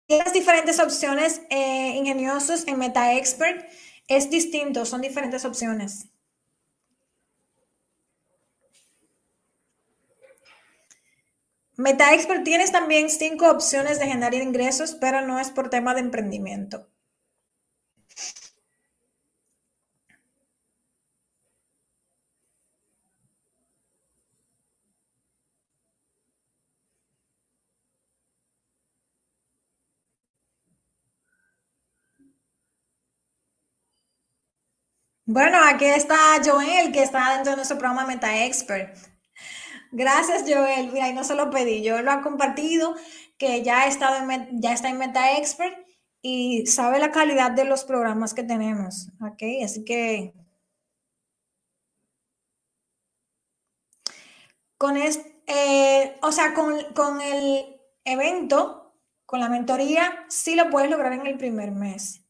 Las 0.08 0.32
diferentes 0.32 0.78
opciones 0.78 1.42
eh, 1.50 1.94
ingeniosos 1.96 2.68
en 2.68 2.78
MetaExpert 2.78 3.66
es 4.14 4.30
distinto, 4.30 4.84
son 4.84 5.00
diferentes 5.00 5.44
opciones. 5.44 6.06
MetaExpert 11.76 12.44
tienes 12.44 12.72
también 12.72 13.10
cinco 13.10 13.50
opciones 13.50 13.98
de 13.98 14.06
generar 14.06 14.34
ingresos, 14.34 14.94
pero 14.94 15.20
no 15.20 15.38
es 15.38 15.50
por 15.50 15.68
tema 15.70 15.94
de 15.94 16.00
emprendimiento. 16.00 16.88
Bueno, 35.34 35.56
aquí 35.64 35.86
está 35.86 36.42
Joel, 36.44 36.92
que 36.92 37.02
está 37.02 37.32
dentro 37.32 37.52
de 37.52 37.56
nuestro 37.56 37.78
programa 37.78 38.04
Meta 38.06 38.44
Expert. 38.44 38.94
Gracias, 39.90 40.42
Joel. 40.46 40.92
Mira, 40.92 41.08
y 41.08 41.14
no 41.14 41.24
se 41.24 41.34
lo 41.34 41.48
pedí. 41.50 41.88
Joel 41.88 42.04
lo 42.04 42.12
ha 42.12 42.20
compartido, 42.20 42.94
que 43.38 43.62
ya, 43.62 43.80
ha 43.80 43.86
estado 43.86 44.16
en, 44.30 44.60
ya 44.60 44.74
está 44.74 44.90
en 44.90 44.98
Meta 44.98 45.38
Expert 45.38 45.74
y 46.20 46.66
sabe 46.66 46.98
la 46.98 47.12
calidad 47.12 47.50
de 47.52 47.64
los 47.64 47.84
programas 47.84 48.34
que 48.34 48.42
tenemos. 48.42 49.08
¿Ok? 49.22 49.42
Así 49.64 49.84
que 49.86 50.34
con 54.76 54.98
este, 54.98 56.18
o 56.20 56.30
sea, 56.30 56.52
con, 56.52 56.74
con 56.94 57.22
el 57.22 57.80
evento, 58.04 58.94
con 59.24 59.40
la 59.40 59.48
mentoría, 59.48 60.26
sí 60.28 60.56
lo 60.56 60.68
puedes 60.68 60.90
lograr 60.90 61.14
en 61.14 61.26
el 61.26 61.38
primer 61.38 61.70
mes. 61.70 62.21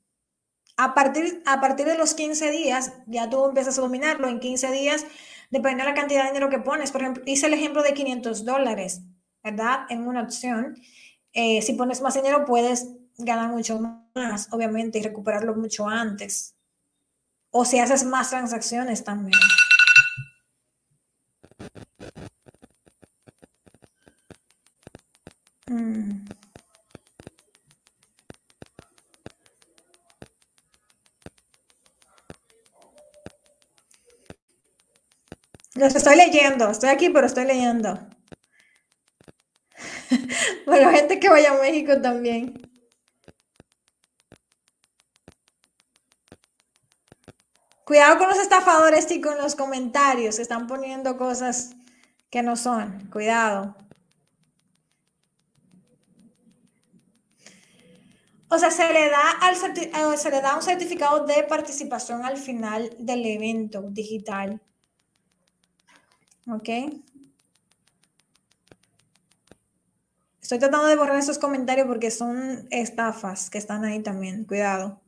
A 0.77 0.95
partir, 0.95 1.43
a 1.47 1.61
partir 1.61 1.87
de 1.87 1.99
los 1.99 2.15
15 2.15 2.51
días, 2.51 2.93
ya 3.07 3.29
tú 3.31 3.45
empiezas 3.45 3.79
a 3.79 3.83
dominarlo. 3.83 4.29
En 4.29 4.41
15 4.41 4.71
días, 4.71 5.05
depende 5.51 5.85
de 5.85 5.91
la 5.91 5.95
cantidad 5.95 6.23
de 6.23 6.29
dinero 6.29 6.49
que 6.49 6.59
pones. 6.59 6.91
Por 6.91 7.03
ejemplo, 7.03 7.23
hice 7.27 7.47
el 7.47 7.55
ejemplo 7.55 7.83
de 7.83 7.95
500 7.95 8.45
dólares. 8.45 9.03
¿verdad? 9.43 9.87
En 9.89 10.07
una 10.07 10.23
opción. 10.23 10.77
Eh, 11.33 11.63
si 11.63 11.75
pones 11.75 12.01
más 12.01 12.15
dinero, 12.15 12.45
puedes 12.45 12.89
ganar 13.19 13.51
mucho 13.51 13.81
más, 14.15 14.49
obviamente, 14.53 14.99
y 14.99 15.03
recuperarlo 15.03 15.55
mucho 15.55 15.89
antes. 15.89 16.55
O 17.51 17.65
si 17.65 17.79
haces 17.79 18.05
más 18.05 18.31
transacciones 18.31 19.05
también. 19.05 19.39
Mm. 25.67 26.27
Los 35.75 35.95
estoy 35.95 36.17
leyendo, 36.17 36.71
estoy 36.71 36.91
aquí, 36.91 37.09
pero 37.09 37.27
estoy 37.27 37.47
leyendo. 37.47 37.99
bueno, 40.67 40.91
gente 40.91 41.19
que 41.19 41.29
vaya 41.29 41.53
a 41.53 41.61
México 41.61 42.01
también. 42.01 42.61
Cuidado 47.85 48.19
con 48.19 48.29
los 48.29 48.39
estafadores 48.39 49.11
y 49.11 49.21
con 49.21 49.39
los 49.39 49.55
comentarios 49.55 50.37
que 50.37 50.43
están 50.43 50.67
poniendo 50.67 51.17
cosas 51.17 51.71
que 52.31 52.43
no 52.43 52.57
son. 52.57 53.09
Cuidado. 53.11 53.77
O 58.49 58.59
sea, 58.59 58.71
se 58.71 58.93
le, 58.93 59.09
da 59.09 59.31
al 59.41 59.55
eh, 59.55 60.17
se 60.19 60.31
le 60.31 60.43
da 60.43 60.57
un 60.57 60.63
certificado 60.63 61.25
de 61.25 61.43
participación 61.45 62.25
al 62.25 62.37
final 62.37 62.95
del 62.99 63.25
evento 63.25 63.83
digital. 63.89 64.61
¿Ok? 66.49 66.69
Estoy 70.41 70.59
tratando 70.59 70.89
de 70.89 70.97
borrar 70.97 71.19
esos 71.19 71.39
comentarios 71.39 71.87
porque 71.87 72.11
son 72.11 72.67
estafas 72.71 73.49
que 73.49 73.59
están 73.59 73.85
ahí 73.85 74.03
también. 74.03 74.45
Cuidado. 74.45 75.01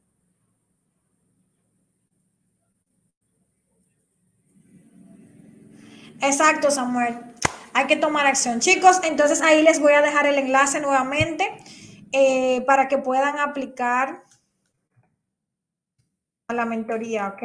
Exacto, 6.20 6.70
Samuel. 6.70 7.18
Hay 7.74 7.86
que 7.86 7.96
tomar 7.96 8.26
acción. 8.26 8.60
Chicos, 8.60 9.00
entonces 9.02 9.42
ahí 9.42 9.62
les 9.62 9.80
voy 9.80 9.92
a 9.92 10.00
dejar 10.00 10.26
el 10.26 10.38
enlace 10.38 10.80
nuevamente 10.80 11.50
eh, 12.12 12.62
para 12.66 12.88
que 12.88 12.98
puedan 12.98 13.38
aplicar 13.38 14.24
a 16.48 16.54
la 16.54 16.64
mentoría, 16.64 17.28
¿ok? 17.28 17.42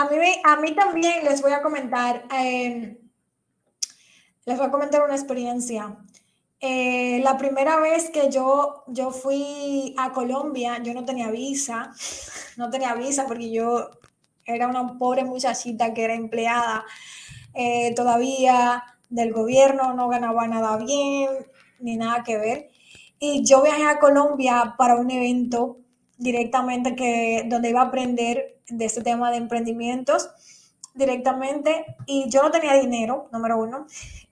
A 0.00 0.08
mí, 0.08 0.16
a 0.44 0.56
mí 0.56 0.74
también 0.74 1.24
les 1.24 1.42
voy 1.42 1.52
a 1.52 1.60
comentar, 1.60 2.24
em, 2.32 2.96
les 4.46 4.56
voy 4.56 4.66
a 4.66 4.70
comentar 4.70 5.02
una 5.02 5.14
experiencia. 5.14 5.94
Eh, 6.58 7.20
la 7.22 7.36
primera 7.36 7.78
vez 7.80 8.08
que 8.08 8.30
yo, 8.30 8.82
yo 8.86 9.10
fui 9.10 9.94
a 9.98 10.10
Colombia, 10.12 10.78
yo 10.82 10.94
no 10.94 11.04
tenía 11.04 11.30
visa, 11.30 11.92
no 12.56 12.70
tenía 12.70 12.94
visa 12.94 13.26
porque 13.26 13.50
yo 13.50 13.90
era 14.46 14.68
una 14.68 14.96
pobre 14.98 15.24
muchachita 15.24 15.92
que 15.92 16.04
era 16.04 16.14
empleada 16.14 16.86
eh, 17.52 17.94
todavía 17.94 18.82
del 19.10 19.34
gobierno, 19.34 19.92
no 19.92 20.08
ganaba 20.08 20.48
nada 20.48 20.78
bien, 20.78 21.28
ni 21.78 21.98
nada 21.98 22.24
que 22.24 22.38
ver. 22.38 22.70
Y 23.18 23.44
yo 23.44 23.62
viajé 23.62 23.84
a 23.84 23.98
Colombia 23.98 24.76
para 24.78 24.96
un 24.96 25.10
evento 25.10 25.76
directamente 26.20 26.94
que, 26.94 27.44
donde 27.46 27.70
iba 27.70 27.80
a 27.80 27.86
aprender 27.86 28.60
de 28.68 28.84
este 28.84 29.02
tema 29.02 29.30
de 29.30 29.38
emprendimientos 29.38 30.30
directamente 30.94 31.96
y 32.06 32.28
yo 32.28 32.42
no 32.42 32.50
tenía 32.50 32.74
dinero, 32.74 33.28
número 33.32 33.58
uno, 33.58 33.86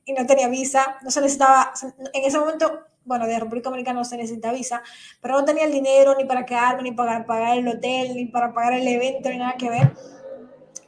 y 0.05 0.13
no 0.13 0.27
tenía 0.27 0.49
visa, 0.49 0.99
no 1.03 1.11
se 1.11 1.21
necesitaba, 1.21 1.73
en 2.13 2.25
ese 2.25 2.39
momento, 2.39 2.81
bueno, 3.05 3.27
de 3.27 3.39
República 3.39 3.71
Dominicana 3.71 4.01
no 4.01 4.05
se 4.05 4.17
necesita 4.17 4.53
visa, 4.53 4.83
pero 5.21 5.35
no 5.35 5.45
tenía 5.45 5.65
el 5.65 5.73
dinero 5.73 6.15
ni 6.17 6.25
para 6.25 6.45
quedarme, 6.45 6.83
ni 6.83 6.93
para 6.93 7.25
pagar 7.25 7.59
el 7.59 7.67
hotel, 7.67 8.15
ni 8.15 8.27
para 8.27 8.53
pagar 8.53 8.75
el 8.75 8.87
evento, 8.87 9.31
ni 9.31 9.39
nada 9.39 9.55
que 9.59 9.71
ver. 9.71 9.93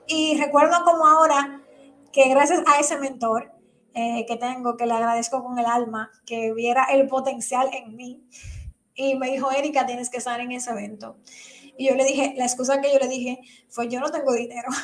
Y 0.07 0.39
recuerdo 0.39 0.85
como 0.85 1.07
ahora 1.07 1.63
que 2.13 2.29
gracias 2.29 2.63
a 2.67 2.79
ese 2.79 2.99
mentor 2.99 3.53
eh, 3.95 4.27
que 4.27 4.37
tengo, 4.37 4.77
que 4.77 4.87
le 4.87 4.93
agradezco 4.93 5.43
con 5.43 5.59
el 5.59 5.67
alma, 5.67 6.11
que 6.27 6.53
viera 6.53 6.85
el 6.85 7.07
potencial 7.07 7.71
en 7.73 7.97
mí, 7.97 8.23
y 9.01 9.15
me 9.15 9.31
dijo, 9.31 9.51
Erika, 9.51 9.87
tienes 9.87 10.11
que 10.11 10.19
estar 10.19 10.39
en 10.41 10.53
ese 10.53 10.71
evento. 10.71 11.17
Y 11.79 11.89
yo 11.89 11.95
le 11.95 12.05
dije, 12.05 12.35
la 12.37 12.45
excusa 12.45 12.83
que 12.83 12.93
yo 12.93 12.99
le 12.99 13.09
dije 13.09 13.41
fue, 13.71 13.89
yo 13.89 13.99
no 14.01 14.11
tengo 14.11 14.33
dinero. 14.33 14.69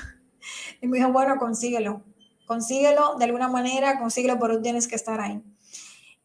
Y 0.80 0.86
me 0.86 0.98
dijo, 0.98 1.10
bueno, 1.10 1.38
consíguelo, 1.38 2.04
consíguelo 2.46 3.16
de 3.16 3.24
alguna 3.24 3.48
manera, 3.48 3.98
consíguelo, 3.98 4.38
pero 4.38 4.62
tienes 4.62 4.86
que 4.86 4.94
estar 4.94 5.20
ahí. 5.20 5.42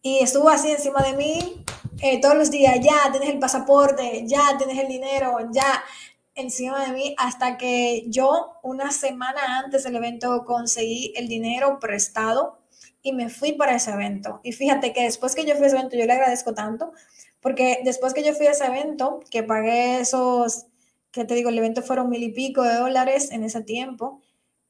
Y 0.03 0.19
estuvo 0.19 0.47
así 0.47 0.69
encima 0.69 1.01
de 1.01 1.13
mí 1.13 1.65
eh, 2.01 2.21
todos 2.21 2.35
los 2.35 2.51
días, 2.51 2.79
ya 2.81 3.11
tienes 3.11 3.29
el 3.29 3.39
pasaporte, 3.39 4.23
ya 4.27 4.57
tienes 4.59 4.77
el 4.77 4.87
dinero, 4.87 5.37
ya 5.51 5.83
encima 6.35 6.85
de 6.85 6.93
mí, 6.93 7.15
hasta 7.17 7.57
que 7.57 8.03
yo 8.09 8.59
una 8.61 8.91
semana 8.91 9.59
antes 9.59 9.83
del 9.83 9.95
evento 9.95 10.45
conseguí 10.45 11.13
el 11.15 11.27
dinero 11.27 11.79
prestado 11.79 12.59
y 13.01 13.13
me 13.13 13.29
fui 13.29 13.53
para 13.53 13.75
ese 13.75 13.89
evento. 13.91 14.39
Y 14.43 14.51
fíjate 14.51 14.93
que 14.93 15.03
después 15.03 15.33
que 15.33 15.45
yo 15.45 15.55
fui 15.55 15.63
a 15.63 15.67
ese 15.67 15.77
evento, 15.77 15.97
yo 15.97 16.05
le 16.05 16.13
agradezco 16.13 16.53
tanto 16.53 16.93
porque 17.41 17.79
después 17.83 18.13
que 18.13 18.23
yo 18.23 18.33
fui 18.33 18.47
a 18.47 18.51
ese 18.51 18.65
evento, 18.65 19.19
que 19.29 19.43
pagué 19.43 19.99
esos, 19.99 20.65
que 21.11 21.25
te 21.25 21.35
digo, 21.35 21.49
el 21.49 21.57
evento 21.57 21.81
fueron 21.81 22.09
mil 22.09 22.23
y 22.23 22.31
pico 22.31 22.63
de 22.63 22.75
dólares 22.75 23.31
en 23.31 23.43
ese 23.43 23.61
tiempo, 23.63 24.21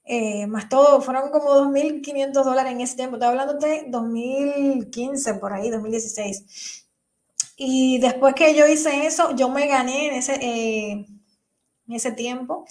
eh, 0.03 0.47
más 0.47 0.69
todo, 0.69 1.01
fueron 1.01 1.29
como 1.31 1.51
2.500 1.51 2.43
dólares 2.43 2.71
en 2.71 2.81
ese 2.81 2.95
tiempo, 2.95 3.17
estoy 3.17 3.29
hablando 3.29 3.53
de 3.53 3.85
2015 3.87 5.35
por 5.35 5.53
ahí, 5.53 5.69
2016. 5.69 6.87
Y 7.57 7.99
después 7.99 8.33
que 8.33 8.55
yo 8.55 8.65
hice 8.67 9.05
eso, 9.05 9.35
yo 9.35 9.49
me 9.49 9.67
gané 9.67 10.07
en 10.07 10.15
ese, 10.15 10.33
eh, 10.41 10.91
en 11.87 11.93
ese 11.93 12.11
tiempo, 12.11 12.65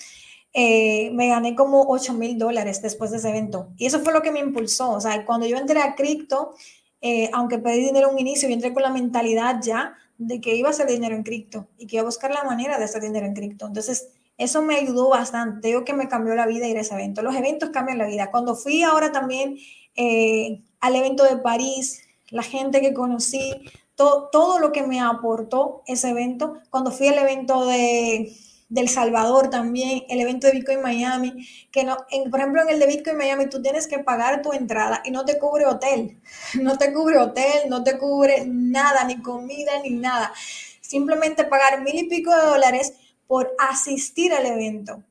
eh, 0.52 1.10
me 1.12 1.28
gané 1.28 1.55
como 1.55 1.85
8 1.89 2.14
mil 2.14 2.39
dólares 2.39 2.82
después 2.82 3.10
de 3.10 3.18
ese 3.18 3.28
evento. 3.28 3.68
Y 3.77 3.86
eso 3.86 4.01
fue 4.01 4.12
lo 4.12 4.22
que 4.22 4.32
me 4.32 4.40
impulsó. 4.40 4.90
O 4.93 5.01
sea, 5.01 5.24
cuando 5.24 5.47
yo 5.47 5.56
entré 5.56 5.81
a 5.81 5.94
cripto, 5.94 6.55
eh, 7.01 7.31
aunque 7.32 7.59
pedí 7.59 7.85
dinero 7.85 8.09
en 8.09 8.14
un 8.14 8.20
inicio, 8.20 8.48
yo 8.48 8.55
entré 8.55 8.72
con 8.72 8.82
la 8.82 8.90
mentalidad 8.90 9.60
ya 9.62 9.94
de 10.18 10.40
que 10.40 10.55
iba 10.55 10.68
a 10.68 10.72
hacer 10.72 10.86
dinero 10.86 11.16
en 11.16 11.22
cripto 11.22 11.66
y 11.78 11.86
que 11.86 11.97
iba 11.97 12.02
a 12.02 12.06
buscar 12.06 12.31
la 12.31 12.44
manera 12.44 12.78
de 12.78 12.85
hacer 12.85 13.02
dinero 13.02 13.27
en 13.27 13.35
cripto. 13.35 13.66
Entonces, 13.66 14.10
eso 14.36 14.62
me 14.62 14.77
ayudó 14.77 15.09
bastante. 15.09 15.68
Digo 15.68 15.85
que 15.85 15.94
me 15.94 16.09
cambió 16.09 16.35
la 16.35 16.47
vida 16.47 16.66
ir 16.66 16.77
a 16.77 16.81
ese 16.81 16.94
evento. 16.94 17.22
Los 17.22 17.35
eventos 17.35 17.70
cambian 17.70 17.98
la 17.98 18.06
vida. 18.06 18.31
Cuando 18.31 18.55
fui 18.55 18.82
ahora 18.82 19.12
también 19.12 19.59
eh, 19.97 20.62
al 20.81 20.97
evento 20.97 21.24
de 21.24 21.36
París, 21.36 22.02
la 22.31 22.43
gente 22.43 22.81
que 22.81 22.94
conocí, 22.94 23.52
todo 23.97 24.59
lo 24.59 24.72
que 24.72 24.82
me 24.82 25.01
aportó 25.01 25.82
ese 25.86 26.10
evento, 26.10 26.55
cuando 26.70 26.90
fui 26.90 27.09
al 27.09 27.18
evento 27.18 27.66
de 27.66 28.35
del 28.70 28.88
Salvador 28.88 29.51
también, 29.51 30.05
el 30.09 30.20
evento 30.20 30.47
de 30.47 30.55
Bitcoin 30.55 30.80
Miami, 30.80 31.47
que 31.70 31.84
no, 31.84 31.97
por 32.30 32.40
ejemplo, 32.40 32.62
en 32.62 32.70
el 32.70 32.78
de 32.78 32.86
Bitcoin 32.86 33.16
Miami 33.16 33.48
tú 33.48 33.60
tienes 33.60 33.88
que 33.88 33.98
pagar 33.98 34.42
tu 34.42 34.52
entrada 34.52 35.02
y 35.05 35.10
no 35.10 35.24
te 35.24 35.38
cubre 35.38 35.66
hotel, 35.66 36.20
no 36.62 36.78
te 36.78 36.92
cubre 36.92 37.18
hotel, 37.18 37.68
no 37.68 37.82
te 37.82 37.98
cubre 37.98 38.44
nada, 38.47 39.05
ni 39.05 39.20
comida, 39.20 39.72
ni 39.82 39.90
nada. 39.90 40.32
Simplemente 40.80 41.44
pagar 41.44 41.82
mil 41.82 41.97
y 41.97 42.09
pico 42.09 42.34
de 42.34 42.47
dólares 42.47 42.94
por 43.26 43.55
asistir 43.59 44.32
al 44.32 44.47
evento. 44.47 45.02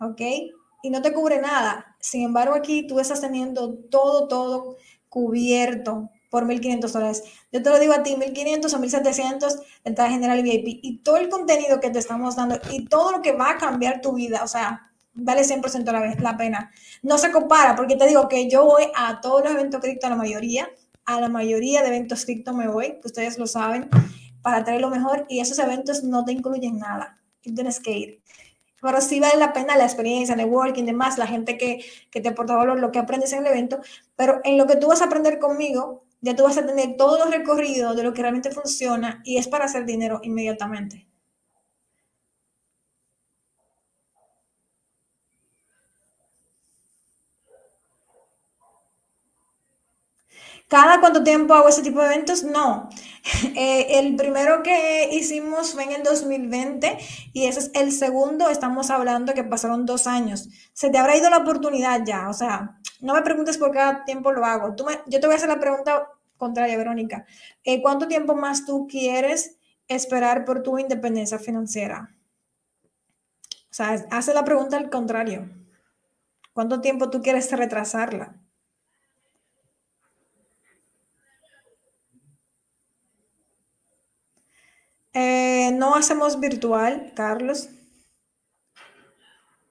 ¿Ok? 0.00 0.20
Y 0.82 0.90
no 0.90 1.00
te 1.02 1.12
cubre 1.12 1.40
nada. 1.40 1.96
Sin 2.00 2.22
embargo, 2.22 2.54
aquí 2.54 2.86
tú 2.86 3.00
estás 3.00 3.20
teniendo 3.20 3.74
todo, 3.74 4.28
todo 4.28 4.76
cubierto 5.08 6.10
por 6.30 6.44
1.500 6.46 6.90
dólares. 6.90 7.22
Yo 7.52 7.62
te 7.62 7.70
lo 7.70 7.78
digo 7.78 7.92
a 7.92 8.02
ti, 8.02 8.14
1.500 8.16 8.74
o 8.74 8.78
1.700 8.78 9.62
entrada 9.84 10.10
general 10.10 10.42
VIP. 10.42 10.80
Y 10.82 10.98
todo 10.98 11.16
el 11.16 11.28
contenido 11.28 11.80
que 11.80 11.90
te 11.90 11.98
estamos 11.98 12.36
dando 12.36 12.58
y 12.70 12.86
todo 12.86 13.12
lo 13.12 13.22
que 13.22 13.32
va 13.32 13.50
a 13.50 13.56
cambiar 13.58 14.00
tu 14.00 14.12
vida, 14.12 14.42
o 14.42 14.48
sea, 14.48 14.90
vale 15.16 15.42
100% 15.42 15.84
la, 15.92 16.14
la 16.20 16.36
pena. 16.36 16.70
No 17.02 17.18
se 17.18 17.32
compara, 17.32 17.74
porque 17.74 17.96
te 17.96 18.06
digo 18.06 18.28
que 18.28 18.48
yo 18.48 18.64
voy 18.64 18.84
a 18.94 19.20
todos 19.20 19.42
los 19.42 19.52
eventos 19.52 19.80
cripto, 19.80 20.06
a 20.06 20.10
la 20.10 20.16
mayoría, 20.16 20.68
a 21.04 21.20
la 21.20 21.28
mayoría 21.28 21.82
de 21.82 21.88
eventos 21.88 22.24
cripto 22.24 22.52
me 22.52 22.68
voy, 22.68 22.98
que 23.00 23.06
ustedes 23.06 23.38
lo 23.38 23.46
saben, 23.46 23.88
para 24.42 24.64
traer 24.64 24.80
lo 24.80 24.90
mejor 24.90 25.26
y 25.28 25.40
esos 25.40 25.58
eventos 25.58 26.04
no 26.04 26.24
te 26.24 26.32
incluyen 26.32 26.78
nada. 26.78 27.18
Y 27.42 27.54
tienes 27.54 27.80
que 27.80 27.92
ir. 27.92 28.22
Pero 28.80 29.00
sí 29.00 29.20
vale 29.20 29.38
la 29.38 29.52
pena 29.52 29.76
la 29.76 29.84
experiencia, 29.84 30.36
networking, 30.36 30.84
demás, 30.84 31.16
la 31.16 31.26
gente 31.26 31.56
que, 31.56 31.84
que 32.10 32.20
te 32.20 32.28
aporta 32.28 32.54
valor, 32.54 32.78
lo 32.78 32.92
que 32.92 32.98
aprendes 32.98 33.32
en 33.32 33.40
el 33.40 33.46
evento, 33.46 33.80
pero 34.16 34.40
en 34.44 34.58
lo 34.58 34.66
que 34.66 34.76
tú 34.76 34.88
vas 34.88 35.00
a 35.00 35.06
aprender 35.06 35.38
conmigo, 35.38 36.04
ya 36.20 36.36
tú 36.36 36.44
vas 36.44 36.58
a 36.58 36.66
tener 36.66 36.96
todos 36.96 37.18
los 37.18 37.30
recorridos 37.30 37.96
de 37.96 38.02
lo 38.02 38.12
que 38.12 38.22
realmente 38.22 38.50
funciona 38.50 39.22
y 39.24 39.38
es 39.38 39.48
para 39.48 39.66
hacer 39.66 39.86
dinero 39.86 40.20
inmediatamente. 40.22 41.06
¿Cada 50.68 50.98
cuánto 50.98 51.22
tiempo 51.22 51.54
hago 51.54 51.68
ese 51.68 51.82
tipo 51.82 52.00
de 52.00 52.06
eventos? 52.06 52.42
No. 52.44 52.88
Eh, 53.56 53.98
el 53.98 54.14
primero 54.14 54.62
que 54.62 55.08
hicimos 55.12 55.72
fue 55.72 55.82
en 55.82 55.90
el 55.92 56.04
2020 56.04 56.96
y 57.32 57.46
ese 57.46 57.58
es 57.58 57.70
el 57.74 57.90
segundo. 57.90 58.48
Estamos 58.48 58.90
hablando 58.90 59.34
que 59.34 59.42
pasaron 59.42 59.84
dos 59.84 60.06
años. 60.06 60.48
Se 60.74 60.90
te 60.90 60.98
habrá 60.98 61.16
ido 61.16 61.28
la 61.28 61.38
oportunidad 61.38 62.02
ya. 62.04 62.28
O 62.28 62.32
sea, 62.32 62.78
no 63.00 63.14
me 63.14 63.22
preguntes 63.22 63.58
por 63.58 63.72
cada 63.72 64.04
tiempo 64.04 64.30
lo 64.30 64.44
hago. 64.44 64.76
Tú 64.76 64.86
yo 65.06 65.18
te 65.18 65.26
voy 65.26 65.34
a 65.34 65.38
hacer 65.38 65.48
la 65.48 65.58
pregunta 65.58 66.08
contraria, 66.36 66.76
Verónica. 66.76 67.26
Eh, 67.64 67.82
¿Cuánto 67.82 68.06
tiempo 68.06 68.36
más 68.36 68.64
tú 68.64 68.86
quieres 68.86 69.58
esperar 69.88 70.44
por 70.44 70.62
tu 70.62 70.78
independencia 70.78 71.40
financiera? 71.40 72.14
O 73.70 73.74
sea, 73.76 74.06
hace 74.10 74.34
la 74.34 74.44
pregunta 74.44 74.76
al 74.76 74.88
contrario. 74.88 75.50
¿Cuánto 76.52 76.80
tiempo 76.80 77.10
tú 77.10 77.22
quieres 77.22 77.50
retrasarla? 77.50 78.36
Eh, 85.18 85.72
no 85.72 85.94
hacemos 85.94 86.38
virtual, 86.40 87.12
Carlos. 87.16 87.70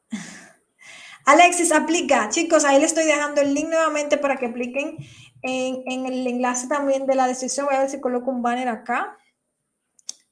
Alexis, 1.25 1.71
aplica. 1.71 2.29
Chicos, 2.29 2.65
ahí 2.65 2.79
le 2.79 2.85
estoy 2.85 3.05
dejando 3.05 3.41
el 3.41 3.53
link 3.53 3.67
nuevamente 3.69 4.17
para 4.17 4.37
que 4.37 4.47
apliquen 4.47 4.97
en, 5.43 5.83
en, 5.85 6.05
el 6.07 6.25
enlace 6.25 6.67
también 6.67 7.05
de 7.05 7.13
la 7.15 7.27
descripción. 7.27 7.67
Voy 7.67 7.75
a 7.75 7.81
ver 7.81 7.89
si 7.91 8.01
coloco 8.01 8.31
un 8.31 8.41
banner 8.41 8.69
acá. 8.69 9.19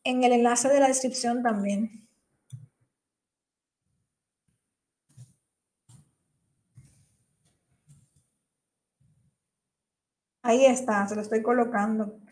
En 0.04 0.24
el 0.24 0.34
enlace 0.34 0.68
de 0.70 0.80
la 0.80 0.88
descripción 0.88 1.44
también. 1.44 2.08
Ahí 10.42 10.66
está, 10.66 11.08
se 11.08 11.16
lo 11.16 11.22
estoy 11.22 11.42
colocando. 11.44 12.23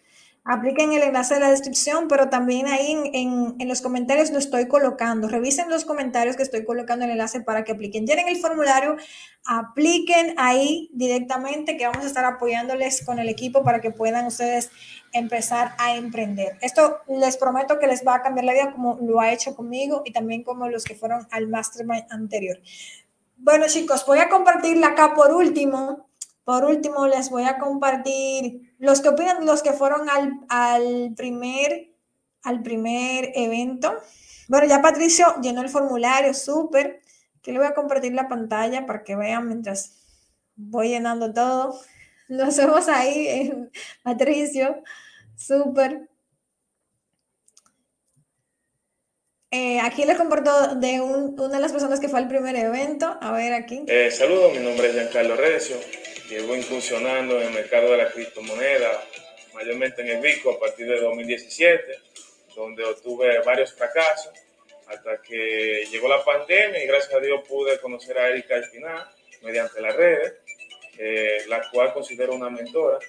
Apliquen 0.44 0.92
el 0.92 1.04
enlace 1.04 1.36
de 1.36 1.40
la 1.40 1.52
descripción, 1.52 2.08
pero 2.08 2.30
también 2.30 2.66
ahí 2.68 3.00
en, 3.14 3.56
en, 3.60 3.68
los 3.68 3.82
comentarios 3.82 4.32
lo 4.32 4.40
estoy 4.40 4.68
colocando. 4.68 5.28
Revisen 5.28 5.70
los 5.70 5.86
comentarios 5.86 6.36
que 6.36 6.42
estoy 6.42 6.66
colocando 6.66 7.06
el 7.06 7.12
enlace 7.12 7.42
para 7.42 7.64
que 7.64 7.74
apliquen. 7.74 8.08
Llenen 8.08 8.28
el 8.28 8.38
formulario, 8.38 8.96
apliquen 9.46 10.34
ahí 10.38 10.90
directamente, 10.94 11.78
que 11.78 11.86
vamos 11.86 12.04
a 12.04 12.08
estar 12.08 12.26
apoyándoles 12.26 13.06
con 13.06 13.20
el 13.20 13.30
equipo 13.30 13.64
para 13.64 13.82
que 13.82 13.92
puedan 13.92 14.26
ustedes 14.26 14.72
empezar 15.14 15.76
a 15.78 15.96
emprender. 15.96 16.58
Esto 16.62 17.02
les 17.08 17.38
prometo 17.38 17.78
que 17.78 17.86
les 17.86 18.06
va 18.06 18.16
a 18.16 18.22
cambiar 18.24 18.46
la 18.46 18.54
vida 18.54 18.72
como 18.72 18.98
lo 19.00 19.20
ha 19.20 19.32
hecho 19.32 19.56
conmigo 19.56 20.02
y 20.06 20.12
también 20.12 20.44
como 20.44 20.68
los 20.70 20.86
que 20.86 20.96
fueron 20.96 21.28
al 21.30 21.50
mastermind 21.50 22.06
anterior. 22.10 22.60
Bueno, 23.38 23.68
chicos, 23.68 24.06
voy 24.08 24.18
a 24.18 24.30
compartirla 24.30 24.88
acá 24.88 25.14
por 25.14 25.32
último 25.34 26.11
por 26.44 26.66
último, 26.66 27.08
les 27.08 27.30
voy 27.30 27.44
a 27.44 27.58
compartir 27.60 28.74
los 28.80 29.02
que 29.02 29.10
opinan, 29.10 29.46
los 29.46 29.62
que 29.62 29.74
fueron 29.74 30.08
al, 30.50 31.14
primer, 31.16 31.92
al 32.44 32.64
primer 32.64 33.32
evento. 33.36 33.96
Bueno, 34.48 34.68
ya 34.68 34.82
Patricio 34.82 35.36
llenó 35.42 35.62
el 35.62 35.70
formulario, 35.70 36.34
súper. 36.34 37.02
Que 37.42 37.52
le 37.52 37.60
voy 37.60 37.68
a 37.68 37.74
compartir 37.74 38.14
la 38.14 38.28
pantalla 38.28 38.86
para 38.86 39.04
que 39.04 39.16
vean 39.16 39.48
mientras 39.48 39.98
voy 40.56 40.90
llenando 40.90 41.32
todo. 41.34 41.80
Lo 42.28 42.46
hacemos 42.46 42.88
ahí, 42.88 43.52
Patricio, 44.04 44.82
súper. 45.36 46.10
Eh, 49.52 49.80
aquí 49.82 50.06
les 50.06 50.18
comparto 50.18 50.76
de 50.76 51.02
una 51.02 51.50
de 51.50 51.60
las 51.60 51.74
personas 51.74 52.00
que 52.00 52.10
fue 52.10 52.20
al 52.20 52.28
primer 52.28 52.56
evento. 52.56 53.18
A 53.22 53.32
ver 53.32 53.54
aquí. 53.54 53.84
Eh, 53.88 54.10
saludos, 54.10 54.54
mi 54.54 54.60
nombre 54.60 54.88
es 54.88 54.94
Giancarlo 54.94 55.36
Recio 55.36 55.78
llevo 56.32 56.56
incursionando 56.56 57.42
en 57.42 57.48
el 57.48 57.54
mercado 57.54 57.92
de 57.92 57.98
la 57.98 58.10
criptomoneda, 58.10 59.04
mayormente 59.54 60.02
en 60.02 60.08
el 60.08 60.22
Bitcoin 60.22 60.56
a 60.56 60.60
partir 60.60 60.88
de 60.88 60.98
2017, 60.98 62.00
donde 62.56 62.86
obtuve 62.86 63.40
varios 63.42 63.74
fracasos 63.74 64.32
hasta 64.88 65.22
que 65.22 65.86
llegó 65.92 66.08
la 66.08 66.24
pandemia 66.24 66.82
y 66.82 66.88
gracias 66.88 67.14
a 67.14 67.20
Dios 67.20 67.42
pude 67.48 67.78
conocer 67.80 68.18
a 68.18 68.30
Erika 68.30 68.56
al 68.56 68.64
final 68.66 69.10
mediante 69.42 69.82
las 69.82 69.94
redes, 69.94 70.34
eh, 70.98 71.44
la 71.50 71.70
cual 71.70 71.94
considero 71.94 72.34
una 72.34 72.50
mentora, 72.50 73.00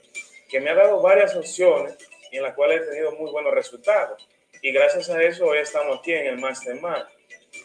que 0.49 0.61
me 0.61 0.71
ha 0.71 0.75
dado 0.75 1.01
varias 1.01 1.37
opciones 1.37 1.97
y 2.33 2.39
en 2.39 2.43
las 2.43 2.55
cuales 2.55 2.83
he 2.83 2.91
tenido 2.91 3.13
muy 3.13 3.31
buenos 3.31 3.55
resultados. 3.55 4.29
Y 4.63 4.73
gracias 4.73 5.11
a 5.11 5.23
eso 5.23 5.47
hoy 5.47 5.59
estamos 5.59 6.01
aquí 6.01 6.13
en 6.13 6.27
el 6.27 6.39
Mastermind. 6.39 7.07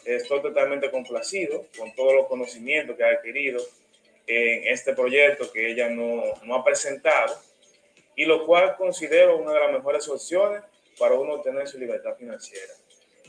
Estoy 0.04 0.40
totalmente 0.40 0.90
complacido 0.90 1.66
con 1.76 1.92
todos 1.96 2.14
los 2.14 2.26
conocimientos 2.26 2.96
que 2.96 3.02
he 3.02 3.06
adquirido 3.06 3.60
en 4.28 4.68
este 4.68 4.92
proyecto 4.92 5.50
que 5.50 5.70
ella 5.70 5.88
no, 5.88 6.22
no 6.44 6.54
ha 6.54 6.64
presentado 6.64 7.34
y 8.14 8.26
lo 8.26 8.44
cual 8.46 8.76
considero 8.76 9.38
una 9.38 9.52
de 9.52 9.60
las 9.60 9.72
mejores 9.72 10.06
opciones 10.08 10.62
para 10.98 11.14
uno 11.14 11.34
obtener 11.34 11.66
su 11.66 11.78
libertad 11.78 12.14
financiera. 12.16 12.74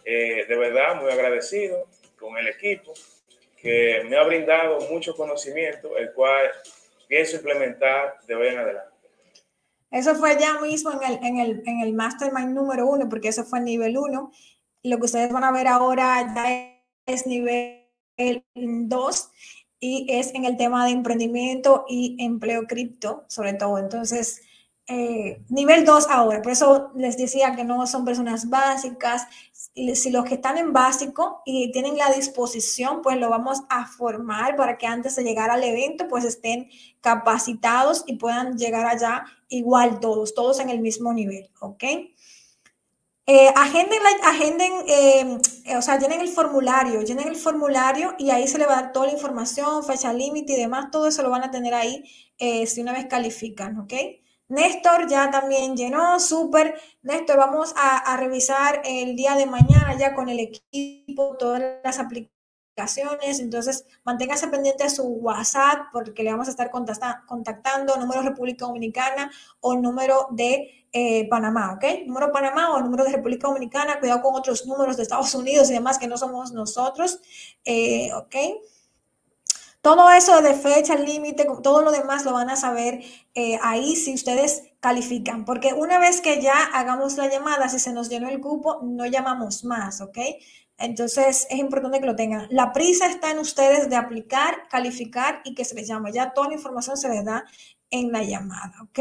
Eh, 0.03 0.45
de 0.47 0.57
verdad, 0.57 1.01
muy 1.01 1.11
agradecido 1.11 1.87
con 2.17 2.37
el 2.37 2.47
equipo 2.47 2.93
que 3.55 4.03
me 4.09 4.17
ha 4.17 4.23
brindado 4.23 4.79
mucho 4.89 5.15
conocimiento, 5.15 5.95
el 5.97 6.11
cual 6.13 6.49
pienso 7.07 7.37
implementar 7.37 8.19
de 8.25 8.35
hoy 8.35 8.47
en 8.47 8.57
adelante. 8.57 8.89
Eso 9.91 10.15
fue 10.15 10.37
ya 10.39 10.59
mismo 10.59 10.91
en 10.91 11.03
el, 11.03 11.25
en 11.25 11.37
el, 11.37 11.63
en 11.65 11.81
el 11.81 11.93
Mastermind 11.93 12.53
número 12.53 12.85
uno, 12.87 13.07
porque 13.09 13.29
eso 13.29 13.43
fue 13.43 13.59
nivel 13.59 13.97
uno. 13.97 14.31
Lo 14.83 14.97
que 14.97 15.05
ustedes 15.05 15.31
van 15.31 15.43
a 15.43 15.51
ver 15.51 15.67
ahora 15.67 16.33
ya 16.35 16.81
es 17.05 17.25
nivel 17.25 17.85
dos 18.55 19.31
y 19.79 20.07
es 20.09 20.33
en 20.33 20.45
el 20.45 20.57
tema 20.57 20.85
de 20.85 20.91
emprendimiento 20.91 21.85
y 21.87 22.17
empleo 22.19 22.67
cripto, 22.67 23.23
sobre 23.27 23.53
todo. 23.53 23.77
Entonces, 23.77 24.41
eh, 24.87 25.43
nivel 25.49 25.85
2 25.85 26.07
ahora, 26.09 26.41
por 26.41 26.51
eso 26.51 26.91
les 26.95 27.15
decía 27.15 27.55
que 27.55 27.63
no 27.63 27.85
son 27.85 28.05
personas 28.05 28.49
básicas. 28.49 29.27
Si 29.75 30.09
los 30.09 30.25
que 30.25 30.33
están 30.33 30.57
en 30.57 30.73
básico 30.73 31.43
y 31.45 31.71
tienen 31.71 31.95
la 31.95 32.11
disposición, 32.11 33.01
pues 33.03 33.17
lo 33.17 33.29
vamos 33.29 33.61
a 33.69 33.85
formar 33.85 34.55
para 34.55 34.77
que 34.79 34.87
antes 34.87 35.15
de 35.15 35.23
llegar 35.23 35.51
al 35.51 35.63
evento, 35.63 36.07
pues 36.07 36.25
estén 36.25 36.69
capacitados 37.01 38.03
y 38.07 38.17
puedan 38.17 38.57
llegar 38.57 38.87
allá 38.87 39.25
igual 39.47 39.99
todos, 39.99 40.33
todos 40.33 40.59
en 40.59 40.69
el 40.69 40.79
mismo 40.79 41.13
nivel, 41.13 41.51
¿ok? 41.59 41.83
Eh, 43.31 43.53
agenden, 43.55 43.99
agenden 44.23 44.71
eh, 44.87 45.77
o 45.77 45.83
sea, 45.83 45.99
llenen 45.99 46.19
el 46.19 46.29
formulario, 46.29 47.03
llenen 47.03 47.27
el 47.27 47.35
formulario 47.35 48.15
y 48.17 48.31
ahí 48.31 48.47
se 48.47 48.57
le 48.57 48.65
va 48.65 48.73
a 48.79 48.81
dar 48.81 48.91
toda 48.91 49.05
la 49.05 49.11
información, 49.11 49.83
fecha 49.83 50.11
límite 50.11 50.53
y 50.53 50.55
demás, 50.55 50.89
todo 50.89 51.07
eso 51.07 51.21
lo 51.21 51.29
van 51.29 51.43
a 51.43 51.51
tener 51.51 51.75
ahí 51.75 52.03
eh, 52.39 52.65
si 52.65 52.81
una 52.81 52.91
vez 52.91 53.05
califican, 53.05 53.77
¿ok? 53.81 53.93
Néstor 54.47 55.07
ya 55.07 55.29
también 55.29 55.77
llenó, 55.77 56.19
súper. 56.19 56.73
Néstor, 57.03 57.37
vamos 57.37 57.75
a, 57.77 57.97
a, 57.97 58.17
revisar 58.17 58.81
el 58.83 59.15
día 59.15 59.35
de 59.35 59.45
mañana 59.45 59.95
ya 59.95 60.15
con 60.15 60.27
el 60.27 60.39
equipo 60.39 61.37
todas 61.37 61.61
las 61.83 61.99
aplicaciones. 61.99 62.38
Entonces, 63.39 63.85
manténgase 64.03 64.47
pendiente 64.47 64.89
su 64.89 65.03
WhatsApp 65.03 65.87
porque 65.91 66.23
le 66.23 66.31
vamos 66.31 66.47
a 66.47 66.51
estar 66.51 66.69
contactando, 66.71 67.97
número 67.97 68.21
República 68.21 68.65
Dominicana 68.65 69.31
o 69.59 69.75
número 69.75 70.27
de 70.31 70.85
eh, 70.91 71.27
Panamá, 71.29 71.73
¿ok? 71.73 72.07
Número 72.07 72.31
Panamá 72.31 72.73
o 72.73 72.81
número 72.81 73.03
de 73.03 73.11
República 73.11 73.47
Dominicana, 73.47 73.99
cuidado 73.99 74.21
con 74.21 74.35
otros 74.35 74.65
números 74.65 74.97
de 74.97 75.03
Estados 75.03 75.33
Unidos 75.35 75.69
y 75.69 75.73
demás 75.73 75.99
que 75.99 76.07
no 76.07 76.17
somos 76.17 76.51
nosotros, 76.51 77.19
eh, 77.65 78.11
¿ok? 78.13 78.35
Todo 79.81 80.09
eso 80.11 80.41
de 80.41 80.55
fecha, 80.55 80.95
límite, 80.95 81.47
todo 81.63 81.81
lo 81.81 81.91
demás 81.91 82.25
lo 82.25 82.33
van 82.33 82.49
a 82.49 82.57
saber 82.57 83.01
eh, 83.33 83.57
ahí 83.61 83.95
si 83.95 84.13
ustedes 84.13 84.63
califican, 84.81 85.45
porque 85.45 85.73
una 85.73 85.99
vez 85.99 86.19
que 86.21 86.41
ya 86.41 86.65
hagamos 86.73 87.15
la 87.17 87.29
llamada, 87.29 87.69
si 87.69 87.79
se 87.79 87.93
nos 87.93 88.09
llenó 88.09 88.27
el 88.27 88.41
cupo, 88.41 88.79
no 88.83 89.05
llamamos 89.05 89.63
más, 89.63 90.01
¿ok? 90.01 90.17
Entonces 90.79 91.47
es 91.49 91.59
importante 91.59 91.99
que 91.99 92.05
lo 92.05 92.15
tengan. 92.15 92.47
La 92.49 92.71
prisa 92.71 93.07
está 93.07 93.31
en 93.31 93.39
ustedes 93.39 93.89
de 93.89 93.95
aplicar, 93.95 94.67
calificar 94.69 95.41
y 95.43 95.53
que 95.53 95.65
se 95.65 95.75
les 95.75 95.87
llame. 95.87 96.11
Ya 96.11 96.33
toda 96.33 96.47
la 96.47 96.55
información 96.55 96.97
se 96.97 97.09
les 97.09 97.23
da 97.25 97.45
en 97.91 98.11
la 98.11 98.23
llamada, 98.23 98.73
¿ok? 98.83 98.99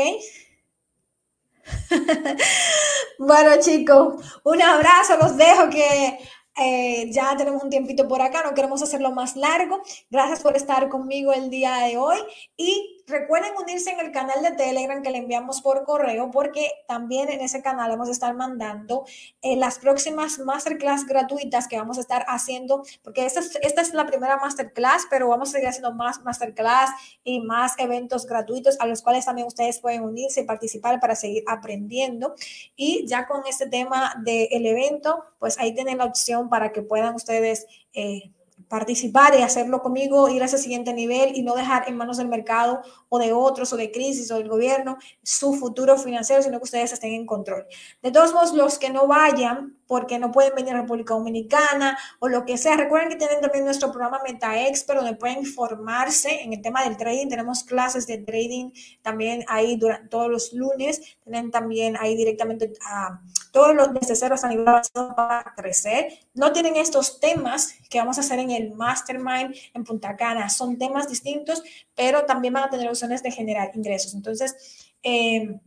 bueno, 3.19 3.51
chicos, 3.61 4.41
un 4.45 4.63
abrazo, 4.63 5.17
los 5.19 5.37
dejo 5.37 5.69
que 5.69 6.19
eh, 6.61 7.11
ya 7.13 7.37
tenemos 7.37 7.63
un 7.63 7.71
tiempito 7.71 8.09
por 8.09 8.21
acá, 8.21 8.43
no 8.43 8.55
queremos 8.55 8.83
hacerlo 8.83 9.13
más 9.13 9.37
largo. 9.37 9.81
Gracias 10.11 10.41
por 10.41 10.57
estar 10.57 10.89
conmigo 10.89 11.33
el 11.33 11.51
día 11.51 11.77
de 11.77 11.97
hoy 11.97 12.19
y 12.57 12.98
recuerden 13.09 13.53
unirse 13.61 13.91
en 13.91 14.01
el 14.01 14.13
canal 14.13 14.43
de 14.43 14.53
Telegram 14.53 15.03
que 15.03 15.11
le 15.11 15.19
enviamos 15.19 15.61
por 15.63 15.85
correo 15.85 16.31
porque 16.31 16.71
también 16.87 17.31
en 17.31 17.41
ese 17.41 17.63
canal 17.63 17.91
vamos 17.91 18.09
a 18.09 18.13
estar 18.13 18.35
mandando 18.35 19.05
eh, 19.43 19.57
las 19.57 19.79
próximas 19.79 20.39
masterclass 20.39 21.07
gratuitas 21.07 21.67
que 21.67 21.79
vamos 21.79 21.99
a 21.99 22.03
estar 22.03 22.25
haciendo 22.29 22.83
porque 23.03 23.25
esta 23.25 23.41
es, 23.41 23.95
la 23.95 24.07
primera 24.07 24.37
masterclass, 24.37 25.07
pero 25.11 25.29
vamos 25.29 25.49
a 25.49 25.53
seguir 25.53 25.69
haciendo 25.69 25.93
más 25.93 26.23
masterclass 26.23 26.91
y 27.25 27.41
más 27.41 27.75
eventos 27.79 28.27
gratuitos 28.27 28.79
a 28.81 28.87
los 28.87 29.03
cuales 29.03 29.25
también 29.25 29.47
ustedes 29.47 29.79
pueden 29.81 30.03
unirse 30.03 30.43
y 30.43 30.45
participar 30.45 31.01
para 31.01 31.15
seguir 31.15 31.43
aprendiendo. 31.47 32.35
Y 32.77 33.07
ya 33.07 33.27
con 33.27 33.43
este 33.49 33.67
tema 33.67 34.15
del 34.23 34.67
evento, 34.67 35.25
pues 35.39 35.59
ahí 35.59 35.75
tienen 35.75 35.99
la 35.99 36.05
opción 36.05 36.49
para 36.49 36.73
que 36.73 36.83
puedan 36.83 37.15
ustedes... 37.15 37.67
Eh, 37.95 38.31
participar 38.69 39.35
y 39.39 39.43
hacerlo 39.43 39.83
conmigo, 39.83 40.29
ir 40.29 40.43
a 40.43 40.47
ese 40.47 40.59
siguiente 40.59 40.93
nivel 40.93 41.35
y 41.35 41.43
no 41.43 41.55
dejar 41.55 41.89
en 41.89 41.97
manos 41.97 42.19
del 42.19 42.29
mercado 42.29 42.83
o 43.09 43.19
de 43.19 43.33
otros 43.33 43.73
o 43.73 43.77
de 43.77 43.91
crisis 43.91 44.31
o 44.31 44.37
del 44.37 44.49
gobierno 44.49 44.99
su 45.23 45.55
futuro 45.55 45.97
financiero, 45.97 46.43
sino 46.43 46.59
que 46.59 46.65
ustedes 46.65 46.93
estén 46.93 47.13
en 47.13 47.27
control. 47.27 47.67
De 48.03 48.11
todos 48.11 48.33
modos, 48.33 48.53
los 48.53 48.79
que 48.79 48.91
no 48.91 49.07
vayan 49.07 49.78
porque 49.89 50.19
no 50.19 50.31
pueden 50.31 50.55
venir 50.55 50.75
a 50.75 50.83
República 50.83 51.15
Dominicana 51.15 51.99
o 52.21 52.29
lo 52.29 52.45
que 52.45 52.59
sea, 52.59 52.77
recuerden 52.77 53.09
que 53.09 53.17
tienen 53.17 53.41
también 53.41 53.65
nuestro 53.65 53.91
programa 53.91 54.21
Meta 54.23 54.69
Expert 54.69 55.01
donde 55.01 55.17
pueden 55.17 55.39
informarse 55.39 56.43
en 56.43 56.53
el 56.53 56.63
tema 56.63 56.85
del 56.85 56.97
trading. 56.97 57.29
Tenemos 57.29 57.65
clases 57.65 58.07
de 58.07 58.19
trading 58.19 58.71
también 59.03 59.45
ahí 59.49 59.77
durante, 59.77 60.09
todos 60.09 60.31
los 60.31 60.53
lunes. 60.53 61.01
Tienen 61.25 61.51
también 61.51 61.97
ahí 61.99 62.15
directamente 62.15 62.73
a 62.87 63.21
todos 63.51 63.75
los 63.75 63.89
cero 64.13 64.35
hasta 64.35 64.49
nivel 64.49 64.67
para 65.17 65.55
crecer. 65.57 66.13
No 66.35 66.53
tienen 66.53 66.77
estos 66.77 67.19
temas 67.19 67.75
que 67.89 67.99
vamos 67.99 68.19
a 68.19 68.21
hacer 68.21 68.39
en 68.41 68.51
el 68.51 68.75
Mastermind 68.75 69.55
en 69.73 69.85
Punta 69.85 70.17
Cana. 70.17 70.51
Son 70.51 70.77
temas 70.77 71.09
distintos, 71.09 71.63
pero 71.95 72.27
también 72.27 72.53
van 72.53 72.65
a 72.65 72.71
tener 72.71 72.89
opciones 72.89 73.23
de 73.23 73.31
generar 73.31 73.71
ingresos. 73.75 74.13
Entonces, 74.15 74.93
eh, 75.03 75.59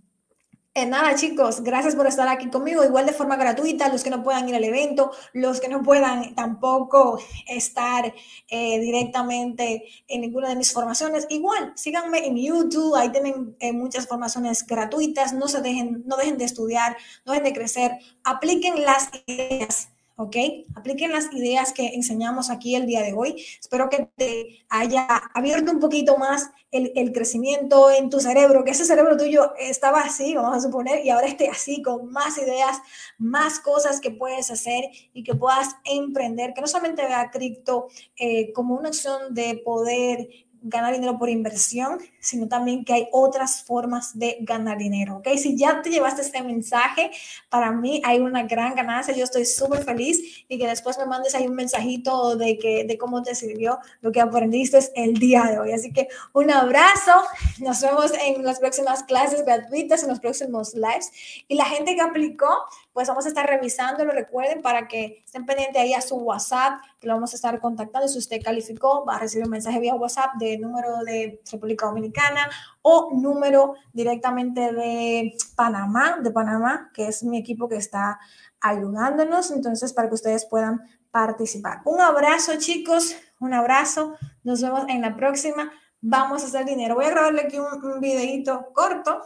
eh, 0.73 0.85
nada, 0.85 1.15
chicos, 1.15 1.61
gracias 1.63 1.95
por 1.95 2.07
estar 2.07 2.29
aquí 2.29 2.49
conmigo, 2.49 2.81
igual 2.83 3.05
de 3.05 3.11
forma 3.11 3.35
gratuita, 3.35 3.89
los 3.89 4.03
que 4.03 4.09
no 4.09 4.23
puedan 4.23 4.47
ir 4.47 4.55
al 4.55 4.63
evento, 4.63 5.11
los 5.33 5.59
que 5.59 5.67
no 5.67 5.81
puedan 5.83 6.33
tampoco 6.33 7.19
estar 7.45 8.13
eh, 8.47 8.79
directamente 8.79 9.83
en 10.07 10.21
ninguna 10.21 10.47
de 10.47 10.55
mis 10.55 10.71
formaciones, 10.71 11.27
igual, 11.29 11.73
síganme 11.75 12.25
en 12.25 12.37
YouTube, 12.37 12.95
ahí 12.95 13.09
tienen 13.09 13.57
eh, 13.59 13.73
muchas 13.73 14.07
formaciones 14.07 14.65
gratuitas, 14.65 15.33
no 15.33 15.49
se 15.49 15.61
dejen, 15.61 16.03
no 16.05 16.15
dejen 16.15 16.37
de 16.37 16.45
estudiar, 16.45 16.95
no 17.25 17.33
dejen 17.33 17.45
de 17.45 17.53
crecer, 17.53 17.91
apliquen 18.23 18.81
las 18.85 19.09
ideas 19.25 19.89
¿ok? 20.21 20.35
Apliquen 20.75 21.11
las 21.11 21.33
ideas 21.33 21.73
que 21.73 21.87
enseñamos 21.87 22.49
aquí 22.49 22.75
el 22.75 22.85
día 22.85 23.01
de 23.01 23.13
hoy. 23.13 23.43
Espero 23.59 23.89
que 23.89 24.07
te 24.15 24.65
haya 24.69 25.07
abierto 25.33 25.71
un 25.71 25.79
poquito 25.79 26.17
más 26.17 26.51
el, 26.71 27.11
crecimiento 27.11 27.91
en 27.91 28.09
tu 28.09 28.19
cerebro, 28.19 28.63
que 28.63 28.71
ese 28.71 28.85
cerebro 28.85 29.17
tuyo 29.17 29.53
estaba 29.57 30.01
así, 30.01 30.35
vamos 30.35 30.55
a 30.55 30.61
suponer, 30.61 31.05
y 31.05 31.09
ahora 31.09 31.27
esté 31.27 31.49
así, 31.49 31.81
con 31.81 32.11
más 32.11 32.37
ideas, 32.37 32.77
más 33.17 33.59
cosas 33.59 33.99
que 33.99 34.11
puedes 34.11 34.49
hacer 34.51 34.85
y 35.13 35.23
que 35.23 35.35
puedas 35.35 35.75
emprender, 35.83 36.53
que 36.53 36.61
no 36.61 36.67
solamente 36.67 37.03
vea 37.03 37.29
cripto 37.31 37.87
eh, 38.15 38.53
como 38.53 38.75
una 38.75 38.89
opción 38.89 39.33
de 39.33 39.61
poder 39.65 40.29
ganar 40.61 40.93
dinero 40.93 41.17
por 41.17 41.29
inversión, 41.29 41.99
sino 42.19 42.47
también 42.47 42.85
que 42.85 42.93
hay 42.93 43.07
otras 43.11 43.63
formas 43.63 44.17
de 44.17 44.37
ganar 44.41 44.77
dinero, 44.77 45.17
¿ok? 45.17 45.27
Si 45.37 45.57
ya 45.57 45.81
te 45.81 45.89
llevaste 45.89 46.21
este 46.21 46.43
mensaje, 46.43 47.11
para 47.49 47.71
mí 47.71 48.01
hay 48.05 48.19
una 48.19 48.43
gran 48.43 48.75
ganancia, 48.75 49.15
yo 49.15 49.23
estoy 49.23 49.45
súper 49.45 49.83
feliz 49.83 50.45
y 50.47 50.57
que 50.57 50.67
después 50.67 50.97
me 50.97 51.05
mandes 51.05 51.33
ahí 51.35 51.47
un 51.47 51.55
mensajito 51.55 52.35
de, 52.35 52.57
que, 52.57 52.83
de 52.85 52.97
cómo 52.97 53.23
te 53.23 53.33
sirvió 53.33 53.79
lo 54.01 54.11
que 54.11 54.21
aprendiste 54.21 54.79
el 54.95 55.15
día 55.15 55.43
de 55.43 55.59
hoy. 55.59 55.71
Así 55.71 55.91
que 55.91 56.07
un 56.33 56.51
abrazo, 56.51 57.23
nos 57.59 57.81
vemos 57.81 58.11
en 58.23 58.43
las 58.43 58.59
próximas 58.59 59.03
clases 59.03 59.43
gratuitas, 59.43 60.03
en 60.03 60.09
los 60.09 60.19
próximos 60.19 60.73
lives 60.73 61.11
y 61.47 61.55
la 61.55 61.65
gente 61.65 61.95
que 61.95 62.01
aplicó, 62.01 62.49
pues 62.93 63.07
vamos 63.07 63.25
a 63.25 63.29
estar 63.29 63.47
revisándolo, 63.47 64.11
recuerden, 64.11 64.61
para 64.61 64.87
que 64.87 65.23
estén 65.25 65.45
pendientes 65.45 65.81
ahí 65.81 65.93
a 65.93 66.01
su 66.01 66.15
WhatsApp, 66.17 66.81
que 66.99 67.07
lo 67.07 67.13
vamos 67.13 67.31
a 67.31 67.35
estar 67.35 67.59
contactando. 67.59 68.07
Si 68.07 68.17
usted 68.17 68.41
calificó, 68.43 69.05
va 69.05 69.15
a 69.15 69.19
recibir 69.19 69.45
un 69.45 69.51
mensaje 69.51 69.79
vía 69.79 69.95
WhatsApp 69.95 70.33
de 70.39 70.57
número 70.57 70.97
de 71.05 71.41
República 71.49 71.85
Dominicana 71.85 72.49
o 72.81 73.11
número 73.13 73.75
directamente 73.93 74.73
de 74.73 75.33
Panamá, 75.55 76.17
de 76.21 76.31
Panamá, 76.31 76.91
que 76.93 77.07
es 77.07 77.23
mi 77.23 77.37
equipo 77.37 77.69
que 77.69 77.77
está 77.77 78.19
ayudándonos, 78.59 79.51
entonces 79.51 79.93
para 79.93 80.09
que 80.09 80.15
ustedes 80.15 80.45
puedan 80.45 80.81
participar. 81.11 81.81
Un 81.85 82.01
abrazo, 82.01 82.57
chicos, 82.57 83.15
un 83.39 83.53
abrazo. 83.53 84.15
Nos 84.43 84.61
vemos 84.61 84.85
en 84.89 85.01
la 85.01 85.15
próxima. 85.15 85.71
Vamos 86.01 86.43
a 86.43 86.47
hacer 86.47 86.65
dinero. 86.65 86.95
Voy 86.95 87.05
a 87.05 87.11
grabarle 87.11 87.41
aquí 87.41 87.57
un, 87.57 87.83
un 87.83 87.99
videito 88.01 88.69
corto 88.73 89.21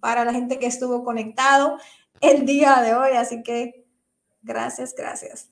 para 0.00 0.24
la 0.24 0.32
gente 0.32 0.58
que 0.58 0.66
estuvo 0.66 1.04
conectado 1.04 1.78
el 2.20 2.46
día 2.46 2.80
de 2.82 2.94
hoy. 2.94 3.16
Así 3.16 3.42
que 3.42 3.86
gracias, 4.42 4.94
gracias. 4.96 5.50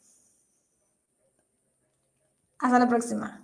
Hasta 2.59 2.79
la 2.79 2.89
próxima. 2.89 3.44